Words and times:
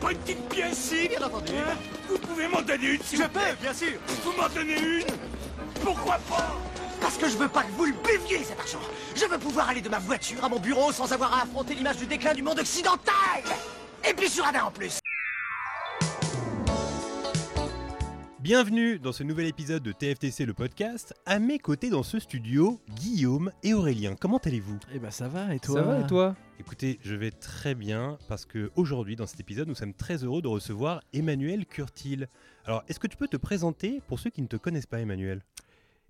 Pas 0.00 0.12
une 0.12 0.18
petite 0.18 0.48
pièce 0.48 0.78
ici 0.78 1.08
Bien 1.08 1.26
entendu. 1.26 1.52
Vous 2.08 2.18
pouvez 2.18 2.48
m'en 2.48 2.62
donner 2.62 2.94
une, 2.94 3.02
s'il 3.02 3.18
Je 3.18 3.22
vous 3.24 3.28
peux, 3.28 3.54
bien 3.60 3.74
sûr. 3.74 3.92
Vous 4.24 4.32
m'en 4.32 4.48
donnez 4.48 4.78
une 4.78 5.06
Pourquoi 5.82 6.18
pas? 6.28 6.56
Parce 7.00 7.16
que 7.16 7.28
je 7.28 7.36
veux 7.36 7.48
pas 7.48 7.62
que 7.62 7.72
vous 7.72 7.86
le 7.86 7.92
buviez 7.92 8.44
cet 8.44 8.60
argent. 8.60 8.80
Je 9.14 9.24
veux 9.24 9.38
pouvoir 9.38 9.68
aller 9.68 9.80
de 9.80 9.88
ma 9.88 9.98
voiture 9.98 10.44
à 10.44 10.48
mon 10.48 10.58
bureau 10.58 10.92
sans 10.92 11.12
avoir 11.12 11.32
à 11.38 11.42
affronter 11.42 11.74
l'image 11.74 11.96
du 11.96 12.06
déclin 12.06 12.34
du 12.34 12.42
monde 12.42 12.58
occidental. 12.58 13.42
Et 14.08 14.14
puis 14.14 14.28
sur 14.28 14.44
Radar 14.44 14.68
en 14.68 14.70
plus. 14.70 14.99
Bienvenue 18.50 18.98
dans 18.98 19.12
ce 19.12 19.22
nouvel 19.22 19.46
épisode 19.46 19.84
de 19.84 19.92
TFTC 19.92 20.44
le 20.44 20.54
podcast. 20.54 21.14
À 21.24 21.38
mes 21.38 21.60
côtés 21.60 21.88
dans 21.88 22.02
ce 22.02 22.18
studio, 22.18 22.80
Guillaume 22.96 23.52
et 23.62 23.74
Aurélien. 23.74 24.16
Comment 24.16 24.38
allez-vous? 24.38 24.76
Eh 24.92 24.98
ben 24.98 25.12
ça 25.12 25.28
va 25.28 25.54
et 25.54 25.60
toi? 25.60 25.76
Ça 25.76 25.82
va 25.86 26.00
et 26.00 26.06
toi? 26.08 26.34
Écoutez, 26.58 26.98
je 27.04 27.14
vais 27.14 27.30
très 27.30 27.76
bien 27.76 28.18
parce 28.28 28.46
que 28.46 28.72
aujourd'hui 28.74 29.14
dans 29.14 29.28
cet 29.28 29.38
épisode, 29.38 29.68
nous 29.68 29.76
sommes 29.76 29.94
très 29.94 30.24
heureux 30.24 30.42
de 30.42 30.48
recevoir 30.48 31.00
Emmanuel 31.12 31.64
Curtil. 31.64 32.26
Alors, 32.64 32.82
est-ce 32.88 32.98
que 32.98 33.06
tu 33.06 33.16
peux 33.16 33.28
te 33.28 33.36
présenter 33.36 34.02
pour 34.08 34.18
ceux 34.18 34.30
qui 34.30 34.42
ne 34.42 34.48
te 34.48 34.56
connaissent 34.56 34.84
pas, 34.84 34.98
Emmanuel? 34.98 35.44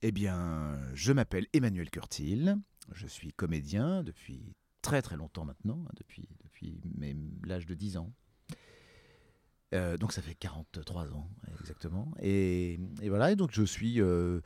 Eh 0.00 0.10
bien, 0.10 0.78
je 0.94 1.12
m'appelle 1.12 1.46
Emmanuel 1.52 1.90
Curtil, 1.90 2.56
je 2.94 3.06
suis 3.06 3.34
comédien 3.34 4.02
depuis 4.02 4.54
très 4.80 5.02
très 5.02 5.16
longtemps 5.16 5.44
maintenant, 5.44 5.84
hein, 5.86 5.92
depuis, 5.98 6.26
depuis 6.42 6.80
mes- 6.96 7.14
l'âge 7.44 7.66
de 7.66 7.74
10 7.74 7.98
ans. 7.98 8.10
Euh, 9.72 9.96
donc 9.96 10.12
ça 10.12 10.22
fait 10.22 10.34
43 10.34 11.14
ans 11.14 11.28
exactement. 11.60 12.12
Et, 12.20 12.80
et 13.02 13.08
voilà, 13.08 13.30
et 13.30 13.36
donc 13.36 13.50
je 13.52 13.62
suis 13.62 14.00
euh, 14.00 14.40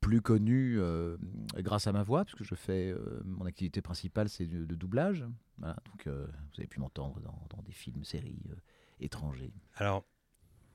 plus 0.00 0.20
connu 0.20 0.78
euh, 0.78 1.16
grâce 1.56 1.86
à 1.86 1.92
ma 1.92 2.02
voix, 2.02 2.24
puisque 2.24 2.44
je 2.44 2.54
fais, 2.54 2.94
mon 3.24 3.46
activité 3.46 3.80
principale 3.80 4.28
c'est 4.28 4.44
le, 4.44 4.66
doublage. 4.76 5.24
Voilà, 5.58 5.76
donc 5.86 6.06
vous 6.06 6.58
avez 6.58 6.66
pu 6.66 6.80
m'entendre 6.80 7.20
dans, 7.20 7.46
dans 7.50 7.62
des 7.62 7.72
films, 7.72 8.04
séries 8.04 8.42
étrangers. 9.00 9.52
Alors, 9.76 10.04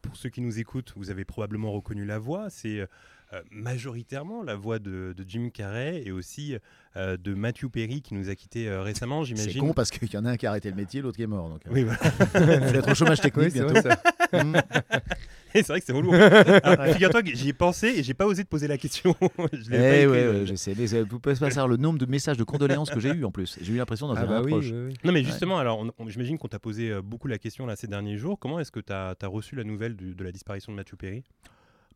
pour 0.01 0.15
ceux 0.15 0.29
qui 0.29 0.41
nous 0.41 0.59
écoutent, 0.59 0.93
vous 0.95 1.09
avez 1.11 1.25
probablement 1.25 1.71
reconnu 1.71 2.05
la 2.05 2.19
voix. 2.19 2.49
C'est 2.49 2.79
euh, 2.79 3.41
majoritairement 3.51 4.41
la 4.43 4.55
voix 4.55 4.79
de, 4.79 5.13
de 5.15 5.25
Jim 5.27 5.49
Carrey 5.53 6.01
et 6.05 6.11
aussi 6.11 6.55
euh, 6.95 7.17
de 7.17 7.33
Matthew 7.33 7.67
Perry 7.69 8.01
qui 8.01 8.13
nous 8.13 8.29
a 8.29 8.35
quittés 8.35 8.67
euh, 8.69 8.81
récemment, 8.81 9.23
C'est 9.23 9.35
j'imagine. 9.35 9.61
con 9.61 9.73
parce 9.73 9.89
qu'il 9.91 10.11
y 10.13 10.17
en 10.17 10.25
a 10.25 10.31
un 10.31 10.37
qui 10.37 10.45
a 10.45 10.51
arrêté 10.51 10.69
le 10.69 10.75
métier, 10.77 11.01
l'autre 11.01 11.17
qui 11.17 11.23
est 11.23 11.27
mort. 11.27 11.49
Donc, 11.49 11.65
euh, 11.67 11.69
Oui, 11.71 11.83
voilà. 11.83 11.99
vous 12.33 12.37
allez 12.69 12.79
être 12.79 12.91
au 12.91 12.95
chômage 12.95 13.19
technique 13.21 13.47
Oui, 13.47 13.51
c'est 13.51 13.63
bientôt. 13.65 13.81
vrai, 13.81 13.95
ça. 13.95 14.01
Et 15.53 15.63
c'est 15.63 15.67
vrai 15.69 15.79
que 15.79 15.85
c'est 15.85 15.93
relou. 15.93 16.13
Alors, 16.63 16.93
Figure-toi 16.93 17.23
que 17.23 17.33
j'y 17.33 17.49
ai 17.49 17.53
pensé 17.53 17.87
et 17.87 18.03
j'ai 18.03 18.13
pas 18.13 18.27
osé 18.27 18.43
te 18.43 18.49
poser 18.49 18.67
la 18.67 18.77
question. 18.77 19.15
je 19.53 19.69
l'ai 19.71 19.77
pas 19.77 19.95
Eh 19.95 20.01
écrit, 20.03 20.07
ouais, 20.07 20.25
donc. 20.25 20.35
ouais, 20.35 20.45
je 20.45 20.55
sais. 20.55 20.73
Mais 20.77 20.93
euh, 20.93 21.05
vous 21.09 21.19
pouvez 21.19 21.35
pas 21.35 21.49
savoir 21.49 21.67
le 21.67 21.77
nombre 21.77 21.97
de 21.97 22.05
messages 22.05 22.37
de 22.37 22.43
condoléances 22.43 22.89
que 22.91 22.99
j'ai 22.99 23.09
eu 23.11 23.23
en 23.25 23.31
plus. 23.31 23.57
J'ai 23.61 23.73
eu 23.73 23.77
l'impression 23.77 24.07
d'en 24.07 24.13
Ah 24.15 24.19
faire 24.19 24.29
bah 24.29 24.37
un 24.39 24.43
oui, 24.43 24.51
proche. 24.51 24.65
oui, 24.71 24.87
oui. 24.89 24.93
Non 25.03 25.11
mais 25.13 25.23
justement, 25.23 25.57
alors 25.57 25.79
on- 25.79 25.91
on- 25.97 26.09
j'imagine 26.09 26.37
qu'on 26.37 26.47
t'a 26.49 26.59
posé 26.59 26.91
euh, 26.91 27.01
beaucoup 27.01 27.27
la 27.27 27.37
question 27.39 27.65
là 27.65 27.75
ces 27.75 27.87
derniers 27.87 28.17
jours. 28.17 28.37
Comment 28.39 28.59
est-ce 28.59 28.71
que 28.71 28.81
tu 28.81 28.93
as, 28.93 29.15
reçu 29.23 29.55
la 29.55 29.63
nouvelle 29.63 29.95
du- 29.95 30.13
de 30.13 30.23
la 30.23 30.31
disparition 30.31 30.71
de 30.73 30.77
Matthew 30.77 30.95
Perry? 30.97 31.23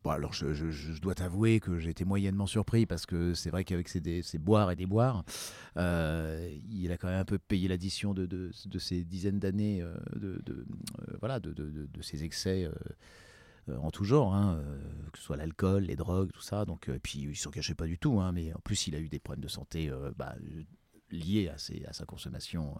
Bon, 0.04 0.10
alors 0.10 0.32
je, 0.32 0.52
je- 0.52 0.70
dois 1.00 1.14
t'avouer 1.14 1.60
que 1.60 1.78
été 1.90 2.04
moyennement 2.04 2.46
surpris 2.46 2.86
parce 2.86 3.06
que 3.06 3.34
c'est 3.34 3.50
vrai 3.50 3.62
qu'avec 3.64 3.88
ses, 3.88 4.00
boires 4.38 4.72
et 4.72 4.76
déboires, 4.76 5.24
euh, 5.76 6.50
il 6.70 6.90
a 6.90 6.96
quand 6.98 7.08
même 7.08 7.20
un 7.20 7.24
peu 7.24 7.38
payé 7.38 7.68
l'addition 7.68 8.12
de, 8.12 8.26
de, 8.26 8.50
de 8.66 8.78
ces 8.80 9.04
dizaines 9.04 9.38
d'années 9.38 9.80
euh, 9.82 9.94
de, 10.16 10.42
de, 10.44 10.66
euh, 11.08 11.16
voilà, 11.20 11.38
de, 11.40 11.52
ses 12.02 12.24
excès. 12.24 12.64
euh, 12.64 12.72
en 13.80 13.90
tout 13.92 14.04
genre, 14.04 14.34
hein, 14.34 14.60
que 15.12 15.18
ce 15.18 15.24
soit 15.24 15.36
l'alcool, 15.36 15.84
les 15.84 15.96
drogues, 15.96 16.32
tout 16.32 16.40
ça. 16.42 16.64
Donc, 16.64 16.88
euh, 16.88 16.98
puis 17.02 17.20
il 17.20 17.36
s'en 17.36 17.50
cachait 17.50 17.74
pas 17.76 17.86
du 17.86 17.98
tout, 17.98 18.20
hein, 18.20 18.32
mais 18.32 18.52
en 18.54 18.58
plus 18.60 18.88
il 18.88 18.96
a 18.96 18.98
eu 18.98 19.08
des 19.08 19.20
problèmes 19.20 19.42
de 19.44 19.48
santé 19.48 19.90
bah, 20.16 20.34
liés 21.10 21.48
à, 21.48 21.58
ses- 21.58 21.84
à 21.86 21.92
sa 21.92 22.04
consommation. 22.06 22.76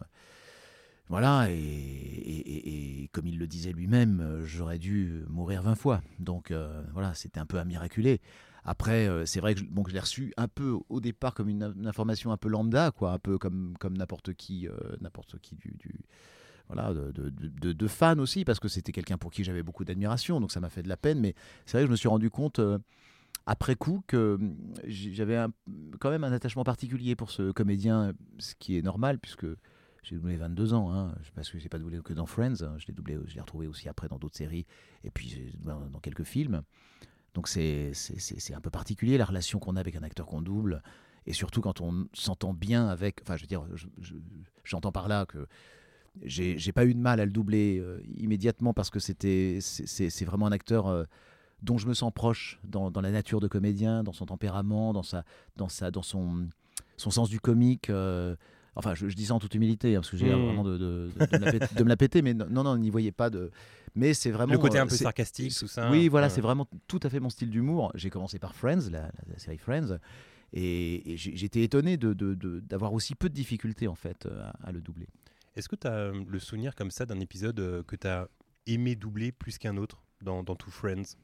Voilà, 1.08 1.48
et, 1.50 1.54
et- 1.54 3.08
comme 3.12 3.26
il 3.26 3.38
le 3.38 3.46
disait 3.46 3.72
lui-même, 3.72 4.20
euh, 4.20 4.44
j'aurais 4.46 4.78
dû 4.78 5.22
mourir 5.28 5.62
20 5.62 5.74
fois. 5.74 6.00
Donc 6.18 6.50
euh, 6.50 6.82
voilà, 6.94 7.14
c'était 7.14 7.40
un 7.40 7.44
peu 7.46 7.58
un 7.58 7.64
miraculé. 7.64 8.20
Après, 8.64 9.06
euh, 9.08 9.26
c'est 9.26 9.40
vrai 9.40 9.54
que 9.54 9.60
je, 9.60 9.64
bon, 9.66 9.82
je 9.86 9.92
l'ai 9.92 10.00
reçu 10.00 10.32
un 10.38 10.48
peu 10.48 10.78
au 10.88 11.00
départ 11.00 11.34
comme 11.34 11.48
une, 11.48 11.74
information 11.86 12.32
un 12.32 12.36
peu 12.38 12.48
lambda, 12.48 12.90
quoi, 12.92 13.12
un 13.12 13.18
peu 13.18 13.36
comme, 13.36 13.74
n'importe 13.90 14.32
qui, 14.34 14.68
n'importe 15.00 15.38
qui 15.40 15.56
du, 15.56 15.74
du- 15.78 16.00
voilà, 16.68 16.94
de, 16.94 17.30
de, 17.72 17.88
fan 17.88 18.18
aussi, 18.20 18.44
parce 18.46 18.60
que 18.60 18.68
c'était 18.68 18.92
quelqu'un 18.92 19.18
pour 19.18 19.30
qui 19.30 19.44
j'avais 19.44 19.62
beaucoup 19.62 19.84
d'admiration, 19.84 20.40
donc 20.40 20.52
ça 20.52 20.60
m'a 20.60 20.70
fait 20.70 20.82
de 20.82 20.88
la 20.88 20.96
peine. 20.96 21.20
Mais 21.20 21.34
c'est 21.66 21.76
vrai 21.76 21.82
que 21.82 21.88
je 21.88 21.92
me 21.92 21.96
suis 21.96 22.08
rendu 22.08 22.30
compte 22.30 22.60
après 23.46 23.74
coup 23.74 24.02
que 24.06 24.34
hum, 24.40 24.56
j'avais 24.86 25.38
quand 26.00 26.10
même 26.10 26.24
un 26.24 26.32
attachement 26.32 26.64
particulier 26.64 27.16
pour 27.16 27.30
ce 27.30 27.50
comédien, 27.52 28.12
ce 28.38 28.54
qui 28.58 28.76
est 28.78 28.82
normal 28.82 29.18
puisque 29.18 29.46
j'ai 30.02 30.16
doublé 30.16 30.36
22 30.36 30.74
ans, 30.74 30.92
hein, 30.92 31.14
parce 31.34 31.50
que 31.50 31.58
j'ai 31.58 31.68
pas 31.68 31.78
doublé 31.78 32.00
que 32.02 32.12
dans 32.12 32.26
Friends, 32.26 32.62
hein, 32.62 32.74
je 32.78 32.86
l'ai 32.86 32.92
doublé, 32.92 33.18
je 33.26 33.34
l'ai 33.34 33.40
retrouvé 33.40 33.66
aussi 33.66 33.88
après 33.88 34.08
dans 34.08 34.18
d'autres 34.18 34.36
séries 34.36 34.66
et 35.04 35.10
puis 35.10 35.54
dans, 35.60 36.00
quelques 36.00 36.24
films. 36.24 36.62
Donc 37.34 37.48
c'est 37.48 37.92
un 38.54 38.60
peu 38.60 38.70
particulier 38.70 39.16
la 39.16 39.24
relation 39.24 39.58
qu'on 39.58 39.76
a 39.76 39.80
avec 39.80 39.96
un 39.96 40.02
acteur 40.02 40.26
qu'on 40.26 40.42
double 40.42 40.82
et 41.26 41.32
surtout 41.32 41.60
quand 41.60 41.80
on 41.80 42.06
s'entend 42.12 42.52
bien 42.52 42.88
avec. 42.88 43.20
Enfin, 43.22 43.36
je 43.36 43.42
veux 43.42 43.46
dire, 43.46 43.64
je- 43.74 43.86
je- 44.00 44.14
j'entends 44.64 44.92
par 44.92 45.08
là 45.08 45.24
que 45.24 45.46
j'ai 46.24 46.72
pas 46.72 46.84
eu 46.84 46.94
de 46.94 46.98
mal 47.00 47.20
à 47.20 47.24
le 47.24 47.30
doubler 47.32 47.78
euh, 47.78 48.02
immédiatement 48.16 48.74
parce 48.74 48.90
que 48.90 48.98
c'était 48.98 49.58
c'est- 49.60 50.24
vraiment 50.24 50.46
un 50.46 50.52
acteur 50.52 50.88
euh, 50.88 51.04
dont 51.62 51.78
je 51.78 51.86
me 51.86 51.94
sens 51.94 52.12
proche 52.12 52.60
dans, 52.64 52.90
dans 52.90 53.00
la 53.00 53.10
nature 53.12 53.40
de 53.40 53.48
comédien, 53.48 54.02
dans 54.02 54.12
son 54.12 54.26
tempérament, 54.26 54.92
dans 54.92 55.02
sa 55.04 55.24
dans 55.56 55.68
sa 55.68 55.90
dans 55.90 56.02
son 56.02 56.48
son 56.96 57.10
sens 57.10 57.28
du 57.30 57.40
comique. 57.40 57.88
euh, 57.88 58.36
Enfin, 58.74 58.94
je, 58.94 59.08
je 59.08 59.14
dis 59.16 59.26
ça 59.26 59.34
en 59.34 59.38
toute 59.38 59.54
humilité, 59.54 59.94
hein, 59.96 60.00
parce 60.00 60.10
que 60.10 60.16
j'ai 60.16 60.26
l'air 60.26 60.38
Mm. 60.38 60.44
vraiment 60.46 60.64
de, 60.64 60.78
de- 60.78 61.10
de- 61.18 61.26
de 61.26 61.38
me 61.38 61.44
la 61.44 61.52
péter, 61.52 61.74
de 61.74 61.84
me 61.84 61.88
la 61.90 61.96
péter, 61.96 62.22
mais 62.22 62.32
non, 62.34 62.46
non, 62.64 62.76
n'y 62.78 62.88
voyez 62.90 63.12
pas 63.12 63.28
de. 63.30 63.50
Mais 63.94 64.14
c'est 64.14 64.30
vraiment. 64.30 64.52
Le 64.52 64.58
côté 64.58 64.78
un 64.78 64.84
euh, 64.86 64.88
peu 64.88 64.96
sarcastique, 64.96 65.54
tout 65.54 65.66
ça. 65.68 65.90
Oui, 65.90 66.08
voilà, 66.08 66.28
Ouais. 66.28 66.32
c'est 66.32 66.40
vraiment 66.40 66.66
tout 66.88 67.00
à 67.02 67.10
fait 67.10 67.20
mon 67.20 67.28
style 67.28 67.50
d'humour. 67.50 67.92
J'ai 67.94 68.08
commencé 68.08 68.38
par 68.38 68.54
Friends, 68.54 68.88
la, 68.90 69.02
la- 69.02 69.12
la 69.32 69.38
série 69.38 69.58
Friends, 69.58 69.98
et, 70.54 71.02
j'étais 71.16 71.62
étonné 71.62 71.96
de- 71.98 72.14
de- 72.14 72.34
de- 72.34 72.60
d'avoir 72.60 72.94
aussi 72.94 73.14
peu 73.14 73.28
de 73.28 73.34
difficultés 73.34 73.88
en 73.88 73.94
fait 73.94 74.24
euh, 74.26 74.42
à, 74.62 74.68
à 74.68 74.72
le 74.72 74.80
doubler. 74.80 75.08
Est-ce 75.54 75.68
que 75.68 75.76
tu 75.76 75.86
as 75.86 76.10
le 76.10 76.38
souvenir 76.38 76.74
comme 76.74 76.90
ça 76.90 77.04
d'un 77.04 77.20
épisode 77.20 77.60
euh, 77.60 77.82
que 77.82 77.96
tu 77.96 78.06
as 78.06 78.26
aimé 78.66 78.94
doubler 78.96 79.32
plus 79.32 79.58
qu'un 79.58 79.76
autre 79.76 80.02
dans, 80.22 80.42
dans 80.42 80.56
Two 80.56 80.70
Friends? 80.70 81.16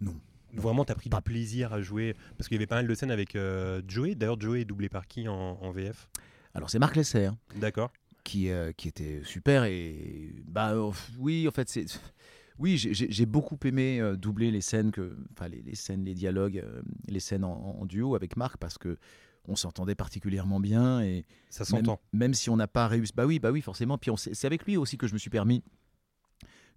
Non. 0.00 0.14
Vraiment, 0.60 0.84
tu 0.84 0.92
as 0.92 0.94
pris 0.94 1.10
Pas- 1.10 1.18
du 1.18 1.22
plaisir 1.24 1.72
à 1.72 1.80
jouer 1.80 2.14
Parce 2.38 2.48
qu'il 2.48 2.56
y 2.56 2.58
avait 2.58 2.66
pas 2.66 2.76
mal 2.76 2.86
de 2.86 2.94
scènes 2.94 3.10
avec 3.10 3.36
euh, 3.36 3.82
Joey. 3.88 4.14
D'ailleurs, 4.14 4.40
Joey 4.40 4.60
est 4.62 4.64
doublé 4.64 4.88
par 4.88 5.06
qui 5.06 5.26
en, 5.28 5.34
en 5.60 5.70
VF 5.70 6.08
Alors 6.54 6.70
c'est 6.70 6.78
Marc 6.78 6.96
Lesser 6.96 7.26
hein, 7.26 7.36
D'accord. 7.56 7.90
qui, 8.24 8.50
euh, 8.50 8.72
qui 8.72 8.88
était 8.88 9.20
super 9.24 9.64
et 9.64 10.34
bah 10.46 10.72
euh, 10.72 10.90
oui 11.18 11.46
en 11.48 11.50
fait 11.50 11.68
c'est 11.68 11.84
oui 12.58 12.76
j'ai- 12.78 13.26
beaucoup 13.26 13.58
aimé 13.64 14.00
doubler 14.16 14.50
les 14.52 14.60
scènes 14.60 14.92
que 14.92 15.16
enfin 15.32 15.48
les, 15.48 15.60
les 15.62 15.74
scènes 15.74 16.04
les 16.04 16.14
dialogues 16.14 16.64
les 17.08 17.20
scènes 17.20 17.42
en, 17.44 17.76
en 17.80 17.84
duo 17.84 18.14
avec 18.14 18.36
Marc 18.36 18.56
parce 18.58 18.78
que 18.78 18.96
on 19.46 19.56
s'entendait 19.56 19.94
particulièrement 19.96 20.58
bien 20.60 21.02
et 21.02 21.26
Ça 21.50 21.64
même, 21.74 21.84
s'entend. 21.84 22.00
même 22.12 22.32
si 22.32 22.48
on 22.48 22.56
n'a 22.56 22.68
pas 22.68 22.86
réussi 22.88 23.12
bah 23.14 23.26
oui 23.26 23.40
bah 23.40 23.50
oui 23.50 23.60
forcément 23.60 23.98
puis 23.98 24.10
c'est 24.16 24.46
avec 24.46 24.64
lui 24.64 24.76
aussi 24.76 24.96
que 24.96 25.06
je 25.08 25.12
me 25.14 25.18
suis 25.18 25.30
permis 25.30 25.62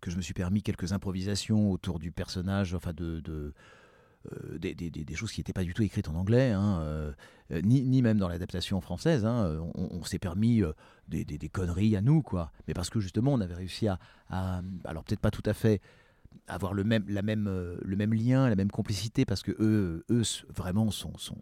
que 0.02 0.12
je 0.12 0.18
me 0.18 0.22
suis 0.22 0.34
permis 0.34 0.62
quelques 0.62 0.94
improvisations 0.94 1.72
autour 1.72 2.00
du 2.00 2.12
personnage 2.12 2.74
enfin 2.76 2.94
de, 2.94 3.20
de 3.22 3.54
euh, 4.34 4.58
des, 4.58 4.76
des- 4.76 4.90
des- 4.90 5.06
des 5.06 5.16
choses 5.16 5.32
qui 5.32 5.40
n'étaient 5.40 5.54
pas 5.54 5.64
du 5.64 5.74
tout 5.74 5.84
écrites 5.84 6.10
en 6.10 6.16
anglais, 6.16 6.52
hein, 6.52 6.80
euh, 6.82 7.12
euh, 7.52 7.62
ni, 7.62 7.84
ni 7.84 8.02
même 8.02 8.18
dans 8.18 8.28
l'adaptation 8.28 8.82
française. 8.82 9.26
hein, 9.26 9.60
on, 9.76 9.88
on 9.92 10.04
s'est 10.04 10.20
permis 10.20 10.62
euh, 10.64 10.74
des, 11.08 11.24
conneries 11.50 11.96
à 11.96 12.02
nous, 12.02 12.22
quoi. 12.22 12.52
Mais 12.68 12.74
parce 12.74 12.90
que 12.90 13.00
justement, 13.00 13.34
on 13.34 13.40
avait 13.42 13.54
réussi 13.56 13.88
à, 13.88 14.00
à- 14.30 14.62
alors 14.86 15.04
peut-être 15.04 15.22
pas 15.22 15.32
tout 15.32 15.44
à 15.46 15.54
fait 15.54 15.82
avoir 16.48 16.74
le 16.74 16.84
même, 16.84 17.06
la 17.08 17.22
même, 17.22 17.48
le 17.82 17.96
même 17.96 18.14
lien, 18.14 18.50
la 18.50 18.56
même 18.56 18.70
complicité, 18.72 19.26
parce 19.26 19.44
que 19.44 19.52
eux, 19.60 20.04
eux 20.10 20.24
vraiment 20.54 20.92
sont, 20.92 21.18
sont 21.18 21.38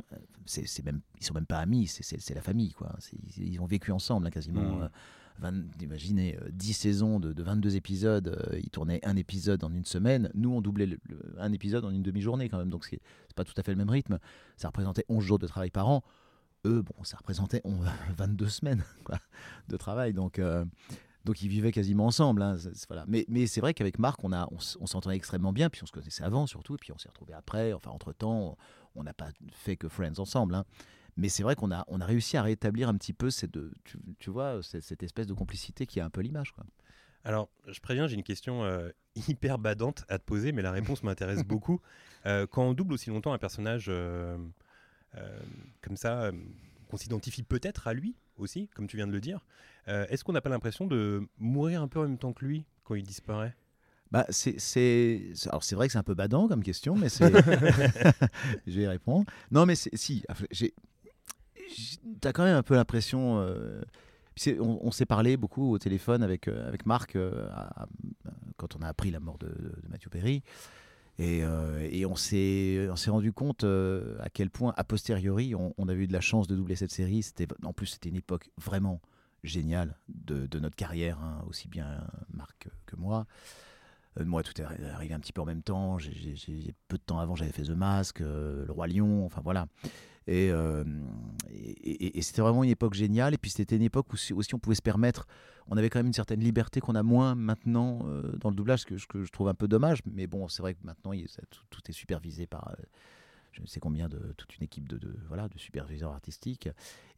c'est, 0.45 0.67
c'est 0.67 0.83
même, 0.85 1.01
ils 1.19 1.25
sont 1.25 1.33
même 1.33 1.45
pas 1.47 1.59
amis, 1.59 1.87
c'est, 1.87 2.33
la 2.35 2.41
famille, 2.41 2.71
quoi. 2.73 2.95
Ils, 3.37 3.53
ils 3.53 3.61
ont 3.61 3.65
vécu 3.65 3.91
ensemble, 3.91 4.27
hein, 4.27 4.31
quasiment. 4.31 4.77
Mhm. 4.77 4.89
Euh, 5.43 5.51
20 5.51 5.81
imaginez, 5.81 6.37
euh, 6.41 6.49
10 6.51 6.73
saisons 6.73 7.19
de, 7.19 7.33
de 7.33 7.43
22 7.43 7.75
épisodes, 7.75 8.27
euh, 8.27 8.59
ils 8.59 8.69
tournaient 8.69 8.99
un 9.05 9.15
épisode 9.15 9.63
en 9.63 9.73
une 9.73 9.85
semaine. 9.85 10.29
Nous, 10.33 10.51
on 10.51 10.61
doublait 10.61 10.97
un 11.37 11.51
épisode 11.53 11.85
en 11.85 11.89
une 11.91 12.03
demi-journée 12.03 12.49
quand 12.49 12.57
même, 12.57 12.69
donc 12.69 12.85
c'est 12.85 12.99
pas 13.35 13.43
tout 13.43 13.53
à 13.57 13.63
fait 13.63 13.71
le 13.71 13.77
même 13.77 13.89
rythme. 13.89 14.19
Ça 14.57 14.67
représentait 14.67 15.05
11 15.09 15.23
jours 15.23 15.39
de 15.39 15.47
travail 15.47 15.71
par 15.71 15.87
an. 15.89 16.03
eux, 16.65 16.81
bon, 16.81 17.03
ça 17.03 17.17
représentait 17.17 17.61
on, 17.63 17.75
22 18.17 18.47
semaines 18.49 18.83
de 19.67 19.77
travail. 19.77 20.13
Donc, 20.13 20.39
euh, 20.39 20.65
donc 21.25 21.41
ils 21.41 21.49
vivaient 21.49 21.71
quasiment 21.71 22.05
ensemble. 22.07 22.41
hein, 22.41 22.55
voilà. 22.87 23.05
Mais, 23.07 23.25
c'est 23.47 23.61
vrai 23.61 23.73
qu'avec 23.73 23.99
Marc, 23.99 24.23
on, 24.23 24.31
a, 24.31 24.47
on 24.51 24.85
s'entendait 24.85 25.15
extrêmement 25.15 25.53
bien, 25.53 25.69
puis 25.69 25.81
on 25.83 25.85
se 25.85 25.91
connaissait 25.91 26.23
avant 26.23 26.47
surtout, 26.47 26.75
et 26.75 26.77
puis 26.77 26.91
on 26.91 26.97
s'est 26.97 27.09
retrouvés 27.09 27.33
après. 27.33 27.73
Enfin, 27.73 27.91
entre-temps, 27.91 28.57
on 28.95 29.03
n'a 29.03 29.13
pas 29.13 29.29
fait 29.51 29.75
que 29.75 29.89
Friends 29.89 30.19
ensemble. 30.19 30.55
hein. 30.55 30.65
Mais 31.17 31.29
c'est 31.29 31.43
vrai 31.43 31.55
qu'on 31.55 31.71
a, 31.71 31.85
on 31.87 32.01
a 32.01 32.05
réussi 32.05 32.35
à 32.37 32.43
rétablir 32.43 32.89
un 32.89 32.95
petit 32.95 33.13
peu 33.13 33.29
cette, 33.29 33.57
tu, 33.83 33.97
tu 34.19 34.29
vois, 34.29 34.61
cette, 34.61 34.83
cette 34.83 35.01
espèce 35.03 35.27
de 35.27 35.33
complicité 35.33 35.85
qui 35.85 35.99
a 35.99 36.05
un 36.05 36.09
peu 36.09 36.21
l'image. 36.21 36.51
quoi. 36.51 36.65
Alors, 37.25 37.49
je 37.67 37.79
préviens, 37.79 38.07
j'ai 38.07 38.15
une 38.15 38.23
question 38.23 38.63
euh, 38.63 38.89
hyper 39.27 39.57
badante 39.57 40.05
à 40.07 40.19
te 40.19 40.23
poser, 40.23 40.51
mais 40.51 40.61
la 40.61 40.71
réponse 40.71 41.03
m'intéresse 41.03 41.43
beaucoup. 41.45 41.81
Euh, 42.25 42.45
quand 42.47 42.63
on 42.63 42.73
double 42.73 42.93
aussi 42.93 43.09
longtemps 43.09 43.33
un 43.33 43.39
personnage 43.39 43.87
euh, 43.89 44.37
comme 45.81 45.97
ça, 45.97 46.31
qu'on 46.89 46.97
s'identifie 46.97 47.43
peut-être 47.43 47.87
à 47.87 47.93
lui 47.93 48.15
aussi, 48.37 48.69
comme 48.75 48.87
tu 48.87 48.95
viens 48.97 49.07
de 49.07 49.11
le 49.11 49.21
dire, 49.21 49.45
est-ce 49.87 50.23
qu'on 50.23 50.33
n'a 50.33 50.41
pas 50.41 50.49
l'impression 50.49 50.87
de 50.87 51.27
mourir 51.37 51.81
un 51.81 51.87
peu 51.87 51.99
en 51.99 52.03
même 52.03 52.17
temps 52.17 52.33
que 52.33 52.43
lui 52.43 52.65
quand 52.83 52.95
il 52.95 53.03
disparaît? 53.03 53.55
Bah, 54.11 54.25
c'est, 54.29 54.59
c'est, 54.59 55.31
alors 55.47 55.63
c'est 55.63 55.75
vrai 55.75 55.87
que 55.87 55.93
c'est 55.93 55.99
un 55.99 56.03
peu 56.03 56.15
badant 56.15 56.47
comme 56.47 56.63
question, 56.63 56.95
mais 56.95 57.07
c'est, 57.07 57.31
je 58.67 58.71
vais 58.71 58.83
y 58.83 58.87
répondre. 58.87 59.25
Non, 59.51 59.65
mais 59.65 59.75
c'est, 59.75 59.95
si, 59.95 60.23
j'ai, 60.51 60.73
j'ai- 61.75 61.97
t'as 62.21 62.31
quand 62.33 62.43
même 62.43 62.55
un 62.55 62.63
peu 62.63 62.75
l'impression. 62.75 63.39
euh, 63.39 63.81
on, 64.59 64.91
s'est 64.91 65.05
parlé 65.05 65.37
beaucoup 65.37 65.71
au 65.71 65.79
téléphone 65.79 66.21
avec 66.21 66.47
euh, 66.49 66.67
avec 66.67 66.85
Marc 66.85 67.15
euh, 67.15 67.47
quand 68.57 68.75
on 68.75 68.81
a 68.81 68.87
appris 68.87 69.09
la 69.11 69.19
mort 69.21 69.37
de, 69.37 69.47
de, 69.47 69.87
Mathieu 69.89 70.09
Perry. 70.09 70.43
Et, 71.17 71.43
et 71.91 72.05
on 72.05 72.15
s'est 72.17 72.89
rendu 73.07 73.31
compte 73.31 73.63
à 73.63 74.29
quel 74.33 74.49
point, 74.49 74.73
a 74.75 74.83
posteriori, 74.83 75.55
on, 75.55 75.73
on 75.77 75.87
avait 75.87 76.03
eu 76.03 76.07
de 76.07 76.13
la 76.13 76.19
chance 76.19 76.45
de 76.45 76.57
doubler 76.57 76.75
cette 76.75 76.91
série. 76.91 77.25
En 77.63 77.71
plus, 77.71 77.85
c'était 77.85 78.09
une 78.09 78.17
époque 78.17 78.49
vraiment 78.57 78.99
géniale 79.41 79.95
de, 80.09 80.59
notre 80.59 80.75
carrière, 80.75 81.19
hein, 81.21 81.41
aussi 81.47 81.69
bien 81.69 82.05
Marc 82.33 82.67
que 82.85 82.97
moi. 82.97 83.27
Moi, 84.19 84.43
tout 84.43 84.59
est 84.59 84.65
arri- 84.65 84.83
arrivé 84.93 85.13
un 85.13 85.19
petit 85.21 85.31
peu 85.31 85.39
en 85.41 85.45
même 85.45 85.61
temps. 85.61 85.97
Peu 86.89 86.97
de 86.97 87.03
temps 87.03 87.19
avant, 87.19 87.35
j'avais 87.35 87.51
fait 87.53 87.63
The 87.63 87.69
Mask, 87.69 88.19
Le 88.19 88.65
Roi 88.69 88.87
Lion, 88.87 89.25
enfin 89.25 89.39
voilà. 89.41 89.67
Et, 90.27 90.49
euh, 90.51 90.83
et, 91.51 92.21
c'était 92.21 92.41
vraiment 92.41 92.63
une 92.63 92.69
époque 92.69 92.93
géniale. 92.93 93.33
Et 93.33 93.37
puis 93.37 93.51
c'était 93.51 93.75
une 93.75 93.83
époque 93.83 94.11
où 94.13 94.17
si- 94.17 94.33
aussi 94.33 94.55
on 94.55 94.59
pouvait 94.59 94.75
se 94.75 94.81
permettre, 94.81 95.27
on 95.67 95.77
avait 95.77 95.89
quand 95.89 95.99
même 95.99 96.07
une 96.07 96.13
certaine 96.13 96.41
liberté 96.41 96.79
qu'on 96.79 96.95
a 96.95 97.03
moins 97.03 97.35
maintenant 97.35 97.99
euh, 98.05 98.35
dans 98.39 98.49
le 98.49 98.55
doublage, 98.55 98.81
ce 98.81 98.85
que, 98.85 99.23
je 99.23 99.31
trouve 99.31 99.47
un 99.47 99.53
peu 99.53 99.67
dommage. 99.67 99.99
Mais 100.05 100.27
bon, 100.27 100.47
c'est 100.47 100.61
vrai 100.61 100.73
que 100.73 100.79
maintenant, 100.83 101.11
tout, 101.69 101.81
est 101.87 101.93
supervisé 101.93 102.47
par 102.47 102.69
euh, 102.69 102.83
je 103.51 103.61
ne 103.61 103.67
sais 103.67 103.79
combien 103.79 104.09
de 104.09 104.33
toute 104.35 104.57
une 104.57 104.63
équipe 104.63 104.87
de, 104.89 104.99
voilà 105.27 105.47
de 105.47 105.57
superviseurs 105.57 106.11
artistiques 106.11 106.67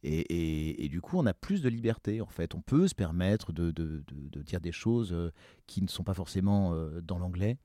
et, 0.04 0.88
du 0.88 1.00
coup 1.00 1.18
on 1.18 1.26
a 1.26 1.34
plus 1.34 1.62
de 1.62 1.68
liberté 1.68 2.20
en 2.20 2.28
fait 2.28 2.54
on 2.54 2.60
peut 2.60 2.86
se 2.86 2.94
permettre 2.94 3.52
de, 3.52 3.72
dire 4.42 4.60
des 4.60 4.70
choses 4.70 5.32
qui 5.66 5.82
ne 5.82 5.88
sont 5.88 6.04
pas 6.04 6.14
forcément 6.14 6.76
dans 7.02 7.18
l'anglais 7.18 7.56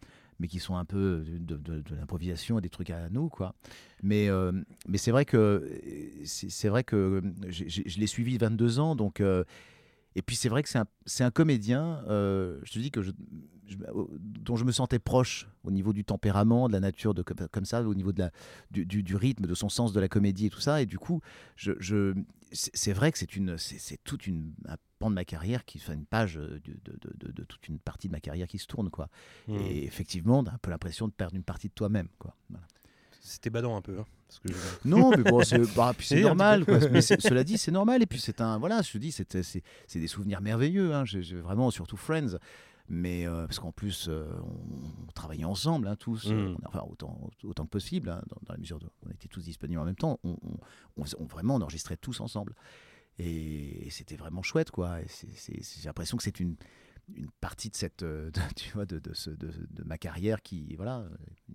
mais 0.43 0.49
qui 0.49 0.59
sont 0.59 0.75
un 0.75 0.83
peu 0.85 1.23
de, 1.25 1.55
de- 1.55 1.95
l'improvisation 1.95 2.59
et 2.59 2.61
des 2.61 2.69
trucs 2.69 2.89
à 2.89 3.09
nous 3.09 3.29
quoi 3.29 3.55
mais 4.03 4.27
euh, 4.27 4.51
mais 4.89 4.97
c'est 4.97 5.11
vrai 5.11 5.23
que 5.23 5.37
euh, 5.37 6.21
c'est 6.25 6.67
vrai 6.67 6.83
que 6.83 7.21
je 7.47 7.97
l'ai 7.99 8.07
suivi 8.07 8.37
22 8.37 8.79
ans 8.79 8.95
donc 8.97 9.21
euh, 9.21 9.45
et 10.15 10.21
puis 10.21 10.35
c'est 10.35 10.49
vrai 10.49 10.61
que 10.61 10.69
c'est 10.69 10.77
un, 10.79 10.85
un 11.25 11.31
comédien, 11.31 12.03
euh, 12.07 12.59
je 12.63 12.73
te 12.73 12.79
dis 12.79 12.91
que 12.91 13.01
je- 13.01 13.11
dont 14.19 14.55
je 14.55 14.63
me 14.65 14.71
sentais 14.71 14.99
proche 14.99 15.47
au 15.63 15.71
niveau 15.71 15.93
du 15.93 16.03
tempérament, 16.03 16.67
de 16.67 16.73
la 16.73 16.79
nature, 16.79 17.13
de, 17.13 17.23
comme, 17.23 17.65
ça, 17.65 17.81
au 17.81 17.95
niveau 17.95 18.11
de 18.11 18.19
la, 18.19 18.31
du, 18.69 18.85
du- 18.85 19.15
rythme, 19.15 19.47
de 19.47 19.55
son 19.55 19.69
sens 19.69 19.93
de 19.93 19.99
la 19.99 20.07
comédie 20.07 20.47
et 20.47 20.49
tout 20.49 20.59
ça. 20.59 20.81
Et 20.81 20.85
du 20.85 20.99
coup, 20.99 21.21
je, 21.55 22.13
c'est 22.51 22.93
vrai 22.93 23.11
que 23.11 23.17
c'est 23.17 24.03
toute 24.03 24.27
une 24.27 24.53
un 24.67 24.75
pan 25.03 25.09
de 25.09 25.15
ma 25.15 25.25
carrière 25.25 25.65
qui 25.65 25.79
fait 25.79 25.93
une 25.93 26.05
page 26.05 26.37
euh, 26.37 26.59
de, 26.63 26.73
de- 26.85 26.97
de- 27.01 27.25
de- 27.27 27.31
de 27.33 27.43
toute 27.43 27.67
une 27.67 27.79
partie 27.79 28.07
de 28.07 28.13
ma 28.13 28.19
carrière 28.21 28.47
qui 28.47 28.57
se 28.57 28.67
tourne 28.67 28.89
quoi. 28.89 29.09
Hmm. 29.47 29.55
Et 29.57 29.83
effectivement, 29.83 30.39
on 30.39 30.43
a 30.45 30.51
un 30.53 30.57
peu 30.61 30.69
l'impression 30.71 31.07
de 31.07 31.13
perdre 31.13 31.35
une 31.35 31.43
partie 31.43 31.67
de 31.67 31.73
toi-même 31.73 32.07
quoi. 32.19 32.35
Voilà. 32.49 32.65
C'était 33.19 33.49
badant 33.49 33.75
un 33.77 33.81
peu. 33.81 33.99
hein, 33.99 34.05
ce 34.29 34.39
que 34.39 34.49
je- 34.53 34.55
Non, 34.89 35.11
mais 35.11 35.23
bon, 35.23 35.41
c'est 35.43 35.59
bah, 35.75 35.93
normal. 36.21 36.65
Quoi. 36.65 36.79
Mais 36.89 37.01
cela 37.01 37.43
dit, 37.43 37.57
c'est 37.57 37.71
normal. 37.71 38.01
Et 38.01 38.05
puis 38.05 38.19
c'est 38.19 38.41
un, 38.41 38.57
voilà, 38.59 38.81
je 38.81 38.91
te 38.91 38.97
dis, 38.97 39.11
c'est 39.11 39.99
des 39.99 40.07
souvenirs 40.07 40.41
merveilleux. 40.41 40.93
Hein. 40.93 41.05
J'ai 41.05 41.21
vraiment, 41.39 41.69
surtout 41.71 41.97
Friends. 41.97 42.37
Mais 42.89 43.25
euh, 43.25 43.45
parce 43.47 43.59
qu'en 43.59 43.71
plus, 43.71 44.07
euh, 44.09 44.27
on, 44.43 45.03
on 45.07 45.11
travaillait 45.13 45.45
ensemble, 45.45 45.87
hein, 45.87 45.95
tous, 45.95 46.25
Mm. 46.27 46.31
euh, 46.33 46.55
enfin 46.65 46.83
autant, 46.89 47.17
autant 47.45 47.63
que 47.63 47.69
possible, 47.69 48.09
hein, 48.09 48.21
dans, 48.27 48.35
dans 48.45 48.53
la 48.53 48.59
mesure 48.59 48.77
où 48.83 49.07
on 49.07 49.09
était 49.09 49.29
tous 49.29 49.41
disponibles 49.45 49.79
en 49.79 49.85
même 49.85 49.95
temps. 49.95 50.19
On- 50.25 50.35
vraiment, 51.25 51.55
on 51.55 51.61
enregistrait 51.61 51.95
tous 51.95 52.19
ensemble. 52.19 52.53
Et, 53.19 53.87
c'était 53.91 54.15
vraiment 54.15 54.41
chouette, 54.41 54.71
quoi. 54.71 54.97
J'ai 55.47 55.61
l'impression 55.85 56.17
que 56.17 56.23
c'est 56.23 56.39
une, 56.39 56.55
une 57.15 57.29
partie 57.41 57.69
de 57.69 57.75
cette, 57.75 58.03
euh, 58.03 58.31
de, 58.31 58.39
tu 58.55 58.71
vois, 58.73 58.85
de, 58.85 58.99
de, 58.99 59.13
ce- 59.13 59.29
de- 59.29 59.51
de 59.69 59.83
ma 59.83 59.97
carrière 59.97 60.41
qui, 60.41 60.75
voilà, 60.75 61.05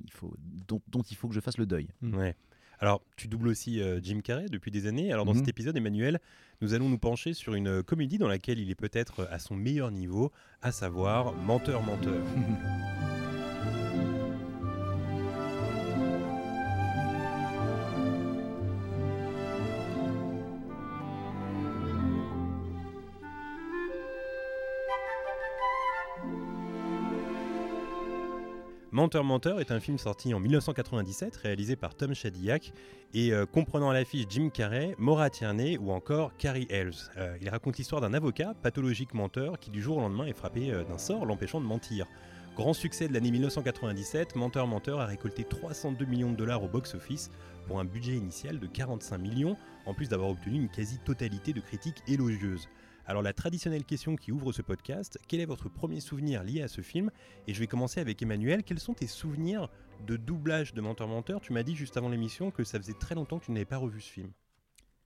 il 0.04 0.10
faut, 0.12 0.34
dont, 0.66 0.80
dont 0.88 1.02
il 1.02 1.16
faut 1.16 1.28
que 1.28 1.34
je 1.34 1.40
fasse 1.40 1.58
le 1.58 1.66
deuil. 1.66 1.88
Ouais. 2.02 2.36
Alors, 2.80 3.02
tu 3.16 3.26
doubles 3.26 3.48
aussi 3.48 3.80
euh, 3.80 3.98
Jim 4.00 4.20
Carrey 4.22 4.46
depuis 4.48 4.70
des 4.70 4.86
années. 4.86 5.12
Alors, 5.12 5.24
dans 5.24 5.32
Mhm. 5.32 5.40
cet 5.40 5.48
épisode, 5.48 5.76
Emmanuel, 5.76 6.20
nous 6.60 6.74
allons 6.74 6.88
nous 6.88 6.98
pencher 6.98 7.34
sur 7.34 7.54
une 7.54 7.66
euh, 7.66 7.82
comédie 7.82 8.18
dans 8.18 8.28
laquelle 8.28 8.60
il 8.60 8.70
est 8.70 8.76
peut-être 8.76 9.26
à 9.32 9.40
son 9.40 9.56
meilleur 9.56 9.90
niveau, 9.90 10.30
à 10.62 10.70
savoir 10.70 11.34
Menteur, 11.34 11.82
Menteur. 11.82 12.24
Menteur 28.98 29.22
Menteur 29.22 29.60
est 29.60 29.70
un 29.70 29.78
film 29.78 29.96
sorti 29.96 30.34
en 30.34 30.40
1997, 30.40 31.36
réalisé 31.36 31.76
par 31.76 31.94
Tom 31.94 32.14
Shadyac 32.14 32.72
et 33.14 33.32
euh, 33.32 33.46
comprenant 33.46 33.90
à 33.90 33.94
l'affiche 33.94 34.26
Jim 34.28 34.48
Carrey, 34.52 34.96
Maura 34.98 35.30
Tierney 35.30 35.78
ou 35.78 35.92
encore 35.92 36.36
Carrie 36.36 36.66
Elves. 36.68 37.08
Euh, 37.16 37.38
il 37.40 37.48
raconte 37.48 37.78
l'histoire 37.78 38.00
d'un 38.00 38.12
avocat 38.12 38.54
pathologique 38.60 39.14
menteur 39.14 39.60
qui 39.60 39.70
du 39.70 39.80
jour 39.80 39.98
au 39.98 40.00
lendemain 40.00 40.26
est 40.26 40.32
frappé 40.32 40.72
euh, 40.72 40.82
d'un 40.82 40.98
sort 40.98 41.26
l'empêchant 41.26 41.60
de 41.60 41.64
mentir. 41.64 42.06
Grand 42.56 42.72
succès 42.72 43.06
de 43.06 43.14
l'année 43.14 43.30
1997, 43.30 44.34
Menteur 44.34 44.66
Menteur 44.66 44.98
a 44.98 45.06
récolté 45.06 45.44
302 45.44 46.04
millions 46.04 46.32
de 46.32 46.36
dollars 46.36 46.64
au 46.64 46.68
box-office 46.68 47.30
pour 47.68 47.78
un 47.78 47.84
budget 47.84 48.14
initial 48.14 48.58
de 48.58 48.66
45 48.66 49.16
millions, 49.18 49.56
en 49.86 49.94
plus 49.94 50.08
d'avoir 50.08 50.30
obtenu 50.30 50.56
une 50.56 50.68
quasi-totalité 50.68 51.52
de 51.52 51.60
critiques 51.60 52.02
élogieuses. 52.08 52.68
Alors 53.08 53.22
la 53.22 53.32
traditionnelle 53.32 53.84
question 53.84 54.16
qui 54.16 54.32
ouvre 54.32 54.52
ce 54.52 54.60
podcast, 54.60 55.18
quel 55.28 55.40
est 55.40 55.46
votre 55.46 55.70
premier 55.70 55.98
souvenir 55.98 56.44
lié 56.44 56.60
à 56.60 56.68
ce 56.68 56.82
film? 56.82 57.10
Et 57.46 57.54
je 57.54 57.58
vais 57.58 57.66
commencer 57.66 58.00
avec 58.00 58.20
Emmanuel, 58.20 58.62
quels 58.62 58.78
sont 58.78 58.92
tes 58.92 59.06
souvenirs 59.06 59.70
de 60.06 60.18
doublage 60.18 60.74
de 60.74 60.82
Menteur 60.82 61.08
Menteur? 61.08 61.40
Tu 61.40 61.54
m'as 61.54 61.62
dit 61.62 61.74
juste 61.74 61.96
avant 61.96 62.10
l'émission 62.10 62.50
que 62.50 62.64
ça 62.64 62.78
faisait 62.78 62.92
très 62.92 63.14
longtemps 63.14 63.38
que 63.38 63.46
tu 63.46 63.52
n'avais 63.52 63.64
pas 63.64 63.78
revu 63.78 64.02
ce 64.02 64.12
film. 64.12 64.30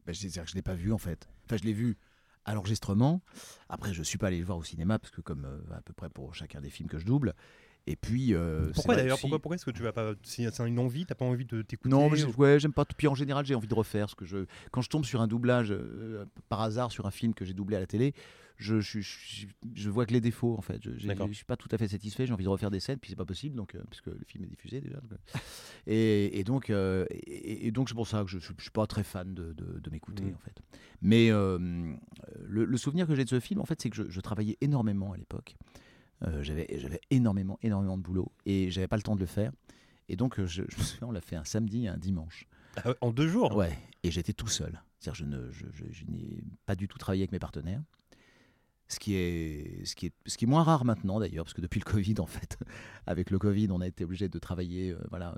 Ben, 0.05 0.13
je 0.13 0.27
ne 0.27 0.55
l'ai 0.57 0.63
pas 0.63 0.75
vu 0.75 0.93
en 0.93 0.99
fait. 0.99 1.29
Enfin, 1.45 1.57
je 1.59 1.63
l'ai 1.63 1.73
vu 1.73 1.97
à 2.45 2.55
l'enregistrement. 2.55 3.23
Après, 3.69 3.95
je 3.95 4.01
ne 4.01 4.05
suis 4.05 4.19
pas 4.19 4.27
allé 4.27 4.41
le 4.41 4.45
voir 4.45 4.59
au 4.59 4.65
cinéma 4.65 4.99
parce 4.99 5.13
que, 5.13 5.21
comme 5.21 5.45
euh, 5.45 5.77
à 5.77 5.81
peu 5.83 5.93
près 5.93 6.09
pour 6.09 6.35
chacun 6.35 6.61
des 6.61 6.71
films 6.71 6.89
que 6.89 6.99
je 6.99 7.07
double. 7.07 7.37
Et 7.87 7.97
puis. 7.97 8.33
euh, 8.35 8.71
Pourquoi 8.75 8.95
d'ailleurs 8.97 9.19
Pourquoi, 9.19 9.39
pourquoi 9.41 9.57
est-ce 9.57 9.65
que 9.65 9.71
tu 9.73 9.83
vas 9.83 9.93
pas 9.93 10.13
c'est 10.23 10.45
une 10.61 10.79
envie, 10.79 11.05
t'as 11.07 11.15
pas 11.17 11.25
envie 11.25 11.45
de 11.45 11.63
t'écouter 11.63 11.89
Non, 11.89 12.09
mais 12.11 12.17
je- 12.17 12.27
ou- 12.27 12.35
ouais, 12.37 12.61
j'aime 12.61 12.73
pas. 12.73 12.85
Puis 12.85 13.09
en 13.09 13.15
général, 13.15 13.45
j'ai 13.45 13.55
envie 13.55 13.67
de 13.69 13.75
refaire. 13.75 14.09
Ce 14.09 14.15
que 14.15 14.25
je, 14.25 14.47
quand 14.71 14.83
je 14.83 14.89
tombe 14.89 15.05
sur 15.05 15.21
un 15.21 15.27
doublage 15.27 15.73
euh, 15.73 16.25
par 16.49 16.61
hasard 16.61 16.93
sur 16.93 17.07
un 17.07 17.11
film 17.11 17.35
que 17.35 17.45
j'ai 17.45 17.55
doublé 17.55 17.77
à 17.77 17.81
la 17.81 17.87
télé, 17.87 18.15
je, 18.59 18.79
je, 18.81 19.01
je, 19.01 19.47
je 19.75 19.91
vois 19.91 20.07
que 20.07 20.13
les 20.13 20.21
défauts 20.21 20.57
en 20.57 20.61
fait. 20.61 20.81
Je, 20.85 20.91
je 20.97 21.33
suis 21.33 21.45
pas 21.45 21.57
tout 21.57 21.69
à 21.73 21.79
fait 21.79 21.89
satisfait. 21.89 22.27
J'ai 22.27 22.33
envie 22.33 22.45
de 22.45 22.49
refaire 22.49 22.71
des 22.71 22.79
scènes, 22.79 22.99
puis 22.99 23.11
c'est 23.11 23.17
pas 23.17 23.25
possible, 23.25 23.57
donc 23.57 23.75
euh, 23.75 23.81
puisque 23.91 24.07
le 24.07 24.21
film 24.27 24.45
est 24.45 24.49
diffusé 24.49 24.81
déjà. 24.81 25.01
donc, 25.01 25.11
euh. 25.13 25.39
et, 25.89 26.39
et 26.39 26.45
donc, 26.45 26.71
et, 26.71 27.67
et 27.67 27.71
donc 27.73 27.89
c'est 27.89 27.97
pour 27.97 28.07
ça 28.07 28.23
que 28.23 28.31
je, 28.31 28.39
je 28.39 28.53
suis 28.63 28.71
pas 28.71 28.87
très 28.87 29.03
fan 29.03 29.35
de, 29.35 29.53
de, 29.55 29.81
de 29.81 29.91
m'écouter 29.91 30.23
Mm. 30.23 30.35
en 30.35 30.39
fait. 30.39 30.63
Mais 31.01 31.31
le, 31.31 31.99
le 32.65 32.77
souvenir 32.77 33.09
que 33.09 33.15
j'ai 33.17 33.25
de 33.25 33.29
ce 33.29 33.41
film, 33.41 33.61
en 33.61 33.65
fait, 33.65 33.81
c'est 33.81 33.91
que 33.91 34.09
je 34.09 34.21
travaillais 34.21 34.57
énormément 34.61 35.13
à 35.13 35.17
l'époque. 35.17 35.57
Euh, 36.25 36.43
j'avais, 36.43 36.69
énormément, 37.11 37.59
énormément 37.63 37.97
de 37.99 38.03
boulot 38.03 38.31
et 38.47 38.71
j'avais 38.71 38.87
pas 38.89 38.97
le 38.97 39.03
temps 39.03 39.15
de 39.17 39.21
le 39.21 39.27
faire. 39.27 39.53
Et 40.09 40.17
donc, 40.17 40.39
euh, 40.39 40.47
je, 40.47 40.63
je 40.69 40.77
me 40.79 40.83
souviens, 40.83 41.09
on 41.09 41.13
l'a 41.13 41.21
fait 41.21 41.37
un 41.37 41.45
samedi 41.45 41.85
et 41.85 41.89
un 41.89 41.97
dimanche. 41.99 42.47
Ah 42.85 42.95
en 43.01 43.11
deux 43.13 43.29
jours 43.29 43.55
Ouais, 43.57 43.77
et 44.03 44.11
j'étais 44.11 44.33
tout 44.33 44.49
seul. 44.49 44.81
C'est-à-dire, 44.99 45.15
je, 45.17 45.25
ne, 45.31 45.51
je, 45.51 45.67
je- 45.73 46.05
n'ai 46.07 46.43
pas 46.65 46.77
du 46.77 46.87
tout 46.89 46.97
travaillé 46.99 47.23
avec 47.23 47.33
mes 47.33 47.39
partenaires. 47.39 47.83
Ce 48.89 48.99
qui 49.01 49.15
est, 49.15 49.85
ce 49.85 49.95
qui 49.97 50.07
est, 50.07 50.13
ce 50.27 50.37
qui 50.37 50.45
est 50.45 50.49
moins 50.49 50.63
rare 50.63 50.85
maintenant 50.85 51.19
d'ailleurs, 51.19 51.45
parce 51.45 51.55
que 51.55 51.61
depuis 51.63 51.81
le 51.81 51.85
Covid, 51.91 52.15
en 52.19 52.27
fait, 52.27 52.59
avec 53.07 53.31
le 53.31 53.39
Covid, 53.39 53.69
on 53.71 53.81
a 53.81 53.87
été 53.89 54.05
obligé 54.05 54.29
de 54.29 54.39
travailler, 54.39 54.91
euh, 54.93 54.99
voilà, 55.11 55.35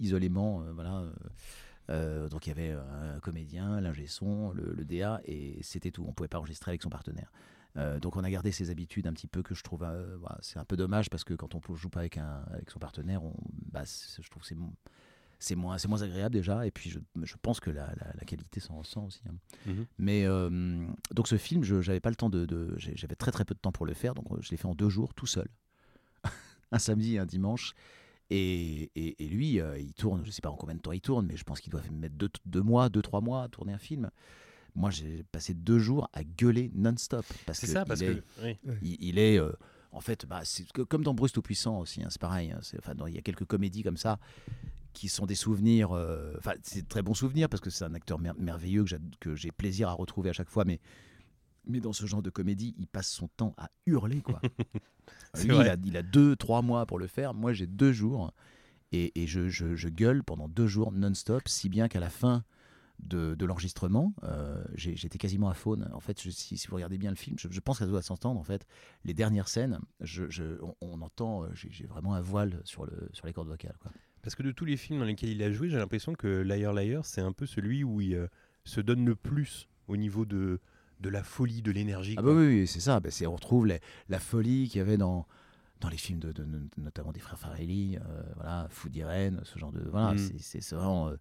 isolément, 0.00 0.62
euh, 0.62 0.72
voilà. 0.72 1.04
euh, 1.90 2.28
donc 2.28 2.46
il 2.46 2.50
y 2.50 2.52
avait 2.52 2.70
un 2.72 3.20
comédien, 3.20 3.80
l'ingé 3.80 4.06
son, 4.06 4.50
le, 4.52 4.72
le 4.72 4.84
DA, 4.84 5.20
et 5.24 5.58
c'était 5.62 5.90
tout. 5.90 6.04
On 6.08 6.12
pouvait 6.12 6.28
pas 6.28 6.38
enregistrer 6.38 6.70
avec 6.70 6.82
son 6.82 6.90
partenaire. 6.90 7.30
Euh, 7.78 7.98
donc 8.00 8.16
on 8.16 8.24
a 8.24 8.30
gardé 8.30 8.50
ces 8.52 8.70
habitudes 8.70 9.06
un 9.06 9.12
petit 9.12 9.28
peu 9.28 9.42
que 9.42 9.54
je 9.54 9.62
trouve, 9.62 9.82
euh, 9.84 10.18
c'est 10.40 10.58
un 10.58 10.64
peu 10.64 10.76
dommage 10.76 11.08
parce 11.10 11.24
que 11.24 11.32
quand 11.34 11.54
on 11.54 11.74
joue 11.74 11.88
pas 11.88 12.00
avec 12.00 12.18
un, 12.18 12.42
avec 12.50 12.70
son 12.70 12.78
partenaire, 12.80 13.22
on, 13.24 13.34
bah, 13.70 13.84
je 13.84 14.28
trouve 14.28 14.42
que 14.42 14.48
c'est 14.48 14.56
c'est 15.40 15.54
moins, 15.54 15.78
c'est 15.78 15.86
moins 15.86 16.02
agréable 16.02 16.34
déjà. 16.34 16.66
Et 16.66 16.72
puis 16.72 16.90
je, 16.90 16.98
je 17.22 17.34
pense 17.40 17.60
que 17.60 17.70
la, 17.70 17.86
la- 17.94 18.12
la 18.12 18.24
qualité 18.26 18.58
s'en 18.58 18.78
ressent 18.78 19.04
aussi. 19.06 19.22
hein. 19.28 19.34
Mhm. 19.66 19.86
Mais 19.98 20.24
euh, 20.26 20.84
donc 21.14 21.28
ce 21.28 21.36
film, 21.38 21.62
je 21.62 21.80
j'avais 21.80 22.00
pas 22.00 22.10
le 22.10 22.16
temps 22.16 22.30
de, 22.30 22.74
j'avais 22.78 23.14
très 23.14 23.30
très 23.30 23.44
peu 23.44 23.54
de 23.54 23.60
temps 23.60 23.70
pour 23.70 23.86
le 23.86 23.94
faire, 23.94 24.14
donc 24.14 24.26
je 24.42 24.50
l'ai 24.50 24.56
fait 24.56 24.66
en 24.66 24.74
deux 24.74 24.88
jours 24.88 25.14
tout 25.14 25.26
seul, 25.26 25.46
un 26.72 26.78
samedi 26.80 27.14
et 27.14 27.18
un 27.18 27.26
dimanche. 27.26 27.74
Et, 28.30 28.90
et- 28.94 29.24
et 29.24 29.28
lui, 29.28 29.60
euh, 29.60 29.78
il 29.78 29.94
tourne, 29.94 30.22
je 30.24 30.30
sais 30.30 30.42
pas 30.42 30.50
en 30.50 30.56
combien 30.56 30.74
de 30.74 30.80
temps 30.80 30.92
il 30.92 31.00
tourne, 31.00 31.26
mais 31.26 31.36
je 31.36 31.44
pense 31.44 31.60
qu'il 31.60 31.70
doit 31.70 31.80
mettre 31.92 32.16
deux, 32.16 32.28
deux 32.44 32.60
mois, 32.62 32.88
deux 32.90 33.00
trois 33.02 33.20
mois 33.22 33.44
à 33.44 33.48
tourner 33.48 33.72
un 33.72 33.78
film. 33.78 34.10
Moi, 34.78 34.90
j'ai 34.90 35.24
passé 35.32 35.54
deux 35.54 35.78
jours 35.78 36.08
à 36.12 36.22
gueuler 36.24 36.70
non-stop 36.74 37.24
parce 37.46 37.58
C'est 37.58 37.66
que 37.66 37.72
ça, 37.72 37.82
il 37.84 37.88
parce 37.88 38.00
est- 38.00 38.14
que. 38.14 38.22
oui. 38.44 38.58
il, 38.82 38.96
il 39.00 39.18
est 39.18 39.38
euh, 39.38 39.52
en 39.90 40.00
fait 40.00 40.24
bah, 40.26 40.40
c'est 40.44 40.70
comme 40.72 41.02
dans 41.02 41.14
Bruce 41.14 41.32
tout 41.32 41.42
puissant 41.42 41.80
aussi 41.80 42.02
hein, 42.02 42.08
c'est 42.10 42.20
pareil 42.20 42.52
hein, 42.52 42.58
c'est- 42.62 42.78
enfin 42.78 42.92
il 43.08 43.14
y 43.14 43.18
a 43.18 43.22
quelques 43.22 43.44
comédies 43.46 43.82
comme 43.82 43.96
ça 43.96 44.18
qui 44.92 45.08
sont 45.08 45.26
des 45.26 45.34
souvenirs 45.34 45.92
euh, 45.92 46.34
enfin 46.38 46.52
c'est 46.62 46.82
de 46.82 46.86
très 46.88 47.02
bons 47.02 47.14
souvenirs 47.14 47.48
parce 47.48 47.60
que 47.62 47.70
c'est 47.70 47.84
un 47.84 47.94
acteur 47.94 48.18
mer- 48.18 48.34
merveilleux 48.38 48.84
que 49.20 49.34
j'ai 49.34 49.50
plaisir 49.50 49.88
à 49.88 49.92
retrouver 49.94 50.28
à 50.30 50.32
chaque 50.32 50.50
fois 50.50 50.64
mais 50.66 50.78
mais 51.66 51.80
dans 51.80 51.92
ce 51.92 52.04
genre 52.06 52.22
de 52.22 52.30
comédie 52.30 52.74
il 52.78 52.86
passe 52.86 53.08
son 53.10 53.28
temps 53.28 53.54
à 53.56 53.70
hurler 53.86 54.20
quoi 54.20 54.40
C'est 55.34 55.48
lui 55.48 55.56
il 55.56 55.68
a, 55.68 55.76
il 55.84 55.96
a 55.96 56.02
deux 56.02 56.36
trois 56.36 56.60
mois 56.62 56.84
pour 56.86 56.98
le 56.98 57.06
faire 57.06 57.32
moi 57.34 57.52
j'ai 57.54 57.66
deux 57.66 57.92
jours 57.92 58.32
et, 58.92 59.20
et 59.20 59.26
je, 59.26 59.48
je- 59.48 59.74
je 59.74 59.88
gueule 59.88 60.22
pendant 60.22 60.48
deux 60.48 60.66
jours 60.66 60.92
non-stop 60.92 61.48
si 61.48 61.68
bien 61.70 61.88
qu'à 61.88 62.00
la 62.00 62.10
fin 62.10 62.44
de, 63.00 63.34
de 63.34 63.46
l'enregistrement, 63.46 64.14
euh, 64.24 64.62
j'étais 64.74 65.18
quasiment 65.18 65.48
à 65.48 65.54
faune. 65.54 65.88
En 65.92 66.00
fait, 66.00 66.20
je- 66.22 66.30
si, 66.30 66.56
si 66.56 66.66
vous 66.68 66.74
regardez 66.76 66.98
bien 66.98 67.10
le 67.10 67.16
film, 67.16 67.36
je, 67.38 67.48
je 67.50 67.60
pense 67.60 67.78
qu'elle 67.78 67.88
doit 67.88 68.02
s'entendre. 68.02 68.38
En 68.40 68.44
fait, 68.44 68.66
les 69.04 69.14
dernières 69.14 69.48
scènes, 69.48 69.78
je, 70.00 70.24
on, 70.62 70.74
on 70.80 71.00
entend, 71.02 71.44
euh, 71.44 71.48
j'ai 71.54 71.86
vraiment 71.86 72.14
un 72.14 72.20
voile 72.20 72.60
sur, 72.64 72.84
le, 72.84 73.08
sur 73.12 73.26
les 73.26 73.32
cordes 73.32 73.48
vocales. 73.48 73.76
Quoi. 73.80 73.92
Parce 74.22 74.34
que 74.34 74.42
de 74.42 74.50
tous 74.50 74.64
les 74.64 74.76
films 74.76 74.98
dans 74.98 75.04
lesquels 75.06 75.30
il 75.30 75.42
a 75.42 75.50
joué, 75.52 75.70
j'ai 75.70 75.78
l'impression 75.78 76.14
que 76.14 76.26
Liar 76.42 76.72
Liar, 76.72 77.04
c'est 77.04 77.20
un 77.20 77.32
peu 77.32 77.46
celui 77.46 77.84
où 77.84 78.00
il 78.00 78.14
euh, 78.14 78.26
se 78.64 78.80
donne 78.80 79.04
le 79.06 79.14
plus 79.14 79.68
au 79.86 79.96
niveau 79.96 80.24
de, 80.26 80.60
de 81.00 81.08
la 81.08 81.22
folie, 81.22 81.62
de 81.62 81.70
l'énergie. 81.70 82.16
Ah 82.18 82.22
bah 82.22 82.32
oui, 82.32 82.46
oui, 82.46 82.66
c'est 82.66 82.80
ça. 82.80 82.98
Bah, 83.00 83.10
on 83.26 83.32
retrouve 83.32 83.66
les- 83.68 83.80
la 84.08 84.18
folie 84.18 84.68
qu'il 84.68 84.78
y 84.78 84.82
avait 84.82 84.96
dans, 84.98 85.26
dans 85.80 85.88
les 85.88 85.96
films 85.96 86.18
de, 86.18 86.32
de- 86.32 86.44
de- 86.44 86.68
notamment 86.78 87.12
des 87.12 87.20
frères 87.20 87.38
Farelli, 87.38 87.96
euh, 87.96 88.22
voilà, 88.34 88.66
Food 88.70 88.94
Irene, 88.96 89.40
ce 89.44 89.58
genre 89.58 89.70
de 89.72 89.80
voilà, 89.88 90.14
Mm. 90.14 90.18
c'est- 90.40 90.74
vraiment 90.74 91.08
euh, 91.08 91.16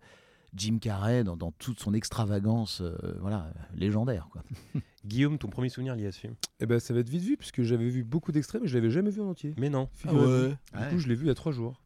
Jim 0.57 0.79
Carrey 0.81 1.23
dans, 1.23 1.37
dans 1.37 1.51
toute 1.51 1.79
son 1.79 1.93
extravagance, 1.93 2.81
euh, 2.81 2.95
voilà, 3.21 3.47
légendaire 3.75 4.27
quoi. 4.31 4.43
Guillaume, 5.05 5.37
ton 5.37 5.47
premier 5.47 5.69
souvenir 5.69 5.95
lié 5.95 6.07
à 6.07 6.11
ce 6.11 6.19
film? 6.19 6.33
Eh 6.59 6.65
ben, 6.65 6.79
ça 6.79 6.93
va 6.93 6.99
être 6.99 7.09
vite 7.09 7.23
vu, 7.23 7.37
puisque 7.37 7.61
j'avais 7.63 7.87
vu 7.87 8.03
beaucoup 8.03 8.31
d'extraits, 8.33 8.61
mais 8.61 8.67
je 8.67 8.75
l'avais 8.75 8.89
jamais 8.89 9.09
vu 9.11 9.21
en 9.21 9.29
entier. 9.29 9.53
Mais 9.57 9.69
non. 9.69 9.87
Figurez-vous. 9.93 10.47
Du 10.49 10.53
Ouais. 10.83 10.89
coup, 10.89 10.99
je 10.99 11.07
l'ai 11.07 11.15
vu 11.15 11.25
il 11.25 11.27
y 11.27 11.31
a 11.31 11.35
trois 11.35 11.53
jours. 11.53 11.81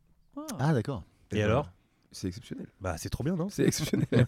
Ah 0.58 0.74
d'accord. 0.74 1.04
Et, 1.32 1.44
alors? 1.44 1.70
C'est 2.12 2.28
exceptionnel. 2.28 2.66
Bah, 2.82 2.96
c'est 2.98 3.10
trop 3.10 3.24
bien, 3.24 3.36
non? 3.36 3.50
C'est 3.50 3.64
exceptionnel. 3.66 4.08
Non, 4.20 4.26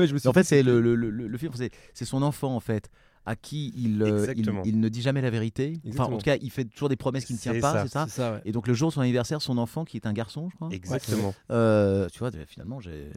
mais 0.00 0.06
je 0.06 0.12
me 0.12 0.18
suis 0.18 0.28
En 0.28 0.32
fait, 0.34 0.44
c'est 0.44 0.62
le, 0.62 0.80
le- 0.80 0.94
le- 0.94 1.10
le 1.10 1.38
film, 1.38 1.52
c'est 1.56 1.70
c'est 1.94 2.04
son 2.04 2.22
enfant 2.22 2.54
en 2.54 2.60
fait, 2.60 2.90
à 3.26 3.34
qui 3.36 3.72
il, 3.76 4.00
euh, 4.02 4.32
il, 4.64 4.78
ne 4.80 4.88
dit 4.88 5.02
jamais 5.02 5.20
la 5.20 5.30
vérité. 5.30 5.80
Enfin, 5.90 6.04
en 6.04 6.16
tout 6.16 6.24
cas, 6.24 6.36
il 6.40 6.50
fait 6.50 6.64
toujours 6.64 6.88
des 6.88 6.94
promesses 6.96 7.24
qu'il 7.24 7.34
ne 7.36 7.40
tient 7.40 7.58
pas, 7.60 7.82
c'est 7.82 7.88
ça. 7.92 8.06
C'est 8.08 8.14
ça, 8.22 8.32
ouais. 8.34 8.40
Et 8.44 8.52
donc 8.52 8.68
le 8.68 8.74
jour 8.74 8.88
de 8.90 8.94
son 8.94 9.00
anniversaire, 9.00 9.42
son 9.42 9.58
enfant, 9.58 9.84
qui 9.84 9.96
est 9.96 10.06
un 10.06 10.12
garçon, 10.12 10.48
je 10.50 10.54
crois. 10.56 10.68
Exactement. 10.70 11.34
euh, 11.50 12.08
tu 12.12 12.20
vois, 12.20 12.30
finalement, 12.46 12.80
j'ai. 12.80 13.10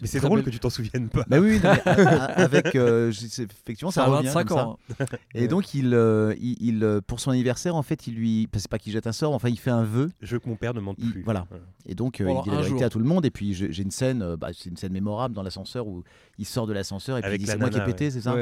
Mais 0.00 0.06
c'est 0.08 0.20
drôle 0.20 0.38
belle- 0.40 0.46
que 0.46 0.50
tu 0.50 0.58
t'en 0.58 0.70
souviennes 0.70 1.08
pas. 1.08 1.24
Bah 1.28 1.38
oui, 1.38 1.50
oui, 1.52 1.60
non, 1.62 1.70
mais, 1.74 1.92
avec 2.42 2.74
euh, 2.74 3.10
effectivement 3.10 3.90
ça 3.90 4.02
Ça 4.04 4.06
a 4.06 4.16
revient 4.16 4.26
25 4.28 4.44
comme 4.48 4.56
ça. 4.58 4.66
ans. 4.66 4.78
hein. 5.00 5.04
Et 5.34 5.46
donc 5.48 5.74
il, 5.74 5.94
euh, 5.94 6.34
il, 6.40 6.56
il, 6.60 7.00
pour 7.06 7.20
son 7.20 7.30
anniversaire 7.30 7.76
en 7.76 7.82
fait 7.82 8.06
il 8.06 8.14
lui 8.14 8.48
c'est 8.56 8.68
pas 8.68 8.78
qu'il 8.78 8.92
jette 8.92 9.06
un 9.06 9.12
sort 9.12 9.32
enfin 9.32 9.48
il 9.48 9.58
fait 9.58 9.70
un 9.70 9.84
vœu 9.84 10.10
Je 10.20 10.32
veux 10.34 10.38
que 10.40 10.48
mon 10.48 10.56
père 10.56 10.74
ne 10.74 10.80
mente 10.80 10.96
Il- 10.98 11.12
plus. 11.12 11.22
voilà. 11.22 11.46
et 11.86 11.94
donc 11.94 12.20
euh, 12.20 12.26
Pendant 12.26 12.40
il 12.40 12.44
dit 12.44 12.50
la 12.50 12.56
vérité 12.56 12.78
jour. 12.78 12.86
à 12.86 12.90
tout 12.90 12.98
le 12.98 13.04
monde 13.04 13.24
et 13.26 13.30
puis 13.30 13.54
j'ai 13.54 13.82
une 13.82 13.90
scène 13.90 14.36
bah, 14.36 14.48
c'est 14.52 14.70
une 14.70 14.76
scène 14.76 14.92
mémorable 14.92 15.34
dans 15.34 15.42
l'ascenseur 15.42 15.86
où 15.86 16.02
il 16.38 16.44
sort 16.46 16.66
de 16.66 16.72
l'ascenseur 16.72 17.18
et 17.18 17.20
puis 17.20 17.28
Avec 17.28 17.40
il 17.40 17.44
dit 17.44 17.50
c'est 17.50 17.58
moi 17.58 17.70
qui 17.70 17.78
ai 17.78 17.84
pété 17.84 18.10
c'est 18.10 18.20
ça 18.20 18.34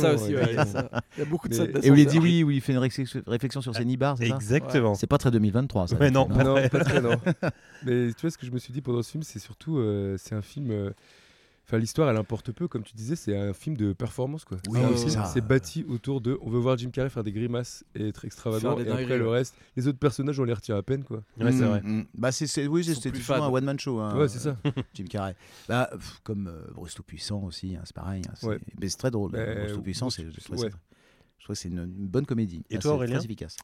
Ça 0.00 0.12
exactement, 0.12 0.14
aussi, 0.14 0.34
ouais, 0.34 0.50
il 0.50 0.54
y 0.54 0.58
a 0.58 0.62
exactement. 0.62 0.88
ça. 0.92 1.00
Il 1.16 1.18
y 1.20 1.22
a 1.22 1.24
beaucoup 1.26 1.48
de 1.48 1.54
Mais- 1.56 1.64
scènes 1.66 1.84
et 1.84 1.90
où 1.90 1.94
il 1.94 1.96
dit 1.98 2.04
d'ascenseur. 2.04 2.22
oui 2.22 2.42
où 2.44 2.50
il 2.50 2.60
fait 2.60 2.72
une 2.72 2.78
réflexion, 2.78 3.60
sur 3.60 3.74
ses 3.74 3.84
nibards 3.84 4.16
c'est 4.18 4.28
ça 4.28 4.34
Exactement. 4.36 4.94
c'est 4.94 5.06
pas 5.06 5.18
très 5.18 5.30
2023 5.30 5.88
ça 5.88 5.96
Ouais, 5.96 6.10
non, 6.10 6.26
pas 6.26 6.44
Non, 6.44 6.54
très. 6.54 6.68
pas 6.68 6.84
très, 6.84 7.00
non. 7.00 7.16
Mais 7.84 8.08
tu 8.12 8.20
vois, 8.22 8.30
ce 8.30 8.38
que 8.38 8.46
je 8.46 8.50
me 8.50 8.58
suis 8.58 8.72
dit 8.72 8.80
pendant 8.80 9.02
ce 9.02 9.10
film, 9.10 9.22
c'est 9.22 9.38
surtout, 9.38 9.78
euh, 9.78 10.16
c'est 10.18 10.34
un 10.34 10.42
film. 10.42 10.92
Euh, 11.70 11.76
Enfin, 11.76 11.78
l'histoire, 11.78 12.10
elle 12.10 12.16
importe 12.16 12.50
peu, 12.52 12.66
comme 12.68 12.82
tu 12.82 12.94
disais, 12.94 13.14
c'est 13.16 13.36
un 13.36 13.52
film 13.52 13.76
de 13.76 13.92
performance, 13.92 14.44
quoi. 14.44 14.58
Oui, 14.68 14.78
C'est 14.80 14.84
un 14.84 14.96
c'est 14.96 15.20
qui 15.22 15.26
s'est 15.28 15.40
bâti 15.40 15.84
autour 15.88 16.20
de. 16.20 16.36
On 16.42 16.50
veut 16.50 16.58
voir 16.58 16.76
Jim 16.76 16.90
Carrey 16.90 17.10
faire 17.10 17.22
des 17.22 17.30
grimaces 17.32 17.84
et 17.94 18.08
être 18.08 18.24
extravagant, 18.24 18.76
et 18.78 18.88
après 18.90 19.18
le 19.18 19.28
reste, 19.28 19.54
les 19.76 19.86
autres 19.86 19.98
personnages, 19.98 20.38
on 20.40 20.44
les 20.44 20.52
retient 20.52 20.76
à 20.76 20.82
peine, 20.82 21.04
quoi. 21.04 21.22
Ouais, 21.38 21.52
c'est 21.52 21.64
Mm, 21.64 21.68
vrai. 21.68 21.80
mm. 21.82 22.06
Bah 22.14 22.32
c'est 22.32 22.46
c'est- 22.46 22.66
oui 22.66 22.82
c'était 22.84 23.12
fades. 23.18 23.42
un 23.42 23.48
one 23.48 23.64
man 23.64 23.78
show 23.78 24.00
hein, 24.00 24.16
ouais, 24.18 24.28
c'est 24.28 24.40
ça. 24.40 24.56
Jim 24.94 25.04
Carrey. 25.08 25.36
Bah, 25.68 25.88
pff, 25.92 26.20
comme 26.24 26.48
euh, 26.48 26.66
Bruce 26.74 26.94
tout 26.94 27.02
puissant 27.04 27.42
aussi, 27.44 27.76
hein, 27.76 27.82
c'est 27.84 27.94
pareil. 27.94 28.22
hein, 28.28 28.32
c'est 28.34 28.46
Ouais. 28.48 28.58
mais 28.80 28.88
c'est 28.88 28.98
très 28.98 29.10
drôle. 29.12 29.30
Mais, 29.32 29.54
Bruce 29.54 29.72
tout 29.74 29.82
puissant, 29.82 30.06
Bruce 30.06 30.16
c'est, 30.16 30.30
je 30.30 30.40
trouve, 30.44 30.58
ouais. 30.58 30.70
c'est- 30.70 30.76
je 31.38 31.44
trouve 31.44 31.54
que 31.54 31.60
c'est 31.62 31.68
une, 31.68 31.78
une 31.78 32.08
bonne 32.08 32.26
comédie. 32.26 32.64
Et 32.70 32.76
Ah, 32.76 32.78
toi, 32.80 32.90
c'est 32.90 32.94
Aurélien 32.96 33.16
Très 33.18 33.24
efficace. 33.26 33.56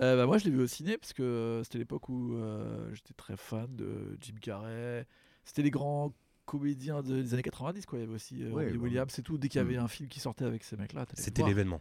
Euh, 0.00 0.16
bah, 0.16 0.26
moi, 0.26 0.36
je 0.38 0.44
l'ai 0.44 0.50
vu 0.50 0.60
au 0.62 0.66
ciné 0.66 0.98
parce 0.98 1.12
que 1.12 1.60
c'était 1.64 1.78
l'époque 1.78 2.08
où 2.08 2.34
euh, 2.34 2.92
j'étais 2.92 3.14
très 3.16 3.36
fan 3.36 3.68
de 3.76 4.16
Jim 4.20 4.34
Carrey. 4.40 5.06
C'était 5.44 5.62
les 5.62 5.70
grands 5.70 6.12
comédiens 6.46 7.02
de- 7.02 7.20
des 7.20 7.34
années 7.34 7.42
90, 7.42 7.84
quoi. 7.84 7.98
Il 7.98 8.02
y 8.02 8.04
avait 8.04 8.14
aussi 8.14 8.42
euh, 8.42 8.50
Ouais, 8.50 8.64
Robin 8.64 8.76
bah, 8.78 8.82
Williams, 8.84 9.12
c'est 9.12 9.22
tout. 9.22 9.36
Dès 9.36 9.48
qu'il 9.48 9.58
y 9.58 9.64
avait 9.64 9.76
mm. 9.76 9.84
un 9.84 9.88
film 9.88 10.08
qui 10.08 10.20
sortait 10.20 10.44
avec 10.44 10.64
ces 10.64 10.76
mecs-là, 10.76 11.04
C'était 11.14 11.42
l'événement. 11.42 11.80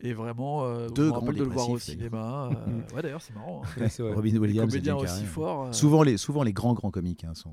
Et 0.00 0.12
vraiment, 0.12 0.64
euh, 0.64 0.88
Deux 0.88 1.10
grands 1.10 1.26
de 1.26 1.32
le 1.32 1.44
voir 1.44 1.68
au 1.68 1.78
cinéma. 1.78 2.50
euh, 2.52 2.80
ouais, 2.94 3.02
d'ailleurs, 3.02 3.20
c'est 3.20 3.34
marrant. 3.34 3.62
hein. 3.64 3.80
Ouais, 3.80 3.88
vrai. 3.88 4.14
Robin 4.14 4.36
Williams 4.36 4.72
et 4.74 4.78
comédiens 4.78 4.96
Jim 4.98 5.04
aussi 5.04 5.24
forts, 5.26 5.66
euh, 5.66 5.72
Souvent 5.72 6.02
les, 6.04 6.16
souvent 6.16 6.44
les 6.44 6.52
grands 6.52 6.74
grands 6.74 6.92
comiques 6.92 7.24
hein, 7.24 7.34
sont. 7.34 7.52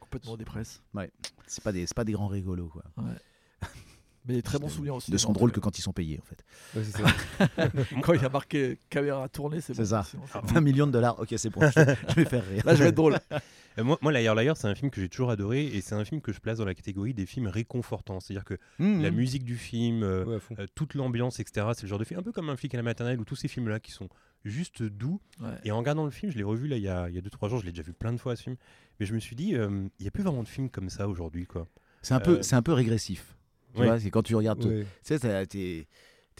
complètement 0.00 0.36
dépresse. 0.36 0.82
C'est 1.46 1.62
pas 1.62 1.72
des, 1.72 1.86
c'est 1.86 1.96
pas 1.96 2.04
des 2.04 2.12
grands 2.12 2.26
rigolos 2.26 2.68
quoi. 2.68 2.82
Mais 4.28 4.42
très 4.42 4.58
bon 4.58 4.66
Ils 4.68 4.70
souvenir 4.70 4.94
aussi. 4.94 5.10
ne 5.10 5.16
sont 5.16 5.32
drôles 5.32 5.52
que 5.52 5.60
quand 5.60 5.78
ils 5.78 5.82
sont 5.82 5.92
payés 5.92 6.20
en 6.22 6.26
fait. 6.26 6.44
Ouais, 6.76 6.84
c'est 6.84 7.02
ça. 7.02 7.68
quand 8.02 8.12
il 8.12 8.22
y 8.22 8.24
a 8.24 8.28
marqué 8.28 8.78
caméra 8.90 9.28
tournée, 9.28 9.60
c'est 9.60 9.74
C'est 9.74 9.82
bon. 9.82 9.88
ça. 9.88 10.04
Sinon, 10.04 10.22
c'est 10.30 10.52
20 10.54 10.60
millions 10.60 10.86
de 10.86 10.92
dollars. 10.92 11.18
Ok 11.18 11.34
c'est 11.36 11.50
bon. 11.50 11.60
Je, 11.62 11.80
je 12.10 12.14
vais 12.14 12.24
faire 12.24 12.46
rire. 12.46 12.62
Là, 12.66 12.74
je 12.74 12.82
vais 12.82 12.90
être 12.90 12.94
drôle. 12.94 13.18
Euh, 13.78 13.84
moi, 13.84 13.96
moi, 14.02 14.10
Liar 14.10 14.34
Liar, 14.34 14.56
c'est 14.56 14.66
un 14.66 14.74
film 14.74 14.90
que 14.90 15.00
j'ai 15.00 15.08
toujours 15.08 15.30
adoré 15.30 15.64
et 15.64 15.80
c'est 15.82 15.94
un 15.94 16.04
film 16.04 16.20
que 16.20 16.32
je 16.32 16.40
place 16.40 16.58
dans 16.58 16.64
la 16.64 16.74
catégorie 16.74 17.14
des 17.14 17.26
films 17.26 17.46
réconfortants. 17.46 18.18
C'est-à-dire 18.18 18.44
que 18.44 18.54
Mmh, 18.80 19.02
la 19.02 19.12
mmh. 19.12 19.14
musique 19.14 19.44
du 19.44 19.56
film, 19.56 20.02
euh, 20.02 20.24
Ouais, 20.24 20.38
euh, 20.58 20.66
toute 20.74 20.94
l'ambiance, 20.94 21.38
etc., 21.38 21.64
c'est 21.74 21.82
le 21.84 21.88
genre 21.88 22.00
de 22.00 22.04
film 22.04 22.18
un 22.18 22.24
peu 22.24 22.32
comme 22.32 22.48
Un 22.50 22.56
flic 22.56 22.74
à 22.74 22.76
la 22.78 22.82
maternelle 22.82 23.20
ou 23.20 23.24
tous 23.24 23.36
ces 23.36 23.46
films-là 23.46 23.78
qui 23.78 23.92
sont 23.92 24.08
juste 24.44 24.82
doux. 24.82 25.20
Ouais. 25.40 25.50
Et 25.62 25.70
en 25.70 25.78
regardant 25.78 26.04
le 26.06 26.10
film, 26.10 26.32
je 26.32 26.38
l'ai 26.38 26.42
revu 26.42 26.66
là 26.66 26.76
il 26.76 26.82
y 26.82 26.88
a 26.88 27.06
2-3 27.08 27.48
jours, 27.50 27.60
je 27.60 27.66
l'ai 27.66 27.70
déjà 27.70 27.84
vu 27.84 27.92
plein 27.92 28.12
de 28.12 28.18
fois 28.18 28.34
ce 28.34 28.42
film. 28.42 28.56
Mais 28.98 29.06
je 29.06 29.14
me 29.14 29.20
suis 29.20 29.36
dit, 29.36 29.54
euh, 29.54 29.68
il 30.00 30.02
n'y 30.02 30.08
a 30.08 30.10
plus 30.10 30.24
vraiment 30.24 30.42
de 30.42 30.48
films 30.48 30.70
comme 30.70 30.88
ça 30.90 31.06
aujourd'hui. 31.06 31.46
quoi. 31.46 31.68
C'est 32.02 32.14
un 32.14 32.20
peu, 32.20 32.38
Euh, 32.38 32.42
c'est 32.42 32.56
un 32.56 32.62
peu 32.62 32.72
régressif. 32.72 33.36
Tu 33.74 33.82
vois, 33.82 34.00
c'est 34.00 34.10
quand 34.10 34.22
tu 34.22 34.34
regardes. 34.34 34.64
Ouais. 34.64 34.86
Tu 35.04 35.16
sais, 35.18 35.46
t'es, 35.46 35.86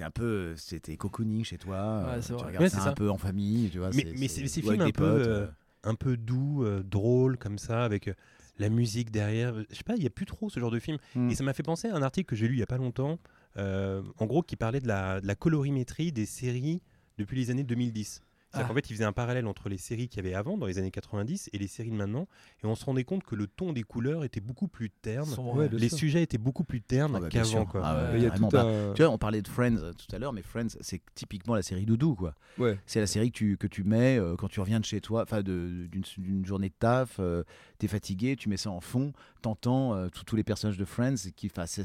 un 0.04 0.10
peu, 0.10 0.54
c'était 0.56 0.96
cocooning 0.96 1.44
chez 1.44 1.58
toi. 1.58 1.76
Ouais, 2.06 2.12
euh, 2.14 2.22
c'est 2.22 2.28
tu 2.36 2.44
regardes 2.44 2.62
Ouais, 2.62 2.68
ça 2.68 2.76
c'est 2.76 2.82
un 2.82 2.86
ça. 2.90 2.92
peu 2.92 3.10
en 3.10 3.18
famille, 3.18 3.68
tu 3.70 3.78
vois. 3.78 3.90
Mais- 3.94 4.04
mais 4.16 4.28
c'est- 4.28 4.46
ces 4.46 4.62
films 4.62 4.80
un 4.80 4.86
peu, 4.86 4.92
potes, 4.92 5.26
euh, 5.26 5.46
euh, 5.46 5.48
Un 5.84 5.94
peu 5.94 6.16
doux, 6.16 6.64
euh, 6.64 6.82
drôle 6.82 7.36
comme 7.38 7.56
ça, 7.58 7.84
avec 7.84 8.10
la 8.58 8.68
musique 8.68 9.10
derrière. 9.12 9.54
Je 9.70 9.76
sais 9.76 9.84
pas, 9.84 9.94
il 9.94 10.00
n'y 10.00 10.06
a 10.06 10.10
plus 10.10 10.26
trop 10.26 10.50
ce 10.50 10.58
genre 10.58 10.70
de 10.72 10.80
film. 10.80 10.98
Mm. 11.14 11.30
Et 11.30 11.34
ça 11.36 11.44
m'a 11.44 11.52
fait 11.52 11.62
penser 11.62 11.88
à 11.88 11.94
un 11.96 12.02
article 12.02 12.28
que 12.28 12.36
j'ai 12.36 12.48
lu 12.48 12.54
il 12.54 12.58
y 12.58 12.62
a 12.62 12.66
pas 12.66 12.78
longtemps, 12.78 13.18
euh, 13.56 14.02
en 14.18 14.26
gros, 14.26 14.42
qui 14.42 14.56
parlait 14.56 14.80
de 14.80 14.88
la, 14.88 15.20
de 15.20 15.26
la 15.26 15.34
colorimétrie 15.36 16.10
des 16.12 16.26
séries 16.26 16.82
depuis 17.16 17.36
les 17.36 17.50
années 17.50 17.62
2010. 17.64 18.22
C'est-à-dire 18.50 18.66
Ah. 18.66 18.68
qu'en 18.68 18.74
fait, 18.74 18.88
il 18.88 18.94
faisait 18.94 19.04
un 19.04 19.12
parallèle 19.12 19.46
entre 19.46 19.68
les 19.68 19.76
séries 19.76 20.08
qu'il 20.08 20.24
y 20.24 20.26
avait 20.26 20.34
avant, 20.34 20.56
dans 20.56 20.66
les 20.66 20.78
années 20.78 20.90
90, 20.90 21.50
et 21.52 21.58
les 21.58 21.66
séries 21.66 21.90
de 21.90 21.94
maintenant. 21.96 22.26
Et 22.62 22.66
on 22.66 22.74
se 22.74 22.84
rendait 22.84 23.04
compte 23.04 23.22
que 23.22 23.34
le 23.34 23.46
ton 23.46 23.72
des 23.74 23.82
couleurs 23.82 24.24
était 24.24 24.40
beaucoup 24.40 24.68
plus 24.68 24.88
terne. 24.90 25.28
Ouais, 25.54 25.68
Les 25.70 25.88
sûr. 25.90 25.98
sujets 25.98 26.22
étaient 26.22 26.38
beaucoup 26.38 26.64
plus 26.64 26.80
ternes 26.80 27.14
Ah 27.16 27.20
bah, 27.20 27.28
qu'avant. 27.28 27.66
quoi. 27.66 27.82
Ah 27.84 27.96
ouais, 27.96 28.12
Mais 28.12 28.18
il 28.18 28.22
y 28.22 28.26
a 28.26 28.30
carrément. 28.30 28.48
tout 28.48 28.56
Bah, 28.56 28.62
un. 28.64 28.92
Tu 28.94 29.02
vois, 29.02 29.10
on 29.12 29.18
parlait 29.18 29.42
de 29.42 29.48
Friends 29.48 29.76
euh, 29.76 29.92
tout 29.92 30.14
à 30.14 30.18
l'heure, 30.18 30.32
mais 30.32 30.42
Friends, 30.42 30.68
c'est 30.80 31.02
typiquement 31.14 31.54
la 31.54 31.62
série 31.62 31.84
doudou, 31.84 32.14
quoi. 32.14 32.34
Ouais. 32.58 32.78
C'est 32.86 33.00
la 33.00 33.06
série 33.06 33.30
que 33.30 33.36
tu, 33.36 33.56
que 33.58 33.66
tu 33.66 33.84
mets 33.84 34.18
euh, 34.18 34.34
quand 34.36 34.48
tu 34.48 34.60
reviens 34.60 34.80
de 34.80 34.84
chez 34.84 35.00
toi, 35.00 35.22
enfin 35.24 35.42
d'une 35.42 35.88
d'une 36.16 36.46
journée 36.46 36.70
de 36.70 36.74
taf, 36.78 37.16
euh, 37.20 37.44
t'es 37.78 37.86
fatigué, 37.88 38.34
tu 38.36 38.48
mets 38.48 38.56
ça 38.56 38.70
en 38.70 38.80
fond, 38.80 39.12
t'entends 39.42 39.94
euh, 39.94 40.08
tous 40.08 40.24
tous 40.24 40.36
les 40.36 40.44
personnages 40.44 40.78
de 40.78 40.84
Friends, 40.84 41.14
qui, 41.36 41.50
c'est- 41.66 41.84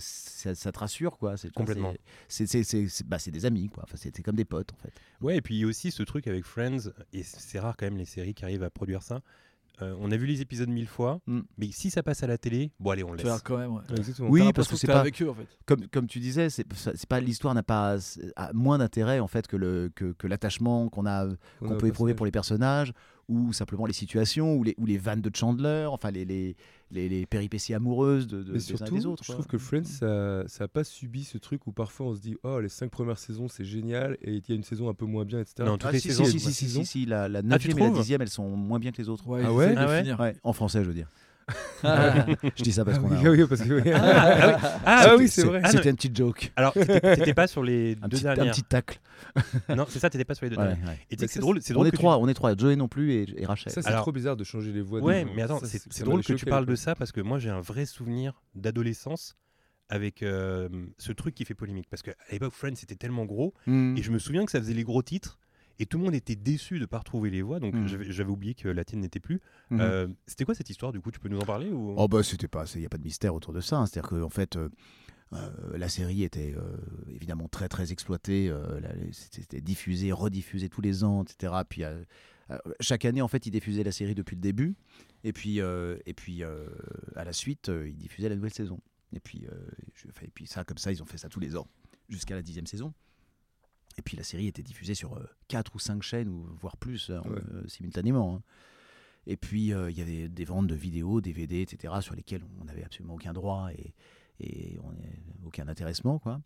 ça 0.55 0.71
te 0.71 0.79
rassure, 0.79 1.17
quoi. 1.17 1.35
C'est- 1.37 1.51
Complètement. 1.53 1.93
C'est 2.29 2.47
c'est- 2.47 2.63
c'est- 2.63 2.87
c'est- 2.87 3.03
bah, 3.05 3.19
c'est 3.19 3.31
des 3.31 3.45
amis, 3.45 3.67
quoi. 3.69 3.83
Enfin, 3.83 3.95
c'est 3.97 4.15
c'est 4.15 4.23
comme 4.23 4.35
des 4.37 4.45
potes, 4.45 4.71
en 4.73 4.77
fait. 4.77 4.93
Ouais, 5.21 5.37
et 5.37 5.41
puis 5.41 5.55
il 5.55 5.59
y 5.61 5.63
a 5.63 5.67
aussi 5.67 5.91
ce 5.91 6.03
truc 6.03 6.27
avec 6.27 6.43
Friends, 6.53 6.91
et 7.13 7.23
c'est 7.23 7.59
rare 7.59 7.75
quand 7.77 7.85
même 7.87 7.97
les 7.97 8.05
séries 8.05 8.33
qui 8.35 8.43
arrivent 8.45 8.63
à 8.63 8.69
produire 8.69 9.01
ça. 9.01 9.21
Euh, 9.81 9.95
on 9.99 10.11
a 10.11 10.17
vu 10.17 10.27
les 10.27 10.39
épisodes 10.39 10.69
mille 10.69 10.85
fois, 10.87 11.19
Mm. 11.25 11.39
mais 11.57 11.71
si 11.71 11.89
ça 11.89 12.03
passe 12.03 12.21
à 12.21 12.27
la 12.27 12.37
télé, 12.37 12.71
bon 12.79 12.91
allez, 12.91 13.03
on 13.03 13.11
laisse. 13.13 13.41
quand 13.43 13.57
même. 13.57 13.71
ouais. 13.71 13.81
Ouais, 13.89 13.97
exactement. 13.97 14.29
Oui, 14.29 14.53
parce 14.53 14.67
que 14.67 14.75
c'est 14.75 14.85
pas- 14.85 14.99
avec 14.99 15.19
eux 15.19 15.29
en 15.29 15.33
fait. 15.33 15.47
Comme, 15.65 15.87
comme 15.87 16.05
tu 16.05 16.19
disais, 16.19 16.51
c'est 16.51 16.63
pas 17.09 17.19
l'histoire 17.19 17.55
n'a 17.55 17.63
pas 17.63 17.97
a 18.35 18.53
moins 18.53 18.77
d'intérêt 18.77 19.19
en 19.19 19.27
fait 19.27 19.47
que 19.47 19.57
le 19.57 19.91
que, 19.95 20.13
que 20.13 20.27
l'attachement 20.27 20.89
qu'on 20.89 21.07
a 21.07 21.25
On 21.61 21.67
qu'on 21.69 21.77
peut 21.79 21.87
éprouver 21.87 22.13
pour 22.13 22.27
les 22.27 22.31
personnages 22.31 22.93
ou 23.33 23.53
simplement 23.53 23.85
les 23.85 23.93
situations, 23.93 24.55
ou 24.55 24.63
les, 24.63 24.75
ou 24.77 24.85
les 24.85 24.97
vannes 24.97 25.21
de 25.21 25.31
Chandler, 25.35 25.85
enfin 25.89 26.11
les, 26.11 26.25
les, 26.25 26.55
les, 26.91 27.09
les 27.09 27.25
péripéties 27.25 27.73
amoureuses 27.73 28.27
de, 28.27 28.43
de- 28.43 28.53
Mais 28.53 28.57
des 28.59 28.71
uns 28.71 28.73
et 28.75 28.77
surtout, 28.77 28.95
des 28.95 29.05
autres. 29.05 29.23
je 29.25 29.31
trouve 29.31 29.47
que 29.47 29.57
Friends, 29.57 29.83
ça 29.85 30.43
n'a 30.59 30.67
pas 30.67 30.83
subi 30.83 31.23
ce 31.23 31.37
truc 31.37 31.65
où 31.67 31.71
parfois 31.71 32.07
on 32.07 32.15
se 32.15 32.21
dit 32.21 32.37
Oh, 32.43 32.59
les 32.59 32.69
cinq 32.69 32.91
premières 32.91 33.17
saisons, 33.17 33.47
c'est 33.47 33.65
génial, 33.65 34.17
et 34.21 34.35
il 34.35 34.43
y 34.47 34.51
a 34.51 34.55
une 34.55 34.63
saison 34.63 34.89
un 34.89 34.93
peu 34.93 35.05
moins 35.05 35.25
bien, 35.25 35.39
etc. 35.39 35.55
Non, 35.59 35.73
toutes 35.77 35.85
Ah, 35.85 35.91
les 35.91 35.99
si, 35.99 36.09
saisons. 36.09 36.25
si, 36.25 36.31
si, 36.31 36.39
si, 36.39 36.53
si, 36.53 36.65
saison. 36.65 36.81
si, 36.81 36.85
si, 37.01 37.05
la, 37.05 37.27
la 37.29 37.39
Ah, 37.49 37.57
tu 37.59 37.67
9e 37.69 37.71
et 37.77 37.79
la 37.79 37.89
trouves 37.91 38.01
10e, 38.01 38.17
elles 38.21 38.29
sont 38.29 38.49
moins 38.49 38.79
bien 38.79 38.91
que 38.91 39.01
les 39.01 39.09
autres. 39.09 39.27
Ouais, 39.27 39.41
Ah 39.45 39.53
ouais 39.53 39.73
Ah. 39.77 40.21
Ouais, 40.21 40.35
en 40.43 40.53
français, 40.53 40.83
je 40.83 40.87
veux 40.87 40.93
dire. 40.93 41.09
Ah. 41.83 42.25
Je 42.55 42.63
dis 42.63 42.71
ça 42.71 42.85
parce 42.85 42.97
Ah 42.97 43.01
qu'on 43.01 43.09
oui, 43.09 43.17
a. 43.17 43.29
ah 43.29 43.31
oui, 43.31 43.45
parce 43.47 43.61
que. 43.61 43.93
Ah, 43.93 44.69
Ah 44.85 45.15
oui, 45.17 45.27
c'est 45.27 45.43
vrai. 45.43 45.61
Ah, 45.63 45.69
C'était 45.71 45.89
une 45.89 45.95
petite 45.95 46.15
joke. 46.15 46.51
Alors, 46.55 46.73
t'étais 46.73 47.33
pas 47.33 47.47
sur 47.47 47.63
les 47.63 47.97
Un 48.01 48.07
deux 48.07 48.17
petit, 48.17 48.27
un 48.27 48.33
dernières. 48.35 48.53
petit 48.53 48.63
tacle. 48.63 48.99
Non, 49.69 49.85
c'est 49.89 49.99
ça, 49.99 50.09
t'étais 50.09 50.25
pas 50.25 50.35
sur 50.35 50.45
les 50.45 50.51
deux 50.51 50.57
Ouais, 50.57 50.67
dernières. 50.67 50.87
ouais. 50.87 50.99
Et 51.11 51.27
c'est 51.27 51.39
drôle, 51.39 51.57
On 51.75 51.85
est 51.85 51.91
que 51.91 51.95
tu- 51.95 51.97
trois, 51.99 52.17
on 52.19 52.27
est 52.27 52.33
trois. 52.33 52.55
Joey 52.55 52.75
non 52.75 52.87
plus 52.87 53.13
et, 53.13 53.41
et 53.41 53.45
Rachel. 53.45 53.71
Ça, 53.73 53.81
c'est 53.81 53.91
trop 53.91 54.11
bizarre 54.11 54.37
de 54.37 54.43
changer 54.43 54.71
les 54.71 54.81
voix. 54.81 54.99
Ouais, 55.01 55.25
mais 55.35 55.41
attends, 55.41 55.59
c'est 55.63 56.03
drôle 56.03 56.23
que 56.23 56.33
tu 56.33 56.45
parles 56.45 56.65
de 56.65 56.75
ça 56.75 56.95
parce 56.95 57.11
que 57.11 57.21
moi 57.21 57.39
j'ai 57.39 57.49
un 57.49 57.61
vrai 57.61 57.85
souvenir 57.85 58.41
d'adolescence 58.55 59.35
avec 59.89 60.23
euh, 60.23 60.69
ce 60.97 61.11
truc 61.11 61.35
qui 61.35 61.45
fait 61.45 61.53
polémique. 61.55 61.87
Parce 61.89 62.01
qu'à 62.01 62.13
l'époque, 62.31 62.53
Friends 62.53 62.75
c'était 62.75 62.95
tellement 62.95 63.25
gros 63.25 63.53
Hmm. 63.67 63.95
et 63.97 64.01
je 64.01 64.11
me 64.11 64.19
souviens 64.19 64.45
que 64.45 64.51
ça 64.51 64.59
faisait 64.59 64.73
les 64.73 64.83
gros 64.83 65.03
titres 65.03 65.37
et 65.83 65.85
tout 65.85 65.97
le 65.97 66.03
monde 66.05 66.15
était 66.15 66.35
déçu 66.35 66.75
de 66.75 66.81
ne 66.81 66.85
pas 66.85 66.99
retrouver 66.99 67.29
les 67.29 67.41
voix. 67.41 67.59
Donc 67.59 67.75
Mm. 67.75 67.87
j'avais 68.09 68.29
oublié 68.31 68.53
que 68.55 68.67
la 68.67 68.83
tienne 68.85 69.01
n'était 69.01 69.19
plus. 69.19 69.39
Mhm. 69.69 69.79
Euh, 69.81 70.07
c'était 70.27 70.45
quoi 70.45 70.55
cette 70.55 70.69
histoire 70.69 70.91
du 70.91 70.99
coup? 71.01 71.11
Tu 71.11 71.19
peux 71.19 71.29
nous 71.29 71.39
en 71.39 71.45
parler 71.45 71.69
ou... 71.71 71.93
Oh 71.97 72.07
bah 72.07 72.23
c'était 72.23 72.47
pas, 72.47 72.65
il 72.75 72.79
n'y 72.79 72.85
a 72.85 72.89
pas 72.89 72.97
de 72.97 73.03
mystère 73.03 73.35
autour 73.35 73.53
de 73.53 73.61
ça. 73.61 73.77
hein. 73.77 73.85
C'est-à-dire 73.85 74.09
qu'en 74.09 74.29
fait, 74.29 74.55
euh, 74.55 74.69
euh, 75.33 75.77
la 75.77 75.89
série 75.89 76.23
était 76.23 76.53
euh, 76.55 76.77
évidemment 77.09 77.47
très 77.47 77.67
très 77.69 77.91
exploitée. 77.91 78.49
euh, 78.49 78.79
c'était 79.11 79.61
diffusé, 79.61 80.11
rediffusé 80.11 80.69
tous 80.69 80.81
les 80.81 81.03
ans, 81.03 81.23
etc. 81.23 81.53
Puis 81.67 81.83
chaque 82.79 83.05
année, 83.05 83.21
en 83.21 83.27
fait, 83.27 83.45
ils 83.45 83.51
diffusaient 83.51 83.83
la 83.83 83.91
série 83.91 84.15
depuis 84.15 84.35
le 84.35 84.41
début. 84.41 84.75
Et 85.23 85.33
puis, 85.33 85.57
et 85.59 86.13
puis 86.15 86.43
à 86.43 87.23
la 87.23 87.33
suite, 87.33 87.69
ils 87.85 87.97
diffusaient 87.97 88.29
la 88.29 88.35
nouvelle 88.35 88.53
saison. 88.53 88.79
Et 89.15 89.19
puis, 89.19 89.45
je- 89.95 90.07
et 90.07 90.29
puis 90.33 90.47
ça, 90.47 90.63
comme 90.63 90.77
ça, 90.77 90.91
ils 90.91 91.01
ont 91.01 91.05
fait 91.05 91.17
ça 91.17 91.29
tous 91.29 91.39
les 91.39 91.55
ans 91.55 91.67
jusqu'à 92.09 92.35
la 92.35 92.41
dixième 92.41 92.67
saison. 92.67 92.93
Et 93.97 94.01
puis 94.01 94.17
la 94.17 94.23
série 94.23 94.47
était 94.47 94.63
diffusée 94.63 94.95
sur 94.95 95.15
euh, 95.17 95.23
quatre 95.47 95.75
ou 95.75 95.79
cinq 95.79 96.01
chaînes, 96.03 96.29
ou 96.29 96.45
voire 96.59 96.77
plus, 96.77 97.09
Ouais. 97.09 97.17
euh, 97.53 97.67
simultanément. 97.67 98.35
hein. 98.37 98.41
Et 99.25 99.37
puis, 99.37 99.73
euh, 99.73 99.89
il 99.89 99.97
y 99.97 100.01
avait 100.01 100.27
des 100.27 100.43
ventes 100.45 100.67
de 100.67 100.75
vidéos, 100.75 101.21
DVD, 101.21 101.61
etc., 101.61 101.93
sur 102.01 102.13
lesquelles 102.13 102.43
on 102.59 102.65
n'avait 102.65 102.83
absolument 102.83 103.13
aucun 103.15 103.31
droit 103.31 103.69
et, 103.71 103.93
et 104.41 104.77
on 104.83 104.91
est- 104.93 105.23
aucun 105.45 105.67
intéressement. 105.69 106.19
Quoi. 106.19 106.41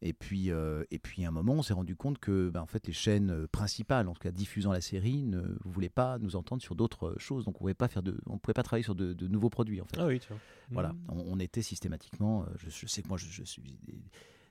Et, 0.00 0.14
puis, 0.14 0.50
euh, 0.50 0.82
et 0.90 0.98
puis, 0.98 1.24
à 1.26 1.28
un 1.28 1.30
moment, 1.30 1.52
on 1.52 1.62
s'est 1.62 1.74
rendu 1.74 1.94
compte 1.94 2.18
que 2.18 2.48
ben, 2.48 2.62
en 2.62 2.66
fait, 2.66 2.86
les 2.86 2.92
chaînes 2.94 3.46
principales, 3.48 4.08
en 4.08 4.14
tout 4.14 4.20
cas 4.22 4.30
diffusant 4.30 4.72
la 4.72 4.80
série, 4.80 5.22
ne 5.24 5.42
voulaient 5.66 5.90
pas 5.90 6.18
nous 6.18 6.34
entendre 6.34 6.62
sur 6.62 6.74
d'autres 6.74 7.14
choses. 7.18 7.44
Donc, 7.44 7.56
on 7.56 7.58
ne 7.58 7.64
pouvait 7.64 7.74
pas, 7.74 7.88
faire 7.88 8.02
de, 8.02 8.18
on 8.26 8.38
pouvait 8.38 8.54
pas 8.54 8.62
travailler 8.62 8.82
sur 8.82 8.94
de, 8.94 9.12
de 9.12 9.28
nouveaux 9.28 9.50
produits. 9.50 9.82
En 9.82 9.84
fait. 9.84 9.98
Ah 10.00 10.06
oui, 10.06 10.18
tu 10.18 10.28
vois. 10.28 10.38
Voilà, 10.70 10.94
on, 11.10 11.18
on 11.34 11.38
était 11.38 11.60
systématiquement. 11.62 12.46
Je, 12.56 12.70
je 12.70 12.86
sais 12.86 13.02
que 13.02 13.08
moi, 13.08 13.18
je, 13.18 13.26
je 13.26 13.44
suis 13.44 13.62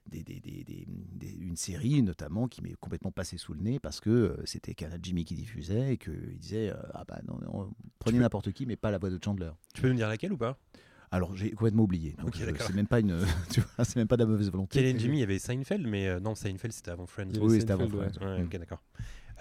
des, 0.07 0.23
des- 0.23 0.39
des- 0.39 0.63
des- 0.63 0.85
des- 0.87 1.35
une 1.39 1.55
série 1.55 2.01
notamment 2.01 2.47
qui 2.47 2.61
m'est 2.61 2.75
complètement 2.79 3.11
passée 3.11 3.37
sous 3.37 3.53
le 3.53 3.61
nez 3.61 3.79
parce 3.79 3.99
que 3.99 4.09
euh, 4.09 4.35
c'était 4.45 4.73
Canal 4.73 4.99
Jimmy 5.01 5.25
qui 5.25 5.35
diffusait 5.35 5.93
et 5.93 5.97
qu'il 5.97 6.37
disait 6.39 6.69
euh, 6.71 6.75
ah 6.93 7.03
bah 7.07 7.19
non, 7.27 7.37
non, 7.41 7.73
prenez 7.99 8.17
peux- 8.17 8.23
n'importe 8.23 8.51
qui 8.51 8.65
mais 8.65 8.75
pas 8.75 8.91
la 8.91 8.97
voix 8.97 9.09
de 9.09 9.19
Chandler. 9.23 9.51
Tu 9.73 9.81
peux 9.81 9.89
nous 9.89 9.95
dire 9.95 10.07
laquelle 10.07 10.33
ou 10.33 10.37
pas? 10.37 10.57
Alors 11.11 11.35
j'ai 11.35 11.51
complètement 11.51 11.83
oublié. 11.83 12.13
Donc 12.19 12.27
Ok, 12.29 12.35
je- 12.39 12.45
d'accord. 12.45 12.67
c'est 12.67 12.73
même 12.75 12.87
pas 12.87 12.99
une, 12.99 13.17
tu 13.51 13.61
vois, 13.61 13.85
c'est 13.85 13.97
même 13.97 14.07
pas 14.07 14.17
de 14.17 14.23
la 14.23 14.27
mauvaise 14.29 14.49
volonté. 14.49 14.79
Quel 14.81 14.99
Jimmy 14.99 15.17
Il 15.17 15.19
y 15.21 15.23
avait 15.23 15.39
Seinfeld, 15.39 15.85
mais 15.87 16.07
euh, 16.07 16.19
non, 16.19 16.35
Seinfeld 16.35 16.73
c'était 16.73 16.91
avant 16.91 17.05
Friends. 17.05 17.29
Oui, 17.39 17.59
c'était 17.59 17.73
avant 17.73 17.87
Friends. 17.87 18.17
Ouais, 18.21 18.43
ok, 18.43 18.57
d'accord. 18.57 18.81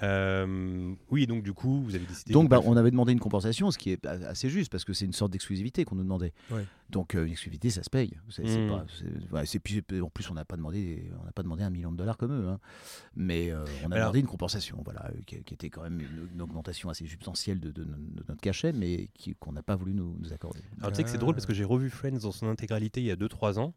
Euh, 0.03 0.95
oui, 1.11 1.27
donc 1.27 1.43
du 1.43 1.53
coup, 1.53 1.83
vous 1.83 1.95
avez 1.95 2.05
décidé. 2.07 2.33
Donc 2.33 2.45
de 2.45 2.49
bah, 2.49 2.61
on 2.65 2.77
avait 2.77 2.91
demandé 2.91 3.13
une 3.13 3.21
compensation, 3.21 3.71
ce 3.71 3.79
qui 3.79 3.91
est 3.91 4.07
a- 4.07 4.13
assez 4.29 4.49
juste 4.49 4.71
parce 4.73 4.85
que 4.85 4.93
c'est 4.93 5.05
une 5.05 5.13
sorte 5.13 5.31
d'exclusivité 5.33 5.85
qu'on 5.85 5.97
nous 5.97 6.03
demandait. 6.03 6.33
Ouais. 6.51 6.65
Donc 6.89 7.15
euh, 7.15 7.25
une 7.27 7.33
exclusivité, 7.33 7.71
ça 7.71 7.83
se 7.83 7.91
paye. 7.91 8.13
C'est, 8.31 8.47
c'est 8.47 8.67
Mm. 8.67 8.69
pas- 8.69 8.87
c'est- 8.99 9.33
ouais, 9.35 9.47
c'est- 9.47 9.59
puis, 9.59 9.83
en 10.03 10.09
plus, 10.11 10.31
on 10.31 10.35
n'a 10.35 10.45
pas 10.45 10.57
demandé, 10.57 11.11
on 11.21 11.25
n'a 11.25 11.33
pas 11.33 11.43
demandé 11.43 11.63
un 11.63 11.71
million 11.71 11.93
de 11.93 11.97
dollars 11.97 12.17
comme 12.17 12.33
eux, 12.33 12.49
hein. 12.49 12.59
mais 13.15 13.51
euh, 13.51 13.65
on 13.85 13.91
a 13.91 13.97
Alors- 13.97 14.07
demandé 14.09 14.21
une 14.21 14.27
compensation, 14.27 14.81
voilà, 14.85 15.07
euh, 15.09 15.21
qui, 15.27 15.43
qui 15.45 15.55
était 15.55 15.71
quand 15.71 15.83
même 15.83 16.01
une, 16.01 16.29
une 16.35 16.43
augmentation 16.43 16.89
assez 16.89 17.07
substantielle 17.07 17.61
de, 17.61 17.71
de- 17.71 17.85
de 17.85 18.25
notre 18.29 18.41
cachet, 18.41 18.73
mais 18.73 19.09
qui- 19.15 19.35
qu'on 19.35 19.53
n'a 19.53 19.63
pas 19.63 19.77
voulu 19.77 19.95
nous, 19.95 20.17
nous 20.19 20.33
accorder. 20.33 20.61
Alors 20.79 20.91
tu 20.93 20.97
sais 20.97 21.05
que 21.05 21.11
c'est 21.11 21.19
drôle 21.19 21.35
parce 21.35 21.47
que 21.47 21.55
j'ai 21.55 21.65
revu 21.65 21.91
Friends 21.91 22.19
dans 22.23 22.33
son 22.33 22.49
intégralité 22.49 23.01
il 23.01 23.07
y 23.07 23.11
a 23.11 23.17
2-3 23.17 23.59
ans. 23.59 23.75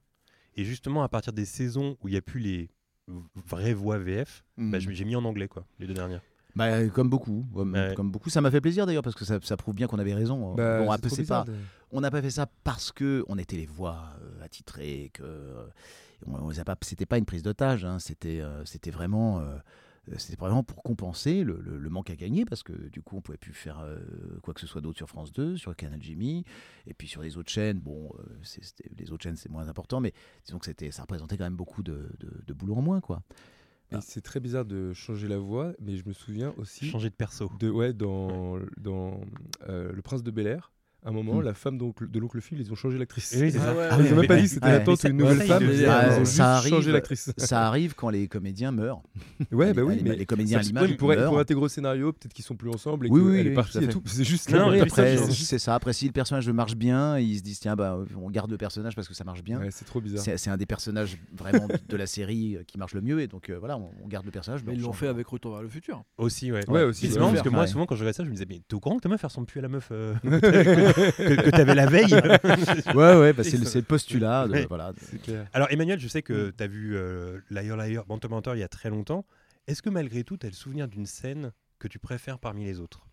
Et 0.55 0.65
justement, 0.65 1.01
à 1.01 1.09
partir 1.09 1.33
des 1.33 1.45
saisons 1.45 1.97
où 2.03 2.07
il 2.07 2.11
n'y 2.11 2.17
a 2.17 2.21
plus 2.21 2.39
les 2.39 2.69
v- 3.07 3.21
vraies 3.47 3.73
voix 3.73 3.97
VF, 3.97 4.43
bah, 4.57 4.77
Mm. 4.77 4.79
je- 4.79 4.91
j'ai 4.91 5.05
mis 5.05 5.15
en 5.15 5.25
anglais, 5.25 5.47
quoi, 5.47 5.65
les 5.79 5.87
deux 5.87 5.93
dernières. 5.93 6.21
Bah, 6.55 6.87
comme 6.89 7.09
beaucoup, 7.09 7.45
comme, 7.53 7.73
Ouais. 7.73 7.93
comme 7.95 8.11
beaucoup. 8.11 8.29
Ça 8.29 8.39
m'a 8.39 8.51
fait 8.51 8.61
plaisir 8.61 8.85
d'ailleurs 8.85 9.01
parce 9.01 9.15
que 9.15 9.25
ça, 9.25 9.39
ça 9.41 9.57
prouve 9.57 9.73
bien 9.73 9.87
qu'on 9.87 9.97
avait 9.97 10.13
raison. 10.13 10.53
Bah, 10.53 10.79
bon, 10.83 10.91
après, 10.91 11.09
pas, 11.25 11.43
de- 11.45 11.53
on 11.91 12.01
n'a 12.01 12.11
pas 12.11 12.21
fait 12.21 12.29
ça 12.29 12.45
parce 12.63 12.91
que 12.91 13.25
on 13.27 13.37
était 13.39 13.57
les 13.57 13.65
voix 13.65 14.03
euh, 14.21 14.43
attitrées, 14.45 15.09
que 15.13 15.23
euh, 15.23 15.65
on, 16.27 16.35
on 16.35 16.49
les 16.49 16.59
a 16.59 16.63
pas, 16.63 16.75
c'était 16.81 17.07
pas 17.07 17.17
une 17.17 17.25
prise 17.25 17.41
d'otage, 17.41 17.85
hein, 17.85 17.97
c'était, 17.97 18.39
euh, 18.41 18.63
c'était 18.65 18.91
vraiment, 18.91 19.39
euh, 19.39 19.57
c'était 20.17 20.35
vraiment 20.35 20.63
pour 20.63 20.83
compenser 20.83 21.43
le, 21.43 21.59
le- 21.61 21.77
le 21.77 21.89
manque 21.89 22.09
à 22.09 22.15
gagner 22.15 22.43
parce 22.45 22.61
que 22.63 22.73
du 22.89 23.01
coup 23.01 23.15
on 23.17 23.21
pouvait 23.21 23.37
plus 23.37 23.53
faire 23.53 23.79
euh, 23.79 23.97
quoi 24.41 24.53
que 24.53 24.59
ce 24.59 24.67
soit 24.67 24.81
d'autre 24.81 24.97
sur 24.97 25.07
France 25.07 25.31
2, 25.31 25.55
sur 25.57 25.75
Canal 25.75 26.01
Jimmy 26.01 26.43
et 26.87 26.93
puis 26.93 27.07
sur 27.07 27.21
les 27.21 27.37
autres 27.37 27.49
chaînes. 27.51 27.79
Bon, 27.79 28.09
euh, 28.19 28.23
les 28.97 29.11
autres 29.11 29.23
chaînes 29.23 29.37
c'est 29.37 29.49
moins 29.49 29.67
important, 29.69 30.01
mais 30.01 30.13
disons 30.45 30.59
que 30.59 30.65
c'était, 30.65 30.91
ça 30.91 31.03
représentait 31.03 31.37
quand 31.37 31.45
même 31.45 31.55
beaucoup 31.55 31.83
de, 31.83 32.09
de, 32.19 32.43
de 32.45 32.53
boulot 32.53 32.75
en 32.75 32.81
moins, 32.81 32.99
quoi. 33.01 33.23
Et 33.91 33.97
c'est 34.01 34.21
très 34.21 34.39
bizarre 34.39 34.65
de 34.65 34.91
changer 34.93 35.27
la 35.27 35.37
voix, 35.37 35.73
mais 35.79 35.95
je 35.97 36.07
me 36.07 36.13
souviens 36.13 36.51
aussi 36.57 36.85
Changer 36.89 37.09
de 37.11 37.15
perso. 37.15 37.51
de 37.59 37.69
ouais 37.69 37.93
dans 37.93 38.57
dans 38.77 39.21
euh, 39.69 39.91
Le 39.93 40.01
Prince 40.01 40.23
de 40.23 40.31
Bel 40.31 40.47
Air. 40.47 40.72
À 41.05 41.09
un 41.09 41.11
moment, 41.11 41.39
Hmm. 41.39 41.41
la 41.41 41.53
femme 41.53 41.77
de 41.77 42.19
l'oncle 42.19 42.39
Phil, 42.39 42.59
ils 42.61 42.71
ont 42.71 42.75
changé 42.75 42.97
l'actrice. 42.97 43.35
Oui, 43.37 43.51
c'est 43.51 43.57
Ah 43.59 43.61
ça. 43.65 43.75
ouais, 43.75 43.87
Ah 43.91 43.97
Ils 43.99 44.13
ont 44.13 44.15
même 44.15 44.27
pas 44.27 44.35
dit 44.37 44.43
que 44.43 44.47
c'était 44.49 44.65
ouais. 44.67 45.09
une 45.09 45.17
nouvelle 45.17 45.41
femme. 45.41 45.63
le 45.63 45.73
Ils 45.73 45.85
ont 45.85 45.91
euh, 45.91 46.19
juste 46.19 46.33
ça 46.33 46.55
arrive. 46.55 46.73
changé 46.73 46.91
l'actrice. 46.93 47.31
ça 47.37 47.67
arrive 47.67 47.93
quand 47.93 48.09
les 48.09 48.27
comédiens 48.27 48.71
meurent. 48.71 49.01
Ouais, 49.51 49.73
bah 49.73 49.81
oui, 49.83 49.97
les, 49.97 50.03
mais 50.03 50.15
les 50.15 50.25
comédiens 50.25 50.59
à 50.59 50.61
l'image 50.61 50.95
pour, 50.97 51.09
meurent. 51.09 51.29
pour 51.29 51.39
intégrer 51.39 51.63
au 51.65 51.67
scénario, 51.67 52.13
peut-être 52.13 52.33
qu'ils 52.33 52.45
sont 52.45 52.55
plus 52.55 52.69
ensemble 52.69 53.07
et 53.07 53.09
Oui, 53.09 53.19
qu'elle 53.19 53.47
oui, 53.47 53.51
est 53.51 53.53
partie 53.53 53.83
et 53.83 53.87
tout. 53.89 54.01
C'est 54.05 54.23
juste. 54.23 54.49
Non, 54.51 54.71
non, 54.71 54.81
après, 54.81 55.17
c'est 55.17 55.59
ça. 55.59 55.75
Après, 55.75 55.91
si 55.93 56.05
le 56.05 56.11
personnage 56.13 56.47
marche 56.49 56.75
bien, 56.75 57.17
ils 57.19 57.37
se 57.37 57.43
disent 57.43 57.59
tiens, 57.59 57.75
bah, 57.75 57.99
on 58.21 58.29
garde 58.29 58.49
le 58.49 58.57
personnage 58.57 58.95
parce 58.95 59.07
que 59.09 59.13
ça 59.13 59.23
marche 59.25 59.43
bien. 59.43 59.59
C'est 59.71 59.85
trop 59.85 59.99
bizarre. 59.99 60.23
C'est 60.37 60.49
un 60.49 60.57
des 60.57 60.65
personnages 60.65 61.17
vraiment 61.37 61.67
de 61.89 61.97
la 61.97 62.07
série 62.07 62.55
euh, 62.55 62.63
qui 62.65 62.77
marche 62.77 62.93
le 62.93 63.01
mieux 63.01 63.19
et 63.19 63.27
donc 63.27 63.49
euh, 63.49 63.57
voilà, 63.59 63.77
on, 63.77 64.07
garde 64.07 64.25
le 64.25 64.31
personnage. 64.31 64.61
Ils 64.71 64.81
l'ont 64.81 64.93
fait 64.93 65.07
avec 65.07 65.27
Retour 65.27 65.53
vers 65.53 65.61
le 65.63 65.69
futur. 65.69 66.03
Aussi, 66.17 66.51
ouais. 66.51 66.67
Ouais, 66.69 66.83
aussi, 66.83 67.09
c'est 67.09 67.19
marrant 67.19 67.31
parce 67.31 67.43
que 67.43 67.49
moi, 67.49 67.67
souvent, 67.67 67.85
quand 67.85 67.95
je 67.95 68.01
regardais 68.01 68.15
ça, 68.15 68.23
je 68.23 68.29
me 68.29 68.33
disais, 68.33 68.45
mais 68.47 68.61
t'es 68.67 68.75
au 68.75 68.79
courant 68.79 68.95
que 68.97 69.01
ta 69.01 69.09
meuf, 69.09 69.21
ressemble 69.23 69.47
plus 69.47 69.59
à 69.59 69.63
la 69.63 69.67
meuf 69.69 69.91
euh, 70.97 71.11
que, 71.11 71.41
que 71.41 71.49
t'avais 71.49 71.75
la 71.75 71.85
veille 71.85 72.13
Ouais, 72.95 73.15
ouais, 73.15 73.33
bah, 73.33 73.43
c'est 73.43 73.57
le, 73.57 73.81
postulat. 73.81 74.47
de- 74.47 74.53
Ouais. 74.53 74.65
voilà. 74.67 74.93
C'est 74.97 75.21
clair. 75.21 75.47
Alors, 75.53 75.67
Emmanuel, 75.71 75.99
je 75.99 76.07
sais 76.07 76.21
que 76.21 76.49
t'as 76.51 76.67
vu 76.67 76.95
euh, 76.95 77.39
Liar 77.49 77.77
Liar, 77.77 78.05
Menteur 78.07 78.31
Menteur 78.31 78.55
il 78.55 78.59
y 78.59 78.63
a 78.63 78.67
très 78.67 78.89
longtemps. 78.89 79.25
Est-ce 79.67 79.81
que 79.81 79.89
malgré 79.89 80.23
tout, 80.23 80.37
t'as 80.37 80.47
le 80.47 80.53
souvenir 80.53 80.87
d'une 80.87 81.05
scène 81.05 81.51
que 81.79 81.87
tu 81.87 81.99
préfères 81.99 82.39
parmi 82.39 82.65
les 82.65 82.79
autres? 82.79 83.05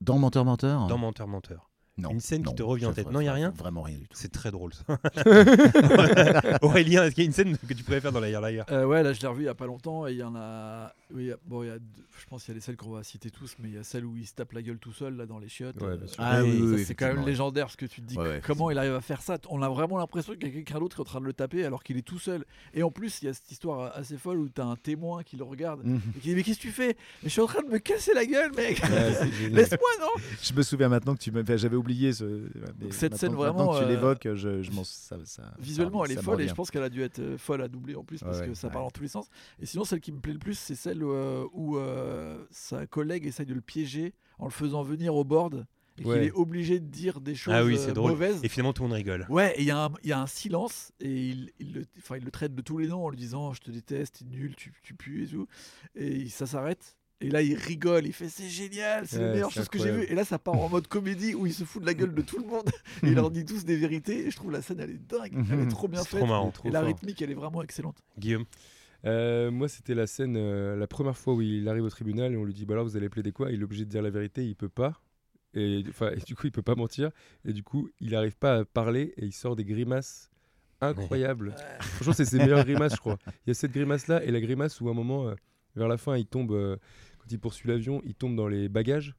Dans 0.00 0.18
Menteur 0.18 0.44
Menteur? 0.44 0.86
Dans 0.88 0.98
Menteur 0.98 1.28
Menteur 1.28 1.70
non, 1.98 2.10
une 2.10 2.20
scène 2.20 2.42
qui 2.44 2.54
te 2.54 2.62
revient 2.62 2.86
en 2.86 2.92
tête. 2.92 3.10
Non, 3.10 3.20
y 3.20 3.28
a 3.28 3.32
ferait 3.32 3.40
rien 3.42 3.50
Vraiment 3.56 3.82
rien 3.82 3.98
du 3.98 4.08
tout. 4.08 4.16
C'est 4.16 4.32
très 4.32 4.50
drôle 4.50 4.72
ça. 4.72 4.84
Aurélien, 6.62 7.04
est-ce 7.04 7.14
qu'il 7.14 7.24
y 7.24 7.26
a 7.26 7.28
une 7.28 7.32
scène 7.34 7.56
que 7.58 7.74
tu 7.74 7.84
préfères 7.84 8.12
dans 8.12 8.20
Liar 8.20 8.40
Liar 8.40 8.66
Euh, 8.70 8.84
ouais, 8.84 9.02
là 9.02 9.12
je 9.12 9.20
l'ai 9.20 9.26
revu 9.28 9.42
il 9.42 9.46
y 9.46 9.48
a 9.48 9.54
pas 9.54 9.66
longtemps 9.66 10.06
et 10.06 10.12
il 10.12 10.18
y 10.18 10.22
en 10.22 10.34
a. 10.34 10.94
Oui, 11.14 11.24
il 11.24 11.28
y 11.28 11.32
a- 11.32 11.36
bon, 11.44 11.62
il 11.62 11.66
y 11.68 11.70
a 11.70 11.76
je 11.76 12.26
pense 12.28 12.44
qu'il 12.44 12.52
y 12.52 12.54
a 12.54 12.56
les 12.56 12.60
celles 12.60 12.76
qu'on 12.76 12.90
va 12.90 13.02
citer 13.02 13.30
tous, 13.30 13.56
mais 13.58 13.68
il 13.68 13.74
y 13.74 13.78
a 13.78 13.82
celle 13.84 14.04
où 14.04 14.16
il 14.16 14.26
se 14.26 14.34
tape 14.34 14.52
la 14.52 14.62
gueule 14.62 14.78
tout 14.78 14.92
seul 14.92 15.16
là 15.16 15.26
dans 15.26 15.38
les 15.38 15.48
chiottes. 15.48 15.76
Ouais, 15.82 15.88
euh, 15.88 16.06
sûr. 16.06 16.16
Ah 16.18 16.42
oui, 16.42 16.82
c'est 16.84 16.94
quand 16.94 17.06
même 17.12 17.26
légendaire 17.26 17.66
parce 17.66 17.76
que 17.76 17.86
tu 17.86 18.00
te 18.00 18.06
dis 18.06 18.16
Ouais, 18.16 18.24
ouais, 18.28 18.40
comment 18.44 18.70
il 18.70 18.78
arrive 18.78 18.94
à 18.94 19.00
faire 19.00 19.20
ça? 19.22 19.38
On 19.48 19.60
a 19.62 19.68
vraiment 19.68 19.98
l'impression 19.98 20.34
qu'il 20.34 20.44
y 20.48 20.50
a 20.50 20.54
quelqu'un 20.54 20.78
d'autre 20.78 20.96
qui 20.96 21.00
est 21.00 21.02
en 21.02 21.06
train 21.06 21.20
de 21.20 21.26
le 21.26 21.32
taper 21.32 21.64
alors 21.64 21.82
qu'il 21.82 21.96
est 21.96 22.02
tout 22.06 22.18
seul. 22.18 22.44
Et 22.74 22.82
en 22.82 22.90
plus, 22.90 23.20
il 23.22 23.26
y 23.26 23.28
a 23.28 23.34
cette 23.34 23.50
histoire 23.50 23.94
assez 23.96 24.16
folle 24.16 24.38
où 24.38 24.48
tu 24.48 24.60
as 24.60 24.64
un 24.64 24.76
témoin 24.76 25.22
qui 25.22 25.36
le 25.36 25.44
regarde 25.44 25.80
Mhm. 25.84 26.00
et 26.16 26.20
qui 26.20 26.28
dit 26.28 26.34
Mais 26.36 26.42
qu'est-ce 26.42 26.58
que 26.58 26.62
tu 26.62 26.70
fais? 26.70 26.96
Mais 27.22 27.28
je 27.28 27.30
suis 27.30 27.40
en 27.40 27.46
train 27.46 27.62
de 27.62 27.68
me 27.68 27.78
casser 27.78 28.12
la 28.14 28.24
gueule, 28.24 28.52
mec. 28.56 28.80
Laisse-moi, 29.50 29.90
non? 30.00 30.22
Je 30.42 30.52
me 30.54 30.62
souviens 30.62 30.88
maintenant 30.88 31.14
que 31.14 31.20
tu 31.20 31.32
j'avais 31.56 31.76
oublié 31.82 32.12
ce. 32.12 32.48
mais 32.80 32.90
cette 32.90 33.16
scène, 33.16 33.34
vraiment, 33.34 33.72
que 33.72 33.78
tu 33.78 33.84
euh, 33.84 33.88
l'évoques, 33.88 34.28
je, 34.34 34.62
je 34.62 34.70
m'en. 34.72 34.84
Ça, 34.84 35.18
ça- 35.24 35.54
Visuellement, 35.58 36.04
ça- 36.04 36.10
elle 36.12 36.18
est 36.18 36.22
folle 36.22 36.40
et 36.40 36.48
je 36.48 36.54
pense 36.54 36.70
qu'elle 36.70 36.82
a 36.82 36.88
dû 36.90 37.02
être 37.02 37.18
euh, 37.18 37.36
folle 37.38 37.60
à 37.62 37.68
doubler 37.68 37.94
en 37.94 38.04
plus 38.04 38.20
parce 38.20 38.40
Ouais, 38.40 38.48
que 38.48 38.54
ça 38.54 38.68
ouais. 38.68 38.72
parle 38.72 38.86
dans 38.86 38.90
tous 38.90 39.02
les 39.02 39.08
sens. 39.08 39.28
Et 39.60 39.66
sinon, 39.66 39.84
celle 39.84 40.00
qui 40.00 40.12
me 40.12 40.20
plaît 40.20 40.32
le 40.32 40.38
plus, 40.38 40.58
c'est 40.58 40.74
celle 40.74 41.02
euh, 41.02 41.44
où 41.52 41.76
euh, 41.76 42.42
sa 42.50 42.86
collègue 42.86 43.26
essaye 43.26 43.46
de 43.46 43.54
le 43.54 43.60
piéger 43.60 44.14
en 44.38 44.44
le 44.46 44.50
faisant 44.50 44.82
venir 44.82 45.14
au 45.14 45.24
board 45.24 45.66
et 45.98 46.06
Ouais. 46.06 46.14
qu'il 46.20 46.28
est 46.28 46.32
obligé 46.32 46.80
de 46.80 46.86
dire 46.86 47.20
des 47.20 47.34
choses 47.34 47.52
Ah 47.54 47.62
oui, 47.64 47.76
c'est 47.76 47.92
drôle. 47.92 48.12
mauvaises. 48.12 48.40
Et 48.42 48.48
finalement, 48.48 48.72
tout 48.72 48.82
le 48.82 48.88
monde 48.88 48.96
rigole. 48.96 49.26
Ouais, 49.28 49.52
et 49.58 49.60
il 49.60 49.66
y, 49.66 49.70
a 49.70 49.84
un- 49.84 49.90
il 50.02 50.08
y 50.08 50.12
a 50.12 50.20
un 50.20 50.26
silence 50.26 50.90
et 51.00 51.28
il, 51.28 51.50
il 51.60 51.74
le, 51.74 51.84
enfin, 51.98 52.16
il 52.16 52.24
le 52.24 52.30
traite 52.30 52.54
de 52.54 52.62
tous 52.62 52.78
les 52.78 52.88
noms 52.88 53.04
en 53.04 53.10
lui 53.10 53.18
disant 53.18 53.52
Je 53.52 53.60
te 53.60 53.70
déteste, 53.70 54.20
t'es 54.20 54.24
nul, 54.24 54.54
tu, 54.56 54.72
tu 54.82 54.94
pues 54.94 55.24
et 55.24 55.26
tout. 55.26 55.46
Et 55.94 56.28
ça 56.30 56.46
s'arrête. 56.46 56.96
Et 57.22 57.30
là, 57.30 57.42
il 57.42 57.54
rigole, 57.54 58.06
il 58.06 58.12
fait 58.12 58.28
C'est 58.28 58.48
génial, 58.48 59.06
c'est 59.06 59.20
la 59.20 59.32
meilleure 59.32 59.50
chose 59.50 59.68
que 59.68 59.78
j'ai 59.78 59.90
vue. 59.90 60.04
Et 60.04 60.14
là, 60.14 60.24
ça 60.24 60.38
part 60.38 60.54
en 60.54 60.68
mode 60.68 60.86
comédie 60.88 61.34
où 61.34 61.46
il 61.46 61.54
se 61.54 61.64
fout 61.64 61.82
de 61.82 61.86
la 61.86 61.94
gueule 61.94 62.14
de 62.14 62.22
tout 62.22 62.38
le 62.38 62.46
monde. 62.46 62.68
et 63.02 63.06
il 63.08 63.14
leur 63.14 63.30
dit 63.30 63.44
tous 63.44 63.64
des 63.64 63.76
vérités. 63.76 64.26
Et 64.26 64.30
je 64.30 64.36
trouve 64.36 64.50
la 64.50 64.62
scène, 64.62 64.80
elle 64.80 64.90
est 64.90 65.06
dingue. 65.08 65.32
Elle 65.50 65.60
est 65.60 65.68
trop 65.68 65.88
bien 65.88 66.02
C'est 66.02 66.10
faite. 66.10 66.20
trop 66.20 66.28
marrant. 66.28 66.50
Trop 66.50 66.68
et 66.68 66.72
la 66.72 66.80
fort. 66.80 66.88
rythmique, 66.88 67.22
elle 67.22 67.30
est 67.30 67.34
vraiment 67.34 67.62
excellente. 67.62 68.02
Guillaume 68.18 68.44
Euh, 69.04 69.50
moi, 69.50 69.68
c'était 69.68 69.94
la 69.94 70.06
scène, 70.06 70.36
euh, 70.36 70.76
la 70.76 70.86
première 70.86 71.16
fois 71.16 71.34
où 71.34 71.42
il 71.42 71.68
arrive 71.68 71.84
au 71.84 71.90
tribunal 71.90 72.32
et 72.32 72.36
on 72.36 72.44
lui 72.44 72.54
dit 72.54 72.66
bah 72.66 72.74
alors 72.74 72.84
vous 72.84 72.96
allez 72.96 73.08
plaider 73.08 73.32
quoi? 73.32 73.50
Il 73.50 73.60
est 73.60 73.64
obligé 73.64 73.84
de 73.84 73.90
dire 73.90 74.02
la 74.02 74.10
vérité, 74.10 74.44
il 74.44 74.54
peut 74.54 74.68
pas. 74.68 75.00
Et, 75.54 75.82
du 76.26 76.34
coup, 76.34 76.46
il 76.46 76.52
peut 76.52 76.62
pas 76.62 76.74
mentir. 76.74 77.10
Et 77.44 77.52
du 77.52 77.62
coup, 77.62 77.90
il 78.00 78.12
n'arrive 78.12 78.36
pas 78.36 78.58
à 78.58 78.64
parler 78.64 79.12
et 79.16 79.26
il 79.26 79.32
sort 79.32 79.56
des 79.56 79.64
grimaces 79.64 80.30
incroyables. 80.80 81.54
Franchement, 81.80 82.12
c'est 82.12 82.24
ses 82.24 82.38
meilleures 82.38 82.64
grimaces, 82.64 82.94
je 82.94 83.00
crois. 83.00 83.18
Il 83.46 83.48
y 83.48 83.50
a 83.50 83.54
cette 83.54 83.72
grimace-là 83.72 84.22
et 84.24 84.30
la 84.30 84.40
grimace 84.40 84.80
où 84.80 84.88
à 84.88 84.92
un 84.92 84.94
moment, 84.94 85.28
euh, 85.28 85.34
vers 85.76 85.88
la 85.88 85.96
fin, 85.96 86.16
il 86.16 86.26
tombe, 86.26 86.52
euh, 86.52 86.76
quand 87.22 87.30
il 87.32 87.38
poursuit 87.38 87.68
l'avion, 87.68 88.02
il 88.04 88.14
tombe 88.14 88.34
dans 88.36 88.48
les 88.48 88.68
bagages. 88.68 89.14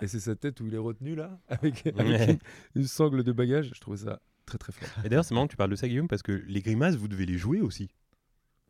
Et 0.00 0.06
c'est 0.06 0.20
sa 0.20 0.34
tête 0.34 0.60
où 0.60 0.66
il 0.66 0.74
est 0.74 0.78
retenu 0.78 1.14
là, 1.14 1.38
avec, 1.48 1.86
avec 1.98 1.98
Ouais. 2.06 2.32
une, 2.74 2.80
une 2.82 2.86
sangle 2.86 3.22
de 3.22 3.32
bagages. 3.32 3.70
Je 3.74 3.80
trouvais 3.80 3.98
ça 3.98 4.20
très 4.46 4.56
très 4.58 4.72
fort. 4.72 4.88
Et 5.04 5.08
d'ailleurs, 5.08 5.24
c'est 5.26 5.34
marrant 5.34 5.46
que 5.46 5.50
tu 5.52 5.56
parles 5.58 5.70
de 5.70 5.76
ça, 5.76 5.86
Guillaume, 5.88 6.08
parce 6.08 6.22
que 6.22 6.32
les 6.32 6.62
grimaces, 6.62 6.96
vous 6.96 7.06
devez 7.08 7.26
les 7.26 7.36
jouer 7.38 7.60
aussi. 7.60 7.90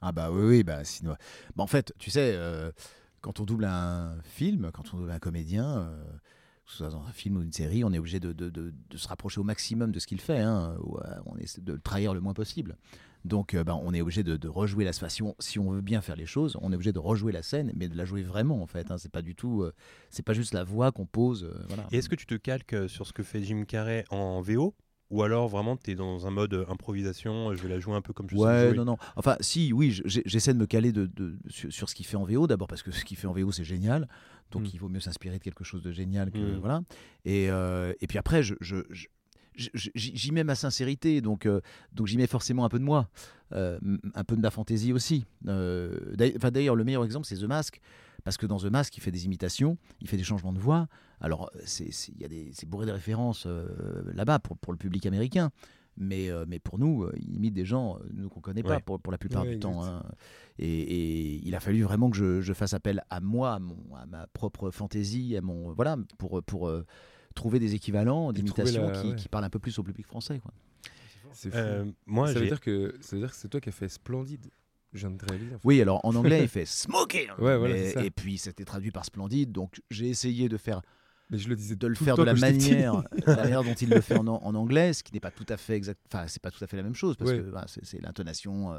Ah 0.00 0.12
bah 0.12 0.30
oui, 0.32 0.42
oui, 0.44 0.62
bah 0.64 0.82
sinon. 0.84 1.14
Bah, 1.56 1.62
en 1.62 1.66
fait, 1.68 1.92
tu 1.98 2.10
sais, 2.10 2.32
euh, 2.34 2.72
quand 3.20 3.38
on 3.40 3.44
double 3.44 3.64
un 3.64 4.16
film, 4.22 4.70
quand 4.72 4.92
on 4.92 4.98
double 4.98 5.12
un 5.12 5.18
comédien, 5.20 5.78
euh, 5.78 6.04
que 6.66 6.70
ce 6.72 6.78
soit 6.78 6.88
dans 6.88 7.04
un 7.04 7.12
film 7.12 7.36
ou 7.36 7.42
une 7.42 7.52
série, 7.52 7.84
on 7.84 7.92
est 7.92 7.98
obligé 7.98 8.18
de, 8.20 8.32
de- 8.32 8.50
de- 8.50 8.74
de 8.90 8.96
se 8.96 9.06
rapprocher 9.08 9.40
au 9.40 9.44
maximum 9.44 9.92
de 9.92 9.98
ce 10.00 10.06
qu'il 10.06 10.20
fait. 10.20 10.40
hein, 10.40 10.76
ou, 10.82 10.98
euh, 10.98 11.02
on 11.26 11.36
essaie 11.36 11.60
de 11.62 11.72
le 11.74 11.80
trahir 11.80 12.12
le 12.12 12.20
moins 12.20 12.34
possible. 12.34 12.76
Donc, 13.24 13.54
euh, 13.54 13.64
bah, 13.64 13.74
on 13.82 13.94
est 13.94 14.00
obligé 14.02 14.22
de, 14.22 14.36
de 14.36 14.48
rejouer 14.48 14.84
la 14.84 14.92
situation. 14.92 15.34
Si 15.38 15.58
on 15.58 15.70
veut 15.70 15.80
bien 15.80 16.00
faire 16.02 16.16
les 16.16 16.26
choses, 16.26 16.58
on 16.60 16.70
est 16.72 16.74
obligé 16.74 16.92
de 16.92 16.98
rejouer 16.98 17.32
la 17.32 17.42
scène, 17.42 17.72
mais 17.74 17.88
de 17.88 17.96
la 17.96 18.04
jouer 18.04 18.22
vraiment 18.22 18.60
en 18.62 18.66
fait. 18.66 18.90
hein. 18.90 18.98
C'est 18.98 19.10
pas 19.10 19.22
du 19.22 19.34
tout, 19.34 19.62
euh, 19.62 19.72
c'est 20.10 20.22
pas 20.24 20.34
juste 20.34 20.52
la 20.52 20.62
voix 20.64 20.92
qu'on 20.92 21.06
pose. 21.06 21.44
euh, 21.44 21.64
voilà. 21.68 21.86
Et 21.90 21.98
est-ce 21.98 22.08
que 22.08 22.16
tu 22.16 22.26
te 22.26 22.34
calques 22.34 22.76
sur 22.88 23.06
ce 23.06 23.12
que 23.12 23.22
fait 23.22 23.42
Jim 23.42 23.64
Carrey 23.66 24.04
en 24.10 24.42
VO 24.42 24.74
Ou 25.10 25.22
alors 25.22 25.48
vraiment, 25.48 25.76
tu 25.76 25.92
es 25.92 25.94
dans 25.94 26.26
un 26.26 26.30
mode 26.30 26.66
improvisation, 26.68 27.54
je 27.54 27.62
vais 27.62 27.68
la 27.70 27.80
jouer 27.80 27.94
un 27.94 28.02
peu 28.02 28.12
comme 28.12 28.28
je 28.28 28.36
sais 28.36 28.42
Ouais, 28.42 28.66
jouer? 28.68 28.76
non, 28.76 28.84
non. 28.84 28.96
Enfin, 29.16 29.36
si, 29.40 29.72
oui, 29.72 29.98
j'essaie 30.04 30.52
de 30.52 30.58
me 30.58 30.66
caler 30.66 30.92
de, 30.92 31.06
de- 31.06 31.38
sur, 31.48 31.72
sur 31.72 31.88
ce 31.88 31.94
qu'il 31.94 32.04
fait 32.06 32.16
en 32.16 32.24
VO, 32.24 32.46
d'abord 32.46 32.68
parce 32.68 32.82
que 32.82 32.90
ce 32.90 33.04
qu'il 33.04 33.16
fait 33.16 33.26
en 33.26 33.32
VO, 33.32 33.52
c'est 33.52 33.64
génial. 33.64 34.06
Donc, 34.50 34.64
Mm. 34.64 34.70
il 34.74 34.80
vaut 34.80 34.88
mieux 34.90 35.00
s'inspirer 35.00 35.38
de 35.38 35.42
quelque 35.42 35.64
chose 35.64 35.82
de 35.82 35.90
génial 35.92 36.30
que. 36.30 36.38
Mm. 36.56 36.58
Voilà. 36.58 36.82
Et, 37.24 37.50
euh, 37.50 37.92
et 38.00 38.06
puis 38.06 38.18
après, 38.18 38.42
je- 38.42 38.54
j'y 39.56 40.32
mets 40.32 40.44
ma 40.44 40.54
sincérité, 40.54 41.20
donc, 41.20 41.46
euh, 41.46 41.60
donc 41.92 42.06
j'y 42.06 42.16
mets 42.16 42.26
forcément 42.26 42.64
un 42.64 42.68
peu 42.68 42.78
de 42.78 42.84
moi, 42.84 43.08
euh, 43.52 43.78
un 44.14 44.24
peu 44.24 44.36
de 44.36 44.40
ma 44.40 44.50
fantaisie 44.50 44.92
aussi. 44.92 45.24
Euh, 45.48 45.98
d'ailleurs- 46.16 46.76
le 46.76 46.84
meilleur 46.84 47.04
exemple, 47.04 47.26
c'est 47.26 47.36
The 47.36 47.44
Mask, 47.44 47.80
parce 48.24 48.36
que 48.36 48.46
dans 48.46 48.58
The 48.58 48.66
Mask, 48.70 48.96
il 48.96 49.00
fait 49.00 49.10
des 49.10 49.24
imitations, 49.26 49.76
il 50.00 50.08
fait 50.08 50.16
des 50.16 50.24
changements 50.24 50.52
de 50.52 50.58
voix. 50.58 50.88
Alors, 51.20 51.50
c'est 51.64 52.66
bourré 52.66 52.86
de 52.86 52.90
références 52.92 53.46
là-bas 54.12 54.38
pour, 54.40 54.56
pour 54.58 54.72
le 54.72 54.78
public 54.78 55.06
américain. 55.06 55.50
Mais, 55.96 56.28
mais 56.48 56.58
pour 56.58 56.80
nous, 56.80 57.08
il 57.16 57.36
imite 57.36 57.54
des 57.54 57.64
gens 57.64 58.00
nous 58.12 58.28
qu'on 58.28 58.40
connaît 58.40 58.64
pas 58.64 58.70
Ouais. 58.76 58.80
pour, 58.84 58.98
pour 59.00 59.12
la 59.12 59.18
plupart 59.18 59.44
Ouais, 59.44 59.50
du 59.50 59.60
temps. 59.60 59.84
hein. 59.84 60.02
Et, 60.58 60.66
et 60.80 61.40
il 61.46 61.54
a 61.54 61.60
fallu 61.60 61.82
vraiment 61.84 62.10
que 62.10 62.16
je, 62.16 62.40
je 62.40 62.52
fasse 62.52 62.74
appel 62.74 63.04
à 63.10 63.20
moi, 63.20 63.54
à, 63.54 63.58
mon, 63.60 63.76
à 63.94 64.04
ma 64.06 64.26
propre 64.26 64.72
fantaisie, 64.72 65.36
à 65.36 65.40
mon 65.40 65.72
voilà, 65.72 65.96
pour, 66.18 66.42
pour 66.42 66.68
trouver 67.34 67.58
des 67.58 67.74
équivalents 67.74 68.30
Et 68.30 68.34
trouver 68.34 68.42
d'imitation 68.42 68.88
la- 68.88 69.00
qui, 69.02 69.08
ouais. 69.08 69.16
qui 69.16 69.28
parlent 69.28 69.44
un 69.44 69.50
peu 69.50 69.58
plus 69.58 69.78
au 69.78 69.82
public 69.82 70.06
français. 70.06 70.38
Quoi. 70.40 70.52
C'est 71.32 71.50
fou. 71.50 71.56
Euh, 71.56 71.84
moi, 72.06 72.32
ça, 72.32 72.38
veut 72.38 72.46
dire 72.46 72.60
que, 72.60 72.94
ça 73.00 73.16
veut 73.16 73.22
dire 73.22 73.30
que 73.30 73.36
c'est 73.36 73.48
toi 73.48 73.60
qui 73.60 73.68
as 73.68 73.72
fait 73.72 73.88
Splendide. 73.88 74.46
Je 74.92 75.08
viens 75.08 75.16
de 75.16 75.24
réaliser. 75.28 75.54
en 75.56 75.58
fait. 75.58 75.66
Oui, 75.66 75.82
alors 75.82 76.00
en 76.04 76.14
anglais, 76.14 76.42
il 76.42 76.48
fait 76.48 76.64
smoking. 76.66 77.26
Ouais, 77.38 77.56
voilà, 77.58 77.90
ça. 77.90 78.04
et 78.04 78.10
puis 78.10 78.38
c'était 78.38 78.64
traduit 78.64 78.92
par 78.92 79.04
splendide, 79.04 79.50
donc 79.50 79.80
j'ai 79.90 80.08
essayé 80.08 80.48
de 80.48 80.56
faire 80.56 80.82
Mais 81.30 81.38
je 81.38 81.48
le 81.48 81.56
disais 81.56 81.74
de 81.74 81.86
le 81.88 81.96
faire 81.96 82.16
de 82.16 82.22
la 82.22 82.34
manière, 82.34 83.02
la 83.26 83.34
manière 83.36 83.64
dont 83.64 83.74
il 83.74 83.88
le 83.90 84.00
fait 84.00 84.16
en, 84.16 84.28
an- 84.28 84.38
en 84.44 84.54
anglais, 84.54 84.92
ce 84.92 85.02
qui 85.02 85.12
n'est 85.12 85.18
pas 85.18 85.32
tout 85.32 85.46
à 85.48 85.56
fait 85.56 85.74
exact. 85.74 86.00
Enfin, 86.06 86.26
c'est 86.28 86.40
pas 86.40 86.52
tout 86.52 86.62
à 86.62 86.68
fait 86.68 86.76
la 86.76 86.84
même 86.84 86.94
chose 86.94 87.16
parce 87.16 87.32
Ouais. 87.32 87.38
que 87.38 87.42
voilà, 87.42 87.66
c'est 87.66 87.84
c'est 87.84 88.00
l'intonation. 88.00 88.72
euh, 88.72 88.78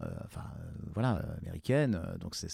enfin, 0.00 0.42
euh, 0.60 0.70
voilà, 0.92 1.16
euh, 1.18 1.36
américaine. 1.42 1.94
euh, 1.94 2.18
Donc, 2.18 2.34
c'est, 2.34 2.48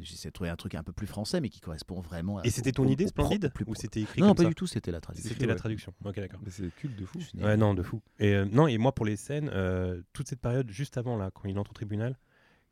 j'essaie 0.00 0.28
de 0.28 0.32
trouver 0.32 0.50
un 0.50 0.56
truc 0.56 0.74
un 0.74 0.82
peu 0.82 0.92
plus 0.92 1.06
français, 1.06 1.40
mais 1.40 1.48
qui 1.48 1.60
correspond 1.60 2.00
vraiment. 2.00 2.38
à- 2.38 2.46
Et 2.46 2.50
c'était 2.50 2.72
ton 2.72 2.86
au- 2.86 2.90
idée, 2.90 3.04
au 3.04 3.08
Splendide 3.08 3.52
Ou 3.66 3.74
c'était 3.74 4.00
écrit 4.02 4.20
Non, 4.20 4.28
comme 4.28 4.36
pas 4.36 4.42
ça 4.44 4.48
du 4.48 4.54
tout. 4.54 4.66
C'était 4.66 4.90
la 4.92 5.00
traduction. 5.00 5.28
C'était 5.30 5.46
la 5.46 5.54
traduction. 5.56 5.92
Ok, 6.04 6.16
d'accord. 6.16 6.40
Mais 6.44 6.50
c'est 6.50 6.74
culte 6.74 6.96
de 6.98 7.04
fou. 7.04 7.18
Ouais, 7.38 7.56
non, 7.56 7.74
de 7.74 7.82
fou. 7.82 8.00
Et 8.18 8.34
euh, 8.34 8.44
non, 8.50 8.66
et 8.68 8.78
moi 8.78 8.94
pour 8.94 9.06
les 9.06 9.16
scènes, 9.16 9.50
euh, 9.52 10.00
toute 10.12 10.28
cette 10.28 10.40
période 10.40 10.70
juste 10.70 10.96
avant 10.96 11.16
là, 11.16 11.30
quand 11.32 11.48
il 11.48 11.58
entre 11.58 11.70
au 11.70 11.74
tribunal, 11.74 12.16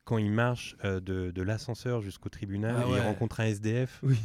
quand 0.07 0.19
il 0.19 0.31
marche 0.31 0.77
euh, 0.85 1.01
de, 1.01 1.31
de 1.33 1.43
l'ascenseur 1.43 2.01
jusqu'au 2.01 2.29
tribunal 2.31 2.77
Ah 2.79 2.85
et 2.89 2.93
il 2.93 3.01
rencontre 3.01 3.41
un 3.41 3.47
SDF. 3.47 4.01
Oui. 4.03 4.17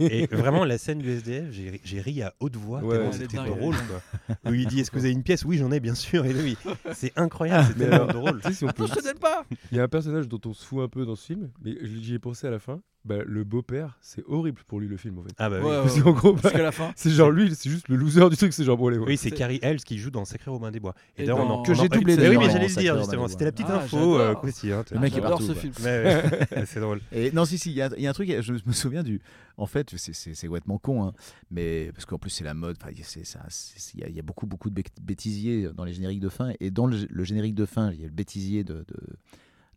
Et 0.00 0.26
vraiment 0.26 0.64
la 0.64 0.78
scène 0.78 0.98
du 0.98 1.10
SDF, 1.10 1.52
j'ai 1.84 2.00
ri 2.00 2.22
à 2.22 2.34
haute 2.40 2.56
voix 2.56 2.80
Ouais, 2.82 2.96
tellement 2.96 3.12
c'était 3.12 3.36
drôle. 3.36 3.76
Quoi. 3.76 4.36
Où 4.50 4.54
il 4.54 4.66
dit 4.66 4.80
est-ce 4.80 4.90
que 4.90 4.96
vous 4.98 5.04
avez 5.04 5.12
une 5.12 5.22
pièce? 5.22 5.44
Oui, 5.44 5.58
j'en 5.58 5.70
ai 5.70 5.80
bien 5.80 5.94
sûr. 5.94 6.24
Et 6.24 6.32
lui, 6.32 6.56
c'est 6.94 7.12
incroyable, 7.16 7.68
c'est 7.68 7.78
Mais 7.78 7.90
tellement 7.90 8.08
alors, 8.08 8.22
drôle. 8.22 8.40
Si 8.52 8.64
on 8.64 8.68
peut- 8.68 8.84
Attends, 8.84 8.94
je 8.94 9.00
te 9.00 9.04
donne 9.04 9.18
pas 9.18 9.44
Il 9.70 9.76
y 9.76 9.80
a 9.80 9.84
un 9.84 9.88
personnage 9.88 10.26
dont 10.28 10.40
on 10.46 10.54
se 10.54 10.64
fout 10.66 10.80
un 10.82 10.88
peu 10.88 11.04
dans 11.04 11.14
ce 11.14 11.26
film, 11.26 11.50
mais 11.62 11.76
j'y 11.82 12.14
ai 12.14 12.18
pensé 12.18 12.46
à 12.46 12.50
la 12.50 12.58
fin. 12.58 12.80
Bah, 13.04 13.18
le 13.24 13.42
beau-père, 13.44 13.96
c'est 14.02 14.22
horrible 14.26 14.60
pour 14.66 14.80
lui 14.80 14.88
le 14.88 14.96
film 14.98 15.18
en 15.18 15.22
fait. 15.22 15.30
Ah 15.38 15.48
bah 15.48 15.60
oui. 15.60 15.66
Ouais, 15.66 15.76
Parce 15.82 15.96
ouais, 15.96 16.02
qu'en 16.02 16.12
gros, 16.12 16.32
bah, 16.34 16.50
la 16.52 16.72
fin. 16.72 16.92
c'est 16.96 17.10
genre 17.10 17.30
lui, 17.30 17.54
c'est 17.54 17.70
juste 17.70 17.88
le 17.88 17.96
loser 17.96 18.28
du 18.28 18.36
truc, 18.36 18.52
c'est 18.52 18.64
genre 18.64 18.76
bon, 18.76 18.88
allez, 18.88 18.98
ouais. 18.98 19.06
Oui, 19.06 19.16
c'est 19.16 19.30
Carrie 19.30 19.60
Hells 19.62 19.80
qui 19.82 19.96
joue 19.98 20.10
dans 20.10 20.24
Sacré 20.26 20.50
Robin 20.50 20.70
des 20.70 20.80
Bois. 20.80 20.94
Et 21.16 21.22
d'ailleurs, 21.22 21.38
on 21.38 21.48
dans- 21.48 21.60
en- 21.60 21.62
Que 21.62 21.72
j'ai 21.74 21.88
doublé 21.88 22.16
Mais 22.16 22.28
oui, 22.28 22.36
mais 22.36 22.50
j'allais 22.50 22.68
le 22.68 22.74
dire 22.74 22.98
justement. 22.98 23.28
C'était 23.28 23.46
la 23.46 23.52
petite 23.52 23.66
Ah, 23.70 23.76
info 23.82 24.18
euh, 24.18 24.34
aussi, 24.42 24.72
hein, 24.72 24.84
Le 24.90 24.98
mec 24.98 25.12
est 25.12 25.16
J'adore 25.16 25.30
partout, 25.38 25.46
ce 25.46 25.54
film. 25.54 25.72
Ouais. 25.82 26.22
c'est 26.66 26.80
drôle. 26.80 27.00
Et 27.12 27.30
non, 27.32 27.44
si, 27.46 27.56
si, 27.56 27.70
il 27.70 27.76
y, 27.76 27.82
a- 27.82 27.88
il 27.96 28.02
y 28.02 28.06
a 28.06 28.10
un 28.10 28.12
truc, 28.12 28.28
je 28.40 28.52
me, 28.52 28.72
souviens 28.72 29.02
du. 29.02 29.20
En 29.56 29.66
fait, 29.66 29.96
c'est- 29.96 30.46
complètement 30.46 30.78
con, 30.78 31.04
hein, 31.04 31.12
mais 31.50 31.90
parce 31.92 32.04
qu'en 32.04 32.18
plus, 32.18 32.30
c'est 32.30 32.44
la 32.44 32.54
mode. 32.54 32.76
enfin, 32.80 32.90
il 32.92 32.98
y 32.98 33.02
a- 33.02 33.06
c'est 33.06 33.24
ça, 33.24 33.40
c'est- 33.48 33.94
Il 33.94 34.00
y, 34.00 34.04
a- 34.04 34.08
il 34.08 34.16
y 34.16 34.18
a 34.18 34.22
beaucoup, 34.22 34.46
beaucoup 34.46 34.68
de 34.70 34.74
bêt- 34.82 34.90
bêtisiers 35.00 35.68
dans 35.74 35.84
les 35.84 35.92
génériques 35.94 36.20
de 36.20 36.28
fin. 36.28 36.52
Et 36.60 36.70
dans 36.70 36.86
le, 36.86 36.98
le 37.08 37.24
générique 37.24 37.54
de 37.54 37.64
fin, 37.64 37.90
il 37.92 38.00
y 38.00 38.04
a 38.04 38.06
le 38.06 38.12
bêtisier 38.12 38.64
de, 38.64 38.74
de, 38.86 38.96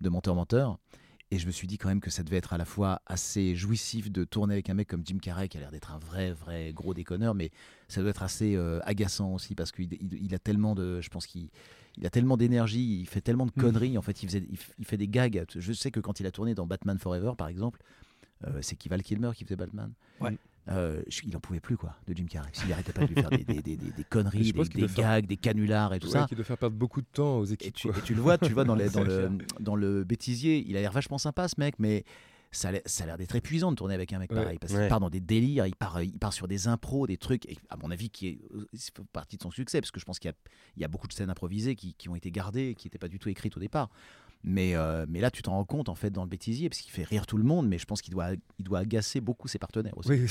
de 0.02 0.10
Menteur 0.10 0.36
Menteur. 0.36 0.80
Et 1.34 1.40
je 1.40 1.48
me 1.48 1.52
suis 1.52 1.66
dit 1.66 1.78
quand 1.78 1.88
même 1.88 2.02
que 2.02 2.10
ça 2.10 2.24
devait 2.24 2.36
être 2.38 2.52
à 2.52 2.58
la 2.58 2.66
fois 2.66 3.02
assez 3.08 3.56
jouissif 3.56 4.12
de 4.12 4.26
tourner 4.26 4.54
avec 4.54 4.70
un 4.70 4.74
mec 4.74 4.90
comme 4.90 5.02
Jim 5.06 5.18
Carrey, 5.22 5.48
qui 5.48 5.56
a 5.58 5.62
l'air 5.62 5.72
d'être 5.72 5.92
un 5.92 5.98
vrai, 5.98 6.34
vrai 6.34 6.74
gros 6.74 6.94
déconneur, 6.94 7.34
mais 7.36 7.52
ça 7.88 8.02
doit 8.02 8.10
être 8.10 8.24
assez 8.24 8.56
euh, 8.56 8.80
agaçant 8.84 9.34
aussi 9.34 9.56
parce 9.56 9.72
qu'il 9.72 9.88
il, 9.94 10.26
il 10.26 10.36
a 10.36 10.40
tellement 10.40 10.76
de. 10.76 11.00
Je 11.02 11.10
pense 11.10 11.26
qu'il. 11.28 11.48
Il 11.98 12.06
a 12.06 12.10
tellement 12.10 12.38
d'énergie, 12.38 13.00
il 13.02 13.06
fait 13.06 13.20
tellement 13.22 13.46
de 13.46 13.52
Mm. 13.56 13.62
conneries. 13.62 13.98
En 13.98 14.02
fait, 14.02 14.24
il, 14.24 14.28
faisait, 14.28 14.46
il, 14.50 14.56
f- 14.58 14.72
il 14.80 14.86
fait 14.86 14.96
des 14.98 15.08
gags. 15.10 15.44
Je 15.56 15.74
sais 15.74 15.92
que 15.92 16.00
quand 16.00 16.20
il 16.22 16.26
a 16.26 16.32
tourné 16.32 16.54
dans 16.56 16.66
Batman 16.66 16.98
Forever, 16.98 17.34
par 17.38 17.48
exemple, 17.50 17.82
euh, 18.48 18.60
c'est 18.62 18.76
qui 18.78 18.88
Val 18.90 19.02
Kilmer 19.04 19.32
qui 19.36 19.44
faisait 19.44 19.56
Batman. 19.58 19.92
Ouais. 20.22 20.38
Euh, 20.70 21.02
il 21.26 21.36
en 21.36 21.40
pouvait 21.40 21.60
plus 21.60 21.76
quoi 21.76 21.96
de 22.08 22.14
Jim 22.16 22.26
Carrey. 22.30 22.52
Il 22.66 22.72
arrêtait 22.72 22.94
pas 22.94 23.02
de 23.02 23.08
lui 23.08 23.16
faire 23.16 23.30
des, 23.32 23.44
des- 23.44 23.62
des- 23.64 23.78
des- 23.78 23.92
des 23.92 24.04
conneries, 24.04 24.54
des, 24.76 24.88
faire- 24.88 24.96
gags, 24.96 25.26
des 25.26 25.38
canulars 25.38 25.94
et 25.96 26.00
tout 26.00 26.06
Ouais, 26.08 26.14
ça. 26.14 26.26
qui 26.30 26.36
doit 26.36 26.44
faire 26.46 26.58
perdre 26.58 26.76
beaucoup 26.76 27.02
de 27.02 27.08
temps 27.12 27.40
aux 27.40 27.46
Et 27.46 27.54
équipes. 27.54 27.74
tu, 27.74 27.88
et 27.90 28.02
tu 28.06 28.14
le 28.14 28.22
vois, 28.22 28.38
tu 28.38 28.48
le 28.50 28.54
vois 28.54 28.64
dans, 28.64 28.76
les- 28.76 28.90
dans, 28.90 29.04
C'est 29.04 29.08
le, 29.08 29.32
dans 29.60 29.76
le 29.76 30.04
bêtisier, 30.04 30.64
il 30.68 30.78
a 30.78 30.82
l'air 30.82 30.92
vachement 30.92 31.18
sympa 31.18 31.48
ce 31.48 31.56
mec, 31.60 31.76
mais 31.80 32.04
ça 32.52 32.68
a 32.68 32.72
l'air- 32.74 32.82
ça 32.86 33.06
a 33.06 33.08
l'air 33.08 33.18
d'être 33.18 33.36
épuisant 33.36 33.72
de 33.72 33.76
tourner 33.78 33.96
avec 33.96 34.14
un 34.14 34.20
mec 34.20 34.30
Ouais. 34.32 34.38
pareil, 34.38 34.58
parce 34.60 34.72
qu'il 34.74 34.82
Ouais. 34.82 34.88
part 34.88 35.00
dans 35.00 35.10
des 35.10 35.20
délires, 35.22 35.66
il 35.66 35.76
part, 35.76 36.00
il 36.04 36.20
part 36.20 36.34
sur 36.34 36.48
des 36.48 36.68
impros, 36.68 37.08
des 37.08 37.18
trucs, 37.18 37.48
et 37.48 37.58
à 37.70 37.78
mon 37.78 37.90
avis, 37.90 38.10
qui 38.12 38.28
est 38.28 38.40
fait 38.78 38.94
partie 39.12 39.38
de 39.38 39.42
son 39.42 39.50
succès, 39.52 39.82
parce 39.82 39.90
que 39.92 40.00
je 40.00 40.06
pense 40.06 40.20
qu'il 40.20 40.30
y 40.30 40.34
a, 40.34 40.36
il 40.76 40.82
y 40.82 40.86
a 40.86 40.88
beaucoup 40.88 41.08
de 41.08 41.14
scènes 41.14 41.30
improvisées 41.32 41.76
qui, 41.76 41.96
qui 41.96 42.08
ont 42.08 42.16
été 42.16 42.30
gardées, 42.30 42.76
qui 42.78 42.86
n'étaient 42.88 43.00
pas 43.00 43.08
du 43.08 43.18
tout 43.18 43.30
écrites 43.30 43.58
au 43.58 43.60
départ. 43.60 43.90
Mais, 44.44 44.76
euh, 44.76 45.06
mais 45.08 45.20
là, 45.20 45.30
tu 45.30 45.42
t'en 45.42 45.52
rends 45.52 45.66
compte 45.66 45.88
en 45.90 45.96
fait 45.96 46.10
dans 46.10 46.24
le 46.24 46.30
bêtisier, 46.30 46.68
parce 46.70 46.82
qu'il 46.82 46.92
fait 46.92 47.04
rire 47.04 47.28
tout 47.28 47.38
le 47.38 47.44
monde, 47.44 47.68
mais 47.68 47.78
je 47.78 47.86
pense 47.86 48.02
qu'il 48.02 48.14
doit, 48.14 48.30
il 48.58 48.66
doit 48.66 48.80
agacer 48.80 49.22
beaucoup 49.22 49.48
ses 49.48 49.60
partenaires 49.60 49.98
aussi. 49.98 50.10
Oui, 50.10 50.26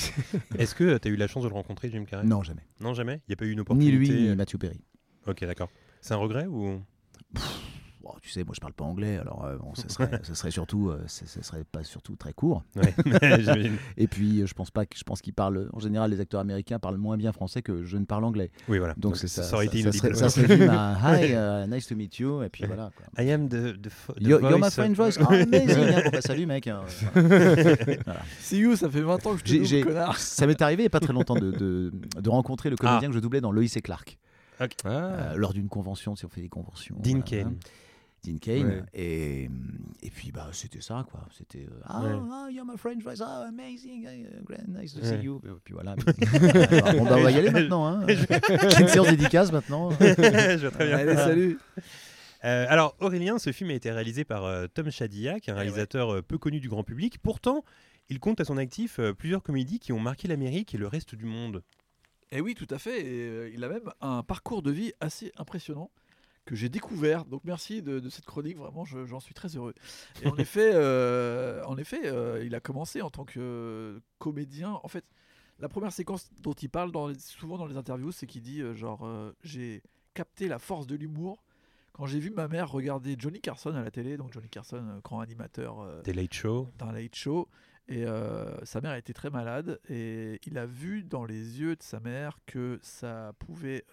Est-ce 0.57 0.75
que 0.75 0.97
tu 0.97 1.07
as 1.07 1.11
eu 1.11 1.15
la 1.15 1.27
chance 1.27 1.43
de 1.43 1.47
le 1.49 1.53
rencontrer, 1.53 1.89
Jim 1.89 2.03
Carrey? 2.05 2.25
Non, 2.25 2.43
jamais. 2.43 2.63
Non, 2.81 2.93
jamais? 2.93 3.21
Il 3.27 3.31
n'y 3.31 3.33
a 3.33 3.37
pas 3.37 3.45
eu 3.45 3.49
une 3.51 3.55
Ni 3.55 3.61
opportunité 3.61 3.97
lui, 3.97 4.29
ni 4.29 4.35
Matthew 4.35 4.57
Perry. 4.57 4.81
Ok, 5.27 5.45
d'accord. 5.45 5.69
C'est 6.01 6.13
un 6.13 6.17
regret 6.17 6.45
ou? 6.47 6.81
Tu 8.21 8.29
sais, 8.29 8.43
moi 8.43 8.53
je 8.55 8.59
parle 8.59 8.73
pas 8.73 8.83
anglais, 8.85 9.17
alors 9.17 9.45
euh, 9.45 9.57
bon, 9.57 9.73
ça, 9.75 9.87
serait, 9.89 10.09
ça 10.23 10.35
serait 10.35 10.51
surtout, 10.51 10.89
euh, 10.89 11.01
ça, 11.07 11.25
ça 11.25 11.41
serait 11.43 11.63
pas 11.63 11.83
surtout 11.83 12.15
très 12.15 12.33
court. 12.33 12.63
Ouais. 12.75 12.93
Et 13.97 14.07
puis, 14.07 14.41
euh, 14.41 14.45
je 14.47 14.53
pense 14.53 14.71
pas 14.71 14.85
que 14.85 14.97
je 14.97 15.03
pense 15.03 15.21
qu'ils 15.21 15.33
parlent. 15.33 15.69
En 15.73 15.79
général, 15.79 16.11
les 16.11 16.19
acteurs 16.19 16.41
américains 16.41 16.79
parlent 16.79 16.97
moins 16.97 17.17
bien 17.17 17.31
français 17.31 17.61
que 17.61 17.83
je 17.83 17.97
ne 17.97 18.05
parle 18.05 18.23
anglais. 18.23 18.51
Oui, 18.67 18.79
voilà. 18.79 18.93
Donc, 18.97 19.17
c'est 19.17 19.27
ça. 19.27 19.43
ça 19.43 19.55
aurait 19.55 19.65
été 19.67 19.81
ça, 19.83 19.91
serait, 19.91 20.09
inaudible. 20.09 20.17
ça 20.17 20.29
serait 20.29 20.67
à 20.67 21.21
Hi, 21.21 21.65
uh, 21.65 21.67
nice 21.73 21.87
to 21.87 21.95
meet 21.95 22.17
you. 22.19 22.43
Et 22.43 22.49
puis 22.49 22.65
voilà. 22.65 22.91
Quoi. 22.95 23.23
I 23.23 23.31
am 23.31 23.47
the, 23.49 23.79
the, 23.79 23.87
the 23.87 23.91
You're, 24.21 24.41
you're 24.41 24.59
my 24.59 24.71
friend 24.71 24.95
voice. 24.95 25.17
Oh, 25.19 25.25
amazing. 25.29 25.79
hein. 25.79 26.01
Bon, 26.05 26.09
bah, 26.11 26.21
salut, 26.21 26.45
mec. 26.45 26.67
hein. 26.67 26.81
Voilà. 27.13 28.21
See 28.39 28.59
you, 28.59 28.75
ça 28.75 28.89
fait 28.89 29.01
20 29.01 29.25
ans 29.25 29.33
que 29.35 29.39
je 29.39 29.43
te 29.43 29.83
double. 29.83 30.13
Ça 30.17 30.47
m'est 30.47 30.61
arrivé 30.61 30.83
il 30.83 30.85
y 30.85 30.87
a 30.87 30.89
pas 30.91 30.99
très 30.99 31.13
longtemps 31.13 31.35
de, 31.35 31.51
de, 31.51 31.91
de 32.19 32.29
rencontrer 32.29 32.69
le 32.69 32.75
comédien 32.75 33.09
que 33.09 33.15
je 33.15 33.19
doublais 33.19 33.41
dans 33.41 33.51
Lois 33.51 33.63
et 33.75 33.81
Clark 33.81 34.17
Ah, 34.59 34.67
euh, 34.85 35.35
lors 35.35 35.53
d'une 35.53 35.69
convention, 35.69 36.15
si 36.15 36.25
on 36.25 36.29
fait 36.29 36.41
des 36.41 36.49
conventions. 36.49 36.95
Dean 36.99 37.21
voilà, 37.25 37.45
hein. 37.47 37.53
Dean. 38.23 38.37
Ouais. 38.45 38.83
Et, 38.93 39.49
et 40.03 40.09
puis, 40.11 40.31
bah, 40.31 40.49
c'était 40.53 40.81
ça, 40.81 41.05
quoi. 41.09 41.25
C'était 41.35 41.65
euh, 41.65 41.79
Ah, 41.85 42.01
Ouais. 42.03 42.11
ah, 42.31 42.47
you're 42.51 42.65
my 42.65 42.77
friend 42.77 43.01
voice. 43.01 43.21
Ah, 43.21 43.45
amazing. 43.47 44.05
uh, 44.05 44.43
great, 44.43 44.67
nice 44.67 44.93
to 44.93 44.99
Ouais. 45.01 45.17
see 45.17 45.23
you. 45.25 45.41
Et 45.43 45.49
puis 45.63 45.73
voilà. 45.73 45.91
Alors, 45.93 46.05
bon, 46.97 47.03
bah, 47.05 47.15
on 47.17 47.23
va 47.23 47.31
y 47.31 47.37
aller 47.37 47.49
maintenant. 47.49 47.87
Hein. 47.87 48.05
J'ai 48.07 48.81
une 48.81 48.87
séance 48.87 49.07
dédicace 49.09 49.51
maintenant. 49.51 49.89
Je 49.99 50.57
vois 50.61 50.71
très 50.71 50.87
bien. 50.87 50.97
Allez, 50.97 51.15
salut. 51.15 51.59
Euh, 52.43 52.65
alors, 52.69 52.95
Aurélien, 52.99 53.37
ce 53.39 53.51
film 53.51 53.69
a 53.69 53.73
été 53.73 53.91
réalisé 53.91 54.23
par 54.23 54.45
euh, 54.45 54.65
Tom 54.73 54.89
Shadyac, 54.89 55.43
Eh 55.47 55.51
un 55.51 55.55
réalisateur 55.55 56.13
euh, 56.13 56.21
peu 56.21 56.37
connu 56.37 56.59
du 56.59 56.69
grand 56.69 56.83
public. 56.83 57.17
Pourtant, 57.21 57.63
il 58.09 58.19
compte 58.19 58.39
à 58.41 58.45
son 58.45 58.57
actif 58.57 58.99
euh, 58.99 59.13
plusieurs 59.13 59.43
comédies 59.43 59.79
qui 59.79 59.93
ont 59.93 59.99
marqué 59.99 60.27
l'Amérique 60.27 60.73
et 60.73 60.77
le 60.77 60.87
reste 60.87 61.13
du 61.15 61.25
monde. 61.25 61.63
Et 62.31 62.41
oui, 62.41 62.55
tout 62.55 62.67
à 62.71 62.79
fait. 62.79 63.01
Et, 63.01 63.05
euh, 63.29 63.51
il 63.53 63.63
a 63.63 63.69
même 63.69 63.91
un 64.01 64.23
parcours 64.23 64.61
de 64.63 64.71
vie 64.71 64.91
assez 65.01 65.31
impressionnant. 65.37 65.91
Que 66.45 66.55
j'ai 66.55 66.69
découvert. 66.69 67.25
Donc 67.25 67.41
merci 67.43 67.81
de, 67.81 67.99
de 67.99 68.09
cette 68.09 68.25
chronique, 68.25 68.57
vraiment, 68.57 68.83
je- 68.85 69.05
j'en 69.05 69.19
suis 69.19 69.33
très 69.33 69.55
heureux. 69.55 69.73
Et 70.23 70.27
en 70.27 70.35
effet, 70.37 70.71
euh, 70.73 71.63
en 71.65 71.77
effet 71.77 72.01
euh, 72.07 72.43
il 72.43 72.55
a 72.55 72.59
commencé 72.59 73.01
en 73.01 73.09
tant 73.09 73.25
que 73.25 74.01
comédien. 74.19 74.79
En 74.83 74.87
fait, 74.87 75.05
la 75.59 75.69
première 75.69 75.91
séquence 75.93 76.29
dont 76.41 76.53
il 76.53 76.69
parle 76.69 76.91
dans 76.91 77.07
les- 77.07 77.19
souvent 77.19 77.57
dans 77.57 77.67
les 77.67 77.77
interviews, 77.77 78.11
c'est 78.11 78.25
qu'il 78.27 78.41
dit 78.41 78.61
euh, 78.61 78.73
genre 78.73 79.07
j'ai 79.43 79.83
capté 80.13 80.47
la 80.47 80.59
force 80.59 80.87
de 80.87 80.95
l'humour 80.95 81.43
quand 81.93 82.05
j'ai 82.05 82.19
vu 82.19 82.31
ma 82.31 82.47
mère 82.47 82.69
regarder 82.71 83.15
Johnny 83.19 83.39
Carson 83.41 83.75
à 83.75 83.81
la 83.83 83.91
télé. 83.91 84.17
Donc 84.17 84.33
Johnny 84.33 84.49
Carson, 84.49 84.99
grand 85.03 85.19
animateur 85.19 86.01
Des 86.03 86.13
late 86.13 86.33
show. 86.33 86.69
d'un 86.79 86.91
late 86.91 87.15
show. 87.15 87.47
Et 87.87 88.05
sa 88.63 88.79
mère 88.81 88.95
était 88.95 89.11
très 89.13 89.29
malade 89.29 89.79
et 89.89 90.39
il 90.45 90.57
a 90.57 90.65
vu 90.65 91.03
dans 91.03 91.25
les 91.25 91.59
yeux 91.59 91.75
de 91.75 91.83
sa 91.83 91.99
mère 91.99 92.37
que 92.45 92.79
ça 92.81 93.33
pouvait 93.39 93.83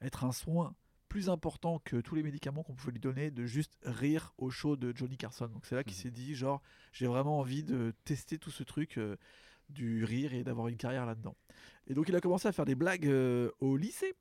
être 0.00 0.24
un 0.24 0.30
soin 0.32 0.74
plus 1.14 1.30
important 1.30 1.78
que 1.84 2.00
tous 2.00 2.16
les 2.16 2.24
médicaments 2.24 2.64
qu'on 2.64 2.74
pouvait 2.74 2.90
lui 2.90 2.98
donner 2.98 3.30
de 3.30 3.46
juste 3.46 3.78
rire 3.84 4.34
au 4.36 4.50
show 4.50 4.74
de 4.74 4.92
Johnny 4.96 5.16
Carson. 5.16 5.46
Donc 5.46 5.64
c'est 5.64 5.76
là 5.76 5.84
qu'il 5.84 5.94
s'est 5.94 6.10
dit 6.10 6.34
genre 6.34 6.60
j'ai 6.92 7.06
vraiment 7.06 7.38
envie 7.38 7.62
de 7.62 7.92
tester 8.04 8.36
tout 8.36 8.50
ce 8.50 8.64
truc 8.64 8.98
euh, 8.98 9.14
du 9.68 10.02
rire 10.02 10.34
et 10.34 10.42
d'avoir 10.42 10.66
une 10.66 10.76
carrière 10.76 11.06
là-dedans. 11.06 11.36
Et 11.86 11.94
donc 11.94 12.08
il 12.08 12.16
a 12.16 12.20
commencé 12.20 12.48
à 12.48 12.52
faire 12.52 12.64
des 12.64 12.74
blagues 12.74 13.06
euh, 13.06 13.48
au 13.60 13.76
lycée. 13.76 14.14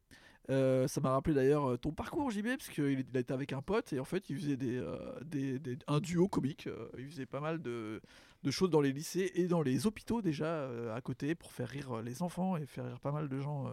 Euh, 0.51 0.87
ça 0.87 1.01
m'a 1.01 1.09
rappelé 1.09 1.33
d'ailleurs 1.33 1.79
ton 1.79 1.91
parcours 1.93 2.29
JB 2.29 2.45
parce 2.57 2.69
qu'il 2.69 2.99
était 2.99 3.31
avec 3.31 3.53
un 3.53 3.63
pote 3.63 3.91
et 3.91 3.99
en 3.99 4.05
fait 4.05 4.29
il 4.29 4.35
faisait 4.35 4.55
des, 4.57 4.79
des- 5.25 5.57
des- 5.57 5.79
un 5.87 5.99
duo 5.99 6.27
comique. 6.27 6.69
il 6.99 7.07
faisait 7.09 7.25
pas 7.25 7.39
mal 7.39 7.59
de, 7.59 8.01
de 8.43 8.51
choses 8.51 8.69
dans 8.69 8.81
les 8.81 8.91
lycées 8.91 9.31
et 9.33 9.47
dans 9.47 9.63
les 9.63 9.87
hôpitaux 9.87 10.21
déjà 10.21 10.69
à 10.93 11.01
côté 11.01 11.33
pour 11.33 11.53
faire 11.53 11.69
rire 11.69 12.03
les 12.03 12.21
enfants 12.21 12.55
et 12.55 12.67
faire 12.67 12.85
rire 12.85 12.99
pas 12.99 13.11
mal 13.11 13.29
de 13.29 13.39
gens 13.39 13.67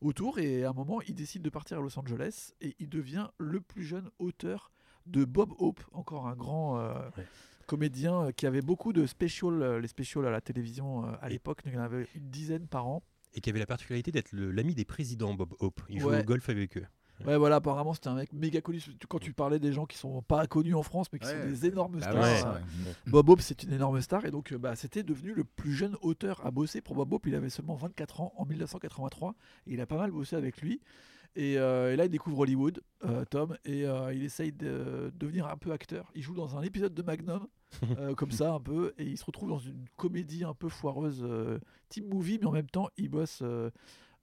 autour. 0.00 0.38
Et 0.38 0.64
à 0.64 0.70
un 0.70 0.72
moment, 0.72 1.00
il 1.02 1.14
décide 1.14 1.42
de 1.42 1.50
partir 1.50 1.78
à 1.78 1.80
Los 1.80 1.98
Angeles 1.98 2.52
et 2.60 2.74
il 2.78 2.88
devient 2.88 3.28
le 3.38 3.60
plus 3.60 3.82
jeune 3.84 4.10
auteur 4.18 4.70
de 5.06 5.24
Bob 5.24 5.52
Hope, 5.58 5.80
encore 5.92 6.26
un 6.28 6.36
grand 6.36 6.78
euh, 6.78 6.94
Ouais. 7.16 7.26
comédien 7.66 8.24
euh, 8.26 8.30
qui 8.32 8.46
avait 8.46 8.60
beaucoup 8.62 8.92
de 8.92 9.06
specials, 9.06 9.62
euh, 9.62 9.80
les 9.80 9.88
specials 9.88 10.26
à 10.26 10.30
la 10.30 10.40
télévision 10.40 11.04
à 11.04 11.28
l'époque, 11.28 11.60
il 11.66 11.72
y 11.72 11.76
en 11.78 11.82
avait 11.82 12.06
une 12.14 12.28
dizaine 12.30 12.66
par 12.66 12.86
an. 12.86 13.02
Et 13.34 13.40
qui 13.40 13.50
avait 13.50 13.58
la 13.58 13.66
particularité 13.66 14.10
d'être 14.10 14.32
l'ami 14.32 14.74
des 14.74 14.84
présidents, 14.86 15.34
Bob 15.34 15.54
Hope. 15.60 15.80
Il 15.88 16.00
jouait 16.00 16.16
Ouais. 16.16 16.20
au 16.22 16.24
golf 16.24 16.48
avec 16.48 16.76
eux. 16.78 16.86
Ouais, 17.26 17.36
voilà, 17.36 17.56
apparemment 17.56 17.94
c'était 17.94 18.08
un 18.08 18.14
mec 18.14 18.32
méga 18.32 18.60
connu. 18.60 18.80
Quand 19.08 19.18
tu 19.18 19.32
parlais 19.32 19.58
des 19.58 19.72
gens 19.72 19.86
qui 19.86 19.98
sont 19.98 20.22
pas 20.22 20.46
connus 20.46 20.74
en 20.74 20.82
France 20.82 21.08
mais 21.12 21.18
qui 21.18 21.26
sont 21.26 21.44
des 21.46 21.66
énormes 21.66 21.98
Bah 22.00 22.10
stars. 22.36 22.58
Bob 23.06 23.28
Hope, 23.28 23.40
c'est 23.40 23.62
une 23.64 23.72
énorme 23.72 24.00
star 24.00 24.24
et 24.24 24.30
donc 24.30 24.52
euh, 24.52 24.58
bah, 24.58 24.76
c'était 24.76 25.02
devenu 25.02 25.34
le 25.34 25.44
plus 25.44 25.72
jeune 25.72 25.96
auteur 26.02 26.44
à 26.46 26.50
bosser 26.50 26.80
pour 26.80 26.94
Bob 26.94 27.12
Hope. 27.12 27.26
Il 27.26 27.34
avait 27.34 27.50
seulement 27.50 27.74
24 27.74 28.20
ans 28.20 28.32
en 28.36 28.44
1983 28.46 29.34
et 29.66 29.72
il 29.74 29.80
a 29.80 29.86
pas 29.86 29.96
mal 29.98 30.10
bossé 30.10 30.36
avec 30.36 30.60
lui. 30.60 30.80
Et, 31.36 31.58
euh, 31.58 31.92
et 31.92 31.96
là, 31.96 32.06
il 32.06 32.10
découvre 32.10 32.40
Hollywood, 32.40 32.80
euh, 33.04 33.24
Tom, 33.26 33.56
et 33.64 33.86
euh, 33.86 34.12
il 34.12 34.24
essaye 34.24 34.50
de 34.50 35.12
devenir 35.14 35.46
un 35.46 35.56
peu 35.56 35.70
acteur. 35.72 36.10
Il 36.16 36.22
joue 36.22 36.34
dans 36.34 36.56
un 36.56 36.62
épisode 36.62 36.94
de 36.94 37.02
Magnum, 37.02 37.46
euh, 37.98 38.14
comme 38.14 38.32
ça 38.32 38.52
un 38.54 38.58
peu, 38.60 38.92
et 38.98 39.04
il 39.04 39.16
se 39.18 39.24
retrouve 39.24 39.50
dans 39.50 39.58
une 39.58 39.84
comédie 39.96 40.42
un 40.42 40.54
peu 40.54 40.68
foireuse, 40.68 41.22
euh, 41.22 41.58
team 41.90 42.08
movie, 42.08 42.38
mais 42.40 42.46
en 42.46 42.52
même 42.52 42.68
temps, 42.70 42.88
il 42.96 43.08
bosse 43.10 43.42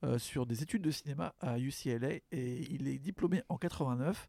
euh, 0.04 0.18
sur 0.18 0.46
des 0.46 0.62
études 0.62 0.82
de 0.82 0.90
cinéma 0.90 1.34
à 1.40 1.58
UCLA 1.58 2.16
et 2.30 2.66
il 2.70 2.88
est 2.88 2.98
diplômé 2.98 3.42
en 3.48 3.56
89. 3.56 4.28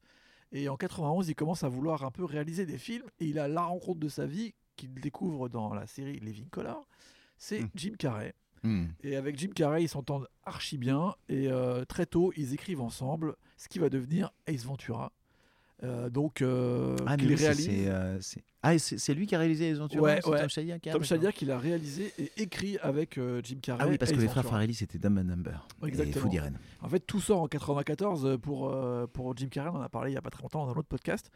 Et 0.53 0.69
en 0.69 0.77
91, 0.77 1.27
il 1.27 1.36
commence 1.36 1.63
à 1.63 1.67
vouloir 1.69 2.03
un 2.03 2.12
peu 2.12 2.23
réaliser 2.23 2.65
des 2.65 2.77
films 2.77 3.06
et 3.19 3.25
il 3.25 3.38
a 3.39 3.47
la 3.47 3.63
rencontre 3.63 3.99
de 3.99 4.08
sa 4.08 4.25
vie 4.25 4.53
qu'il 4.77 4.93
découvre 4.93 5.49
dans 5.49 5.73
la 5.73 5.88
série 5.88 6.19
Living 6.19 6.47
Color. 6.49 6.88
C'est 7.38 7.62
Mm. 7.62 7.69
Jim 7.75 7.93
Carrey. 7.99 8.34
Hmm. 8.63 8.86
Et 9.03 9.15
avec 9.15 9.38
Jim 9.38 9.49
Carrey, 9.53 9.84
ils 9.84 9.89
s'entendent 9.89 10.27
archi 10.43 10.77
bien. 10.77 11.15
Et 11.30 11.47
euh, 11.49 11.86
très 11.86 12.06
tôt, 12.06 12.32
ils 12.38 12.53
écrivent 12.53 12.82
ensemble 12.82 13.36
ce 13.58 13.67
qui 13.67 13.80
va 13.80 13.89
devenir 13.89 14.32
Ace 14.47 14.63
Ventura. 14.65 15.12
Euh, 15.84 16.10
donc, 16.10 16.42
euh, 16.42 16.96
Ah, 17.06 17.18
qu'il 17.18 17.34
réalise. 17.36 17.66
c'est, 17.66 17.88
euh, 17.88 18.18
ah, 18.63 18.80
c'est 18.80 19.13
lui 19.13 19.28
qui 19.28 19.36
a 19.36 19.40
réalisé 19.40 19.70
les 19.70 19.78
aventures 19.78 20.02
Ouais, 20.02 20.26
ouais. 20.26 20.40
Tom 20.40 20.50
Shadyac 20.50 20.82
Tom. 20.82 21.04
Shadyac, 21.04 21.40
il 21.44 21.52
a 21.52 21.60
réalisé 21.60 22.12
et 22.18 22.32
écrit 22.38 22.78
avec 22.82 23.18
euh, 23.20 23.42
Jim 23.44 23.60
Carrey. 23.62 23.84
Ah 23.84 23.88
oui, 23.88 23.98
parce 24.00 24.12
que 24.12 24.18
les 24.18 24.28
frères. 24.28 24.44
Farelli, 24.44 24.74
c'était 24.74 24.98
Dumb 24.98 25.18
and 25.20 25.26
Number. 25.26 25.68
Exactement. 25.86 26.32
Et. 26.32 26.40
En 26.82 26.90
fait, 26.90 27.00
tout 27.02 27.20
sort 27.22 27.42
en 27.42 27.48
94 27.48 28.40
pour, 28.42 28.76
pour 29.13 29.38
Jim 29.38 29.50
Carrey. 29.50 29.70
On 29.72 29.78
en 29.78 29.82
a 29.82 29.90
parlé 29.90 30.12
il 30.12 30.16
y 30.16 30.18
a 30.18 30.22
pas 30.22 30.32
très 30.32 30.42
longtemps 30.42 30.66
dans 30.66 30.72
un 30.72 30.76
autre 30.76 30.88
podcast, 30.88 31.30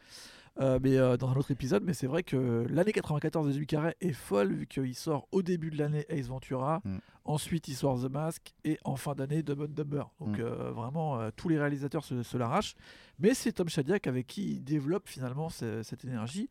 euh, 0.60 0.78
mais 0.82 0.96
euh, 0.98 1.16
dans 1.16 1.28
un 1.30 1.34
autre 1.36 1.50
épisode. 1.50 1.82
Mais 1.84 1.94
c'est 1.94 2.06
vrai 2.06 2.22
que 2.22 2.66
l'année 2.68 2.92
94 2.92 3.46
de 3.46 3.52
Jim 3.52 3.64
Carrey 3.64 3.96
est 4.00 4.12
folle 4.12 4.52
vu 4.52 4.66
qu'il 4.66 4.94
sort 4.94 5.26
au 5.32 5.42
début 5.42 5.70
de 5.70 5.78
l'année 5.78 6.04
Ace 6.08 6.26
Ventura, 6.28 6.80
Mm. 6.84 6.98
ensuite 7.24 7.68
il 7.68 7.74
sort 7.74 8.00
The 8.02 8.10
Mask 8.10 8.52
et 8.64 8.78
en 8.84 8.96
fin 8.96 9.14
d'année 9.14 9.42
Dumb 9.42 9.62
and 9.62 9.68
Dumber. 9.74 10.04
Donc 10.20 10.38
Mm. 10.38 10.42
euh, 10.42 10.70
vraiment, 10.72 11.18
tous 11.36 11.48
les 11.48 11.58
réalisateurs 11.58 12.04
se, 12.04 12.22
se 12.22 12.36
l'arrachent. 12.36 12.74
Mais 13.18 13.34
c'est 13.34 13.52
Tom 13.52 13.68
Shadyac 13.68 14.06
avec 14.06 14.26
qui 14.26 14.52
il 14.52 14.64
développe 14.64 15.08
finalement 15.08 15.48
ce- 15.48 15.82
cette 15.82 16.04
énergie. 16.04 16.48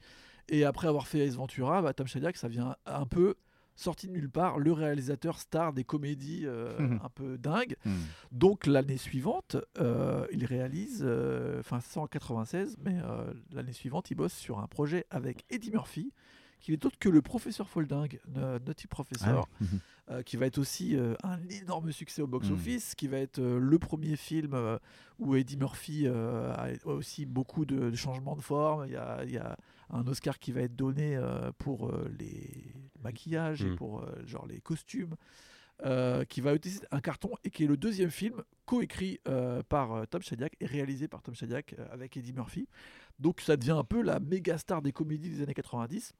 Et 0.49 0.65
après 0.65 0.87
avoir 0.87 1.07
fait 1.07 1.19
Ace 1.25 1.35
Ventura, 1.35 1.81
bah, 1.81 1.93
Tom 1.93 2.07
Shadyac, 2.07 2.35
ça 2.37 2.47
vient 2.47 2.75
un 2.85 3.05
peu 3.05 3.35
sorti 3.81 4.07
de 4.07 4.11
nulle 4.13 4.29
part, 4.29 4.59
le 4.59 4.71
réalisateur 4.71 5.39
star 5.39 5.73
des 5.73 5.83
comédies 5.83 6.43
euh, 6.45 6.77
Mhm. 6.79 6.99
un 7.03 7.09
peu 7.09 7.37
dingues. 7.37 7.75
Hmm. 7.85 7.91
Donc 8.31 8.65
l'année 8.65 8.97
suivante, 8.97 9.57
euh, 9.79 10.25
il 10.31 10.45
réalise, 10.45 11.01
euh, 11.05 11.59
enfin 11.59 11.79
c'est 11.81 11.99
en 11.99 12.07
96, 12.07 12.77
mais 12.83 12.97
euh, 13.03 13.33
l'année 13.51 13.73
suivante, 13.73 14.11
il 14.11 14.15
bosse 14.15 14.33
sur 14.33 14.59
un 14.59 14.67
projet 14.67 15.05
avec 15.09 15.45
Eddie 15.49 15.71
Murphy, 15.71 16.13
qui 16.59 16.73
est 16.73 16.85
autre 16.85 16.99
que 16.99 17.09
le 17.09 17.23
professeur 17.23 17.67
Folding, 17.69 18.19
Naughty 18.35 18.85
Professor, 18.87 19.27
Ah 19.27 19.63
ouais. 19.63 19.67
Mhm. 19.67 19.79
euh, 20.11 20.21
qui 20.21 20.37
va 20.37 20.45
être 20.45 20.59
aussi 20.59 20.95
euh, 20.95 21.15
un 21.23 21.39
énorme 21.49 21.91
succès 21.91 22.21
au 22.21 22.27
box-office, 22.27 22.93
qui 22.93 23.07
va 23.07 23.17
être 23.17 23.39
euh, 23.39 23.57
le 23.59 23.79
premier 23.79 24.15
film 24.15 24.53
euh, 24.53 24.77
où 25.17 25.35
Eddie 25.35 25.57
Murphy 25.57 26.03
euh, 26.05 26.53
a 26.53 26.67
a 26.67 26.87
aussi 26.87 27.25
beaucoup 27.25 27.65
de, 27.65 27.89
de 27.89 27.95
changements 27.95 28.35
de 28.35 28.41
forme. 28.41 28.85
Il 28.85 28.91
y 28.91 28.95
a, 28.95 29.23
il 29.23 29.31
y 29.31 29.37
a 29.39 29.57
un 29.91 30.08
Oscar 30.08 30.39
qui 30.39 30.51
va 30.51 30.62
être 30.62 30.75
donné 30.75 31.15
euh, 31.15 31.51
pour 31.58 31.89
euh, 31.89 32.10
les 32.19 32.73
maquillages 33.04 33.62
et 33.63 33.69
Mm. 33.69 33.75
pour 33.75 34.01
euh, 34.01 34.06
genre 34.25 34.45
les 34.47 34.60
costumes. 34.62 35.15
euh, 35.84 36.25
qui 36.25 36.41
va 36.41 36.54
être 36.54 36.67
un 36.91 36.99
carton 37.01 37.32
et 37.43 37.49
qui 37.49 37.63
est 37.63 37.67
le 37.67 37.75
deuxième 37.75 38.12
film 38.12 38.43
coécrit 38.67 39.19
euh, 39.27 39.63
par 39.67 39.93
euh, 39.93 40.06
Tom 40.06 40.21
Shadyac 40.21 40.54
et 40.60 40.67
réalisé 40.67 41.08
par 41.08 41.23
Tom 41.23 41.34
Shadyac 41.34 41.73
avec 41.91 42.15
Eddie 42.17 42.34
Murphy. 42.34 42.67
Donc 43.17 43.41
ça 43.41 43.58
devient 43.58 43.71
un 43.71 43.84
peu 43.84 44.04
la 44.04 44.19
méga 44.19 44.60
star 44.60 44.84
des 44.84 44.91
comédies 44.91 45.30
des 45.32 45.41
années 45.41 45.56
90. 45.56 46.13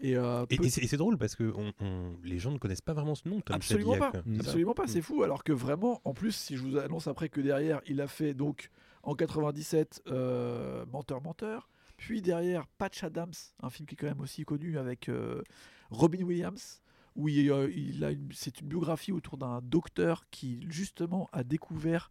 Et, 0.00 0.16
euh, 0.16 0.44
Et, 0.50 0.56
peu- 0.56 0.64
et 0.64 0.68
c'est 0.68 0.96
drôle 0.96 1.16
parce 1.16 1.36
que 1.36 1.44
on- 1.54 1.72
on- 1.80 2.16
les 2.24 2.40
gens 2.40 2.50
ne 2.50 2.58
connaissent 2.58 2.80
pas 2.80 2.92
vraiment 2.92 3.14
ce 3.14 3.28
nom, 3.28 3.40
Tom 3.40 3.54
Absolument 3.54 3.96
pas. 3.98 4.10
Absolument 4.40 4.74
pas, 4.74 4.82
Mm. 4.86 4.88
c'est 4.88 5.02
fou. 5.02 5.22
Alors 5.22 5.44
que 5.44 5.52
vraiment, 5.52 6.00
en 6.04 6.12
plus, 6.12 6.32
si 6.34 6.56
je 6.56 6.62
vous 6.62 6.76
annonce 6.76 7.06
après 7.06 7.28
que 7.28 7.40
derrière, 7.40 7.80
il 7.86 8.00
a 8.00 8.08
fait 8.08 8.34
donc 8.34 8.68
en 9.04 9.14
97 9.14 10.02
euh, 10.08 10.84
Menteur 10.92 11.22
Menteur, 11.22 11.68
puis 11.96 12.22
derrière 12.22 12.66
Patch 12.66 13.04
Adams, 13.04 13.32
un 13.62 13.70
film 13.70 13.86
qui 13.86 13.94
est 13.94 13.96
quand 13.96 14.06
même 14.06 14.20
aussi 14.20 14.44
connu 14.44 14.78
avec 14.78 15.08
euh, 15.08 15.42
Robin 15.90 16.22
Williams, 16.22 16.82
où 17.16 17.28
il, 17.28 17.50
euh, 17.50 17.70
il 17.74 18.04
a 18.04 18.10
c'est 18.32 18.60
une 18.60 18.68
biographie 18.68 19.12
autour 19.12 19.38
d'un 19.38 19.60
docteur 19.62 20.26
qui 20.30 20.66
justement 20.68 21.28
a 21.32 21.44
découvert 21.44 22.10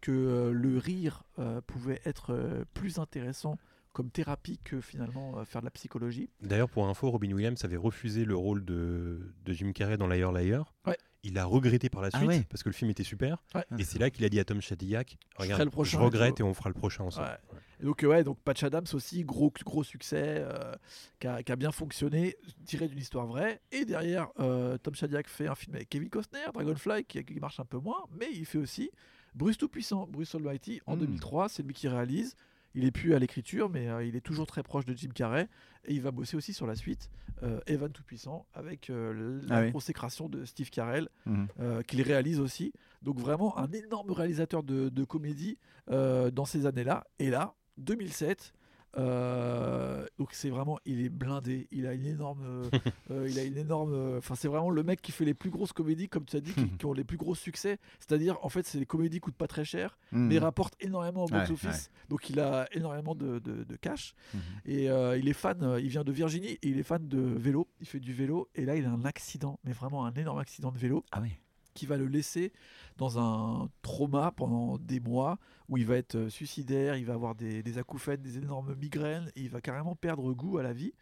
que 0.00 0.12
euh, 0.12 0.52
le 0.52 0.78
rire 0.78 1.24
pouvait 1.66 2.00
être 2.04 2.64
plus 2.74 2.98
intéressant 2.98 3.58
comme 3.92 4.10
thérapie 4.10 4.58
que 4.62 4.80
finalement 4.80 5.44
faire 5.44 5.60
de 5.60 5.66
la 5.66 5.70
psychologie. 5.72 6.30
D'ailleurs, 6.40 6.68
pour 6.68 6.88
info, 6.88 7.10
Robin 7.10 7.32
Williams 7.32 7.64
avait 7.64 7.76
refusé 7.76 8.24
le 8.24 8.36
rôle 8.36 8.64
de, 8.64 9.32
de 9.44 9.52
Jim 9.52 9.72
Carrey 9.72 9.96
dans 9.96 10.06
Liar 10.06 10.30
Liar. 10.30 10.72
Ouais. 10.86 10.96
Il 11.24 11.36
a 11.38 11.44
regretté 11.44 11.88
par 11.88 12.00
la 12.00 12.10
Ah 12.12 12.18
suite 12.18 12.28
ouais. 12.28 12.46
parce 12.48 12.62
que 12.62 12.68
le 12.68 12.74
film 12.74 12.90
était 12.90 13.02
super. 13.02 13.42
Ouais. 13.54 13.64
Et 13.78 13.84
c'est 13.84 13.98
là 13.98 14.08
qu'il 14.10 14.24
a 14.24 14.28
dit 14.28 14.38
à 14.38 14.44
Tom 14.44 14.60
Shadyac 14.60 15.18
Regarde, 15.36 15.52
ferai 15.58 15.64
le 15.64 15.70
prochain 15.70 15.98
je 15.98 16.04
regrette 16.04 16.38
et 16.40 16.42
on 16.44 16.54
fera 16.54 16.70
le 16.70 16.74
prochain 16.74 17.04
ensemble. 17.04 17.26
Ouais. 17.28 17.58
Et 17.80 17.84
donc, 17.84 18.02
euh, 18.02 18.06
ouais, 18.08 18.24
donc 18.24 18.38
Patch 18.40 18.62
Adams 18.62 18.86
aussi, 18.92 19.24
gros, 19.24 19.52
gros 19.64 19.82
succès, 19.84 20.22
euh, 20.38 20.74
qui, 21.20 21.26
a, 21.26 21.42
qui 21.42 21.52
a 21.52 21.56
bien 21.56 21.70
fonctionné, 21.72 22.36
tiré 22.64 22.88
d'une 22.88 22.98
histoire 22.98 23.26
vraie. 23.26 23.60
Et 23.72 23.84
derrière, 23.84 24.28
euh, 24.40 24.78
Tom 24.78 24.94
Shadyac 24.94 25.28
fait 25.28 25.46
un 25.48 25.54
film 25.54 25.74
avec 25.76 25.88
Kevin 25.88 26.08
Costner, 26.08 26.44
Dragonfly, 26.54 27.04
qui, 27.04 27.24
qui 27.24 27.40
marche 27.40 27.58
un 27.60 27.64
peu 27.64 27.78
moins, 27.78 28.04
mais 28.18 28.28
il 28.32 28.46
fait 28.46 28.58
aussi 28.58 28.90
Bruce 29.34 29.58
Tout-Puissant, 29.58 30.06
Bruce 30.08 30.34
Almighty, 30.34 30.80
en 30.86 30.96
Mm. 30.96 31.00
2003. 31.00 31.48
C'est 31.48 31.62
lui 31.62 31.72
qui 31.74 31.86
réalise. 31.88 32.34
Il 32.74 32.84
est 32.84 32.90
plus 32.90 33.14
à 33.14 33.18
l'écriture, 33.18 33.68
mais 33.70 33.88
euh, 33.88 34.04
il 34.04 34.14
est 34.14 34.20
toujours 34.20 34.46
très 34.46 34.62
proche 34.62 34.84
de 34.84 34.94
Jim 34.96 35.08
Carrey. 35.14 35.48
Et 35.86 35.94
il 35.94 36.02
va 36.02 36.10
bosser 36.10 36.36
aussi 36.36 36.52
sur 36.52 36.66
la 36.66 36.74
suite, 36.74 37.10
euh, 37.42 37.60
Evan 37.66 37.90
Tout-Puissant, 37.90 38.46
avec 38.54 38.90
euh, 38.90 39.40
la 39.48 39.56
Ah 39.56 39.62
oui. 39.62 39.72
consécration 39.72 40.28
de 40.28 40.44
Steve 40.44 40.70
Carell, 40.70 41.08
Mhm. 41.26 41.48
qu'il 41.86 42.02
réalise 42.02 42.40
aussi. 42.40 42.72
Donc 43.02 43.18
vraiment 43.18 43.56
un 43.58 43.70
énorme 43.72 44.10
réalisateur 44.12 44.62
de, 44.62 44.88
de 44.90 45.04
comédie 45.04 45.58
dans 45.88 46.44
ces 46.44 46.66
années-là. 46.66 47.04
Et 47.18 47.30
là, 47.30 47.54
2007, 47.78 48.52
euh, 48.96 50.06
donc 50.18 50.30
c'est 50.32 50.50
vraiment, 50.50 50.78
il 50.84 51.04
est 51.04 51.08
blindé. 51.08 51.68
Il 51.70 51.86
a 51.86 51.92
une 51.94 52.06
énorme, 52.06 52.42
euh, 53.10 53.26
il 53.28 53.38
a 53.38 53.44
une 53.44 53.56
énorme. 53.56 54.16
Enfin, 54.18 54.34
c'est 54.34 54.48
vraiment 54.48 54.70
le 54.70 54.82
mec 54.82 55.00
qui 55.02 55.12
fait 55.12 55.24
les 55.24 55.34
plus 55.34 55.50
grosses 55.50 55.72
comédies, 55.72 56.08
comme 56.08 56.24
tu 56.24 56.36
as 56.36 56.40
dit, 56.40 56.52
qui, 56.52 56.68
qui 56.68 56.86
ont 56.86 56.92
les 56.92 57.04
plus 57.04 57.16
gros 57.16 57.34
succès. 57.34 57.78
C'est-à-dire, 57.98 58.38
en 58.42 58.48
fait, 58.48 58.66
c'est 58.66 58.78
les 58.78 58.86
comédies 58.86 59.16
qui 59.16 59.20
coûtent 59.20 59.34
pas 59.36 59.46
très 59.48 59.64
cher, 59.64 59.98
Mhm. 60.12 60.28
mais 60.28 60.38
rapportent 60.38 60.74
énormément 60.80 61.24
au 61.24 61.28
Ouais, 61.30 61.38
box-office. 61.40 61.90
Donc 62.08 62.30
il 62.30 62.40
a 62.40 62.66
énormément 62.72 63.14
de, 63.14 63.38
de- 63.38 63.64
de 63.64 63.76
cash. 63.76 64.14
Mhm. 64.34 64.40
Et 64.66 64.90
euh, 64.90 65.18
il 65.18 65.28
est 65.28 65.32
fan, 65.34 65.76
il 65.80 65.88
vient 65.88 66.04
de 66.04 66.12
Virginie 66.12 66.58
et 66.62 66.68
il 66.68 66.78
est 66.78 66.82
fan 66.82 67.06
de 67.06 67.18
vélo. 67.20 67.68
Il 67.80 67.86
fait 67.86 68.00
du 68.00 68.12
vélo 68.12 68.48
et 68.54 68.64
là 68.64 68.76
il 68.76 68.84
a 68.86 68.90
un 68.90 69.04
accident, 69.04 69.58
mais 69.64 69.72
vraiment 69.72 70.06
un 70.06 70.12
énorme 70.14 70.38
accident 70.38 70.72
de 70.72 70.78
vélo 70.78 71.04
Ah 71.12 71.20
oui. 71.20 71.30
Qui 71.78 71.86
va 71.86 71.96
le 71.96 72.08
laisser 72.08 72.52
dans 72.96 73.20
un 73.20 73.70
trauma 73.82 74.32
pendant 74.32 74.78
des 74.78 74.98
mois 74.98 75.38
où 75.68 75.76
il 75.76 75.86
va 75.86 75.96
être 75.96 76.16
euh, 76.16 76.28
suicidaire, 76.28 76.96
il 76.96 77.04
va 77.04 77.14
avoir 77.14 77.36
des, 77.36 77.62
des 77.62 77.78
des 78.20 78.38
énormes 78.38 78.74
migraines, 78.74 79.30
il 79.36 79.48
va 79.48 79.60
carrément 79.60 79.94
perdre 79.94 80.32
goût 80.32 80.58
à 80.58 80.64
la 80.64 80.72
vie. 80.72 80.92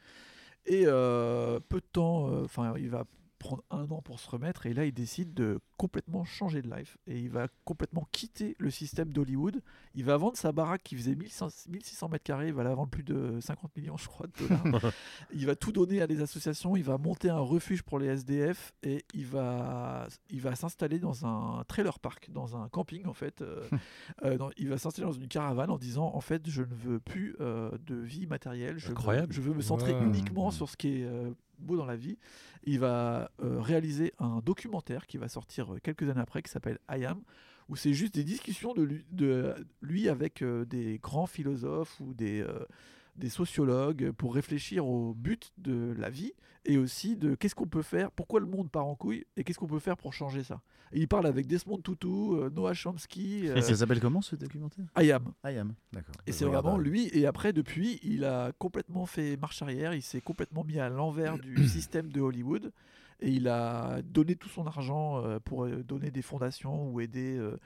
Et 0.67 0.83
euh, 0.87 1.61
peu 1.69 1.81
de 1.81 1.87
temps, 1.91 2.29
euh, 2.29 2.45
enfin, 2.45 2.75
il 2.77 2.91
va 2.91 3.05
prendre 3.39 3.63
un 3.71 3.91
an 3.91 4.03
pour 4.03 4.19
se 4.21 4.29
remettre, 4.31 4.67
et 4.67 4.75
là, 4.75 4.85
il 4.87 4.93
décide 4.93 5.35
de 5.35 5.61
complètement 5.77 6.25
changer 6.25 6.63
de 6.63 6.75
life, 6.75 6.97
et 7.07 7.19
il 7.21 7.31
va 7.31 7.49
complètement 7.65 8.07
quitter 8.13 8.57
le 8.59 8.71
système 8.71 9.13
d'Hollywood. 9.13 9.63
Il 9.95 10.05
va 10.05 10.17
vendre 10.17 10.37
sa 10.37 10.53
baraque 10.53 10.83
qui 10.83 10.97
faisait 10.97 11.15
1500 11.15 11.69
1600 11.71 12.09
mètres 12.09 12.25
carrés, 12.25 12.49
il 12.49 12.55
va 12.55 12.65
la 12.65 12.75
vendre 12.75 12.91
plus 12.91 13.03
de 13.03 13.39
50 13.41 13.77
millions, 13.77 13.97
je 13.97 14.07
crois, 14.09 14.27
de 14.27 14.33
dollars. 14.49 14.93
il 15.35 15.47
va 15.47 15.55
tout 15.55 15.73
donner 15.73 16.01
à 16.03 16.07
des 16.07 16.21
associations, 16.23 16.77
il 16.77 16.83
va 16.85 16.97
monter 16.99 17.29
un 17.31 17.39
refuge 17.41 17.83
pour 17.83 17.99
les 17.99 18.07
SDF, 18.07 18.73
et 18.83 19.05
il 19.15 19.27
va, 19.27 20.07
il 20.31 20.41
va 20.41 20.55
s'installer 20.55 20.99
dans 20.99 21.27
un 21.27 21.63
trailer 21.65 21.99
park, 21.99 22.31
dans 22.31 22.57
un 22.57 22.69
camping, 22.69 23.07
en 23.07 23.13
fait. 23.15 23.43
euh, 23.43 23.69
euh, 24.25 24.39
dans- 24.39 24.51
il 24.57 24.69
va 24.69 24.79
s'installer 24.79 25.07
dans 25.07 25.13
une 25.13 25.29
caravane 25.29 25.71
en 25.71 25.79
disant, 25.79 26.11
en 26.15 26.21
fait, 26.21 26.49
je 26.49 26.63
ne 26.63 26.75
veux 26.75 27.01
plus 27.01 27.37
euh, 27.41 27.71
de 27.87 27.95
vie 27.97 28.27
matérielle, 28.27 28.79
je 28.79 28.87
veux, 28.87 28.93
Incroyable. 28.93 29.33
je 29.33 29.41
veux 29.41 29.53
me 29.55 29.61
centrer 29.63 29.93
Wow. 29.93 30.03
uniquement 30.05 30.51
sur 30.51 30.69
ce 30.69 30.77
qui 30.77 30.89
est 31.01 31.05
euh, 31.05 31.31
beau 31.59 31.77
dans 31.77 31.87
la 31.87 31.97
vie. 31.97 32.19
Il 32.65 32.79
va 32.79 33.31
euh, 33.43 33.61
réaliser 33.61 34.13
un 34.19 34.41
documentaire 34.41 35.07
qui 35.07 35.19
va 35.19 35.29
sortir 35.29 35.75
euh, 35.75 35.79
quelques 35.83 36.09
années 36.09 36.21
après, 36.21 36.43
qui 36.43 36.51
s'appelle 36.51 36.79
I 36.91 37.05
Am, 37.05 37.21
où 37.69 37.77
c'est 37.77 37.95
juste 37.95 38.15
des 38.15 38.25
discussions 38.25 38.75
de 38.75 39.57
lui, 39.83 40.09
avec 40.09 40.43
euh, 40.43 40.65
des 40.65 40.99
grands 40.99 41.27
philosophes 41.27 42.01
ou 42.01 42.15
des, 42.15 42.45
des 43.17 43.29
sociologues 43.29 44.11
pour 44.13 44.35
réfléchir 44.35 44.87
au 44.87 45.15
but 45.15 45.53
de 45.59 45.95
la 45.99 46.11
vie 46.11 46.33
et 46.65 46.79
aussi 46.79 47.17
de 47.17 47.35
qu'est-ce 47.35 47.55
qu'on 47.55 47.67
peut 47.67 47.83
faire, 47.83 48.11
pourquoi 48.11 48.41
le 48.41 48.47
monde 48.47 48.71
part 48.71 48.87
en 48.87 48.95
couille 48.95 49.25
et 49.37 49.45
qu'est-ce 49.45 49.59
qu'on 49.59 49.67
peut 49.69 49.79
faire 49.79 49.97
pour 49.97 50.13
changer 50.13 50.43
ça. 50.43 50.61
Et 50.93 51.01
il 51.01 51.09
parle 51.09 51.27
avec 51.27 51.47
Desmond 51.47 51.79
Tutu, 51.79 52.07
euh, 52.07 52.51
Noah 52.51 52.75
Chomsky, 52.75 53.49
euh, 53.49 53.61
Ça 53.61 53.75
s'appelle 53.75 54.01
comment 54.01 54.23
ce 54.23 54.37
documentaire? 54.37 54.85
I 54.99 55.11
Am. 55.13 55.33
I 55.45 55.59
am. 55.59 55.75
D'accord. 55.93 56.15
Et 56.27 56.33
Je 56.33 56.37
c'est 56.37 56.45
vraiment 56.45 56.79
lui. 56.79 57.09
Et 57.13 57.27
après, 57.27 57.53
depuis, 57.53 57.99
il 58.03 58.25
a 58.25 58.53
complètement 58.59 59.07
fait 59.07 59.37
marche 59.37 59.63
arrière. 59.63 59.95
Il 59.95 60.03
s'est 60.03 60.21
complètement 60.21 60.65
mis 60.65 60.79
à 60.79 60.89
l'envers 60.89 61.39
du 61.39 61.57
système 61.69 62.11
de 62.11 62.21
Hollywood. 62.21 62.73
Et 63.21 63.31
il 63.31 63.49
a 63.49 64.03
donné 64.03 64.37
tout 64.37 64.49
son 64.49 64.67
argent 64.67 65.25
euh, 65.25 65.39
pour 65.43 65.65
euh, 65.65 65.83
donner 65.83 66.11
des 66.11 66.23
fondations 66.23 66.91
ou 66.91 67.01
aider 67.01 67.37
euh, 67.39 67.57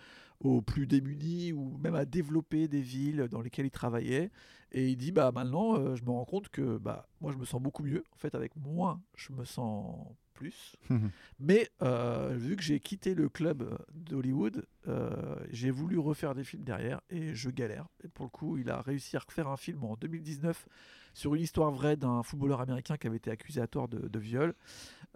aux 0.41 0.63
plus 0.63 0.87
démunis 0.87 1.53
ou 1.53 1.79
même 1.79 1.95
à 1.95 2.05
développer 2.05 2.69
des 2.69 2.81
villes 2.81 3.29
dans 3.31 3.41
lesquelles 3.41 3.67
il 3.67 3.71
travaillait. 3.71 4.31
Et 4.73 4.89
il 4.89 4.97
dit 4.97 5.13
bah 5.13 5.33
maintenant, 5.33 5.77
euh, 5.77 5.97
je 5.97 6.05
me 6.05 6.11
rends 6.11 6.25
compte 6.25 6.49
que 6.49 6.79
bah 6.79 7.09
moi 7.21 7.33
je 7.33 7.39
me 7.39 7.45
sens 7.45 7.61
beaucoup 7.61 7.83
mieux. 7.83 8.05
En 8.13 8.19
fait, 8.19 8.35
avec 8.35 8.57
moins, 8.57 9.03
je 9.17 9.33
me 9.33 9.45
sens 9.45 9.97
plus. 10.35 10.77
Mais 11.39 11.69
euh, 11.83 12.35
vu 12.37 12.57
que 12.57 12.63
j'ai 12.63 12.81
quitté 12.81 13.15
le 13.15 13.29
club 13.29 13.79
d'Hollywood, 13.95 14.65
euh, 14.89 15.37
j'ai 15.51 15.71
voulu 15.71 15.99
refaire 15.99 16.35
des 16.35 16.45
films 16.45 16.65
derrière 16.65 17.01
et 17.11 17.35
je 17.35 17.51
galère. 17.51 17.89
Et 18.05 18.09
pour 18.09 18.25
le 18.25 18.31
coup, 18.31 18.57
il 18.57 18.71
a 18.71 18.81
réussi 18.81 19.17
à 19.17 19.21
refaire 19.21 19.49
un 19.49 19.57
film 19.57 19.85
en 19.85 19.97
2019 19.97 20.67
sur 21.15 21.35
une 21.35 21.43
histoire 21.43 21.71
vraie 21.71 21.97
d'un 21.97 22.23
footballeur 22.23 22.61
américain 22.61 22.97
qui 22.97 23.07
avait 23.07 23.17
été 23.17 23.31
accusé 23.31 23.61
à 23.61 23.67
tort 23.67 23.89
de, 23.89 24.09
de 24.09 24.19
viol. 24.19 24.55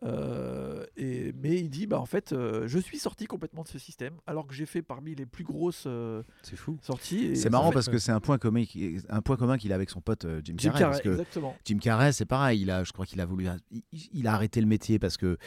Euh, 0.03 0.85
et, 0.97 1.33
mais 1.41 1.57
il 1.61 1.71
dit, 1.71 1.87
bah, 1.87 2.01
en 2.01 2.07
fait, 2.07 2.33
euh, 2.33 2.67
je 2.67 2.79
suis 2.79 2.99
sorti 2.99 3.27
complètement 3.27 3.63
de 3.63 3.69
ce 3.69 3.79
système, 3.79 4.15
alors 4.27 4.47
que 4.47 4.53
j'ai 4.55 4.67
fait 4.67 4.83
parmi 4.83 5.15
les 5.15 5.25
plus 5.27 5.45
grosses 5.45 5.85
euh, 5.87 6.23
C'est 6.43 6.57
fou. 6.57 6.79
sorties. 6.83 7.27
et 7.27 7.35
C'est 7.37 7.49
marrant 7.51 7.69
fait- 7.71 7.75
parce 7.75 7.89
que 7.89 7.99
c'est 7.99 8.13
un 8.13 8.21
point 8.21 8.39
commun, 8.39 8.65
qui- 8.65 8.99
un 9.09 9.23
point 9.23 9.37
commun 9.37 9.57
qu'il 9.57 9.73
a 9.73 9.77
avec 9.77 9.91
son 9.91 10.01
pote 10.01 10.25
euh, 10.25 10.41
Jim, 10.45 10.55
Jim 10.59 10.71
Carrey. 10.71 10.79
Carrey, 10.81 10.91
parce 10.93 11.03
que 11.03 11.09
exactement. 11.11 11.57
Jim 11.65 11.79
Carrey, 11.79 12.13
c'est 12.13 12.27
pareil. 12.27 12.61
Il 12.63 12.71
a, 12.71 12.85
je 12.85 12.93
crois 12.93 13.07
qu'il 13.07 13.21
a 13.21 13.27
voulu, 13.27 13.47
il, 13.71 13.83
il 14.13 14.27
a 14.27 14.35
arrêté 14.35 14.61
le 14.61 14.67
métier 14.67 14.99
parce 14.99 15.17
que 15.17 15.39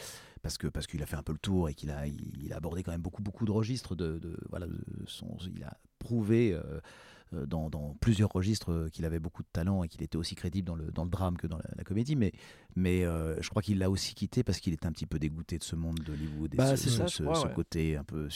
parce 0.42 0.56
que 0.56 0.68
parce 0.68 0.86
qu'il 0.86 1.02
a 1.02 1.06
fait 1.06 1.16
un 1.16 1.22
peu 1.22 1.32
le 1.32 1.38
tour 1.38 1.68
et 1.68 1.74
qu'il 1.74 1.90
a 1.90 2.06
il, 2.06 2.16
il 2.42 2.52
a 2.52 2.56
abordé 2.56 2.82
quand 2.84 2.92
même 2.92 3.00
beaucoup 3.02 3.22
beaucoup 3.22 3.44
de 3.44 3.50
registres 3.50 3.96
de, 3.96 4.18
de- 4.18 4.38
voilà 4.48 4.66
de 4.66 4.78
son, 5.06 5.36
il 5.54 5.62
a 5.64 5.76
prouvé 5.98 6.52
euh, 6.54 6.80
dans, 7.32 7.68
dans 7.70 7.96
plusieurs 8.00 8.30
registres 8.32 8.72
euh, 8.72 8.88
qu'il 8.88 9.04
avait 9.04 9.18
beaucoup 9.18 9.42
de 9.42 9.48
talent 9.52 9.82
et 9.84 9.88
qu'il 9.88 10.02
était 10.02 10.16
aussi 10.16 10.34
crédible 10.34 10.66
dans 10.66 10.74
le, 10.74 10.90
dans 10.92 11.04
le 11.04 11.10
drame 11.10 11.36
que 11.36 11.46
dans 11.46 11.58
la, 11.58 11.64
la 11.76 11.84
comédie 11.84 12.16
mais 12.16 12.32
mais 12.76 13.04
euh, 13.04 13.34
je 13.40 13.48
crois 13.50 13.60
qu'il 13.62 13.78
l'a 13.78 13.90
aussi 13.90 14.14
quitté 14.14 14.42
parce 14.44 14.60
qu'il 14.60 14.72
était 14.72 14.86
un 14.86 14.92
petit 14.92 15.06
peu 15.06 15.18
dégoûté 15.18 15.58
de 15.58 15.64
ce 15.64 15.74
monde 15.74 15.98
d'Hollywood 16.00 16.54
et 16.54 16.56
Bah, 16.56 16.76
ce, 16.76 16.84
c'est 16.84 16.90
ça, 16.96 17.08
ce- 17.08 17.18
je 17.18 17.28
crois, 17.28 17.34
ce 17.40 17.46
ouais. 17.46 17.52
côté 17.54 17.96
un 17.96 18.04
peu 18.04 18.28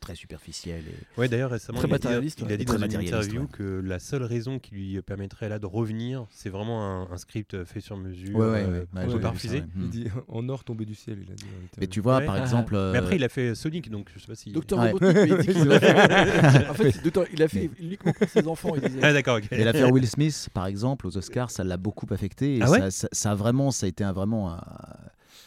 très 0.00 0.14
superficiel 0.14 0.82
et 0.88 1.20
Ouais, 1.20 1.28
d'ailleurs, 1.28 1.50
récemment, 1.50 1.78
Très 1.78 1.88
il 1.88 1.94
a 1.94 1.98
dit, 1.98 2.04
matérialiste, 2.04 2.40
il 2.40 2.44
a 2.44 2.48
ouais. 2.48 2.56
dit 2.58 2.64
Très 2.64 2.78
dans 2.78 2.84
une 2.86 3.00
interview 3.00 3.40
ouais. 3.42 3.46
que 3.52 3.80
la 3.84 3.98
seule 3.98 4.22
raison 4.24 4.58
qui 4.58 4.74
lui 4.74 5.00
permettrait 5.02 5.48
là 5.48 5.58
de 5.58 5.66
revenir, 5.66 6.26
c'est 6.30 6.50
vraiment 6.50 6.84
un, 6.84 7.10
un 7.10 7.16
script 7.16 7.64
fait 7.64 7.80
sur 7.80 7.96
mesure, 7.96 8.36
Ouais, 8.36 8.46
ouais, 8.46 8.62
euh, 8.64 8.80
ouais, 8.80 8.86
qu'on 8.92 8.98
ouais, 9.08 9.14
peut 9.14 9.20
pas 9.20 9.30
refuser. 9.30 9.60
ouais. 9.60 9.66
Il 9.76 9.88
dit 9.90 10.08
en 10.28 10.48
or 10.48 10.64
tombé 10.64 10.84
du 10.84 10.94
ciel, 10.94 11.20
il 11.24 11.32
a 11.32 11.34
dit. 11.34 11.44
mais 11.78 11.86
tu 11.86 12.00
vois 12.00 12.18
Ouais. 12.18 12.26
par 12.26 12.34
Ah, 12.36 12.40
exemple 12.40 12.72
Mais 12.74 12.78
euh, 12.78 12.98
après, 12.98 13.16
il 13.16 13.24
a 13.24 13.28
fait 13.28 13.54
Sonic, 13.54 13.90
donc 13.90 14.10
je 14.14 14.20
sais 14.20 14.26
pas 14.26 14.34
si. 14.34 14.52
Docteur. 14.52 14.80
Robotnik, 14.80 15.14
mais 15.14 15.28
il 15.28 15.36
dit 15.38 15.46
qu'il 15.54 15.72
a 15.72 15.80
fait- 15.80 16.68
en 16.68 16.74
fait, 16.74 16.90
c'est 16.92 17.02
Docteur- 17.02 17.26
il 17.32 17.42
a 17.42 17.48
fait 17.48 17.70
uniquement 17.80 18.12
pour 18.12 18.28
ses 18.40 18.46
enfants. 18.48 18.74
Il 18.74 18.80
disait. 18.82 19.00
Ah, 19.02 19.12
d'accord. 19.12 19.38
Et 19.50 19.64
l'affaire 19.64 19.90
Will 19.92 20.06
Smith, 20.08 20.48
par 20.52 20.66
exemple, 20.66 21.06
aux 21.06 21.16
Oscars, 21.16 21.50
ça 21.50 21.64
l'a 21.64 21.76
beaucoup 21.76 22.06
affecté. 22.10 22.56
Et 22.56 22.62
Ah 22.62 22.70
ouais 22.70 22.78
ça, 22.80 22.90
ça- 22.90 23.08
ça 23.12 23.30
a 23.32 23.34
vraiment, 23.34 23.70
ça 23.70 23.86
a 23.86 23.88
été 23.88 24.04
un, 24.04 24.12
vraiment, 24.12 24.52
un- 24.52 24.60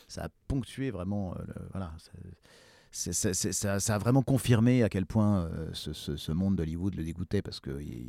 ça 0.08 0.23
a 0.25 0.30
ponctué 0.47 0.91
vraiment, 0.91 1.34
euh, 1.34 1.41
le- 1.47 1.54
voilà. 1.71 1.91
ça- 1.97 2.12
c'est- 2.91 3.13
c'est- 3.13 3.34
c'est- 3.34 3.52
ça, 3.52 3.80
ça 3.80 3.95
a 3.95 3.97
vraiment 3.99 4.23
confirmé 4.23 4.82
à 4.84 4.89
quel 4.89 5.06
point 5.06 5.41
euh, 5.43 5.69
ce, 5.73 5.93
ce- 5.93 6.17
ce 6.17 6.32
monde 6.32 6.56
d'Hollywood 6.56 6.95
le 6.95 7.04
dégoûtait 7.04 7.41
parce 7.43 7.60
que 7.60 7.80
il, 7.82 8.08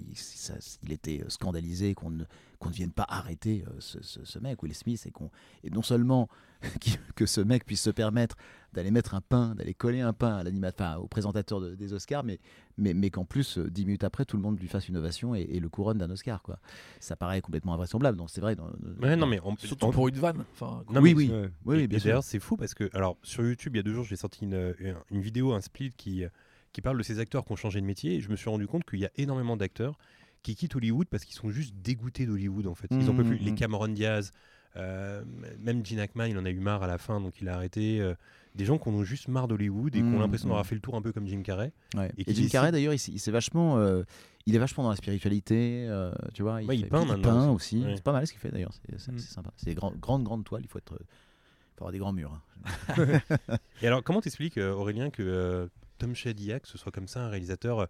il- 0.82 0.92
était 0.92 1.22
scandalisé 1.28 1.94
qu'on 1.94 2.10
ne, 2.10 2.24
qu'on 2.60 2.68
ne 2.68 2.74
vienne 2.74 2.92
pas 2.92 3.06
arrêter 3.08 3.64
euh, 3.66 3.72
ce, 3.80 4.00
ce- 4.02 4.24
ce 4.24 4.38
mec 4.38 4.62
Will 4.62 4.74
Smith 4.74 5.02
et 5.06 5.10
qu'on 5.10 5.30
et 5.64 5.70
non 5.70 5.82
seulement 5.82 6.28
que 7.16 7.26
ce 7.26 7.40
mec 7.40 7.64
puisse 7.64 7.80
se 7.82 7.90
permettre 7.90 8.36
d'aller 8.72 8.90
mettre 8.92 9.14
un 9.14 9.20
pain, 9.20 9.54
d'aller 9.56 9.74
coller 9.74 10.00
un 10.00 10.12
pain 10.12 10.36
à 10.36 10.44
l'animateur, 10.44 10.90
enfin, 10.90 10.98
au 11.00 11.08
présentateur 11.08 11.60
de- 11.60 11.74
des 11.74 11.92
Oscars, 11.92 12.22
mais 12.22 12.38
mais, 12.78 12.94
mais 12.94 13.10
qu'en 13.10 13.24
plus, 13.24 13.58
euh, 13.58 13.68
dix 13.70 13.84
minutes 13.84 14.04
après, 14.04 14.24
tout 14.24 14.36
le 14.36 14.42
monde 14.42 14.58
lui 14.60 14.68
fasse 14.68 14.88
une 14.88 14.96
ovation 14.96 15.34
et, 15.34 15.40
et 15.40 15.58
le 15.60 15.68
couronne 15.68 15.98
d'un 15.98 16.10
Oscar. 16.10 16.40
Quoi. 16.42 16.58
Ça 17.00 17.16
paraît 17.16 17.40
complètement 17.40 17.74
invraisemblable. 17.74 18.16
Donc 18.16 18.30
c'est 18.30 18.40
vrai. 18.40 18.54
dans- 18.56 18.70
Ouais, 19.02 19.16
non, 19.16 19.26
mais 19.26 19.40
on- 19.44 19.56
Surtout 19.56 19.86
on- 19.86 19.90
pour 19.90 20.08
une 20.08 20.14
vanne. 20.16 20.44
Enfin, 20.52 20.82
Non, 20.90 21.00
oui, 21.00 21.14
oui, 21.16 21.30
Ouais. 21.30 21.50
oui, 21.64 21.78
et, 21.80 21.88
bien 21.88 21.98
d'ailleurs, 21.98 22.22
c'est 22.24 22.38
fou 22.38 22.56
parce 22.56 22.74
que, 22.74 22.88
alors, 22.94 23.16
sur 23.22 23.42
YouTube, 23.44 23.74
il 23.74 23.78
y 23.78 23.80
a 23.80 23.82
deux 23.82 23.92
jours, 23.94 24.04
j'ai 24.04 24.16
sorti 24.16 24.44
une, 24.44 24.74
une, 24.78 24.96
une 25.10 25.20
vidéo, 25.20 25.52
un 25.52 25.60
split 25.60 25.90
qui, 25.96 26.24
qui 26.72 26.80
parle 26.82 26.96
de 26.98 27.02
ces 27.02 27.18
acteurs 27.18 27.44
qui 27.44 27.52
ont 27.52 27.56
changé 27.56 27.80
de 27.80 27.86
métier. 27.86 28.14
Et 28.16 28.20
je 28.20 28.28
me 28.30 28.36
suis 28.36 28.48
rendu 28.50 28.66
compte 28.66 28.84
qu'il 28.84 29.00
y 29.00 29.06
a 29.06 29.10
énormément 29.16 29.56
d'acteurs 29.56 29.98
qui 30.42 30.54
quittent 30.56 30.74
Hollywood 30.76 31.06
parce 31.08 31.24
qu'ils 31.24 31.36
sont 31.36 31.50
juste 31.50 31.74
dégoûtés 31.76 32.26
d'Hollywood, 32.26 32.66
en 32.66 32.74
fait. 32.74 32.88
Ils 32.90 33.08
en 33.10 33.14
peuvent 33.14 33.26
plus. 33.26 33.38
Mhm. 33.40 33.44
Les 33.44 33.54
Cameron 33.54 33.88
Diaz, 33.88 34.32
euh, 34.76 35.22
même 35.58 35.84
Gene 35.84 35.98
Hackman, 36.00 36.26
il 36.26 36.38
en 36.38 36.44
a 36.44 36.50
eu 36.50 36.58
marre 36.60 36.82
à 36.82 36.86
la 36.86 36.98
fin, 36.98 37.20
donc 37.20 37.40
il 37.40 37.48
a 37.48 37.54
arrêté. 37.56 38.00
euh, 38.00 38.14
des 38.56 38.64
gens 38.64 38.78
qui 38.78 38.88
en 38.88 38.92
ont 38.92 39.04
juste 39.04 39.28
marre 39.28 39.46
d'Hollywood 39.46 39.94
et 39.94 39.98
qui 40.00 40.04
ont 40.04 40.18
l'impression 40.18 40.48
d'avoir 40.48 40.66
fait 40.66 40.74
le 40.74 40.80
tour 40.80 40.96
un 40.96 41.02
peu 41.02 41.12
comme 41.12 41.24
Jim 41.26 41.42
Carrey. 41.42 41.72
Ouais. 41.94 42.10
et 42.18 42.34
Jim 42.34 42.48
Carrey 42.50 42.72
d'ailleurs, 42.72 42.92
il, 42.94 43.00
il 43.08 43.32
vachement, 43.32 43.78
euh, 43.78 44.02
il 44.46 44.56
est 44.56 44.58
vachement 44.58 44.82
dans 44.82 44.90
la 44.90 44.96
spiritualité, 44.96 45.88
tu 46.34 46.42
vois. 46.42 46.54
Ouais, 46.62 46.76
il 46.76 46.88
peint 46.88 47.02
puis 47.02 47.10
maintenant 47.10 47.54
aussi. 47.54 47.84
Ouais. 47.84 47.94
C'est 47.94 48.02
pas 48.02 48.10
mal 48.12 48.26
ce 48.26 48.32
qu'il 48.32 48.40
fait 48.40 48.50
d'ailleurs. 48.50 48.72
C'est 48.98 48.98
sympa. 49.20 49.52
C'est 49.56 49.66
des 49.66 49.74
grands- 49.76 49.92
grandes 49.92 50.24
grandes 50.24 50.44
toiles. 50.44 50.62
Il 50.64 50.68
faut 50.68 50.78
être, 50.78 50.98
faut 51.76 51.84
avoir 51.84 51.92
des 51.92 51.98
grands 51.98 52.12
murs. 52.12 52.40
hein. 52.66 53.20
Et 53.82 53.86
alors, 53.86 54.02
comment 54.02 54.20
t'expliques, 54.20 54.56
Aurélien, 54.58 55.10
que 55.10 55.70
Tom 55.98 56.16
Shadyac, 56.16 56.66
ce 56.66 56.76
soit 56.76 56.90
comme 56.90 57.06
ça 57.06 57.24
un 57.24 57.28
réalisateur 57.28 57.86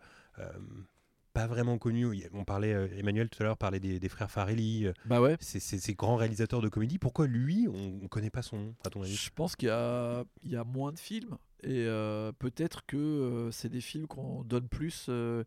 pas 1.32 1.46
vraiment 1.46 1.78
connu 1.78 2.06
On 2.32 2.44
parlait, 2.44 2.72
euh, 2.72 2.88
Emmanuel 2.98 3.28
tout 3.28 3.42
à 3.42 3.44
l'heure 3.46 3.56
parlait 3.56 3.80
des, 3.80 3.98
des 4.00 4.08
frères 4.08 4.30
Farelli, 4.30 4.86
euh, 4.86 4.92
Bah 5.04 5.20
ouais. 5.20 5.36
ces, 5.40 5.94
grands 5.94 6.16
réalisateurs 6.16 6.60
de 6.60 6.68
comédie. 6.68 6.98
Pourquoi 6.98 7.26
lui, 7.26 7.68
on 7.72 8.02
ne 8.02 8.08
connaît 8.08 8.30
pas 8.30 8.42
son 8.42 8.56
nom, 8.58 8.74
à 8.84 8.90
ton 8.90 9.02
avis? 9.02 9.14
Je 9.14 9.30
pense 9.34 9.56
qu'il 9.56 9.68
y 9.68 9.72
a, 9.72 10.24
il 10.42 10.50
y 10.50 10.56
a 10.56 10.64
moins 10.64 10.92
de 10.92 10.98
films 10.98 11.36
et 11.62 11.84
euh, 11.86 12.32
peut-être 12.38 12.86
que 12.86 12.96
euh, 12.96 13.50
c'est 13.50 13.68
des 13.68 13.82
films 13.82 14.06
qu'on 14.06 14.42
donne 14.44 14.66
plus. 14.66 15.06
euh, 15.10 15.44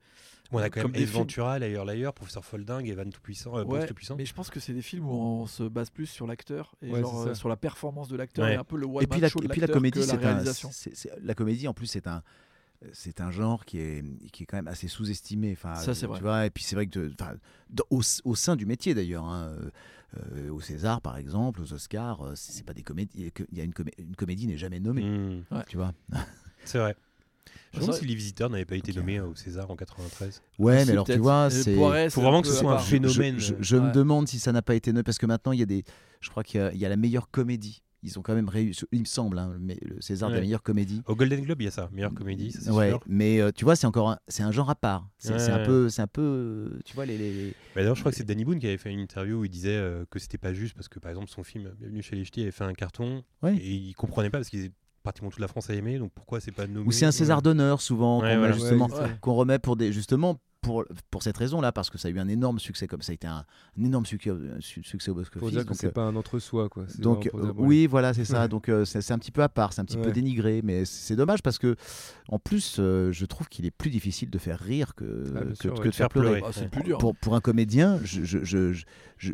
On 0.51 0.59
a 0.59 0.69
quand 0.69 0.83
comme 0.83 0.91
même 0.91 1.01
des. 1.01 1.05
Ventura, 1.05 1.57
l'ailleurs, 1.57 1.85
l'ailleurs, 1.85 2.13
Professeur 2.13 2.45
Folding, 2.45 2.85
Evan 2.85 3.09
Tout-Puissant, 3.11 3.57
euh, 3.57 3.63
Bruce 3.63 3.81
Ouais, 3.81 3.87
Tout-Puissant. 3.87 4.15
mais 4.15 4.25
je 4.25 4.33
pense 4.33 4.49
que 4.51 4.59
c'est 4.59 4.73
des 4.73 4.83
films 4.83 5.07
où 5.09 5.13
on 5.13 5.47
se 5.47 5.63
base 5.63 5.89
plus 5.89 6.05
sur 6.05 6.27
l'acteur 6.27 6.75
et 6.83 6.91
Ouais, 6.91 7.01
genre, 7.01 7.35
sur 7.35 7.49
la 7.49 7.57
performance 7.57 8.09
de 8.09 8.15
l'acteur 8.15 8.45
Ouais. 8.45 8.53
et 8.53 8.57
un 8.57 8.63
peu 8.63 8.77
le 8.77 8.85
one 8.85 9.01
Et 9.03 9.07
puis 9.07 9.19
la, 9.21 9.27
show 9.29 9.39
de 9.39 9.45
et 9.45 9.47
puis 9.47 9.59
la 9.59 9.65
l'acteur 9.67 9.77
comédie, 9.79 9.99
la 10.05 10.53
c'est 10.53 10.93
c'est- 10.95 11.11
la 11.21 11.33
comédie 11.33 11.67
en 11.67 11.73
plus 11.73 11.87
c'est 11.87 12.05
un, 12.07 12.21
c'est 12.91 13.21
un 13.21 13.31
genre 13.31 13.65
qui 13.65 13.79
est, 13.79 14.03
qui 14.31 14.43
est 14.43 14.45
quand 14.45 14.57
même 14.57 14.67
assez 14.67 14.87
sous-estimé. 14.87 15.51
Enfin, 15.53 15.75
Ça, 15.75 15.93
c'est 15.95 16.01
tu 16.01 16.07
vrai. 16.07 16.19
vois, 16.19 16.45
et 16.45 16.49
puis 16.49 16.63
c'est 16.63 16.75
vrai 16.75 16.87
que, 16.87 17.11
au, 17.89 18.01
au 18.25 18.35
sein 18.35 18.55
du 18.55 18.65
métier 18.65 18.93
d'ailleurs, 18.93 19.25
hein, 19.25 19.47
euh, 19.57 19.69
euh, 20.35 20.49
au 20.51 20.59
César 20.61 21.01
par 21.01 21.17
exemple, 21.17 21.61
aux 21.61 21.73
Oscars, 21.73 22.21
euh, 22.21 22.31
c'est 22.35 22.65
pas 22.65 22.73
des 22.73 22.83
comédies. 22.83 23.31
Il 23.51 23.57
y 23.57 23.61
a 23.61 23.63
une, 23.63 23.71
comé- 23.73 23.93
une 23.97 24.15
comédie 24.15 24.47
n'est 24.47 24.57
jamais 24.57 24.79
nommée. 24.79 25.03
Hmm, 25.03 25.43
Tu 25.67 25.77
vois. 25.77 25.93
c'est 26.65 26.77
vrai. 26.79 26.95
Je 27.73 27.79
me 27.79 27.81
C'est 27.81 27.85
demande 27.87 27.89
vrai. 27.91 27.99
si 28.01 28.05
Les 28.05 28.15
Visiteurs 28.15 28.49
n'avaient 28.51 28.65
pas 28.65 28.75
été 28.75 28.93
nommés 28.93 29.19
au 29.19 29.33
César 29.35 29.69
en 29.71 29.75
93. 29.75 30.41
Ouais, 30.59 30.79
Si, 30.81 30.85
mais 30.85 30.91
alors 30.91 31.05
tu 31.07 31.17
vois, 31.17 31.49
c'est. 31.49 31.75
Faut 32.09 32.21
vraiment 32.21 32.41
que 32.43 32.47
ce 32.47 32.53
soit 32.53 32.75
un. 32.75 32.77
Je, 32.77 32.89
phénomène. 32.89 33.39
je- 33.39 33.75
me 33.77 33.91
demande 33.91 34.27
si 34.27 34.37
ça 34.39 34.51
n'a 34.51 34.61
pas 34.61 34.75
été 34.75 34.91
nommé 34.93 35.01
parce 35.03 35.17
que 35.17 35.25
maintenant 35.25 35.51
il 35.53 35.59
y 35.59 35.63
a 35.63 35.65
des. 35.65 35.83
Je 36.21 36.29
crois 36.29 36.43
qu'il 36.43 36.61
y 36.75 36.85
a 36.85 36.89
la 36.89 36.95
meilleure 36.97 37.31
comédie. 37.31 37.81
Ils 38.03 38.19
ont 38.19 38.21
quand 38.21 38.35
même 38.35 38.49
réussi, 38.49 38.85
il 38.91 38.99
me 38.99 39.05
semble, 39.05 39.39
hein, 39.39 39.55
mais 39.59 39.77
le 39.81 40.01
César 40.01 40.29
de 40.29 40.33
Ouais. 40.33 40.39
la 40.39 40.45
meilleure 40.45 40.61
comédie. 40.61 41.01
Au 41.07 41.15
Golden 41.15 41.41
Globe, 41.41 41.61
il 41.61 41.65
y 41.65 41.67
a 41.67 41.71
ça, 41.71 41.89
meilleure 41.93 42.13
comédie, 42.13 42.51
ça, 42.51 42.59
c'est 42.61 42.69
Ouais, 42.71 42.89
sûr. 42.89 42.99
mais 43.07 43.39
euh, 43.39 43.51
tu 43.55 43.63
vois, 43.63 43.75
c'est 43.77 43.87
encore 43.87 44.09
un, 44.11 44.19
c'est 44.27 44.43
un 44.43 44.51
genre 44.51 44.69
à 44.69 44.75
part. 44.75 45.09
C'est 45.17 45.33
un 45.33 45.63
peu, 45.65 45.89
c'est 45.89 46.01
un 46.01 46.07
peu, 46.07 46.21
euh, 46.21 46.79
tu 46.85 46.93
vois 46.95 47.05
les. 47.05 47.55
D'ailleurs, 47.75 47.95
je 47.95 48.01
crois 48.01 48.11
que 48.11 48.17
c'est 48.17 48.25
Danny 48.25 48.43
Boone 48.45 48.59
qui 48.59 48.67
avait 48.67 48.77
fait 48.77 48.91
une 48.91 48.99
interview 48.99 49.39
où 49.39 49.45
il 49.45 49.49
disait 49.49 49.75
euh, 49.77 50.05
que 50.09 50.19
c'était 50.19 50.37
pas 50.37 50.53
juste 50.53 50.75
parce 50.75 50.89
que, 50.89 50.99
par 50.99 51.09
exemple, 51.11 51.29
son 51.29 51.43
film 51.43 51.71
Bienvenue 51.79 52.01
chez 52.03 52.15
les 52.15 52.25
Ch'tis 52.25 52.41
avait 52.41 52.51
fait 52.51 52.65
un 52.65 52.73
carton 52.73 53.23
et 53.47 53.55
il 53.73 53.93
comprenait 53.95 54.29
pas 54.29 54.37
parce 54.39 54.49
qu'il 54.49 54.69
pratiquement 55.01 55.29
toute 55.29 55.39
la 55.39 55.47
France 55.47 55.69
a 55.69 55.73
aimé, 55.73 55.97
donc 55.97 56.11
pourquoi 56.13 56.39
c'est 56.39 56.51
pas 56.53 56.65
nommé 56.67 56.87
Ou 56.87 56.91
c'est 56.91 57.05
un 57.05 57.11
César 57.11 57.41
d'honneur 57.41 57.81
souvent 57.81 58.19
qu'on 58.21 58.51
justement 58.53 58.87
Ouais, 58.87 59.17
qu'on 59.21 59.33
remet 59.33 59.59
pour 59.59 59.75
des 59.75 59.91
justement 59.91 60.39
pour 60.63 60.85
pour 61.11 61.21
cette 61.21 61.37
raison-là 61.37 61.71
parce 61.71 61.91
que 61.91 61.99
ça 61.99 62.07
a 62.07 62.11
eu 62.11 62.17
un 62.19 62.27
énorme 62.27 62.57
succès 62.57 62.87
comme 62.87 63.03
ça 63.03 63.11
a 63.11 63.13
été 63.15 63.27
un, 63.27 63.45
un 63.79 63.83
énorme 63.83 64.05
succès, 64.07 64.31
un 64.31 64.59
su- 64.61 64.83
succès 64.83 65.11
au 65.11 65.13
box 65.13 65.29
Faut 65.29 65.45
office. 65.45 65.51
dire 65.51 65.61
que 65.63 65.67
donc, 65.67 65.77
c'est 65.77 65.87
euh, 65.87 65.91
pas 65.91 66.03
un 66.05 66.15
entre-soi, 66.15 66.69
quoi. 66.69 66.85
Donc 66.97 67.27
euh, 67.35 67.41
dire, 67.43 67.53
oui, 67.59 67.85
voilà, 67.85 68.13
c'est 68.15 68.25
ça. 68.25 68.41
Ouais. 68.43 68.47
Donc 68.49 68.69
euh, 68.69 68.85
c'est 68.85 69.01
c'est 69.01 69.13
un 69.13 69.19
petit 69.19 69.31
peu 69.31 69.43
à 69.43 69.49
part, 69.49 69.73
c'est 69.73 69.81
un 69.81 69.85
petit 69.85 69.97
peu 69.97 70.11
dénigré, 70.11 70.61
mais 70.63 70.85
c'est 70.85 71.15
dommage 71.15 71.43
parce 71.43 71.59
que 71.59 71.75
en 72.29 72.39
plus, 72.39 72.77
euh, 72.79 73.11
je 73.11 73.25
trouve 73.25 73.47
qu'il 73.49 73.65
est 73.65 73.71
plus 73.71 73.89
difficile 73.91 74.29
de 74.29 74.37
faire 74.39 74.57
rire 74.59 74.95
que, 74.95 75.25
Ah, 75.35 75.41
bien 75.43 75.51
que, 75.51 75.55
sûr, 75.61 75.73
que 75.75 75.79
ouais. 75.81 75.85
de 75.89 75.91
faire 75.95 76.09
pleurer. 76.09 76.41
Ah, 76.43 76.49
c'est 76.53 76.63
le 76.63 76.69
plus 76.69 76.83
dur. 76.83 76.97
Pour, 76.97 77.15
pour 77.15 77.35
un 77.35 77.41
comédien, 77.41 77.99
je, 78.03 78.23
je, 78.23 78.43
je, 78.43 78.71
je, 78.73 78.83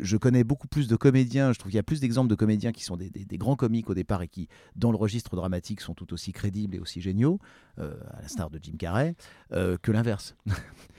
je 0.02 0.16
connais 0.16 0.42
beaucoup 0.44 0.66
plus 0.68 0.88
de 0.88 0.96
comédiens. 0.96 1.52
Je 1.52 1.58
trouve 1.58 1.70
qu'il 1.70 1.76
y 1.76 1.80
a 1.80 1.84
plus 1.84 2.00
d'exemples 2.00 2.28
de 2.28 2.34
comédiens 2.34 2.72
qui 2.72 2.82
sont 2.82 2.96
des, 2.96 3.08
des- 3.08 3.24
des 3.24 3.38
grands 3.38 3.54
comiques 3.56 3.88
au 3.88 3.94
départ 3.94 4.22
et 4.22 4.28
qui, 4.28 4.48
dans 4.74 4.90
le 4.90 4.96
registre 4.96 5.36
dramatique, 5.36 5.80
sont 5.80 5.94
tout 5.94 6.12
aussi 6.12 6.32
crédibles 6.32 6.74
et 6.74 6.80
aussi 6.80 7.00
géniaux, 7.00 7.38
euh, 7.78 7.94
à 8.12 8.22
l'instar 8.22 8.50
de 8.50 8.58
Jim 8.62 8.74
Carrey, 8.78 9.14
euh, 9.52 9.76
que 9.80 9.92
l'inverse. 9.92 10.34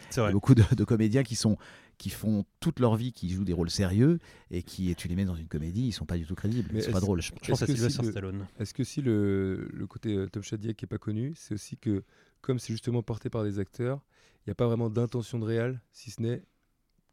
C'est 0.09 0.17
Il 0.17 0.17
y 0.17 0.21
vrai. 0.21 0.29
a 0.29 0.31
beaucoup 0.33 0.55
de, 0.55 0.63
de 0.75 0.83
comédiens 0.83 1.23
qui 1.23 1.35
sont 1.35 1.57
qui 1.97 2.09
font 2.09 2.45
toute 2.59 2.79
leur 2.79 2.95
vie, 2.95 3.13
qui 3.13 3.29
jouent 3.29 3.43
des 3.43 3.53
rôles 3.53 3.69
sérieux 3.69 4.17
et 4.49 4.63
qui, 4.63 4.95
tu 4.95 5.07
les 5.07 5.15
mets 5.15 5.23
dans 5.25 5.35
une 5.35 5.47
comédie, 5.47 5.83
ils 5.89 5.91
sont 5.91 6.07
pas 6.07 6.17
du 6.17 6.25
tout 6.25 6.33
crédibles, 6.33 6.67
Mais 6.73 6.79
ils 6.79 6.83
sont 6.85 6.91
pas 6.91 6.99
drôles. 6.99 7.21
Je 7.21 7.31
pense 7.31 7.61
à 7.61 7.65
Est-ce 7.65 7.73
que 7.73 7.77
Sylvester 7.77 7.99
si 8.01 8.05
le- 8.07 8.11
Stallone. 8.11 8.47
Est-ce 8.59 8.73
que 8.73 8.83
si 8.83 9.01
le, 9.03 9.69
le 9.71 9.85
côté 9.85 10.15
euh, 10.15 10.27
Tom 10.27 10.41
Shadyac 10.41 10.75
qui 10.77 10.85
est 10.85 10.87
pas 10.87 10.97
connu, 10.97 11.33
c'est 11.35 11.53
aussi 11.53 11.77
que 11.77 12.03
comme 12.41 12.57
c'est 12.57 12.73
justement 12.73 13.03
porté 13.03 13.29
par 13.29 13.43
des 13.43 13.59
acteurs, 13.59 14.01
il 14.39 14.49
n'y 14.49 14.51
a 14.51 14.55
pas 14.55 14.65
vraiment 14.65 14.89
d'intention 14.89 15.37
de 15.37 15.45
réal, 15.45 15.79
si 15.91 16.09
ce 16.09 16.23
n'est 16.23 16.41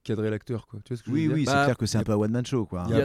cadrer 0.04 0.30
l'acteur, 0.30 0.66
quoi. 0.66 0.80
Tu 0.86 0.94
vois 0.94 0.96
ce 0.96 1.02
que 1.02 1.10
je 1.10 1.12
Oui, 1.12 1.26
veux 1.26 1.34
oui, 1.34 1.40
dire 1.44 1.50
c'est 1.52 1.54
Bah, 1.58 1.64
clair 1.64 1.76
que 1.76 1.84
c'est 1.84 1.98
un 1.98 2.02
peu 2.02 2.12
un 2.12 2.16
one 2.16 2.30
man 2.32 2.46
show, 2.46 2.64
quoi. 2.64 2.84
Il 2.86 2.92
y 2.92 2.94
Il 2.94 2.96
a, 2.96 2.98
y 3.00 3.02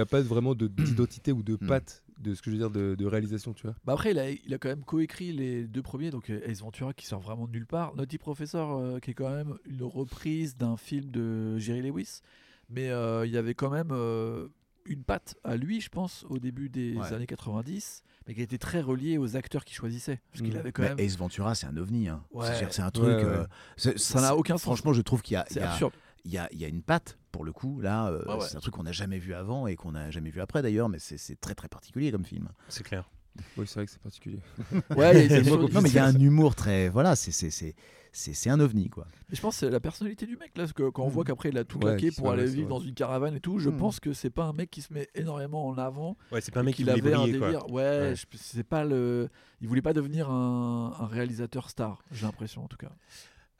a 0.00 0.04
de 0.04 0.08
pas 0.10 0.22
vraiment 0.22 0.54
de- 0.54 0.66
d'identité 0.66 1.32
ou 1.32 1.42
de 1.42 1.56
Hmm. 1.56 1.66
patte 1.66 2.04
de 2.18 2.34
ce 2.34 2.42
que 2.42 2.50
je 2.50 2.56
veux 2.56 2.60
dire 2.62 2.70
de, 2.70 2.94
de 2.94 3.06
réalisation, 3.06 3.52
tu 3.54 3.62
vois. 3.66 3.76
Bah 3.84 3.92
après, 3.94 4.10
il 4.10 4.18
a, 4.18 4.30
il 4.30 4.52
a 4.54 4.58
quand 4.58 4.68
même 4.68 4.84
coécrit 4.84 5.32
les 5.32 5.64
deux 5.66 5.82
premiers, 5.82 6.10
donc 6.10 6.30
euh, 6.30 6.40
Ace 6.46 6.60
Ventura 6.60 6.92
qui 6.92 7.06
sort 7.06 7.20
vraiment 7.20 7.46
de 7.46 7.52
nulle 7.52 7.66
part, 7.66 7.94
Naughty 7.96 8.18
Professor 8.18 8.76
euh, 8.78 8.98
qui 8.98 9.12
est 9.12 9.14
quand 9.14 9.30
même 9.30 9.54
une 9.66 9.82
reprise 9.84 10.56
d'un 10.56 10.76
film 10.76 11.10
de 11.10 11.58
Jerry 11.58 11.82
Lewis, 11.82 12.20
mais 12.68 12.90
euh, 12.90 13.24
il 13.26 13.32
y 13.32 13.36
avait 13.36 13.54
quand 13.54 13.70
même 13.70 13.90
euh, 13.92 14.48
une 14.86 15.04
patte 15.04 15.36
à 15.44 15.56
lui, 15.56 15.80
je 15.80 15.90
pense, 15.90 16.24
au 16.28 16.38
début 16.38 16.68
des 16.68 16.94
Ouais. 16.96 17.12
années 17.12 17.26
90, 17.26 18.02
mais 18.26 18.34
qui 18.34 18.42
était 18.42 18.58
très 18.58 18.80
reliée 18.80 19.18
aux 19.18 19.36
acteurs 19.36 19.64
qu'il 19.64 19.76
choisissait, 19.76 20.20
parce 20.32 20.42
qu'il 20.42 20.54
Mm. 20.54 20.58
avait 20.58 20.72
quand 20.72 20.82
Mais 20.82 20.88
même... 20.94 20.98
Ace 21.00 21.16
Ventura, 21.16 21.54
c'est 21.54 21.66
un 21.66 21.76
ovni. 21.76 22.08
Hein. 22.08 22.24
Ouais. 22.32 22.46
C'est 22.70 22.82
un 22.82 22.90
truc. 22.90 23.04
Ouais, 23.06 23.14
ouais. 23.16 23.22
euh, 23.24 23.46
c'est- 23.76 23.98
Ça 23.98 24.20
n'a 24.20 24.34
aucun 24.34 24.54
sens. 24.54 24.62
Franchement, 24.62 24.92
je 24.92 25.02
trouve 25.02 25.22
qu'il 25.22 25.34
y 25.34 25.36
a, 25.36 25.44
C'est 25.48 25.60
y 25.60 25.62
a- 25.62 25.70
absurde. 25.72 25.92
Il 26.28 26.34
y 26.34 26.38
a, 26.38 26.48
il 26.52 26.58
y 26.60 26.64
a 26.64 26.68
une 26.68 26.82
patte 26.82 27.18
pour 27.32 27.44
le 27.44 27.52
coup. 27.52 27.80
Là, 27.80 28.08
euh, 28.08 28.22
ouais. 28.26 28.46
c'est 28.46 28.56
un 28.56 28.60
truc 28.60 28.74
qu'on 28.74 28.82
n'a 28.82 28.92
jamais 28.92 29.18
vu 29.18 29.32
avant 29.34 29.66
et 29.66 29.76
qu'on 29.76 29.92
n'a 29.92 30.10
jamais 30.10 30.30
vu 30.30 30.40
après 30.40 30.60
d'ailleurs, 30.62 30.88
mais 30.88 30.98
c'est 30.98 31.40
très 31.40 31.54
très 31.54 31.68
particulier 31.68 32.12
comme 32.12 32.24
film. 32.24 32.48
C'est 32.68 32.84
clair. 32.84 33.10
Oui, 33.56 33.66
c'est 33.68 33.74
vrai 33.76 33.86
que 33.86 33.92
c'est 33.92 34.00
particulier. 34.02 34.40
Ouais, 34.96 35.24
il 35.26 35.30
y 35.32 35.34
a 35.34 35.42
non, 35.42 35.80
mais 35.80 35.88
il 35.90 35.94
y 35.94 35.98
a 35.98 36.04
un 36.06 36.18
humour 36.18 36.54
très. 36.54 36.88
Voilà, 36.88 37.14
c'est 37.16 37.30
c'est 37.32 37.50
c'est 37.50 37.74
c'est 38.12 38.34
c'est 38.34 38.50
un 38.50 38.58
ovni 38.58 38.88
quoi. 38.88 39.06
Mais 39.28 39.36
je 39.36 39.40
pense 39.40 39.54
que 39.54 39.60
c'est 39.60 39.70
la 39.70 39.78
personnalité 39.80 40.26
du 40.26 40.32
mec 40.36 40.48
là, 40.56 40.64
parce 40.64 40.72
que 40.72 40.90
quand 40.90 41.04
on 41.04 41.08
voit 41.08 41.22
qu'après 41.24 41.50
il 41.50 41.58
a 41.58 41.64
tout 41.64 41.78
claqué 41.78 42.10
pour 42.10 42.30
aller 42.32 42.46
vivre 42.46 42.68
dans 42.68 42.80
une 42.80 42.94
caravane 42.94 43.36
et 43.36 43.40
tout, 43.40 43.58
je 43.60 43.70
Mm. 43.70 43.76
pense 43.76 44.00
que 44.00 44.12
c'est 44.12 44.30
pas 44.30 44.44
un 44.44 44.52
mec 44.52 44.70
qui 44.70 44.82
se 44.82 44.92
met 44.92 45.06
énormément 45.14 45.66
en 45.68 45.78
avant 45.78 46.16
Ouais, 46.32 46.40
c'est 46.40 46.52
pas 46.52 46.60
un 46.60 46.62
mec 46.64 46.74
qui 46.74 46.82
avait 46.90 47.14
un 47.14 47.18
briller, 47.22 47.38
quoi. 47.38 47.46
délire. 47.48 47.70
Ouais, 47.70 47.82
Ouais. 48.10 48.14
c'est 48.34 48.64
pas 48.64 48.84
le. 48.84 49.28
Il 49.60 49.68
voulait 49.68 49.82
pas 49.82 49.92
devenir 49.92 50.28
un, 50.30 50.94
un 50.98 51.06
réalisateur 51.06 51.70
star, 51.70 52.02
j'ai 52.10 52.26
l'impression 52.26 52.64
en 52.64 52.68
tout 52.68 52.76
cas. 52.78 52.90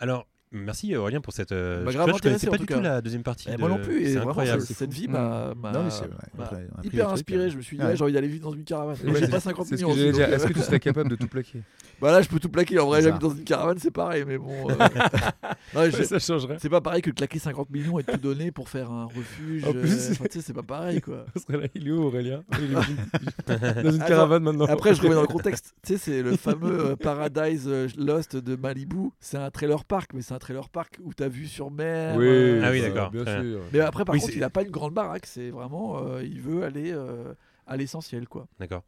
Alors, 0.00 0.26
merci 0.52 0.94
Aurélien 0.96 1.20
pour 1.20 1.32
cette. 1.32 1.52
euh, 1.52 1.84
Bah, 1.84 1.90
je- 1.92 2.20
connaissais 2.20 2.46
pas 2.46 2.56
en 2.56 2.58
du 2.58 2.66
tout 2.66 2.80
la 2.80 3.00
deuxième 3.00 3.22
partie. 3.22 3.48
Et 3.48 3.52
de- 3.52 3.58
moi 3.58 3.68
non 3.68 3.78
plus, 3.78 4.02
et 4.02 4.12
C'est 4.12 4.18
incroyable. 4.18 4.62
cette- 4.62 4.76
cette 4.76 4.92
vie 4.92 5.08
Mm. 5.08 5.12
m'a 5.12 5.54
le 5.72 6.86
hyper 6.86 7.08
inspiré. 7.10 7.44
euh. 7.44 7.50
Je 7.50 7.56
me 7.56 7.62
suis 7.62 7.76
dit, 7.76 7.82
Ouais. 7.82 7.90
ouais, 7.90 7.96
j'ai 7.96 8.02
envie 8.04 8.12
d'aller 8.12 8.28
vivre 8.28 8.44
dans 8.50 8.54
une 8.56 8.64
caravane. 8.64 8.96
Ouais, 9.04 9.20
j'ai 9.20 9.28
pas 9.28 9.40
50 9.40 9.66
C'est 9.66 9.76
ce 9.76 9.84
millions. 9.84 9.94
que 9.94 10.00
Est-ce 10.00 10.44
que 10.46 10.50
euh, 10.50 10.54
tu 10.54 10.60
serais 10.60 10.80
capable 10.80 11.10
de 11.10 11.16
tout 11.16 11.28
plaquer? 11.28 11.62
Bah 12.00 12.12
là, 12.12 12.22
je 12.22 12.28
peux 12.28 12.38
tout 12.38 12.48
plaquer. 12.48 12.78
En 12.78 12.86
vrai, 12.86 13.02
j'habite 13.02 13.20
dans 13.20 13.30
une 13.30 13.44
caravane, 13.44 13.78
c'est 13.78 13.90
pareil, 13.90 14.24
mais 14.26 14.38
bon. 14.38 14.70
euh, 14.70 14.74
non, 15.74 15.90
je- 15.90 16.02
Ça 16.04 16.18
changerait. 16.18 16.56
C'est 16.60 16.68
pas 16.68 16.80
pareil 16.80 17.02
que 17.02 17.10
de 17.10 17.14
claquer 17.16 17.38
50 17.38 17.70
millions 17.70 17.98
et 17.98 18.02
de 18.04 18.12
tout 18.12 18.18
donner 18.18 18.52
pour 18.52 18.68
faire 18.68 18.90
un 18.90 19.06
refuge. 19.06 19.64
En 19.64 19.72
plus, 19.72 20.08
euh, 20.08 20.12
enfin, 20.12 20.24
tu 20.30 20.38
sais, 20.38 20.46
c'est 20.46 20.52
pas 20.52 20.62
pareil 20.62 21.00
quoi. 21.00 21.24
On 21.36 21.40
serait 21.40 21.58
là, 21.62 21.66
il 21.74 21.88
est 21.88 21.90
où 21.90 22.02
Aurélien 22.04 22.44
Il 22.58 22.64
est 22.70 22.74
dans 22.74 22.82
une- 22.82 23.82
dans 23.82 23.90
une 23.90 24.02
Attends, 24.02 24.08
caravane 24.08 24.42
maintenant. 24.44 24.66
Après, 24.66 24.94
je 24.94 25.02
remets 25.02 25.14
dans 25.14 25.22
le 25.22 25.26
contexte. 25.26 25.74
Tu 25.84 25.94
sais, 25.94 25.98
c'est 25.98 26.22
le 26.22 26.36
fameux 26.36 26.90
euh, 26.90 26.96
Paradise 26.96 27.64
euh, 27.66 27.88
Lost 27.96 28.36
de 28.36 28.54
Malibu. 28.56 29.10
C'est 29.20 29.38
un 29.38 29.50
trailer 29.50 29.84
park, 29.84 30.10
mais 30.14 30.22
c'est 30.22 30.34
un 30.34 30.38
trailer 30.38 30.68
park 30.68 30.98
où 31.02 31.12
t'as 31.14 31.28
vu 31.28 31.46
sur 31.46 31.70
mer. 31.70 32.16
Oui, 32.16 32.26
euh, 32.26 32.62
Ah 32.64 32.70
oui, 32.70 32.80
d'accord. 32.80 33.10
Bien 33.10 33.24
sûr. 33.24 33.60
Mais 33.72 33.80
après, 33.80 34.04
par 34.04 34.14
Oui, 34.14 34.20
contre, 34.20 34.34
il 34.36 34.44
a 34.44 34.50
pas 34.50 34.62
une 34.62 34.70
grande 34.70 34.94
baraque. 34.94 35.26
C'est 35.26 35.50
vraiment, 35.50 35.98
euh, 36.06 36.22
il 36.22 36.40
veut 36.40 36.62
aller 36.62 36.92
euh, 36.92 37.34
à 37.66 37.76
l'essentiel, 37.76 38.28
quoi. 38.28 38.46
D'accord. 38.60 38.82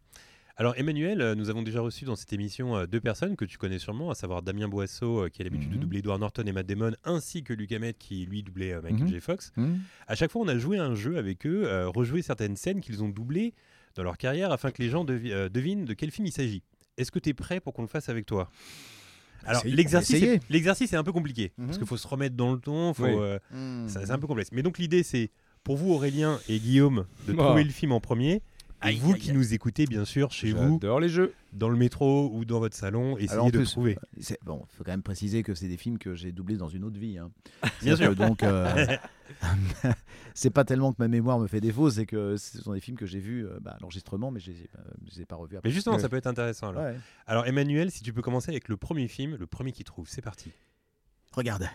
Alors 0.60 0.74
Emmanuel, 0.76 1.22
euh, 1.22 1.34
nous 1.34 1.48
avons 1.48 1.62
déjà 1.62 1.80
reçu 1.80 2.04
dans 2.04 2.16
cette 2.16 2.34
émission 2.34 2.76
euh, 2.76 2.84
deux 2.86 3.00
personnes 3.00 3.34
que 3.34 3.46
tu 3.46 3.56
connais 3.56 3.78
sûrement, 3.78 4.10
à 4.10 4.14
savoir 4.14 4.42
Damien 4.42 4.68
Boisseau 4.68 5.24
euh, 5.24 5.28
qui 5.30 5.40
a 5.40 5.44
l'habitude 5.44 5.70
de 5.70 5.76
Mhm. 5.76 5.80
doubler 5.80 5.98
Edward 6.00 6.20
Norton 6.20 6.42
et 6.44 6.52
Matt 6.52 6.66
Damon, 6.66 6.92
ainsi 7.04 7.42
que 7.42 7.54
Luc 7.54 7.72
Hamet 7.72 7.94
qui 7.94 8.26
lui 8.26 8.42
doublait 8.42 8.74
euh, 8.74 8.82
Michael 8.82 9.04
Mhm. 9.04 9.08
J. 9.08 9.20
Fox. 9.20 9.52
Hmm 9.56 9.76
À 10.06 10.14
chaque 10.16 10.30
fois, 10.30 10.42
on 10.42 10.48
a 10.48 10.58
joué 10.58 10.76
à 10.76 10.84
un 10.84 10.94
jeu 10.94 11.16
avec 11.16 11.46
eux, 11.46 11.62
euh, 11.64 11.88
rejoué 11.88 12.20
certaines 12.20 12.56
scènes 12.56 12.82
qu'ils 12.82 13.02
ont 13.02 13.08
doublées 13.08 13.54
dans 13.94 14.02
leur 14.02 14.18
carrière 14.18 14.52
afin 14.52 14.70
que 14.70 14.82
les 14.82 14.90
gens 14.90 15.02
devi- 15.06 15.32
euh, 15.32 15.48
devinent 15.48 15.86
de 15.86 15.94
quel 15.94 16.10
film 16.10 16.26
il 16.26 16.32
s'agit. 16.32 16.62
Est-ce 16.98 17.10
que 17.10 17.18
tu 17.18 17.30
es 17.30 17.34
prêt 17.34 17.60
pour 17.60 17.72
qu'on 17.72 17.80
le 17.82 17.88
fasse 17.88 18.10
avec 18.10 18.26
toi? 18.26 18.50
Alors 19.46 19.62
l'exercice, 19.64 20.22
est- 20.92 20.94
un 20.94 21.02
peu 21.02 21.12
compliqué 21.12 21.52
Mhm. 21.56 21.66
parce 21.68 21.78
qu'il 21.78 21.86
faut 21.86 21.96
se 21.96 22.06
remettre 22.06 22.36
dans 22.36 22.52
le 22.52 22.60
ton, 22.60 22.92
Oui. 22.98 23.10
c'est 23.88 24.10
un 24.10 24.18
peu 24.18 24.26
complexe. 24.26 24.50
Mais 24.52 24.62
donc 24.62 24.76
l'idée 24.76 25.04
c'est 25.04 25.30
pour 25.64 25.78
vous 25.78 25.90
Aurélien 25.94 26.38
et 26.50 26.58
Guillaume 26.58 27.06
de 27.26 27.32
Ah. 27.38 27.44
trouver 27.44 27.64
le 27.64 27.70
film 27.70 27.92
en 27.92 28.00
premier. 28.00 28.42
Aïe, 28.82 28.96
vous 28.98 29.12
aïe, 29.12 29.18
qui 29.20 29.30
aïe. 29.30 29.36
nous 29.36 29.52
écoutez 29.54 29.84
bien 29.86 30.04
sûr 30.04 30.30
chez 30.32 30.52
vous, 30.52 30.78
J'adore 30.80 31.00
les 31.00 31.08
jeux. 31.08 31.34
dans 31.52 31.68
le 31.68 31.76
métro 31.76 32.30
ou 32.32 32.44
dans 32.44 32.58
votre 32.60 32.76
salon, 32.76 33.16
essayez 33.18 33.32
Alors, 33.32 33.50
de 33.50 33.58
plus, 33.58 33.70
trouver. 33.70 33.98
C'est 34.20 34.38
bon, 34.44 34.64
faut 34.70 34.84
quand 34.84 34.90
même 34.92 35.02
préciser 35.02 35.42
que 35.42 35.54
c'est 35.54 35.68
des 35.68 35.76
films 35.76 35.98
que 35.98 36.14
j'ai 36.14 36.32
doublés 36.32 36.56
dans 36.56 36.68
une 36.68 36.84
autre 36.84 36.98
vie. 36.98 37.18
hein. 37.18 37.30
Bien 37.82 37.96
que 37.96 38.14
Donc, 38.14 38.42
euh, 38.42 38.86
c'est 40.34 40.50
pas 40.50 40.64
tellement 40.64 40.92
que 40.92 40.96
ma 40.98 41.08
mémoire 41.08 41.38
me 41.38 41.46
fait 41.46 41.60
défaut, 41.60 41.90
c'est 41.90 42.06
que 42.06 42.36
ce 42.36 42.60
sont 42.62 42.72
des 42.72 42.80
films 42.80 42.96
que 42.96 43.06
j'ai 43.06 43.20
vus 43.20 43.46
euh, 43.46 43.58
bah, 43.60 43.72
à 43.72 43.78
l'enregistrement, 43.80 44.30
mais 44.30 44.40
je 44.40 44.50
les 44.50 44.62
ai, 44.62 44.68
pas- 44.68 44.80
je 45.08 45.14
les 45.16 45.22
ai 45.22 45.26
pas 45.26 45.36
revus 45.36 45.56
après. 45.56 45.68
Mais 45.68 45.72
justement, 45.74 45.96
Ouais. 45.96 46.02
ça 46.02 46.08
peut 46.08 46.16
être 46.16 46.26
intéressant. 46.26 46.68
Alors. 46.70 46.82
Ouais. 46.84 46.96
alors 47.26 47.46
Emmanuel, 47.46 47.90
si 47.90 48.02
tu 48.02 48.12
peux 48.12 48.22
commencer 48.22 48.50
avec 48.50 48.68
le 48.68 48.76
premier 48.76 49.08
film, 49.08 49.36
le 49.36 49.46
premier 49.46 49.72
qui 49.72 49.84
trouve, 49.84 50.08
c'est 50.08 50.22
parti. 50.22 50.52
Regarde. 51.32 51.68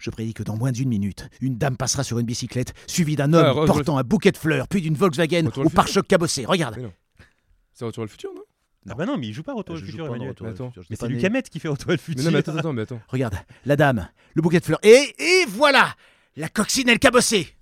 Je 0.00 0.10
prédis 0.10 0.34
que 0.34 0.42
dans 0.42 0.56
moins 0.56 0.72
d'une 0.72 0.88
minute, 0.88 1.28
une 1.40 1.56
dame 1.58 1.76
passera 1.76 2.02
sur 2.02 2.18
une 2.18 2.26
bicyclette, 2.26 2.72
suivie 2.88 3.14
d'un 3.16 3.32
homme 3.34 3.46
Ah, 3.62 3.66
portant 3.66 3.98
un 3.98 4.02
bouquet 4.02 4.32
de 4.32 4.36
fleurs, 4.38 4.66
puis 4.66 4.80
d'une 4.80 4.94
Volkswagen 4.96 5.46
au 5.56 5.68
pare-choc 5.68 6.06
cabossé. 6.08 6.44
Regarde. 6.46 6.74
Mais 6.78 6.82
non. 6.84 6.92
C'est 7.74 7.84
Retour 7.84 8.02
à 8.02 8.06
le 8.06 8.10
futur, 8.10 8.30
non? 8.34 8.42
Ah 8.88 8.94
bah 8.94 9.04
non, 9.04 9.18
mais 9.18 9.28
il 9.28 9.34
joue 9.34 9.42
pas 9.42 9.52
Retour 9.52 9.76
Je 9.76 9.82
au 9.82 9.84
joue 9.84 9.90
futur, 9.92 10.06
Emmanuel. 10.06 10.30
Retour 10.30 10.46
au 10.46 10.50
Attends. 10.50 10.68
futur, 10.68 10.82
je 10.82 10.86
Mais 10.88 10.94
n'ai 10.94 10.96
c'est 10.96 11.00
pas 11.00 11.08
Luc 11.08 11.20
né. 11.20 11.26
Hamet 11.26 11.42
qui 11.42 11.60
fait 11.60 11.68
Retour 11.68 11.88
au 11.90 11.92
Mais 11.92 11.98
futur. 11.98 12.24
non, 12.24 12.30
mais 12.30 12.38
attends, 12.38 12.56
attends, 12.56 12.72
mais 12.72 12.82
attends. 12.82 13.00
Regarde, 13.08 13.34
la 13.66 13.76
dame, 13.76 14.08
le 14.34 14.40
bouquet 14.42 14.58
de 14.58 14.64
fleurs, 14.64 14.78
et, 14.82 15.14
et 15.18 15.44
voilà 15.48 15.94
La 16.36 16.48
coccinelle 16.48 16.98
cabossée 16.98 17.54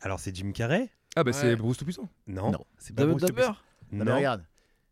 Alors 0.00 0.18
c'est 0.18 0.34
Jim 0.34 0.52
Carrey? 0.52 0.88
Ah, 1.14 1.24
bah 1.24 1.32
c'est. 1.34 1.54
Bruce 1.56 1.76
Tout-Puissant. 1.76 2.08
Non, 2.26 2.52
Non. 2.52 2.64
c'est 2.78 2.94
pas 2.96 3.04
Bruce 3.04 3.22
Dumber 3.22 3.48
Non, 3.92 3.98
Non, 3.98 4.04
mais 4.06 4.12
regarde. 4.14 4.44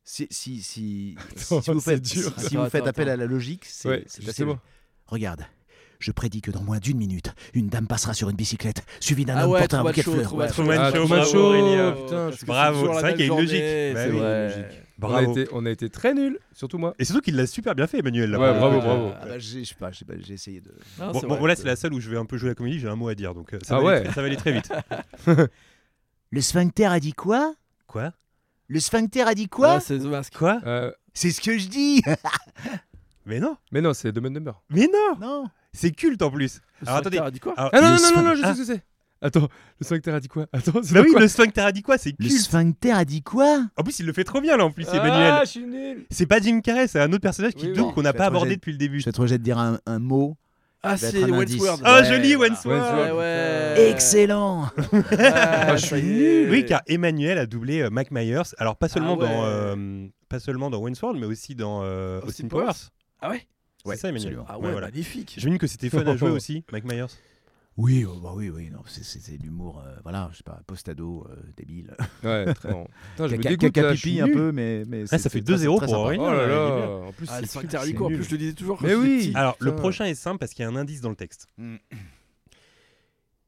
Si, 0.05 0.27
si, 0.31 0.63
si, 0.63 1.17
si 1.37 1.55
vous 1.71 1.81
faites, 1.81 2.03
dur. 2.03 2.33
si- 2.37 2.41
si 2.41 2.47
Attends, 2.49 2.65
vous 2.65 2.71
faites 2.71 2.83
attends, 2.83 2.91
appel 2.91 3.09
attends. 3.09 3.13
à 3.15 3.17
la 3.17 3.27
logique, 3.27 3.65
c'est 3.65 3.89
Ouais, 3.89 4.05
c'est 4.07 4.19
assez 4.19 4.27
justement. 4.27 4.49
logique. 4.53 4.63
Regarde, 5.07 5.47
je 6.01 6.11
prédis 6.13 6.41
que 6.43 6.51
dans 6.51 6.63
moins 6.63 6.79
d'une 6.79 6.97
minute, 6.99 7.33
une 7.55 7.69
dame 7.69 7.87
passera 7.87 8.13
sur 8.15 8.29
une 8.31 8.37
bicyclette, 8.37 8.83
suivie 8.99 9.25
d'un 9.25 9.37
Ah 9.37 9.45
homme 9.45 9.53
ouais, 9.53 9.59
portant 9.61 9.79
un 9.81 9.85
bouquet 9.85 10.03
de 10.03 10.11
fleurs. 10.11 10.35
Bravo 10.35 10.65
Bravo, 12.47 12.93
c'est 12.95 13.01
vrai 13.01 13.13
qu'il 13.15 13.21
y 13.27 13.31
a 13.31 13.33
une 13.33 13.39
logique. 13.39 13.95
Bah 13.95 14.05
c'est 14.05 14.11
oui, 14.11 14.19
vrai. 14.19 14.69
On 15.03 15.07
a, 15.07 15.09
Bravo. 15.09 15.33
été, 15.33 15.49
on 15.53 15.65
a 15.65 15.71
été 15.71 15.89
très 15.89 16.13
nuls, 16.13 16.39
surtout 16.53 16.77
moi. 16.77 16.95
Et 16.99 17.05
surtout 17.07 17.23
qu'il 17.23 17.35
l'a 17.35 17.47
super 17.47 17.75
bien 17.75 17.87
fait, 17.87 18.01
Emmanuel. 18.01 18.31
là. 18.33 18.39
Ouais, 18.39 18.53
bravo, 18.59 18.77
Euh, 18.77 18.81
bravo. 18.81 19.11
Ah 19.19 19.25
bah, 19.27 19.39
j'ai- 19.39 19.65
je 19.65 19.69
sais 19.71 19.75
pas, 19.75 19.91
pas, 19.91 20.13
j'ai 20.19 20.35
essayé 20.35 20.61
de. 20.61 20.71
Non, 20.99 21.13
Bon, 21.13 21.15
c'est 21.15 21.21
bon, 21.23 21.29
vrai. 21.29 21.39
voilà, 21.39 21.57
c'est 21.57 21.65
la 21.65 21.77
seule 21.77 21.95
où 21.95 22.01
je 22.01 22.11
vais 22.11 22.19
un 22.19 22.27
peu 22.27 22.37
jouer 22.37 22.51
la 22.51 22.55
comédie, 22.55 22.79
j'ai 22.79 22.89
un 22.89 22.97
mot 22.97 23.09
à 23.09 23.15
dire, 23.15 23.33
donc 23.35 23.55
euh, 23.55 23.59
ça, 23.63 23.77
Ah 23.79 23.81
va, 23.81 23.91
aller, 23.93 24.07
ouais. 24.09 24.13
ça 24.15 24.21
va 24.21 24.27
aller 24.27 24.37
très 24.37 24.53
vite. 24.53 24.71
Le 26.31 26.41
sphincter 26.41 26.85
a 26.87 27.01
dit 27.01 27.13
quoi? 27.15 27.55
Quoi? 27.87 28.13
Le 28.69 28.79
sphincter 28.79 29.23
a 29.23 29.35
dit 29.35 29.49
quoi? 29.49 29.81
C'est. 29.81 29.99
Quoi? 30.37 30.61
Euh, 30.67 30.93
C'est 31.15 31.31
ce 31.31 31.41
que 31.41 31.59
je 31.59 31.69
dis 31.69 32.03
Mais 33.27 33.41
non 33.41 33.57
mais 33.73 33.81
non, 33.81 33.93
c'est 33.95 34.13
Dumb 34.13 34.27
Number. 34.29 34.61
Mais 34.71 34.87
non 34.87 35.17
Non 35.21 35.45
C'est 35.73 35.91
culte 35.93 36.21
en 36.23 36.31
plus 36.31 36.61
Alors 36.85 36.97
attendez. 36.99 37.19
a 37.19 37.31
dit 37.31 37.41
quoi 37.41 37.55
alors- 37.57 37.71
Ah 37.73 37.81
non, 37.81 37.91
Le 37.95 38.03
non, 38.03 38.23
non, 38.23 38.29
non, 38.31 38.35
je 38.35 38.43
Ah. 38.45 38.49
sais 38.55 38.65
ce 38.65 38.69
que 38.69 38.75
c'est. 38.77 38.83
Attends, 39.23 39.49
le 39.79 39.85
sphincter 39.85 40.13
a 40.13 40.21
dit 40.21 40.29
quoi? 40.29 40.47
Attends, 40.53 40.81
c'est 40.83 40.95
Bah 40.95 41.01
pas 41.01 41.07
oui, 41.07 41.13
quoi? 41.13 41.21
le 41.21 41.29
sphincter 41.29 41.61
a 41.61 41.73
dit 41.73 41.83
quoi? 41.83 41.99
C'est 41.99 42.15
Le 42.19 42.27
culte 42.27 42.41
sphincter 42.41 42.91
a 42.93 43.05
dit 43.05 43.23
quoi? 43.23 43.67
En 43.77 43.83
plus, 43.83 43.99
il 44.01 44.07
le 44.07 44.15
fait 44.15 44.25
trop 44.25 44.41
bien 44.41 44.57
là 44.57 44.65
en 44.65 44.71
plus, 44.71 44.87
Ah, 44.91 44.97
Emmanuel. 44.97 45.35
je 45.45 45.49
suis 45.51 45.65
nul. 45.67 46.07
C'est 46.11 46.25
pas 46.25 46.41
Jim 46.41 46.61
Carrey, 46.63 46.89
c'est 46.89 47.01
un 47.01 47.13
autre 47.13 47.21
personnage 47.21 47.53
qui 47.53 47.67
Oui, 47.67 47.71
oui. 47.73 47.77
double 47.77 47.93
qu'on 47.93 48.01
n'a 48.03 48.15
pas 48.15 48.25
abordé 48.27 48.57
depuis 48.57 48.73
le 48.73 48.79
début. 48.79 48.99
Je 48.99 49.05
vais 49.05 49.11
être 49.11 49.19
obligé 49.21 49.37
de 49.37 49.43
dire 49.43 49.59
un, 49.59 49.79
un 49.85 49.99
mot. 49.99 50.37
Ah, 50.83 50.97
c'est. 50.97 51.23
Wentworth. 51.25 51.83
Oh, 51.85 51.89
Ouais, 51.91 52.05
joli. 52.07 52.35
Wentworth. 52.35 53.79
Excellent 53.79 54.71
Ah, 55.19 55.77
je 55.77 55.85
suis 55.87 56.03
nul. 56.03 56.51
Oui, 56.51 56.65
car 56.65 56.81
Emmanuel 56.87 57.37
a 57.37 57.45
doublé 57.47 57.83
euh, 57.83 57.91
Mike 57.91 58.11
Myers. 58.11 58.43
Alors 58.57 58.77
pas 58.77 58.89
seulement 58.89 59.19
Ah 59.21 59.23
ouais. 59.23 59.29
dans 59.29 59.45
euh, 59.45 60.07
pas 60.31 60.41
seulement 60.41 60.71
dans 60.71 60.79
Wayne's 60.79 61.01
World, 61.03 61.21
mais 61.21 61.27
aussi 61.27 61.55
dans 61.55 61.83
euh, 61.85 62.19
Austin 62.23 62.29
Austin 62.45 62.49
Powers. 62.49 62.65
Powers. 62.65 62.77
Ah 63.21 63.31
ouais? 63.31 63.47
C'est 63.85 63.97
ça, 63.97 64.09
Emmanuel. 64.09 64.29
absolument. 64.29 64.47
Ah 64.49 64.59
Ouais, 64.59 64.67
ouais, 64.67 64.73
voilà. 64.73 64.87
magnifique. 64.89 65.35
J'imagine 65.39 65.59
que 65.59 65.67
c'était 65.67 65.91
fun 65.91 66.05
à 66.07 66.17
jouer 66.17 66.31
aussi, 66.31 66.65
Mike 66.73 66.85
Myers. 66.85 67.07
Oui, 67.77 68.05
oh, 68.05 68.19
bah 68.21 68.33
oui, 68.35 68.51
oui, 68.51 68.69
non, 68.69 68.81
c'est- 68.85 69.41
l'humour, 69.43 69.83
euh, 69.87 69.95
voilà, 70.03 70.29
je 70.33 70.39
sais 70.39 70.43
pas, 70.43 70.61
postado, 70.67 71.25
euh, 71.31 71.37
débile. 71.57 71.97
Ouais, 72.23 72.53
très 72.53 72.73
bon. 72.73 72.87
Putain, 73.13 73.29
je 73.29 73.37
me 73.37 73.43
Caca- 73.43 73.49
dégoûte, 73.57 73.77
là, 73.79 73.93
pipi 73.95 74.21
un 74.21 74.27
peu, 74.29 74.53
mais. 74.53 74.83
mais 74.87 75.03
Ah, 75.05 75.07
c'est- 75.07 75.19
ça 75.19 75.31
fait 75.31 75.39
c'est 75.39 75.45
très- 75.45 75.55
2-0 75.55 75.77
très 75.79 75.87
pour. 75.87 75.95
Aurélien. 75.95 76.23
Oh 76.23 76.31
là 76.33 76.47
là, 76.47 76.87
en 77.07 77.13
plus 77.13 77.27
Ah, 77.31 77.41
c'est 77.47 77.57
en 77.57 77.61
plus, 78.09 78.25
je 78.25 78.31
le 78.33 78.39
disais 78.39 78.53
toujours. 78.53 78.83
Mais 78.83 78.95
oui. 78.95 79.19
petit. 79.29 79.33
Alors, 79.35 79.57
le 79.61 79.75
prochain 79.77 80.05
est 80.05 80.15
simple 80.15 80.39
parce 80.39 80.53
qu'il 80.53 80.63
y 80.63 80.67
a 80.67 80.69
un 80.69 80.77
indice 80.77 81.01
dans 81.01 81.09
le 81.11 81.17
texte. 81.17 81.47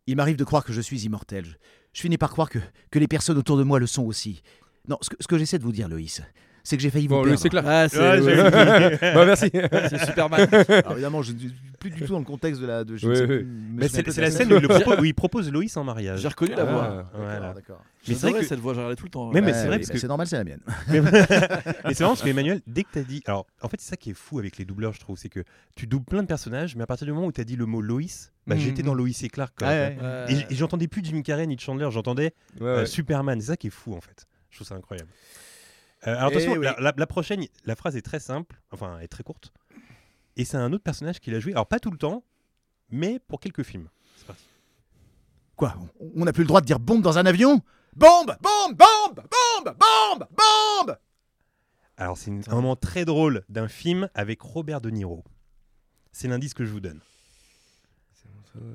Il 0.07 0.16
m'arrive 0.16 0.37
de 0.37 0.45
croire 0.45 0.64
que 0.64 0.72
je 0.72 0.80
suis 0.80 1.01
immortel. 1.05 1.45
Je, 1.45 1.51
je 1.93 2.01
finis 2.01 2.18
par 2.18 2.30
croire 2.30 2.49
que, 2.49 2.59
que 2.91 2.99
les 2.99 3.09
personnes 3.09 3.39
autour 3.39 3.57
de 3.57 3.62
moi 3.64 3.78
le 3.78 3.87
sont 3.87 4.05
aussi. 4.05 4.43
Non, 4.89 4.99
ce 5.01 5.11
que, 5.11 5.16
ce 5.20 5.26
que 5.28 5.39
j'essaie 5.39 5.59
de 5.59 5.62
vous 5.64 5.72
dire, 5.72 5.89
Loïs, 5.89 6.22
c'est 6.64 6.76
que 6.76 6.82
j'ai 6.82 6.90
failli 6.90 7.06
vous 7.08 7.14
Bon, 7.16 7.22
perdre. 7.24 7.38
c'est 7.38 7.48
clair. 7.48 7.64
Ah, 7.66 7.88
c'est 7.88 7.98
Ouais, 7.98 8.22
j'ai- 8.22 8.36
bah 9.14 9.24
merci. 9.26 9.50
c'est 9.52 10.04
Superman. 10.06 10.46
Alors, 10.68 10.92
évidemment, 10.92 11.22
je 11.22 11.32
ne 11.32 11.38
suis 11.38 11.52
plus 11.80 11.90
du 11.90 12.02
tout 12.02 12.12
dans 12.12 12.18
le 12.20 12.24
contexte 12.24 12.60
de 12.60 12.66
la. 12.66 12.84
De, 12.84 12.96
je 12.96 13.06
ne 13.06 13.10
Oui, 13.10 13.16
sais 13.16 13.22
oui. 13.22 13.26
plus- 13.28 13.44
me 13.44 13.88
souviens 13.88 14.02
c'est 14.12 14.20
la 14.20 14.30
scène 14.30 14.52
où 14.52 14.56
il, 14.56 14.68
propose- 14.68 14.98
où 15.00 15.04
il 15.04 15.14
propose 15.14 15.50
Loïs 15.52 15.76
en 15.76 15.84
mariage. 15.84 16.20
J'ai 16.20 16.28
reconnu 16.28 16.54
la 16.54 16.62
Ah. 16.62 16.64
voix. 16.72 16.82
D'accord, 16.88 17.10
Voilà. 17.14 17.52
d'accord. 17.54 17.82
Mais 18.08 18.14
c'est 18.14 18.30
vrai 18.30 18.40
que- 18.40 18.46
cette 18.46 18.58
voix, 18.60 18.74
j'arrêtais 18.74 18.96
tout 18.96 19.04
le 19.06 19.10
temps. 19.10 19.30
Mais- 19.32 19.40
mais 19.40 19.48
Ouais, 19.48 19.52
c'est 19.54 19.66
vrai 19.66 19.78
parce 19.78 19.88
bah, 19.88 19.94
que- 19.94 20.00
c'est 20.00 20.06
normal, 20.08 20.26
c'est 20.26 20.36
la 20.36 20.44
mienne. 20.44 20.60
Mais, 20.88 21.00
mais 21.00 21.10
c'est 21.94 22.00
marrant 22.00 22.12
parce 22.12 22.22
que 22.22 22.28
Emmanuel, 22.28 22.60
dès 22.66 22.84
que 22.84 22.88
tu 22.92 22.98
as 22.98 23.02
dit. 23.02 23.22
Alors, 23.26 23.46
en 23.62 23.68
fait, 23.68 23.80
c'est 23.80 23.90
ça 23.90 23.96
qui 23.96 24.10
est 24.10 24.14
fou 24.14 24.38
avec 24.38 24.56
les 24.58 24.64
doubleurs, 24.64 24.92
je 24.92 25.00
trouve. 25.00 25.18
C'est 25.18 25.28
que 25.28 25.40
tu 25.74 25.86
doubles 25.86 26.04
plein 26.06 26.22
de 26.22 26.28
personnages, 26.28 26.76
mais 26.76 26.82
à 26.82 26.86
partir 26.86 27.06
du 27.06 27.12
moment 27.12 27.26
où 27.26 27.32
tu 27.32 27.40
as 27.40 27.44
dit 27.44 27.56
le 27.56 27.66
mot 27.66 27.80
Loïs, 27.80 28.32
bah, 28.46 28.54
Mhm. 28.54 28.60
j'étais 28.60 28.82
dans 28.82 28.94
Loïs 28.94 29.22
et 29.24 29.28
Clark. 29.28 29.52
quoi. 29.58 29.68
Ouais, 29.68 29.96
ouais. 30.00 30.04
Ouais. 30.06 30.32
Et 30.48 30.52
Et, 30.52 30.56
j'entendais 30.56 30.88
plus 30.88 31.02
Jim 31.04 31.22
Carrey 31.22 31.46
ni 31.46 31.58
Chandler, 31.58 31.88
j'entendais 31.90 32.32
Ouais, 32.60 32.66
euh. 32.68 32.86
Superman. 32.86 33.40
C'est 33.40 33.48
ça 33.48 33.56
qui 33.56 33.66
est 33.68 33.70
fou, 33.70 33.94
en 33.94 34.00
fait. 34.00 34.26
Je 34.50 34.56
trouve 34.58 34.66
ça 34.68 34.74
incroyable. 34.74 35.08
Euh, 36.07 36.16
alors, 36.16 36.30
Eh 36.32 36.36
attention, 36.36 36.53
oui. 36.59 36.64
la, 36.64 36.76
la- 36.80 36.94
la 36.96 37.07
prochaine, 37.07 37.44
la 37.64 37.76
phrase 37.76 37.96
est 37.96 38.03
très 38.03 38.20
simple, 38.20 38.61
enfin, 38.72 38.96
elle 38.98 39.05
est 39.05 39.09
très 39.09 39.22
courte. 39.22 39.53
Et 40.36 40.44
c'est 40.44 40.57
un 40.57 40.72
autre 40.72 40.82
personnage 40.82 41.20
qu'il 41.20 41.34
a 41.34 41.40
joué. 41.40 41.53
Alors, 41.53 41.66
pas 41.66 41.78
tout 41.78 41.90
le 41.90 41.98
temps, 41.98 42.24
mais 42.90 43.18
pour 43.28 43.38
quelques 43.40 43.62
films. 43.62 43.88
C'est 44.16 44.26
parti. 44.26 44.44
Quoi 45.57 45.76
on- 46.16 46.24
n'a 46.24 46.32
plus 46.32 46.42
le 46.42 46.48
droit 46.48 46.61
de 46.61 46.66
dire 46.66 46.80
bombe 46.80 47.03
dans 47.03 47.18
un 47.18 47.26
avion? 47.26 47.61
Bombe 47.94 48.34
Bombe 48.40 48.76
Bombe 48.76 49.16
Bombe 49.16 49.76
Bombe 49.78 50.26
Bombe 50.30 50.96
Alors, 51.98 52.16
c'est 52.16 52.30
un 52.48 52.55
moment 52.55 52.74
très 52.74 53.05
drôle 53.05 53.44
d'un 53.50 53.68
film 53.68 54.09
avec 54.14 54.40
Robert 54.40 54.80
De 54.80 54.88
Niro. 54.90 55.22
C'est 56.11 56.26
l'indice 56.28 56.55
que 56.55 56.64
je 56.64 56.70
vous 56.72 56.80
donne. 56.80 57.00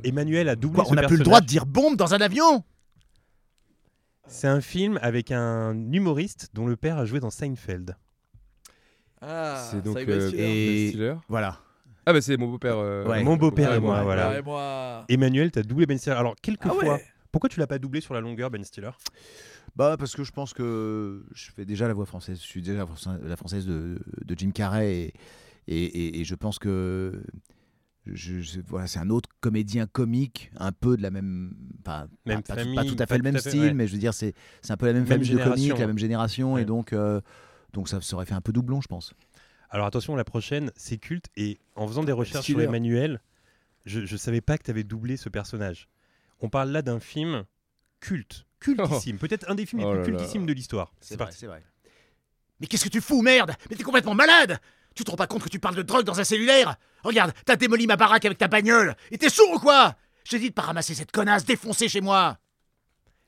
Emmanuel 0.04 0.50
a 0.50 0.56
doublé 0.56 0.82
Quoi 0.82 0.92
On 0.92 0.96
n'a 0.96 1.04
plus 1.08 1.18
le 1.18 1.24
droit 1.24 1.42
de 1.42 1.46
dire 1.46 1.66
bombe 1.66 1.96
dans 1.98 2.14
un 2.14 2.22
avion? 2.22 2.64
C'est 4.28 4.48
un 4.48 4.62
film 4.62 5.00
avec 5.02 5.32
un 5.32 5.74
humoriste 5.92 6.50
dont 6.54 6.68
le 6.68 6.76
père 6.76 6.98
a 6.98 7.06
joué 7.06 7.20
dans 7.20 7.30
Seinfeld. 7.30 7.96
Ah, 9.22 9.68
C'est 9.72 9.82
donc 9.84 9.98
euh, 9.98 10.32
et- 10.34 10.36
Ben 10.84 10.88
Stiller. 10.90 11.16
Voilà. 11.28 11.60
Ah 12.06 12.14
bah 12.14 12.22
c'est 12.22 12.38
mon 12.38 12.48
beau-père. 12.50 12.78
euh, 12.78 13.06
Ouais. 13.08 13.24
Mon 13.24 13.36
beau-père 13.36 13.74
et 13.74 13.80
moi, 13.80 14.04
voilà. 14.04 15.06
Emmanuel, 15.10 15.52
t'as 15.52 15.64
doublé 15.64 15.86
Ben 15.86 15.98
Stiller. 15.98 16.16
Alors, 16.16 16.36
quelques 16.42 16.66
Ah 16.66 16.70
fois. 16.70 16.84
ouais. 16.96 17.06
Pourquoi 17.32 17.50
tu 17.50 17.60
l'as 17.60 17.68
pas 17.68 17.80
doublé 17.80 18.00
sur 18.02 18.14
la 18.14 18.22
longueur, 18.22 18.50
Ben 18.50 18.64
Stiller? 18.64 18.92
Bah 19.76 19.96
parce 19.98 20.16
que 20.16 20.24
je 20.24 20.32
pense 20.32 20.54
que 20.54 21.24
je 21.34 21.52
fais 21.52 21.66
déjà 21.66 21.88
la 21.88 21.94
voix 21.94 22.06
française. 22.06 22.40
Je 22.40 22.46
suis 22.46 22.62
déjà 22.62 22.86
la 23.24 23.36
française- 23.36 23.66
de, 23.66 24.00
de 24.26 24.36
Jim 24.38 24.52
Carrey 24.52 24.94
et, 24.94 25.14
et, 25.68 25.84
et- 25.84 26.20
et 26.20 26.24
je 26.24 26.36
pense 26.36 26.58
que 26.60 27.22
je, 28.14 28.40
je- 28.42 28.60
voilà, 28.68 28.88
c'est 28.88 29.00
un 29.00 29.10
autre 29.10 29.30
comédien 29.40 29.86
comique, 29.88 30.52
un 30.58 30.72
peu 30.72 30.98
de 30.98 31.02
la 31.02 31.12
même, 31.12 31.54
pas, 31.84 32.08
Même 32.26 32.42
pas, 32.44 32.56
pas- 32.56 32.62
famille, 32.62 32.76
pas 32.76 32.86
tout 32.86 32.96
à 33.00 33.06
fait 33.06 33.18
le 33.18 33.24
même 33.24 33.38
fait, 33.40 33.50
style, 33.50 33.62
ouais. 33.62 33.74
mais 33.74 33.88
je 33.88 33.94
veux 33.94 34.00
dire 34.00 34.14
c'est 34.14 34.34
c'est 34.62 34.72
un 34.74 34.78
peu 34.78 34.86
la 34.88 34.94
même, 34.94 35.04
Même 35.04 35.08
famille 35.10 35.28
de 35.30 35.38
génération, 35.38 35.54
comique, 35.68 35.80
la 35.80 35.88
même 35.88 35.98
génération 36.00 36.54
Ouais. 36.54 36.62
et 36.62 36.66
donc 36.66 36.94
euh, 36.94 37.22
donc 37.74 37.90
ça, 37.90 38.02
ça 38.02 38.16
aurait 38.16 38.26
fait 38.26 38.34
un 38.34 38.42
peu 38.42 38.52
doublon, 38.54 38.82
je 38.82 38.88
pense. 38.88 39.14
Alors, 39.70 39.86
attention, 39.86 40.16
la 40.16 40.24
prochaine, 40.24 40.72
c'est 40.78 40.98
culte. 40.98 41.26
Et 41.36 41.60
en 41.76 41.86
faisant 41.88 42.04
des 42.06 42.14
recherches 42.14 42.46
sur 42.46 42.54
Stiller. 42.56 42.64
Emmanuel, 42.70 43.22
je, 43.86 44.06
je 44.06 44.16
savais 44.18 44.40
pas 44.40 44.58
que 44.58 44.64
tu 44.64 44.72
avais 44.72 44.86
doublé 44.86 45.18
ce 45.18 45.28
personnage. 45.28 45.90
On 46.40 46.48
parle 46.50 46.70
là 46.72 46.82
d'un 46.82 47.02
film 47.02 47.44
culte, 48.00 48.46
cultissime. 48.62 49.18
Peut-être 49.20 49.50
un 49.52 49.56
des 49.56 49.66
films 49.66 49.84
Oh 49.84 49.92
les 49.92 49.98
là 50.00 50.04
plus 50.06 50.14
cultissimes 50.16 50.46
de 50.46 50.54
l'histoire. 50.54 50.94
C'est 51.02 51.16
vrai, 51.16 51.26
parti. 51.26 51.40
c'est 51.40 51.48
vrai. 51.48 51.62
Mais 52.62 52.68
qu'est-ce 52.68 52.86
que 52.86 52.90
tu 52.90 53.02
fous, 53.02 53.22
merde 53.22 53.52
Mais 53.70 53.76
t'es 53.76 53.84
complètement 53.84 54.16
malade 54.16 54.58
Tu 54.98 55.04
te 55.04 55.12
rends 55.12 55.16
pas 55.18 55.28
compte 55.28 55.44
que 55.44 55.50
tu 55.50 55.60
parles 55.60 55.76
de 55.76 55.84
drogue 55.84 56.04
dans 56.04 56.20
un 56.20 56.24
cellulaire? 56.24 56.76
Regarde, 57.04 57.32
t'as 57.46 57.56
démoli 57.56 57.86
ma 57.88 57.96
baraque 57.96 58.26
avec 58.26 58.38
ta 58.40 58.48
bagnole 58.48 58.96
Et 59.12 59.18
t'es 59.20 59.30
sourd 59.30 59.54
ou 59.54 59.60
quoi? 59.60 59.96
Je 60.26 60.32
t'ai 60.32 60.40
dit 60.40 60.50
de 60.50 60.54
pas 60.54 60.64
ramasser 60.64 60.96
cette 60.96 61.12
connasse 61.12 61.46
défoncée 61.46 61.88
chez 61.88 62.02
moi 62.02 62.38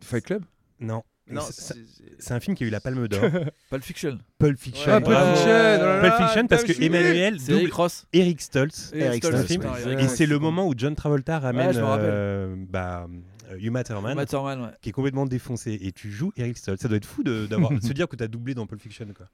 Fight 0.03 0.25
Club? 0.25 0.43
Non. 0.79 1.03
Non, 1.31 1.43
C'est- 1.51 2.31
un 2.31 2.39
film 2.39 2.55
qui 2.57 2.63
a 2.63 2.67
eu 2.67 2.71
la 2.71 2.79
Palme 2.79 3.07
d'Or. 3.07 3.21
Pulp 3.69 3.83
Fiction. 3.83 4.17
Pulp 4.39 4.57
Fiction. 4.57 4.91
Ah, 4.91 4.99
Pulp 4.99 5.11
bravo. 5.11 5.35
Fiction, 5.35 5.51
oh 5.51 5.53
là 5.53 5.99
Pulp 6.01 6.03
là, 6.11 6.17
Fiction, 6.27 6.47
parce 6.47 6.61
putain, 6.63 6.73
que 6.73 6.73
suis 6.73 6.85
Emmanuel 6.85 7.39
C'est 7.39 7.51
Eric 7.51 7.63
double 7.65 7.75
Ross. 7.75 8.05
Eric 8.13 8.41
Stoltz. 8.41 8.91
Eric 8.95 9.23
Stoltz, 9.23 9.43
Stoltz, 9.45 9.53
putain, 9.63 9.71
ouais. 9.73 9.93
Eric 9.93 10.05
Et 10.05 10.07
c'est 10.07 10.25
le 10.25 10.39
moment 10.39 10.67
où 10.67 10.73
John 10.75 10.95
Travolta 10.95 11.37
ramène 11.37 11.67
Ouais, 11.67 11.73
je 11.73 11.79
me 11.81 11.85
rappelle. 11.85 12.05
euh, 12.09 12.55
bah, 12.67 13.07
euh, 13.51 13.57
Uma 13.59 13.83
Thurman, 13.83 14.13
Uma 14.13 14.25
Thurman, 14.25 14.61
ouais. 14.63 14.69
qui 14.81 14.89
est 14.89 14.91
complètement 14.91 15.27
défoncé. 15.27 15.77
Et 15.83 15.91
tu 15.91 16.09
joues 16.11 16.33
Eric 16.35 16.57
Stoltz. 16.57 16.81
Ça 16.81 16.87
doit 16.87 16.97
être 16.97 17.05
fou 17.05 17.21
de, 17.21 17.45
d'avoir, 17.45 17.71
se 17.79 17.93
dire 17.93 18.07
que 18.07 18.15
tu 18.15 18.23
as 18.23 18.27
doublé 18.27 18.55
dans 18.55 18.65
Pulp 18.65 18.81
Fiction. 18.81 19.05
Quoi. 19.15 19.27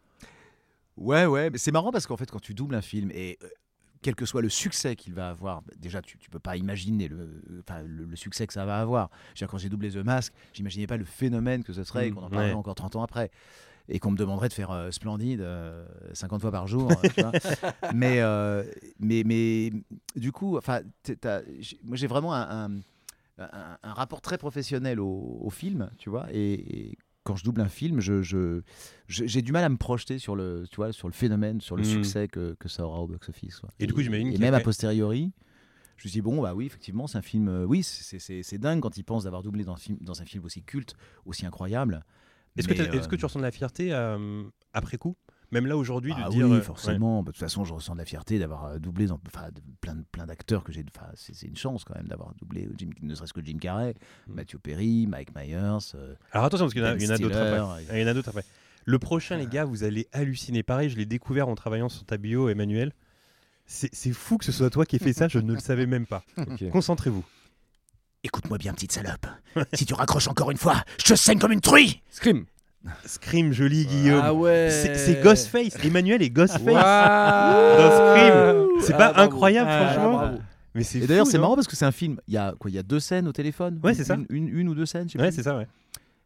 Ouais, 0.97 1.25
ouais, 1.25 1.49
mais 1.49 1.57
c'est 1.57 1.71
marrant 1.71 1.91
parce 1.91 2.07
qu'en 2.07 2.17
fait, 2.17 2.31
quand 2.31 2.39
tu 2.39 2.53
doubles 2.53 2.75
un 2.75 2.81
film 2.81 3.11
et 3.11 3.37
euh, 3.43 3.47
quel 4.01 4.15
que 4.15 4.25
soit 4.25 4.41
le 4.41 4.49
succès 4.49 4.95
qu'il 4.95 5.13
va 5.13 5.29
avoir, 5.29 5.61
bah, 5.63 5.73
déjà, 5.77 6.01
tu, 6.01 6.17
tu 6.17 6.29
peux 6.29 6.39
pas 6.39 6.55
imaginer 6.57 7.07
le, 7.09 7.41
enfin, 7.67 7.81
le, 7.83 8.05
le 8.05 8.15
succès 8.15 8.47
que 8.47 8.53
ça 8.53 8.65
va 8.65 8.79
avoir. 8.79 9.09
Dire, 9.35 9.47
quand 9.49 9.57
j'ai 9.57 9.69
doublé 9.69 9.91
The 9.91 9.97
Mask, 9.97 10.33
j'imaginais 10.53 10.87
pas 10.87 10.97
le 10.97 11.05
phénomène 11.05 11.63
que 11.63 11.73
ce 11.73 11.83
serait 11.83 12.07
et 12.07 12.09
Mm, 12.09 12.11
qu'on 12.11 12.23
en 12.23 12.29
parlerait 12.29 12.53
ouais. 12.53 12.55
encore 12.55 12.75
30 12.75 12.95
ans 12.95 13.03
après. 13.03 13.31
Et 13.89 13.99
qu'on 13.99 14.11
me 14.11 14.17
demanderait 14.17 14.49
de 14.49 14.53
faire 14.53 14.71
euh, 14.71 14.91
Splendide 14.91 15.41
euh, 15.41 15.85
50 16.13 16.41
fois 16.41 16.51
par 16.51 16.67
jour. 16.67 16.99
euh, 16.99 17.09
tu 17.09 17.21
vois. 17.21 17.35
mais, 17.89 18.21
euh, 18.21 18.63
mais, 18.99 19.23
mais 19.25 19.71
du 20.15 20.31
coup, 20.31 20.57
enfin, 20.57 20.81
moi 21.83 21.95
j'ai 21.97 22.07
vraiment 22.07 22.33
un, 22.33 22.65
un- 22.67 22.81
un- 23.39 23.77
un 23.83 23.93
rapport 23.93 24.21
très 24.21 24.37
professionnel 24.37 24.99
au, 24.99 25.39
au 25.41 25.49
film, 25.49 25.89
tu 25.97 26.09
vois. 26.09 26.27
Et, 26.31 26.53
et 26.91 26.97
quand 27.25 27.35
je 27.35 27.43
double 27.43 27.59
un 27.61 27.67
film, 27.69 27.99
je, 27.99 28.21
je- 28.21 28.61
j'ai 29.07 29.41
du 29.41 29.51
mal 29.51 29.63
à 29.63 29.69
me 29.69 29.77
projeter 29.77 30.19
sur 30.19 30.35
le, 30.35 30.65
tu 30.69 30.77
vois, 30.77 30.93
sur 30.93 31.07
le 31.09 31.13
phénomène, 31.13 31.59
sur 31.59 31.75
le 31.75 31.81
Mm. 31.81 31.85
succès 31.85 32.27
que, 32.27 32.53
que 32.59 32.69
ça 32.69 32.85
aura 32.85 32.99
au 33.01 33.07
box-office. 33.07 33.61
Et 33.79 33.87
du 33.87 33.93
coup, 33.93 34.01
j'imagine 34.01 34.27
Et 34.31 34.35
a 34.37 34.39
même 34.39 34.53
quand- 34.59 34.63
posteriori, 34.65 35.33
je 35.97 36.05
me 36.05 36.09
suis 36.09 36.11
dit, 36.11 36.21
bon, 36.21 36.41
bah 36.41 36.53
oui, 36.53 36.67
effectivement, 36.67 37.07
c'est 37.07 37.17
un 37.17 37.21
film. 37.23 37.47
euh, 37.49 37.65
oui, 37.65 37.81
c'est- 37.83 38.19
c'est 38.19 38.43
c'est 38.43 38.57
dingue 38.59 38.79
quand 38.79 38.95
il 38.97 39.03
pense 39.03 39.23
d'avoir 39.23 39.41
doublé 39.43 39.63
dans 39.63 39.73
un, 39.73 39.77
film, 39.77 39.97
dans 40.01 40.21
un 40.21 40.25
film 40.25 40.45
aussi 40.45 40.61
culte, 40.61 40.93
aussi 41.25 41.45
incroyable. 41.45 42.05
Que, 42.55 42.61
est-ce 42.61 43.07
que 43.09 43.15
euh, 43.15 43.17
tu 43.17 43.25
ressens 43.25 43.39
de 43.39 43.43
la 43.43 43.51
fierté 43.51 43.91
euh, 43.91 44.43
après 44.71 44.97
coup? 44.97 45.15
Même 45.51 45.65
là 45.67 45.77
aujourd'hui, 45.77 46.13
ah 46.15 46.25
de 46.25 46.31
dire. 46.31 46.45
oui, 46.47 46.53
euh, 46.53 46.55
ouais. 46.57 46.61
forcément. 46.63 47.21
Bah, 47.23 47.27
de 47.31 47.35
toute 47.35 47.39
façon, 47.39 47.63
je 47.65 47.73
ressens 47.73 47.93
de 47.93 47.99
la 47.99 48.05
fierté 48.05 48.39
d'avoir 48.39 48.65
euh, 48.65 48.79
doublé 48.79 49.05
dans, 49.07 49.17
plein, 49.17 49.93
de- 49.95 50.03
plein 50.11 50.25
d'acteurs 50.25 50.63
que 50.63 50.71
j'ai. 50.71 50.83
C'est 51.15 51.33
c'est 51.35 51.47
une 51.47 51.55
chance 51.57 51.83
quand 51.83 51.95
même 51.95 52.07
d'avoir 52.07 52.33
doublé, 52.35 52.67
Jim, 52.77 52.89
ne 53.01 53.13
serait-ce 53.15 53.33
que 53.33 53.43
Jim 53.45 53.57
Carrey, 53.59 53.93
Mm. 54.27 54.33
Matthew 54.33 54.57
Perry, 54.57 55.07
Mike 55.07 55.35
Myers. 55.35 55.55
euh, 55.95 56.15
Alors 56.31 56.45
attention, 56.45 56.65
parce 56.65 56.73
qu'il 56.73 56.81
y 56.81 56.85
en 56.85 56.89
a, 56.89 56.95
il 56.95 57.03
y 57.03 57.07
en 57.07 57.11
a 57.13 57.17
d'autres 57.17 57.37
après. 57.37 57.83
et- 57.83 57.99
Il 57.99 58.01
y 58.01 58.05
en 58.05 58.07
a 58.07 58.13
d'autres 58.13 58.29
après. 58.29 58.43
Le 58.85 58.99
prochain, 58.99 59.37
les 59.37 59.47
gars, 59.47 59.65
vous 59.65 59.83
allez 59.83 60.07
halluciner. 60.13 60.61
Pareil, 60.63 60.89
je 60.89 60.97
l'ai 60.97 61.05
découvert 61.07 61.47
en 61.47 61.55
travaillant 61.55 61.89
sur 61.89 62.05
ta 62.05 62.17
bio, 62.17 62.49
Emmanuel. 62.49 62.91
C'est 63.65 64.11
fou 64.13 64.37
que 64.37 64.45
ce 64.45 64.51
soit 64.51 64.69
toi 64.69 64.85
qui 64.85 64.95
ai 64.95 64.99
fait 64.99 65.13
ça, 65.13 65.27
je 65.27 65.39
ne 65.39 65.53
le 65.53 65.59
savais 65.59 65.87
même 65.87 66.05
pas. 66.05 66.23
Concentrez-vous. 66.71 67.25
Écoute-moi 68.23 68.57
bien, 68.57 68.73
petite 68.73 68.91
salope. 68.91 69.27
si 69.73 69.85
tu 69.85 69.93
raccroches 69.93 70.27
encore 70.27 70.51
une 70.51 70.57
fois, 70.57 70.83
je 70.99 71.05
te 71.13 71.15
saigne 71.15 71.39
comme 71.39 71.51
une 71.51 71.61
truie. 71.61 72.01
Scream. 72.09 72.45
Scream, 73.05 73.51
joli 73.51 73.85
Guillaume. 73.85 74.21
Ah 74.23 74.33
ouais. 74.33 74.69
C'est 74.71 74.95
c'est 74.95 75.21
Ghostface. 75.21 75.83
Emmanuel 75.83 76.21
est 76.21 76.29
Ghostface. 76.29 76.61
Waouh. 76.63 77.77
Dans 77.77 77.91
Scream. 77.91 78.81
C'est 78.81 78.93
Ah, 78.93 78.97
pas 78.97 79.13
bravo. 79.13 79.29
incroyable, 79.31 79.69
Ah, 79.71 79.85
franchement 79.87 80.13
bravo. 80.13 80.37
Mais 80.73 80.83
c'est 80.83 80.99
Et 80.99 81.07
d'ailleurs, 81.07 81.25
c'est 81.27 81.37
marrant 81.37 81.55
parce 81.55 81.67
que 81.67 81.75
c'est 81.75 81.85
un 81.85 81.91
film. 81.91 82.19
Il 82.27 82.33
y 82.33 82.37
a 82.37 82.53
quoi 82.59 82.69
Il 82.69 82.73
y 82.73 82.79
a 82.79 82.83
deux 82.83 82.99
scènes 82.99 83.27
au 83.27 83.31
téléphone? 83.31 83.79
Ouais, 83.83 83.93
c'est 83.93 84.03
ça. 84.03 84.15
Une, 84.15 84.25
une- 84.29 84.49
une 84.59 84.69
ou 84.69 84.75
deux 84.75 84.85
scènes. 84.85 85.07
je 85.07 85.13
sais 85.13 85.19
Ouais, 85.19 85.27
plus. 85.29 85.35
c'est 85.37 85.43
ça, 85.43 85.57
ouais. 85.57 85.67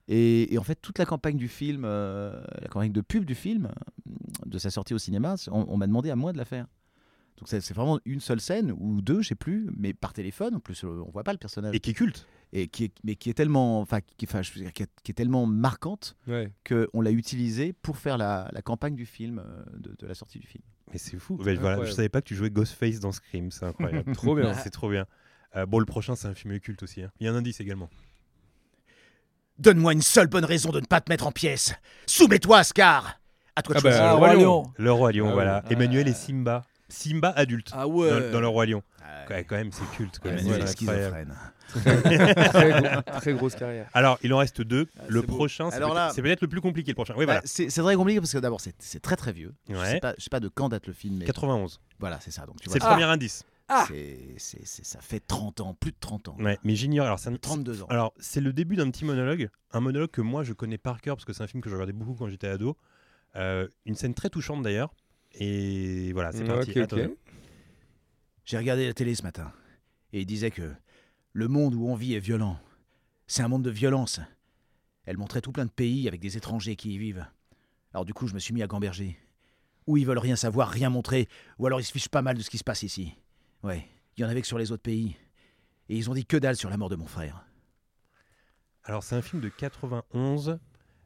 Et, 0.08 0.52
et 0.54 0.58
en 0.58 0.64
fait, 0.64 0.76
toute 0.82 0.98
la 0.98 1.06
campagne 1.06 1.38
du 1.38 1.48
film, 1.48 1.84
euh, 1.86 2.42
la 2.62 2.68
campagne 2.68 2.92
de 2.92 3.02
pub 3.02 3.26
du 3.26 3.36
film, 3.36 3.70
de 4.46 4.58
sa 4.58 4.72
sortie 4.72 4.96
au 4.96 4.98
cinéma, 4.98 5.38
c'est- 5.38 5.52
on, 5.52 5.72
on 5.72 5.78
m'a 5.78 5.86
demandé 5.86 6.10
à 6.10 6.16
moi 6.16 6.34
de 6.34 6.38
la 6.40 6.46
faire. 6.46 6.66
Donc 7.38 7.48
c'est 7.48 7.62
c'est 7.62 7.74
vraiment 7.76 8.00
une 8.06 8.20
seule 8.20 8.42
scène 8.42 8.74
ou 8.78 9.02
deux, 9.02 9.22
je 9.22 9.30
sais 9.30 9.36
plus, 9.36 9.70
mais 9.78 9.94
par 9.94 10.12
téléphone. 10.14 10.56
En 10.56 10.60
plus, 10.60 10.84
euh, 10.84 11.04
on 11.08 11.12
voit 11.12 11.24
pas 11.24 11.32
le 11.32 11.38
personnage. 11.38 11.74
Et 11.76 11.80
qui 11.80 11.92
est 11.92 11.94
culte. 11.94 12.26
Et 12.52 12.68
qui 12.68 12.86
est, 12.86 12.94
mais 13.04 13.16
qui 13.16 13.30
est 13.30 13.34
tellement, 13.36 13.80
enfin, 13.80 14.00
qui, 14.02 14.26
enfin, 14.26 14.42
je 14.42 14.52
veux 14.54 14.62
dire, 14.62 14.74
qui 14.74 14.82
est, 14.84 14.90
qui 15.04 15.12
est 15.12 15.14
tellement 15.14 15.46
marquante 15.46 16.16
Ouais. 16.28 16.52
qu'on 16.68 17.02
l'a 17.02 17.12
utilisée 17.12 17.74
pour 17.74 17.98
faire 17.98 18.18
la, 18.18 18.50
la 18.52 18.62
campagne 18.64 18.96
du 18.96 19.06
film, 19.06 19.40
euh, 19.40 19.64
de, 19.78 19.96
de 20.00 20.08
la 20.08 20.16
sortie 20.16 20.40
du 20.40 20.48
film. 20.48 20.64
Mais 20.92 20.98
c'est 20.98 21.20
fou. 21.20 21.36
Ouais, 21.44 21.54
voilà, 21.56 21.86
je 21.86 21.92
savais 21.92 22.10
pas 22.10 22.22
que 22.22 22.28
tu 22.28 22.36
jouais 22.36 22.50
Ghostface 22.50 23.00
dans 23.00 23.12
Scream, 23.12 23.52
c'est 23.52 23.66
incroyable. 23.66 24.12
Trop 24.16 24.34
bien. 24.36 24.56
c'est 24.56 24.72
trop 24.72 24.90
bien. 24.90 25.06
Euh, 25.56 25.68
bon, 25.68 25.78
le 25.78 25.86
prochain, 25.86 26.16
c'est 26.16 26.28
un 26.28 26.34
film 26.34 26.60
culte 26.60 26.82
aussi. 26.82 27.04
hein. 27.04 27.12
Il 27.20 27.26
y 27.28 27.30
a 27.30 27.32
un 27.32 27.36
indice 27.36 27.60
également. 27.62 27.90
Donne-moi 29.60 29.94
une 29.94 30.02
seule 30.02 30.28
bonne 30.28 30.46
raison 30.46 30.72
de 30.72 30.80
ne 30.80 30.86
pas 30.86 31.02
te 31.02 31.12
mettre 31.12 31.28
en 31.28 31.32
pièces. 31.32 31.74
Soumets-toi, 32.08 32.64
Scar. 32.64 33.20
À 33.56 33.62
toi 33.62 33.76
de 33.76 33.80
Ah 33.80 33.82
bah, 33.84 33.90
choisir. 33.92 34.04
Ah, 34.06 34.12
Le 34.12 34.16
Roi 34.18 34.34
Lion. 34.36 34.74
Le 34.78 34.92
Roi 34.92 35.12
Lion, 35.12 35.28
Ah 35.30 35.34
voilà. 35.34 35.64
ouais. 35.68 35.74
Emmanuel 35.74 36.06
Ah. 36.08 36.10
et 36.10 36.14
Simba. 36.14 36.66
Simba 36.88 37.30
adulte. 37.30 37.70
Ah 37.74 37.88
ouais. 37.88 38.10
Dans, 38.10 38.32
dans 38.34 38.42
Le 38.42 38.48
Roi 38.48 38.66
Lion. 38.66 38.82
Ouais. 39.30 39.36
Ouais, 39.36 39.44
quand 39.44 39.56
même, 39.58 39.72
c'est 39.72 39.86
culte. 39.96 40.20
est 40.24 40.30
incroyable. 40.30 40.68
schizophrène. 40.68 41.36
Très, 41.70 42.82
gros- 43.04 43.20
très 43.20 43.34
grosse 43.34 43.56
carrière. 43.56 43.90
Alors, 43.94 44.18
il 44.24 44.34
en 44.34 44.38
reste 44.38 44.62
deux. 44.62 44.88
Ah, 45.00 45.04
le 45.08 45.22
c'est 45.22 45.28
beau. 45.28 45.36
prochain, 45.36 45.70
c'est 45.70 45.78
Alors 45.78 45.90
peut-être 45.90 45.96
là- 46.08 46.12
c'est 46.14 46.22
peut-être 46.22 46.42
le 46.42 46.48
plus 46.48 46.62
compliqué, 46.62 46.92
le 46.92 46.96
prochain. 46.96 47.14
Oui, 47.18 47.26
voilà. 47.26 47.42
Bah, 47.42 47.48
c'est 47.48 47.70
c'est 47.70 47.82
très 47.82 47.96
compliqué 47.96 48.20
parce 48.20 48.34
que 48.34 48.38
d'abord, 48.40 48.62
c'est 48.62 48.76
c'est 48.80 49.00
très 49.02 49.16
très 49.16 49.32
vieux. 49.34 49.54
Je 49.70 49.76
Ouais. 49.76 49.92
sais 49.92 50.00
pas, 50.00 50.14
je 50.18 50.24
sais 50.24 50.30
pas 50.30 50.40
de 50.40 50.48
quand 50.48 50.70
date 50.70 50.88
le 50.88 50.94
film, 50.94 51.18
mais 51.18 51.26
91. 51.26 51.80
voilà, 52.00 52.20
c'est 52.20 52.32
ça. 52.32 52.46
Donc 52.46 52.60
tu 52.62 52.70
C'est 52.70 52.80
le 52.80 52.86
premier 52.86 53.04
indice. 53.04 53.44
Ah 53.72 53.86
C'est- 53.88 54.34
c'est- 54.38 54.66
c'est- 54.66 54.84
ça 54.86 55.00
fait 55.00 55.20
30 55.20 55.62
ans, 55.62 55.76
plus 55.80 55.92
de 55.92 55.98
30 56.00 56.28
ans. 56.28 56.36
Ouais, 56.40 56.58
mais 56.64 56.76
j'ignore. 56.76 57.06
Alors, 57.06 57.20
ça, 57.20 57.30
32 57.40 57.84
ans. 57.84 57.88
Alors, 57.90 58.14
c'est 58.20 58.42
le 58.42 58.52
début 58.52 58.76
d'un 58.76 58.90
petit 58.90 59.06
monologue, 59.06 59.50
un 59.72 59.80
monologue 59.80 60.10
que 60.10 60.22
moi 60.22 60.44
je 60.44 60.54
connais 60.54 60.80
par 60.80 61.02
cœur 61.02 61.16
parce 61.18 61.26
que 61.26 61.34
c'est 61.34 61.44
un 61.44 61.48
film 61.48 61.62
que 61.62 61.70
je 61.70 61.76
regardais 61.76 61.94
beaucoup 61.94 62.16
quand 62.16 62.28
j'étais 62.30 62.48
ado. 62.48 62.76
Euh, 63.36 63.68
une 63.86 63.94
scène 63.94 64.16
très 64.16 64.30
touchante 64.30 64.64
d'ailleurs. 64.64 64.92
Et 65.36 66.12
voilà, 66.14 66.32
c'est 66.32 66.44
Mm, 66.44 66.48
parti. 66.48 66.82
ok. 66.82 67.10
J'ai 68.46 68.58
regardé 68.58 68.88
la 68.88 68.94
télé 68.96 69.14
ce 69.14 69.22
matin 69.22 69.52
et 70.14 70.22
il 70.22 70.26
disait 70.26 70.50
que 70.50 70.72
le 71.34 71.48
monde 71.48 71.76
où 71.76 71.88
on 71.88 71.96
vit 71.96 72.14
est 72.14 72.20
violent. 72.20 72.60
C'est 73.28 73.44
un 73.44 73.48
monde 73.48 73.64
de 73.64 73.70
violence. 73.70 74.20
Elle 75.06 75.18
montrait 75.18 75.42
tout 75.42 75.52
plein 75.52 75.66
de 75.66 75.72
pays 75.72 76.08
avec 76.08 76.22
des 76.22 76.38
étrangers 76.38 76.76
qui 76.76 76.94
y 76.94 76.98
vivent. 76.98 77.26
Alors 77.94 78.06
du 78.06 78.14
coup, 78.14 78.28
je 78.28 78.34
me 78.34 78.40
suis 78.40 78.54
mis 78.54 78.64
à 78.64 78.68
gamberger. 78.68 79.18
Ou 79.88 79.98
ils 79.98 80.06
veulent 80.06 80.20
rien 80.20 80.36
savoir, 80.36 80.70
rien 80.70 80.90
montrer, 80.90 81.28
ou 81.58 81.66
alors 81.66 81.80
ils 81.80 81.86
se 81.86 81.92
fichent 81.92 82.10
pas 82.10 82.22
mal 82.22 82.38
de 82.38 82.44
ce 82.44 82.50
qui 82.50 82.58
se 82.58 82.64
passe 82.64 82.84
ici. 82.84 83.16
Ouais, 83.64 83.88
il 84.16 84.22
y 84.22 84.26
en 84.26 84.30
avait 84.30 84.42
que 84.42 84.48
sur 84.48 84.60
les 84.60 84.72
autres 84.72 84.84
pays. 84.84 85.16
Et 85.90 85.98
ils 85.98 86.10
ont 86.10 86.14
dit 86.14 86.26
que 86.26 86.38
dalle 86.38 86.56
sur 86.56 86.70
la 86.70 86.78
mort 86.78 86.90
de 86.90 86.96
mon 86.96 87.08
frère. 87.08 87.46
Alors, 88.84 89.04
c'est 89.04 89.16
un 89.16 89.22
film 89.22 89.42
de 89.42 89.50
91 89.50 90.60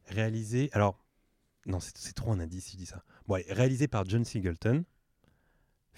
réalisé. 0.06 0.70
Alors, 0.72 0.98
non, 1.66 1.80
c'est 1.80 2.14
trop 2.14 2.32
un 2.32 2.40
indice 2.40 2.66
si 2.66 2.72
je 2.72 2.76
dis 2.76 2.86
ça. 2.86 3.02
Bon, 3.26 3.42
réalisé 3.48 3.88
par 3.88 4.04
John 4.04 4.24
Singleton. 4.24 4.84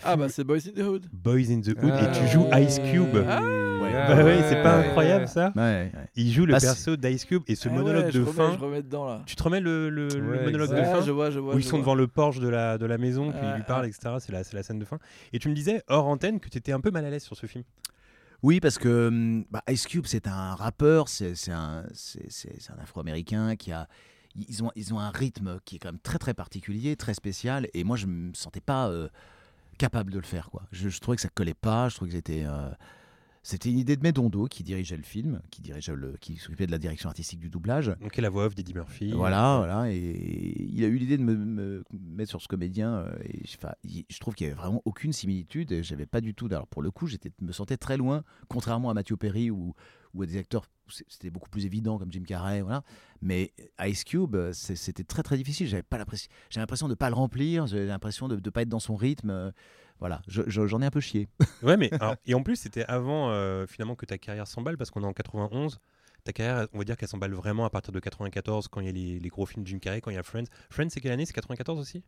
Ah 0.04 0.16
bah 0.16 0.28
c'est 0.28 0.44
Boys 0.44 0.58
in 0.68 0.72
the 0.80 0.84
Hood. 0.84 1.06
Boys 1.12 1.50
in 1.50 1.60
the 1.60 1.68
Hood. 1.68 1.92
Ah, 1.92 2.04
et 2.04 2.12
tu 2.18 2.26
joues 2.28 2.46
oui. 2.52 2.62
Ice 2.64 2.78
Cube. 2.78 3.24
Ah, 3.28 3.40
Ouais. 3.76 3.92
Bah 3.92 4.24
ouais, 4.24 4.38
c'est 4.48 4.62
pas 4.62 4.78
ouais, 4.80 4.86
incroyable 4.88 5.28
ça 5.28 5.52
Ouais, 5.54 5.62
ouais. 5.62 5.92
Il 6.16 6.32
joue 6.32 6.44
le 6.46 6.52
Bah, 6.52 6.60
c'est- 6.60 6.66
perso 6.66 6.96
d'Ice 6.96 7.24
Cube 7.24 7.42
et 7.46 7.54
ce 7.54 7.68
Ah 7.68 7.72
monologue 7.72 8.10
de 8.10 8.20
remets- 8.22 8.32
fin. 8.32 8.52
Je 8.52 8.58
remets 8.58 8.82
dedans 8.82 9.04
là. 9.06 9.22
Tu 9.26 9.36
te 9.36 9.42
remets 9.42 9.60
le, 9.60 9.90
le- 9.90 10.08
le 10.08 10.30
Ouais, 10.30 10.44
monologue 10.44 10.70
de 10.70 10.82
fin 10.82 11.02
je 11.02 11.10
vois, 11.10 11.30
je 11.30 11.38
vois. 11.38 11.54
où 11.54 11.58
ils 11.58 11.62
sont 11.64 11.70
vois. 11.72 11.80
devant 11.80 11.94
le 11.94 12.06
porche 12.08 12.40
de 12.40 12.48
la, 12.48 12.78
de 12.78 12.86
la 12.86 12.98
maison, 12.98 13.30
puis 13.30 13.40
ils 13.42 13.54
lui 13.54 13.62
parlent, 13.62 13.86
etc. 13.86 14.14
C'est 14.18 14.32
la, 14.32 14.44
c'est 14.44 14.56
la 14.56 14.62
scène 14.62 14.78
de 14.78 14.84
fin. 14.84 14.98
Et 15.32 15.38
tu 15.38 15.48
me 15.48 15.54
disais, 15.54 15.82
hors 15.88 16.06
antenne, 16.06 16.40
que 16.40 16.48
tu 16.48 16.58
étais 16.58 16.72
un 16.72 16.80
peu 16.80 16.90
mal 16.90 17.04
à 17.04 17.10
l'aise 17.10 17.22
sur 17.22 17.36
ce 17.36 17.46
film. 17.46 17.64
Oui, 18.42 18.60
parce 18.60 18.78
que 18.78 19.08
hum, 19.08 19.44
bah, 19.50 19.62
Ice 19.70 19.86
Cube, 19.86 20.04
c'est 20.06 20.26
un 20.26 20.54
rappeur, 20.54 21.08
c'est 21.08 21.34
c'est 21.36 21.52
un, 21.52 21.84
un 21.84 22.82
Afro-Américain 22.82 23.56
qui 23.56 23.72
a. 23.72 23.88
Ils 24.48 24.62
ont, 24.64 24.70
ils 24.76 24.92
ont 24.92 24.98
un 24.98 25.10
rythme 25.10 25.58
qui 25.64 25.76
est 25.76 25.78
quand 25.78 25.88
même 25.92 26.00
très 26.00 26.18
très 26.18 26.34
particulier, 26.34 26.96
très 26.96 27.14
spécial, 27.14 27.68
et 27.72 27.84
moi 27.84 27.96
je 27.96 28.06
me 28.06 28.32
sentais 28.34 28.60
pas 28.60 28.88
euh, 28.88 29.08
capable 29.76 30.12
de 30.12 30.18
le 30.18 30.24
faire. 30.24 30.50
Quoi. 30.50 30.62
Je, 30.72 30.88
je 30.88 31.00
trouvais 31.00 31.16
que 31.16 31.22
ça 31.22 31.28
collait 31.28 31.54
pas, 31.54 31.88
je 31.88 31.96
trouvais 31.96 32.10
que 32.10 32.16
c'était. 32.16 32.44
euh, 32.44 32.70
c'était 33.42 33.70
une 33.70 33.78
idée 33.78 33.96
de 33.96 34.02
Medondo 34.02 34.46
qui 34.46 34.64
dirigeait 34.64 34.96
le 34.96 35.04
film, 35.04 35.40
qui 35.52 35.62
dirigeait 35.62 35.94
le, 35.94 36.16
qui 36.20 36.34
s'occupait 36.36 36.66
de 36.66 36.72
la 36.72 36.78
direction 36.78 37.08
artistique 37.08 37.38
du 37.38 37.48
doublage. 37.48 37.94
Donc, 38.00 38.16
la 38.16 38.28
voix 38.28 38.46
off 38.46 38.56
d'Eddie 38.56 38.74
Murphy. 38.74 39.12
Voilà, 39.12 39.58
voilà, 39.58 39.92
et 39.92 40.60
il 40.68 40.82
a 40.82 40.88
eu 40.88 40.96
l'idée 40.96 41.16
de 41.16 41.22
me, 41.22 41.36
me 41.36 41.84
mettre 41.92 42.30
sur 42.30 42.42
ce 42.42 42.48
comédien. 42.48 42.94
euh, 42.94 43.16
Et, 43.22 43.44
je 43.46 44.18
trouve 44.18 44.34
qu'il 44.34 44.48
y 44.48 44.50
avait 44.50 44.58
vraiment 44.58 44.82
aucune 44.84 45.12
similitude. 45.12 45.70
Et 45.70 45.84
j'avais 45.84 46.06
pas 46.06 46.20
du 46.20 46.34
tout. 46.34 46.46
Alors 46.46 46.66
pour 46.66 46.82
le 46.82 46.90
coup, 46.90 47.06
j'étais, 47.06 47.30
me 47.40 47.52
sentais 47.52 47.76
très 47.76 47.96
loin, 47.96 48.24
contrairement 48.48 48.90
à 48.90 48.94
Matthew 48.94 49.14
Perry 49.14 49.52
ou, 49.52 49.74
ou 50.12 50.22
à 50.22 50.26
des 50.26 50.38
acteurs. 50.38 50.66
C'était 50.88 51.30
beaucoup 51.30 51.48
plus 51.50 51.66
évident 51.66 51.98
comme 51.98 52.12
Jim 52.12 52.22
Carrey, 52.26 52.62
voilà. 52.62 52.82
Mais 53.22 53.52
Ice 53.84 54.04
Cube, 54.04 54.34
euh, 54.36 54.52
c'était 54.52 55.04
très 55.04 55.22
très 55.22 55.36
difficile. 55.36 55.66
J'avais 55.66 55.82
pas 55.82 55.98
l'impression, 55.98 56.30
j'avais 56.50 56.62
l'impression 56.62 56.88
de 56.88 56.94
pas 56.94 57.08
le 57.08 57.14
remplir. 57.16 57.66
J'avais 57.66 57.86
l'impression 57.86 58.28
de 58.28 58.36
ne 58.36 58.50
pas 58.50 58.62
être 58.62 58.68
dans 58.68 58.80
son 58.80 58.96
rythme. 58.96 59.30
euh, 59.30 59.50
Voilà, 59.98 60.20
Je- 60.28 60.42
je- 60.46 60.66
j'en 60.66 60.82
ai 60.82 60.86
un 60.86 60.90
peu 60.90 61.00
chié. 61.00 61.26
Ouais, 61.62 61.76
mais 61.78 61.90
et 62.26 62.34
en 62.34 62.42
plus, 62.42 62.56
c'était 62.56 62.84
avant 62.84 63.30
euh, 63.30 63.66
finalement 63.66 63.94
que 63.94 64.04
ta 64.04 64.18
carrière 64.18 64.46
s'emballe 64.46 64.76
parce 64.76 64.90
qu'on 64.90 65.02
est 65.02 65.06
en 65.06 65.14
91. 65.14 65.78
Ta 66.24 66.32
carrière, 66.32 66.66
on 66.74 66.78
va 66.78 66.84
dire 66.84 66.96
qu'elle 66.98 67.08
s'emballe 67.08 67.32
vraiment 67.32 67.64
à 67.64 67.70
partir 67.70 67.92
de 67.92 68.00
94 68.00 68.68
quand 68.68 68.80
il 68.80 68.86
y 68.86 68.88
a 68.90 68.92
les, 68.92 69.18
les 69.18 69.28
gros 69.30 69.46
films 69.46 69.62
de 69.62 69.68
Jim 69.68 69.78
Carrey, 69.78 70.00
quand 70.02 70.10
il 70.10 70.14
y 70.14 70.18
a 70.18 70.22
Friends. 70.22 70.44
Friends, 70.70 70.90
c'est 70.90 71.00
quelle 71.00 71.12
année? 71.12 71.24
C'est 71.24 71.32
94 71.32 71.78
aussi? 71.78 72.02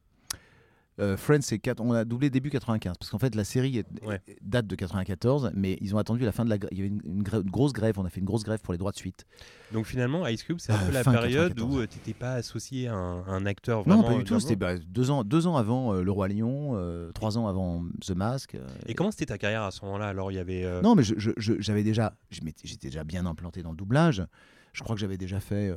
Euh, 1.01 1.17
Friends, 1.17 1.43
c'est 1.43 1.61
on 1.81 1.93
a 1.93 2.05
doublé 2.05 2.29
début 2.31 2.51
95 2.51 2.95
parce 2.99 3.11
qu'en 3.11 3.19
fait 3.19 3.35
la 3.35 3.45
série 3.45 3.79
est- 3.79 4.05
Ouais. 4.05 4.21
date 4.43 4.67
de 4.67 4.75
94, 4.75 5.53
mais 5.55 5.79
ils 5.81 5.95
ont 5.95 5.99
attendu 5.99 6.25
la 6.25 6.33
fin 6.33 6.45
de 6.45 6.51
la. 6.51 6.59
grève. 6.59 6.71
Il 6.73 6.79
y 6.79 6.81
avait 6.81 6.89
une, 6.89 7.01
une 7.05 7.23
grève- 7.23 7.43
une 7.45 7.51
grosse 7.51 7.73
grève. 7.73 7.99
On 7.99 8.05
a 8.05 8.11
fait 8.11 8.21
une 8.21 8.27
grosse 8.27 8.43
grève 8.43 8.61
pour 8.61 8.73
les 8.73 8.79
droits 8.79 8.91
de 8.91 8.97
suite. 8.97 9.25
Donc 9.73 9.87
finalement, 9.87 10.27
Ice 10.27 10.43
Cube, 10.43 10.59
c'est 10.59 10.73
un 10.73 10.77
Euh, 10.77 10.87
peu 10.87 10.93
la 10.93 11.05
période 11.05 11.55
94. 11.55 11.75
où 11.77 11.87
tu 11.87 11.99
n'étais 11.99 12.15
pas 12.15 12.33
associé 12.35 12.89
à 12.89 12.95
un, 12.95 13.25
un 13.29 13.47
acteur 13.47 13.87
Non, 13.87 13.97
vraiment. 13.99 14.09
pas 14.17 14.19
du 14.19 14.25
tout. 14.25 14.41
C'était 14.41 14.57
bah, 14.57 14.77
deux, 14.79 15.11
ans, 15.11 15.23
deux 15.25 15.47
ans 15.47 15.57
avant 15.57 15.95
euh, 15.95 16.03
Le 16.03 16.11
Roi 16.11 16.29
Lion, 16.29 16.73
euh, 16.75 17.13
trois 17.13 17.39
ans 17.39 17.47
avant 17.47 17.85
The 18.05 18.11
Mask. 18.13 18.55
euh, 18.57 18.67
Et 18.87 18.95
comment 18.95 19.11
c'était 19.11 19.27
ta 19.27 19.39
carrière 19.39 19.63
à 19.63 19.71
ce 19.71 19.85
moment-là? 19.85 20.09
Alors, 20.09 20.33
il 20.33 20.35
y 20.35 20.39
avait. 20.39 20.65
euh, 20.65 20.81
Non, 20.83 20.95
mais 20.95 21.03
j'avais 21.05 21.85
déjà, 21.85 22.15
j'étais 22.31 22.89
déjà 22.89 23.05
bien 23.05 23.25
implanté 23.27 23.63
dans 23.63 23.71
le 23.71 23.77
doublage. 23.77 24.25
Je 24.73 24.83
crois 24.83 24.95
que 24.95 25.01
j'avais 25.01 25.17
déjà 25.17 25.41
fait 25.41 25.71
euh, 25.71 25.77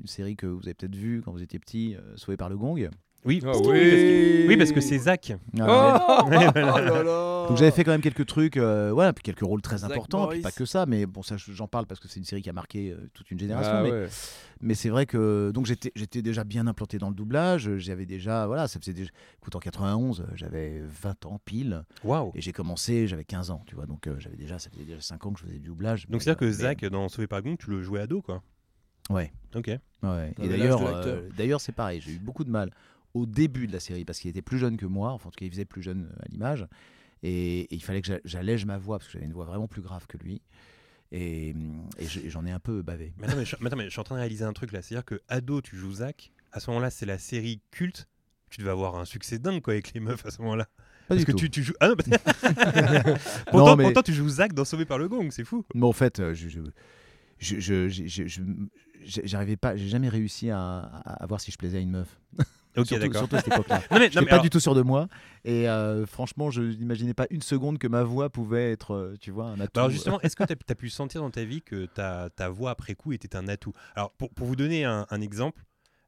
une 0.00 0.06
série 0.06 0.36
que 0.36 0.46
vous 0.46 0.60
avez 0.64 0.74
peut-être 0.74 0.94
vue 0.94 1.22
quand 1.24 1.32
vous 1.32 1.42
étiez 1.42 1.58
petit, 1.58 1.96
euh, 1.96 2.16
Sauvé 2.16 2.36
par 2.36 2.48
le 2.48 2.56
Gong. 2.56 2.88
Oui, 3.24 3.40
Ah 3.42 3.46
parce 3.46 3.60
que- 3.60 3.66
oui. 3.66 3.72
oui, 3.72 3.88
parce 3.90 4.00
que, 4.02 4.48
oui, 4.48 4.56
parce 4.56 4.72
que 4.72 4.80
c'est 4.80 4.98
Zach. 4.98 5.32
Ah, 5.60 6.22
Oh, 6.24 6.28
Ouais, 6.30 6.46
voilà. 6.52 6.74
oh 6.74 6.78
là 6.78 7.02
là. 7.02 7.46
Donc 7.48 7.56
j'avais 7.56 7.70
fait 7.70 7.82
quand 7.82 7.90
même 7.90 8.00
quelques 8.02 8.26
trucs, 8.26 8.56
euh, 8.56 8.90
voilà, 8.92 9.12
puis 9.12 9.22
quelques 9.22 9.40
rôles 9.40 9.62
très 9.62 9.78
Zach 9.78 9.90
importants, 9.90 10.26
puis 10.28 10.38
Morris. 10.38 10.42
pas 10.42 10.50
que 10.52 10.64
ça, 10.66 10.84
mais 10.86 11.06
bon 11.06 11.22
ça 11.22 11.36
je- 11.38 11.52
j'en 11.52 11.66
parle 11.66 11.86
parce 11.86 11.98
que 11.98 12.06
c'est 12.06 12.20
une 12.20 12.24
série 12.26 12.42
qui 12.42 12.50
a 12.50 12.52
marqué 12.52 12.90
euh, 12.90 13.08
toute 13.14 13.30
une 13.30 13.38
génération. 13.38 13.72
Ah 13.74 13.82
mais 13.82 13.90
ouais. 13.90 14.08
mais 14.60 14.74
c'est 14.74 14.90
vrai 14.90 15.06
que 15.06 15.50
donc 15.52 15.64
j'étais 15.66 15.90
j'étais 15.96 16.20
déjà 16.22 16.44
bien 16.44 16.66
implanté 16.66 16.98
dans 16.98 17.08
le 17.08 17.14
doublage, 17.14 17.70
j'avais 17.78 18.04
déjà 18.06 18.46
voilà, 18.46 18.68
ça 18.68 18.78
faisait 18.78 18.92
déjà, 18.92 19.10
écoute 19.40 19.56
en 19.56 19.60
91, 19.60 20.20
euh, 20.20 20.24
j'avais 20.34 20.82
20 21.02 21.24
ans 21.26 21.40
pile 21.44 21.84
Waouh 22.04 22.32
et 22.34 22.40
j'ai 22.42 22.52
commencé, 22.52 23.06
j'avais 23.06 23.24
15 23.24 23.50
ans, 23.50 23.62
tu 23.66 23.74
vois. 23.74 23.86
Donc 23.86 24.06
euh, 24.06 24.14
j'avais 24.18 24.36
déjà 24.36 24.58
ça 24.58 24.68
faisait 24.70 24.84
déjà 24.84 25.00
5 25.00 25.24
ans 25.26 25.32
que 25.32 25.40
je 25.40 25.44
faisais 25.46 25.58
du 25.58 25.68
doublage. 25.68 26.02
Donc 26.06 26.12
mais, 26.14 26.20
c'est-à-dire 26.20 26.38
que 26.40 26.44
euh, 26.44 26.52
Zach, 26.52 26.84
dans 26.84 27.08
Sauvé 27.08 27.26
par 27.26 27.40
Gong, 27.42 27.56
tu 27.58 27.70
le 27.70 27.82
jouais 27.82 28.00
ado, 28.00 28.20
quoi. 28.22 28.42
ouais. 29.10 29.32
Ok. 29.56 29.70
Ouais. 30.02 30.34
Et 30.42 30.48
d'ailleurs, 30.48 30.80
euh, 30.86 31.22
d'ailleurs, 31.36 31.60
c'est 31.62 31.72
pareil. 31.72 32.00
J'ai 32.00 32.12
eu 32.12 32.18
beaucoup 32.18 32.44
de 32.44 32.50
mal 32.50 32.70
au 33.14 33.26
début 33.26 33.66
de 33.66 33.72
la 33.72 33.80
série 33.80 34.04
parce 34.04 34.18
qu'il 34.20 34.30
était 34.30 34.42
plus 34.42 34.58
jeune 34.58 34.76
que 34.76 34.86
moi. 34.86 35.12
Enfin, 35.12 35.28
en 35.28 35.30
tout 35.30 35.38
cas, 35.38 35.44
il 35.46 35.50
faisait 35.50 35.64
plus 35.64 35.82
jeune 35.82 36.04
euh, 36.12 36.22
à 36.24 36.28
l'image. 36.28 36.66
Et, 37.22 37.60
et 37.62 37.74
il 37.74 37.82
fallait 37.82 38.00
que 38.00 38.06
j'a- 38.08 38.20
j'allège 38.24 38.64
ma 38.66 38.78
voix 38.78 38.98
parce 38.98 39.08
que 39.08 39.14
j'avais 39.14 39.26
une 39.26 39.32
voix 39.32 39.44
vraiment 39.44 39.66
plus 39.68 39.82
grave 39.82 40.06
que 40.06 40.16
lui. 40.18 40.40
Et, 41.10 41.50
et 41.98 42.06
je- 42.06 42.20
et 42.20 42.30
j'en 42.30 42.44
ai 42.46 42.50
un 42.50 42.60
peu 42.60 42.82
bavé. 42.82 43.12
Mais 43.18 43.26
attends, 43.26 43.36
mais 43.38 43.44
je, 43.44 43.56
mais 43.60 43.66
attends, 43.68 43.76
mais 43.76 43.84
je 43.86 43.90
suis 43.90 44.00
en 44.00 44.04
train 44.04 44.14
de 44.16 44.20
réaliser 44.20 44.44
un 44.44 44.52
truc 44.52 44.72
là. 44.72 44.82
C'est-à-dire 44.82 45.04
que 45.04 45.20
ado, 45.28 45.60
tu 45.60 45.76
joues 45.76 45.94
Zach. 45.94 46.32
À 46.52 46.60
ce 46.60 46.70
moment-là, 46.70 46.90
c'est 46.90 47.06
la 47.06 47.18
série 47.18 47.60
culte. 47.70 48.08
Tu 48.50 48.60
devais 48.60 48.70
avoir 48.70 48.96
un 48.96 49.04
succès 49.04 49.38
dingue 49.38 49.60
quoi 49.62 49.72
avec 49.74 49.92
les 49.94 50.00
meufs 50.00 50.24
à 50.24 50.30
ce 50.30 50.40
moment-là. 50.42 50.64
Pas 50.64 51.14
Parce 51.14 51.20
du 51.20 51.26
que 51.26 51.32
tout. 51.32 51.38
tu, 51.38 51.50
tu 51.50 51.62
joues. 51.62 51.74
Ah 51.80 51.88
non, 51.88 51.94
bah- 51.94 52.18
pourtant, 53.50 53.66
Non, 53.66 53.76
mais- 53.76 53.84
pourtant, 53.84 54.02
tu 54.02 54.12
joues 54.12 54.28
Zach 54.28 54.52
dans 54.52 54.64
Sauvé 54.64 54.84
par 54.84 54.98
le 54.98 55.08
Gong, 55.08 55.28
c'est 55.30 55.44
fou. 55.44 55.64
Mais 55.74 55.84
en 55.86 55.92
fait, 55.92 56.20
euh, 56.20 56.34
je, 56.34 56.48
je, 56.48 56.60
je, 57.38 57.58
je- 57.60 57.88
je- 57.88 58.06
je- 58.06 58.26
je- 58.26 58.42
je- 59.04 59.20
j'arrivais 59.24 59.56
pas, 59.56 59.76
j'ai 59.76 59.88
jamais 59.88 60.08
réussi 60.08 60.50
à, 60.50 60.58
à, 60.60 61.22
à 61.22 61.26
voir 61.26 61.40
si 61.40 61.50
je 61.50 61.56
plaisais 61.56 61.78
à 61.78 61.80
une 61.80 61.90
meuf. 61.90 62.18
Ok, 62.80 62.86
surtout, 62.88 63.02
d'accord. 63.02 63.18
surtout 63.20 63.36
à 63.36 63.40
cette 63.40 63.52
époque-là. 63.52 63.82
Non, 63.90 63.98
mais, 63.98 64.10
Je 64.10 64.14
non, 64.16 64.22
mais 64.22 64.26
pas 64.26 64.32
alors- 64.34 64.42
du 64.42 64.50
tout 64.50 64.60
sûr 64.60 64.74
de 64.74 64.82
moi. 64.82 65.08
Et 65.44 65.68
euh, 65.68 66.06
franchement, 66.06 66.50
je 66.50 66.62
n'imaginais 66.62 67.14
pas 67.14 67.26
une 67.30 67.42
seconde 67.42 67.78
que 67.78 67.86
ma 67.88 68.02
voix 68.02 68.30
pouvait 68.30 68.72
être, 68.72 68.92
euh, 68.94 69.16
tu 69.20 69.30
vois, 69.30 69.46
un 69.46 69.60
atout. 69.60 69.72
bah 69.74 69.80
alors 69.82 69.90
justement, 69.90 70.20
est-ce 70.22 70.36
que 70.36 70.44
tu 70.44 70.52
as, 70.52 70.74
pu 70.74 70.88
sentir 70.90 71.20
dans 71.22 71.30
ta 71.30 71.44
vie 71.44 71.62
que 71.62 71.86
ta, 71.86 72.30
ta 72.30 72.48
voix 72.48 72.70
après 72.70 72.94
coup 72.94 73.12
était 73.12 73.36
un 73.36 73.48
atout? 73.48 73.72
Alors 73.94 74.10
pour, 74.12 74.30
pour 74.30 74.46
vous 74.46 74.56
donner 74.56 74.84
un, 74.84 75.06
un 75.10 75.20
exemple, 75.20 75.62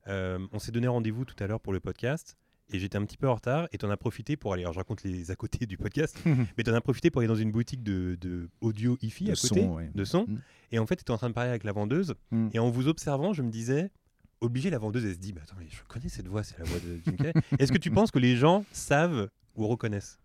euh, 0.09 0.39
on 0.53 0.59
s'est 0.59 0.73
donné 0.73 0.89
rendez-vous 0.89 1.25
tout 1.25 1.37
à 1.43 1.47
l'heure 1.47 1.61
pour 1.61 1.73
le 1.73 1.81
podcast 1.81 2.37
et 2.73 2.79
j'étais 2.79 2.97
un 2.97 3.05
petit 3.05 3.17
peu 3.17 3.29
en 3.29 3.35
retard 3.35 3.69
et 3.73 3.79
tu 3.79 3.85
en 3.85 3.91
as 3.91 3.97
profité 3.97 4.37
pour 4.37 4.53
aller, 4.53 4.63
alors 4.63 4.73
je 4.73 4.79
raconte 4.79 5.03
les 5.03 5.31
à 5.31 5.37
côté 5.37 5.67
du 5.67 5.77
podcast, 5.77 6.17
mais 6.57 6.65
tu 6.65 6.71
en 6.71 6.75
as 6.75 6.81
profité 6.81 7.11
pour 7.11 7.21
aller 7.21 7.29
dans 7.29 7.35
une 7.35 7.51
boutique 7.51 7.83
de, 7.83 8.17
de 8.21 8.49
audio 8.61 8.97
hi-fi 9.03 9.25
De 9.25 9.33
à 9.33 9.35
côté, 9.35 9.63
son, 9.63 9.75
ouais. 9.75 9.91
de 9.95 10.05
son, 10.05 10.23
Mm. 10.27 10.39
et 10.73 10.79
en 10.79 10.87
fait 10.87 10.97
tu 10.97 11.01
étais 11.03 11.11
en 11.11 11.17
train 11.19 11.29
de 11.29 11.35
parler 11.35 11.51
avec 11.51 11.65
la 11.65 11.73
vendeuse 11.73 12.15
Mm. 12.31 12.49
et 12.55 12.59
en 12.61 12.71
vous 12.71 12.87
observant, 12.89 13.33
je 13.33 13.43
me 13.43 13.51
disais, 13.51 13.91
obligé 14.41 14.71
la 14.71 14.79
vendeuse, 14.79 15.05
elle 15.05 15.15
se 15.15 15.19
dit, 15.19 15.33
bah, 15.33 15.41
attends, 15.45 15.57
mais 15.59 15.67
je 15.71 15.79
connais 15.89 16.09
cette 16.09 16.29
voix, 16.29 16.43
c'est 16.43 16.59
la 16.59 16.65
voix 16.65 16.79
de 16.79 16.99
Jim 17.05 17.13
Carrey. 17.17 17.33
Est-ce 17.59 17.73
que 17.73 17.79
tu 17.79 17.91
penses 17.91 18.11
que 18.11 18.19
les 18.19 18.37
gens 18.37 18.65
savent 18.73 19.29
ou 19.57 19.67
reconnaissent? 19.67 20.19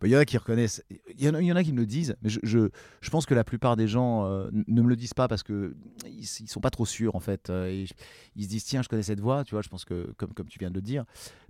Bah, 0.00 0.08
Il 0.08 0.10
y 0.10 0.16
en 0.16 0.18
a 0.18 0.24
qui 0.24 0.36
reconnaissent. 0.36 0.82
Il 1.16 1.22
y 1.24 1.28
en 1.28 1.34
a, 1.34 1.40
il 1.40 1.46
y 1.46 1.52
en 1.52 1.56
a 1.56 1.62
qui 1.62 1.72
me 1.72 1.78
le 1.78 1.86
disent. 1.86 2.16
Mais 2.22 2.28
je, 2.30 2.40
je, 2.42 2.68
je 3.00 3.10
pense 3.10 3.26
que 3.26 3.34
la 3.34 3.44
plupart 3.44 3.76
des 3.76 3.86
gens 3.86 4.26
euh, 4.26 4.50
ne 4.66 4.82
me 4.82 4.88
le 4.88 4.96
disent 4.96 5.14
pas 5.14 5.28
parce 5.28 5.44
que 5.44 5.76
ils, 6.04 6.22
ils 6.24 6.48
sont 6.48 6.60
pas 6.60 6.70
trop 6.70 6.84
sûrs 6.84 7.14
en 7.14 7.20
fait. 7.20 7.48
Euh, 7.48 7.66
et 7.66 7.86
je- 7.86 7.94
ils 8.34 8.42
se 8.44 8.48
disent 8.48 8.64
tiens, 8.64 8.82
je 8.82 8.88
connais 8.88 9.04
cette 9.04 9.20
voix. 9.20 9.44
Tu 9.44 9.54
vois, 9.54 9.62
je 9.62 9.68
pense 9.68 9.84
que 9.84 10.12
comme, 10.16 10.32
comme 10.34 10.48
tu 10.48 10.58
viens 10.58 10.70
de 10.70 10.74
le 10.74 10.82
dire. 10.82 11.04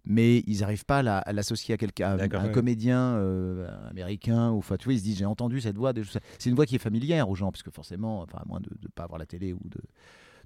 Mais 0.05 0.41
ils 0.47 0.61
n'arrivent 0.61 0.85
pas 0.85 0.99
à 0.99 1.03
la- 1.03 1.19
à 1.19 1.33
l'associer 1.33 1.73
à 1.75 1.79
quelqu'un, 1.79 2.19
à 2.19 2.23
un 2.23 2.47
ouais. 2.47 2.53
comédien 2.53 2.99
euh, 3.15 3.67
américain 3.89 4.51
ou 4.51 4.59
enfin 4.59 4.77
tu 4.77 4.85
vois, 4.85 4.93
ils 4.93 4.99
se 4.99 5.05
disent 5.05 5.17
j'ai 5.17 5.25
entendu 5.25 5.63
cette 5.63 5.79
voix. 5.79 5.95
C'est 6.39 6.51
une 6.51 6.55
voix 6.55 6.67
qui 6.67 6.75
est 6.75 6.79
familière 6.79 7.31
aux 7.31 7.35
gens 7.35 7.51
parce 7.51 7.63
que 7.63 7.71
forcément, 7.71 8.21
enfin 8.21 8.39
à 8.39 8.45
moins 8.47 8.61
de 8.61 8.69
ne 8.83 8.89
pas 8.89 9.05
avoir 9.05 9.19
la 9.19 9.27
télé 9.27 9.55
ou 9.55 9.61
de 9.65 9.81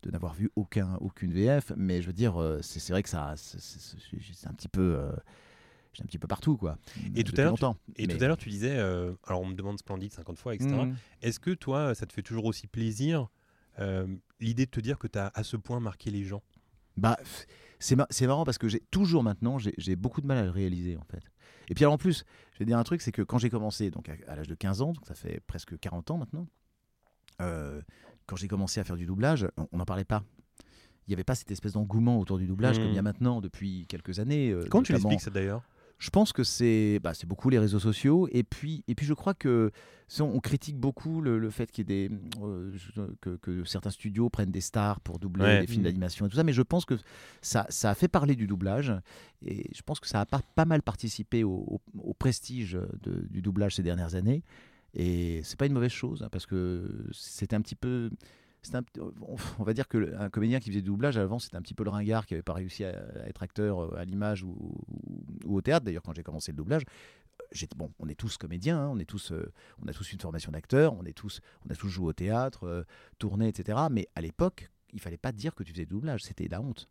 de 0.03 0.11
n'avoir 0.11 0.35
vu 0.35 0.51
aucun 0.57 0.95
aucune 1.01 1.33
VF. 1.33 1.73
Mais 1.77 2.03
je 2.03 2.07
veux 2.07 2.13
dire, 2.13 2.41
euh, 2.41 2.61
c'est 2.63 2.81
c'est 2.81 2.93
vrai 2.93 3.03
que 3.03 3.09
ça, 3.09 3.35
c'est- 3.37 4.47
un 4.47 4.53
petit 4.55 4.69
peu. 4.69 4.97
euh, 4.99 5.13
J'ai 5.95 6.03
un 6.03 6.07
petit 6.07 6.19
peu 6.19 6.29
partout, 6.29 6.57
quoi. 6.57 6.79
Et 7.17 7.25
tout 7.25 7.33
à 7.39 7.43
l'heure. 7.45 7.55
Et 7.97 8.07
Mais- 8.07 8.15
tout 8.17 8.23
à 8.23 8.29
l'heure, 8.29 8.37
tu 8.37 8.51
disais, 8.51 8.77
euh, 8.79 9.15
alors 9.27 9.41
on 9.41 9.47
me 9.47 9.55
demande 9.55 9.79
Splendide 9.79 10.13
50 10.13 10.39
fois, 10.39 10.55
etc. 10.55 10.71
Mhm. 10.71 10.95
Est-ce 11.23 11.41
que 11.41 11.51
toi, 11.51 11.95
ça 11.95 12.05
te 12.07 12.13
fait 12.13 12.23
toujours 12.23 12.45
aussi 12.45 12.67
plaisir 12.67 13.29
euh, 13.81 14.07
l'idée 14.39 14.67
de 14.67 14.71
te 14.71 14.81
dire 14.81 14.99
que 14.99 15.07
tu 15.09 15.19
as 15.19 15.33
à 15.35 15.43
ce 15.43 15.57
point 15.57 15.81
marqué 15.81 16.11
les 16.11 16.25
gens? 16.25 16.43
Bah, 16.97 17.19
c'est 17.81 17.97
ma- 17.97 18.07
c'est 18.11 18.27
marrant 18.27 18.45
parce 18.45 18.59
que 18.59 18.69
j'ai 18.69 18.81
toujours 18.91 19.23
maintenant, 19.23 19.59
j'ai 19.59 19.73
j'ai 19.79 19.97
beaucoup 19.97 20.21
de 20.21 20.27
mal 20.27 20.37
à 20.39 20.45
le 20.45 20.51
réaliser 20.51 20.97
en 20.97 21.05
fait. 21.05 21.23
Et 21.69 21.75
puis 21.75 21.85
alors 21.85 21.95
en 21.95 21.99
plus, 21.99 22.25
je 22.53 22.59
vais 22.59 22.65
dire 22.67 22.77
un 22.79 22.85
truc, 22.85 23.01
c'est 23.03 23.13
que 23.13 23.23
quand 23.23 23.39
j'ai 23.39 23.51
commencé, 23.51 23.91
donc 23.91 24.09
à, 24.09 24.15
à 24.29 24.37
l'âge 24.37 24.49
de 24.49 24.55
15 24.55 24.83
ans, 24.83 24.93
donc 24.93 25.07
ça 25.07 25.15
fait 25.15 25.41
presque 25.47 25.79
40 25.79 26.11
ans 26.11 26.19
maintenant, 26.19 26.47
euh, 27.41 27.81
quand 28.29 28.37
j'ai 28.37 28.47
commencé 28.49 28.79
à 28.79 28.85
faire 28.85 28.97
du 28.97 29.07
doublage, 29.07 29.49
on 29.73 29.77
n'en 29.79 29.85
parlait 29.85 30.05
pas. 30.05 30.23
Il 31.07 31.11
n'y 31.11 31.15
avait 31.15 31.25
pas 31.25 31.35
cette 31.35 31.51
espèce 31.51 31.73
d'engouement 31.73 32.21
autour 32.21 32.39
du 32.39 32.47
doublage 32.47 32.77
Mhm. 32.79 32.85
comme 32.85 32.93
il 32.93 32.97
y 32.97 32.99
a 32.99 33.03
maintenant 33.03 33.41
depuis 33.41 33.87
quelques 33.89 34.19
années. 34.21 34.51
euh, 34.53 34.65
Comment 34.71 34.83
tu 34.83 34.93
l'expliques 34.93 35.23
ça 35.23 35.31
d'ailleurs? 35.31 35.63
Je 35.99 36.11
pense 36.11 36.33
que 36.33 36.45
c'est 36.45 37.01
bah, 37.03 37.13
c'est 37.13 37.27
beaucoup 37.27 37.51
les 37.51 37.59
réseaux 37.59 37.81
sociaux. 37.81 38.29
Et 38.31 38.45
puis, 38.45 38.85
et 38.87 38.95
puis 38.95 39.05
je 39.05 39.15
crois 39.15 39.35
que 39.35 39.73
on 40.21 40.39
critique 40.39 40.77
beaucoup 40.79 41.21
le, 41.21 41.39
le 41.41 41.51
fait 41.51 41.73
qu'il 41.73 41.91
y 41.91 41.93
ait 41.93 42.09
des, 42.09 42.15
euh, 42.43 42.71
que, 43.21 43.31
que 43.37 43.65
certains 43.65 43.91
studios 43.91 44.29
prennent 44.31 44.53
des 44.53 44.61
stars 44.61 45.01
pour 45.01 45.19
doubler 45.19 45.43
Ouais. 45.45 45.61
des 45.63 45.67
films 45.67 45.81
Mm. 45.81 45.85
d'animation 45.87 46.27
et 46.27 46.29
tout 46.29 46.37
ça. 46.37 46.45
Mais 46.45 46.53
je 46.53 46.63
pense 46.63 46.85
que 46.85 46.95
ça, 47.43 47.67
ça 47.69 47.91
a 47.91 47.95
fait 47.97 48.07
parler 48.07 48.37
du 48.37 48.47
doublage. 48.47 48.93
Et 49.45 49.69
je 49.75 49.83
pense 49.83 49.99
que 49.99 50.07
ça 50.07 50.21
a 50.21 50.27
pas, 50.27 50.41
pas 50.55 50.67
mal 50.67 50.83
participé 50.83 51.43
au, 51.43 51.51
au- 51.67 51.81
au 52.01 52.15
prestige 52.15 52.79
de- 53.03 53.27
du 53.29 53.43
doublage 53.43 53.75
ces 53.75 53.83
dernières 53.83 54.15
années. 54.15 54.45
Et 54.95 55.43
c'est 55.45 55.59
pas 55.59 55.67
une 55.67 55.73
mauvaise 55.73 55.91
chose, 55.93 56.23
hein, 56.23 56.29
parce 56.31 56.47
que 56.47 57.07
c'était 57.13 57.57
un 57.57 57.61
petit 57.61 57.75
peu. 57.77 58.11
un 58.75 58.83
on- 59.59 59.63
va 59.63 59.73
dire 59.73 59.87
que 59.89 59.99
le- 59.99 60.21
un 60.21 60.31
comédien 60.31 60.59
qui 60.61 60.71
faisait 60.71 60.83
du 60.83 60.89
doublage 60.89 61.17
avant, 61.17 61.39
c'était 61.39 61.57
un 61.57 61.63
petit 61.63 61.75
peu 61.75 61.85
le 61.85 61.91
ringard 61.91 62.27
qui 62.27 62.35
n'avait 62.35 62.43
pas 62.43 62.53
réussi 62.55 62.85
à, 62.85 62.91
à 62.91 63.29
être 63.29 63.43
acteur 63.43 63.81
euh, 63.85 63.97
à 63.97 64.05
l'image 64.05 64.43
ou, 64.43 64.51
ou- 64.51 65.25
ou 65.45 65.57
au 65.57 65.61
théâtre. 65.63 65.85
D'ailleurs, 65.87 66.03
quand 66.03 66.15
j'ai 66.15 66.23
commencé 66.25 66.51
le 66.53 66.57
doublage, 66.57 66.83
bon. 67.77 67.91
On 67.99 68.09
est 68.09 68.15
tous 68.15 68.37
comédiens, 68.37 68.79
hein, 68.79 68.89
on 68.93 68.99
est 68.99 69.05
tous, 69.09 69.33
euh, 69.33 69.53
on 69.83 69.89
a 69.89 69.93
tous 69.93 70.13
une 70.13 70.21
formation 70.21 70.51
d'acteur, 70.53 70.93
on 70.95 71.05
est 71.05 71.13
tous, 71.17 71.41
on 71.67 71.71
a 71.71 71.75
tous 71.77 71.89
joué 71.89 72.07
au 72.09 72.13
théâtre, 72.13 72.65
euh, 72.65 72.83
tourné, 73.19 73.49
etc. 73.49 73.79
Mais 73.91 74.09
à 74.15 74.21
l'époque, 74.21 74.71
il 74.93 75.01
fallait 75.01 75.17
pas 75.19 75.33
dire 75.33 75.55
que 75.55 75.63
tu 75.63 75.73
faisais 75.73 75.85
du 75.87 75.91
doublage, 75.95 76.23
c'était 76.25 76.49
la 76.49 76.61
honte. 76.61 76.89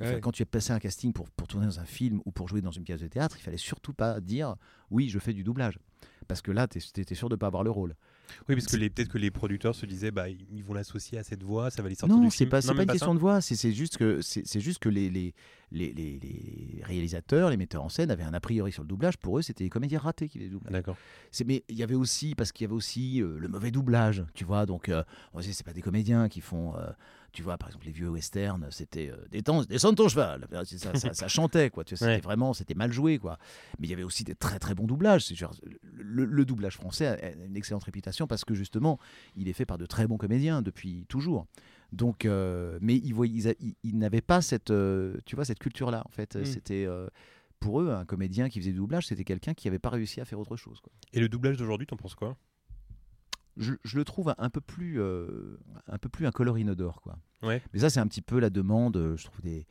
Ouais. 0.00 0.20
Quand 0.20 0.32
tu 0.32 0.42
as 0.42 0.46
passé 0.46 0.72
un 0.72 0.80
casting 0.80 1.12
pour, 1.12 1.30
pour 1.30 1.46
tourner 1.46 1.66
dans 1.66 1.78
un 1.78 1.84
film 1.84 2.20
ou 2.24 2.32
pour 2.32 2.48
jouer 2.48 2.60
dans 2.60 2.72
une 2.72 2.82
pièce 2.82 3.00
de 3.00 3.06
théâtre, 3.06 3.36
il 3.38 3.42
fallait 3.42 3.56
surtout 3.56 3.92
pas 3.94 4.20
dire 4.20 4.56
oui, 4.90 5.08
je 5.08 5.20
fais 5.20 5.32
du 5.32 5.44
doublage. 5.44 5.78
Parce 6.26 6.42
que 6.42 6.50
là, 6.52 6.66
tu 6.68 6.78
étais 7.00 7.14
sûr 7.14 7.28
de 7.28 7.36
pas 7.36 7.46
avoir 7.46 7.62
le 7.64 7.70
rôle. 7.70 7.94
Oui, 8.48 8.54
parce 8.54 8.66
que 8.66 8.76
les- 8.76 8.88
peut-être 8.88 9.10
que 9.10 9.18
les 9.18 9.30
producteurs 9.30 9.74
se 9.74 9.84
disaient, 9.84 10.10
bah, 10.10 10.28
ils 10.30 10.64
vont 10.64 10.72
l'associer 10.72 11.18
à 11.18 11.22
cette 11.22 11.42
voix, 11.42 11.70
ça 11.70 11.82
va 11.82 11.88
les 11.90 11.94
sortir 11.94 12.16
Non, 12.16 12.24
du 12.24 12.30
film. 12.30 12.48
pas, 12.48 12.62
c'est 12.62 12.74
pas 12.74 12.82
une 12.82 12.88
question 12.88 13.08
ça 13.12 13.14
de 13.14 13.18
voix, 13.20 13.40
c'est 13.42 13.72
juste 13.72 13.98
que, 13.98 14.20
c'est 14.22 14.60
juste 14.60 14.78
que 14.78 14.88
les, 14.88 15.10
les, 15.10 15.34
les, 15.70 15.92
les- 15.92 16.18
les 16.18 16.82
réalisateurs, 16.84 17.50
les 17.50 17.56
metteurs 17.58 17.84
en 17.84 17.88
scène 17.90 18.10
avaient 18.10 18.22
un 18.22 18.32
a 18.32 18.40
priori 18.40 18.72
sur 18.72 18.82
le 18.82 18.88
doublage. 18.88 19.18
Pour 19.18 19.38
eux, 19.38 19.42
c'était 19.42 19.64
les 19.64 19.70
comédiens 19.70 19.98
ratés 19.98 20.28
qui 20.28 20.38
faisaient 20.38 20.48
le 20.48 20.54
doublage. 20.54 20.72
D'accord. 20.72 20.96
Mais 21.46 21.64
il 21.68 21.76
y 21.76 21.82
avait 21.82 21.94
aussi, 21.94 22.34
parce 22.34 22.50
qu'il 22.50 22.64
y 22.64 22.66
avait 22.66 22.74
aussi 22.74 23.20
euh, 23.22 23.38
le 23.38 23.48
mauvais 23.48 23.70
doublage, 23.70 24.24
tu 24.34 24.44
vois. 24.44 24.64
Donc, 24.64 24.88
euh, 24.88 25.04
on 25.34 25.40
disait, 25.40 25.52
c'est 25.52 25.66
pas 25.66 25.72
des 25.74 25.82
comédiens 25.82 26.28
qui 26.30 26.40
font, 26.40 26.74
euh, 26.76 26.86
tu 27.34 27.42
vois, 27.42 27.58
par 27.58 27.68
exemple, 27.68 27.84
les 27.86 27.92
vieux 27.92 28.08
westerns, 28.08 28.66
c'était 28.70 29.10
euh, 29.10 29.16
Détends- 29.30 29.64
descends 29.64 29.90
de 29.90 29.96
ton 29.96 30.08
cheval. 30.08 30.46
Ça, 30.64 30.94
ça- 30.94 31.12
ça 31.12 31.28
chantait, 31.28 31.68
quoi. 31.68 31.84
Tu 31.84 31.94
vois, 31.94 31.98
C'était 31.98 32.12
Ouais. 32.12 32.20
vraiment, 32.20 32.54
c'était 32.54 32.74
mal 32.74 32.92
joué, 32.92 33.18
quoi. 33.18 33.38
Mais 33.78 33.86
il 33.86 33.90
y 33.90 33.92
avait 33.92 34.04
aussi 34.04 34.24
des 34.24 34.34
très 34.34 34.58
très 34.58 34.74
bons 34.74 34.86
doublages. 34.86 35.26
Genre, 35.34 35.54
le, 35.92 36.24
le 36.24 36.44
doublage 36.44 36.76
français 36.76 37.06
a 37.08 37.32
une 37.44 37.56
excellente 37.56 37.84
réputation 37.84 38.26
parce 38.26 38.44
que 38.46 38.54
justement, 38.54 38.98
il 39.36 39.48
est 39.48 39.52
fait 39.52 39.66
par 39.66 39.76
de 39.76 39.84
très 39.86 40.06
bons 40.06 40.16
comédiens 40.16 40.62
depuis 40.62 41.04
toujours. 41.08 41.46
Donc, 41.92 42.24
euh, 42.24 42.78
mais 42.80 42.96
ils, 42.96 43.14
ils, 43.26 43.48
a- 43.48 43.54
ils- 43.60 43.76
ils 43.82 43.98
n'avaient 43.98 44.20
pas 44.20 44.40
cette, 44.40 44.70
euh, 44.70 45.16
tu 45.26 45.36
vois, 45.36 45.44
cette 45.44 45.58
culture-là. 45.58 46.02
En 46.06 46.10
fait, 46.10 46.36
Mm. 46.36 46.44
c'était 46.44 46.84
euh, 46.86 47.08
pour 47.60 47.80
eux 47.80 47.90
un 47.90 48.04
comédien 48.04 48.48
qui 48.48 48.60
faisait 48.60 48.72
du 48.72 48.78
doublage, 48.78 49.06
c'était 49.06 49.24
quelqu'un 49.24 49.54
qui 49.54 49.66
n'avait 49.68 49.78
pas 49.78 49.90
réussi 49.90 50.20
à 50.20 50.24
faire 50.24 50.38
autre 50.38 50.56
chose. 50.56 50.80
Quoi. 50.80 50.92
Et 51.12 51.20
le 51.20 51.28
doublage 51.28 51.56
d'aujourd'hui, 51.56 51.86
t'en 51.86 51.96
penses 51.96 52.14
quoi? 52.14 52.36
Je, 53.56 53.74
je 53.84 53.96
le 53.98 54.04
trouve 54.04 54.34
un 54.36 54.50
peu 54.50 54.60
plus, 54.60 55.00
euh, 55.00 55.58
un 55.88 55.98
peu 55.98 56.08
plus 56.08 56.26
incolore 56.26 56.58
inodore, 56.58 57.00
quoi. 57.00 57.18
Ouais. 57.42 57.62
Mais 57.72 57.80
ça, 57.80 57.90
c'est 57.90 58.00
un 58.00 58.06
petit 58.06 58.22
peu 58.22 58.38
la 58.40 58.50
demande, 58.50 58.96
euh, 58.96 59.16
je 59.16 59.24
trouve 59.24 59.40
des, 59.42 59.66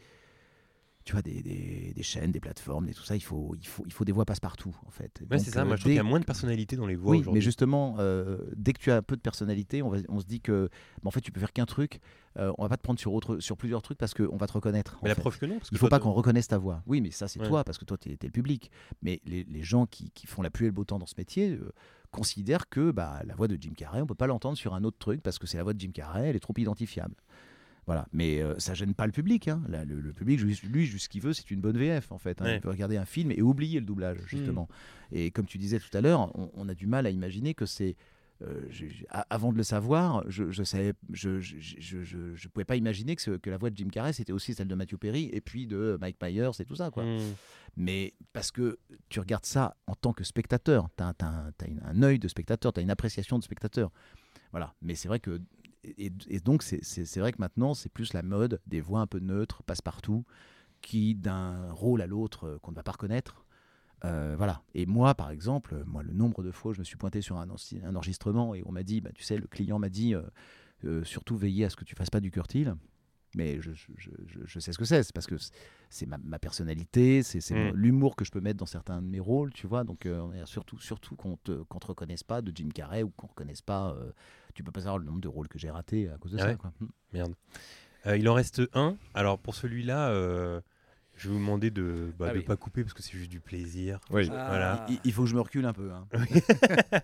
tu 1.05 1.11
vois, 1.11 1.21
des, 1.21 1.41
des- 1.41 1.91
des 1.93 2.03
chaînes, 2.03 2.31
des 2.31 2.39
plateformes, 2.39 2.87
et 2.87 2.93
tout 2.93 3.03
ça. 3.03 3.17
Il 3.17 3.19
faut, 3.23 3.55
il 3.59 3.67
faut, 3.67 3.83
il 3.85 3.91
faut 3.91 4.05
des 4.05 4.13
voix 4.13 4.23
passe-partout, 4.23 4.73
en 4.85 4.89
fait. 4.89 5.21
Ouais, 5.29 5.37
c'est 5.37 5.51
ça. 5.51 5.63
euh, 5.63 5.65
Moi, 5.65 5.75
je 5.75 5.81
trouve 5.81 5.89
dès- 5.89 5.95
qu'il 5.95 5.97
y 5.97 5.99
a 5.99 6.03
moins 6.09 6.21
de 6.21 6.25
personnalité 6.25 6.77
dans 6.77 6.85
les 6.87 6.95
voix 6.95 7.11
Oui, 7.11 7.17
aujourd'hui. 7.17 7.39
mais 7.39 7.41
justement, 7.41 7.97
euh, 7.99 8.37
dès 8.55 8.71
que 8.71 8.79
tu 8.79 8.89
as 8.89 8.95
un 8.97 9.01
peu 9.01 9.17
de 9.17 9.21
personnalité, 9.21 9.81
on, 9.81 9.89
va, 9.89 9.97
on 10.07 10.21
se 10.21 10.25
dit 10.25 10.39
que, 10.39 10.69
bah, 11.01 11.09
en 11.09 11.11
fait, 11.11 11.19
tu 11.19 11.33
peux 11.33 11.41
faire 11.41 11.51
qu'un 11.51 11.65
truc. 11.65 11.99
on 12.37 12.61
va 12.63 12.69
pas 12.69 12.77
te 12.77 12.83
prendre 12.83 12.99
sur, 13.01 13.13
autre, 13.13 13.39
sur 13.39 13.57
plusieurs 13.57 13.81
trucs 13.81 13.97
parce 13.97 14.13
qu'on 14.13 14.37
va 14.37 14.47
te 14.47 14.53
reconnaître. 14.53 14.97
Mais 15.03 15.09
la 15.09 15.15
fait. 15.15 15.21
preuve 15.21 15.37
que 15.37 15.45
non. 15.45 15.57
Parce 15.57 15.69
que 15.69 15.75
Il 15.75 15.77
faut 15.77 15.89
pas 15.89 15.99
qu'on 15.99 16.13
reconnaisse 16.13 16.47
ta 16.47 16.57
voix. 16.57 16.81
Oui, 16.87 17.01
mais 17.01 17.11
ça, 17.11 17.27
c'est 17.27 17.41
Ouais. 17.41 17.47
toi, 17.49 17.65
parce 17.65 17.77
que 17.77 17.83
toi, 17.85 17.97
tu 17.97 18.09
es, 18.09 18.17
le 18.23 18.29
public. 18.31 18.71
Mais 19.01 19.19
les, 19.25 19.43
les 19.43 19.61
gens 19.63 19.85
qui, 19.85 20.09
qui 20.11 20.25
font 20.25 20.41
la 20.41 20.49
pluie 20.51 20.67
et 20.67 20.69
le 20.69 20.73
beau 20.73 20.85
temps 20.85 20.99
dans 20.99 21.05
ce 21.05 21.15
métier 21.17 21.59
considèrent 22.13 22.69
que 22.69 22.91
bah, 22.91 23.21
la 23.25 23.35
voix 23.35 23.49
de 23.49 23.57
Jim 23.59 23.73
Carrey, 23.75 24.01
on 24.01 24.05
peut 24.07 24.15
pas 24.15 24.27
l'entendre 24.27 24.57
sur 24.57 24.73
un 24.73 24.83
autre 24.85 24.97
truc 24.97 25.21
parce 25.21 25.37
que 25.39 25.47
c'est 25.47 25.57
la 25.57 25.63
voix 25.63 25.73
de 25.73 25.79
Jim 25.81 25.91
Carrey, 25.93 26.29
elle 26.29 26.35
est 26.37 26.39
trop 26.39 26.53
identifiable. 26.57 27.15
Voilà, 27.85 28.07
mais 28.13 28.41
euh, 28.41 28.57
ça 28.59 28.73
gêne 28.73 28.93
pas 28.93 29.05
le 29.05 29.11
public. 29.11 29.49
hein. 29.49 29.61
Là, 29.67 29.83
le, 29.83 29.99
le 29.99 30.13
public, 30.13 30.39
lui, 30.39 30.55
ce 30.87 31.09
qu'il 31.09 31.21
veut, 31.21 31.33
c'est 31.33 31.51
une 31.51 31.59
bonne 31.59 31.77
VF 31.77 32.13
en 32.13 32.17
fait. 32.17 32.41
hein. 32.41 32.45
Ouais. 32.45 32.55
Il 32.55 32.61
peut 32.61 32.69
regarder 32.69 32.95
un 32.95 33.03
film 33.05 33.31
et 33.31 33.41
oublier 33.41 33.81
le 33.81 33.85
doublage 33.85 34.19
justement. 34.25 34.69
Et 35.11 35.31
comme 35.31 35.45
tu 35.45 35.57
disais 35.57 35.79
tout 35.79 35.95
à 35.97 35.99
l'heure, 35.99 36.31
on, 36.37 36.49
on 36.53 36.69
a 36.69 36.73
du 36.73 36.87
mal 36.87 37.05
à 37.05 37.09
imaginer 37.09 37.53
que 37.53 37.65
c'est 37.65 37.97
euh, 38.41 38.65
je- 38.69 38.87
je- 38.87 39.05
a- 39.09 39.25
avant 39.29 39.51
de 39.53 39.57
le 39.57 39.63
savoir, 39.63 40.23
je 40.27 40.63
savais, 40.63 40.93
je 41.11 42.47
pouvais 42.49 42.65
pas 42.65 42.75
imaginer 42.75 43.15
que, 43.15 43.21
ce- 43.21 43.31
que 43.37 43.49
la 43.49 43.57
voix 43.57 43.69
de 43.69 43.77
Jim 43.77 43.89
Carrey 43.89 44.13
c'était 44.13 44.33
aussi 44.33 44.53
celle 44.53 44.67
de 44.67 44.75
Matthew 44.75 44.97
Perry 44.97 45.29
et 45.31 45.41
puis 45.41 45.67
de 45.67 45.97
Mike 46.01 46.17
Myers 46.21 46.51
et 46.59 46.65
tout 46.65 46.75
ça 46.75 46.91
quoi. 46.91 47.03
Hmm. 47.03 47.33
Mais 47.77 48.13
parce 48.33 48.51
que 48.51 48.79
tu 49.09 49.19
regardes 49.19 49.45
ça 49.45 49.75
en 49.87 49.95
tant 49.95 50.13
que 50.13 50.23
spectateur, 50.23 50.89
tu 50.97 51.03
as, 51.03 51.13
un 51.85 52.03
œil 52.03 52.19
de 52.19 52.27
spectateur, 52.27 52.73
tu 52.73 52.79
as 52.79 52.83
une 52.83 52.91
appréciation 52.91 53.39
de 53.39 53.43
spectateur. 53.43 53.91
Voilà. 54.51 54.73
Mais 54.81 54.95
c'est 54.95 55.07
vrai 55.07 55.19
que. 55.19 55.41
Et, 55.83 56.11
et 56.29 56.39
donc, 56.39 56.63
c'est 56.63 57.17
vrai 57.19 57.31
que 57.33 57.39
maintenant, 57.39 57.73
c'est 57.73 57.89
plus 57.89 58.13
la 58.13 58.21
mode 58.23 58.61
des 58.67 58.79
voix 58.79 59.01
un 59.01 59.07
peu 59.07 59.19
neutres, 59.19 59.63
passe-partout, 59.63 60.23
qui 60.81 61.13
d'un 61.15 61.71
rôle 61.71 62.01
à 62.01 62.07
l'autre 62.07 62.45
euh, 62.47 62.59
qu'on 62.59 62.71
ne 62.71 62.75
va 62.75 62.83
pas 62.83 62.91
reconnaître. 62.93 63.42
Euh, 64.05 64.35
voilà. 64.37 64.61
Et 64.73 64.85
moi, 64.85 65.15
par 65.15 65.31
exemple, 65.31 65.81
moi, 65.85 66.03
le 66.03 66.13
nombre 66.13 66.43
de 66.43 66.51
fois 66.51 66.71
où 66.71 66.73
je 66.73 66.79
me 66.79 66.83
suis 66.83 66.97
pointé 66.97 67.21
sur 67.21 67.37
un, 67.37 67.47
enregistrement 67.95 68.53
et 68.55 68.61
on 68.65 68.71
m'a 68.71 68.83
dit, 68.83 68.99
bah, 69.01 69.11
tu 69.13 69.23
sais, 69.23 69.37
le 69.37 69.47
client 69.47 69.79
m'a 69.79 69.89
dit, 69.89 70.13
euh, 70.13 70.21
euh, 70.85 71.03
surtout 71.03 71.37
veiller 71.37 71.65
à 71.65 71.69
ce 71.69 71.75
que 71.77 71.85
tu 71.85 71.95
fasses 71.95 72.09
pas 72.09 72.19
du 72.19 72.29
curtil. 72.31 72.73
Mais 73.35 73.59
je, 73.61 73.71
je- 73.73 73.87
je- 73.97 74.09
je- 74.27 74.39
je 74.45 74.59
sais 74.59 74.71
ce 74.73 74.77
que 74.77 74.85
c'est, 74.85 75.01
c'est 75.01 75.13
parce 75.13 75.25
que 75.25 75.35
c'est- 75.89 76.05
ma, 76.05 76.19
ma 76.19 76.37
personnalité, 76.37 77.23
c'est 77.23 77.39
Mm. 77.51 77.71
l'humour 77.75 78.15
que 78.15 78.23
je 78.25 78.31
peux 78.31 78.41
mettre 78.41 78.57
dans 78.59 78.67
certains 78.67 79.01
de 79.01 79.07
mes 79.07 79.19
rôles, 79.19 79.51
tu 79.53 79.65
vois. 79.65 79.83
Donc, 79.83 80.07
surtout, 80.45 80.77
surtout 80.79 81.15
qu'on 81.15 81.37
te, 81.37 81.63
qu'on 81.63 81.79
te 81.79 81.87
reconnaisse 81.87 82.21
pas 82.23 82.41
de 82.43 82.51
Jim 82.53 82.69
Carrey 82.71 83.01
ou 83.01 83.09
qu'on 83.09 83.25
ne 83.27 83.31
reconnaisse 83.31 83.61
pas. 83.61 83.95
tu 84.53 84.63
peux 84.63 84.71
pas 84.71 84.81
savoir 84.81 84.99
le 84.99 85.05
nombre 85.05 85.19
de 85.21 85.27
rôles 85.27 85.47
que 85.47 85.57
j'ai 85.57 85.71
ratés 85.71 86.09
à 86.09 86.17
cause 86.19 86.33
de 86.33 86.37
Ah 86.37 86.41
ça. 86.41 86.47
ouais 86.49 86.57
quoi. 86.57 86.71
Mm. 86.79 86.85
Merde. 87.13 87.33
Il 88.17 88.29
en 88.29 88.33
reste 88.35 88.61
un. 88.73 88.97
Alors 89.15 89.39
pour 89.39 89.55
celui-là, 89.55 90.11
je 91.15 91.27
vais 91.27 91.33
vous 91.33 91.39
demander 91.39 91.69
de 91.71 91.81
ne 91.81 92.25
Ah 92.25 92.31
oui. 92.33 92.41
pas 92.41 92.55
couper 92.55 92.83
parce 92.83 92.93
que 92.93 93.01
c'est 93.03 93.17
juste 93.17 93.29
du 93.31 93.39
plaisir. 93.39 93.99
Oui. 94.09 94.25
Voilà. 94.27 94.85
Il, 94.89 94.99
il 95.05 95.13
faut 95.13 95.23
que 95.23 95.29
je 95.29 95.35
me 95.35 95.41
recule 95.41 95.65
un 95.65 95.73
peu. 95.73 95.89
hein. 95.91 96.05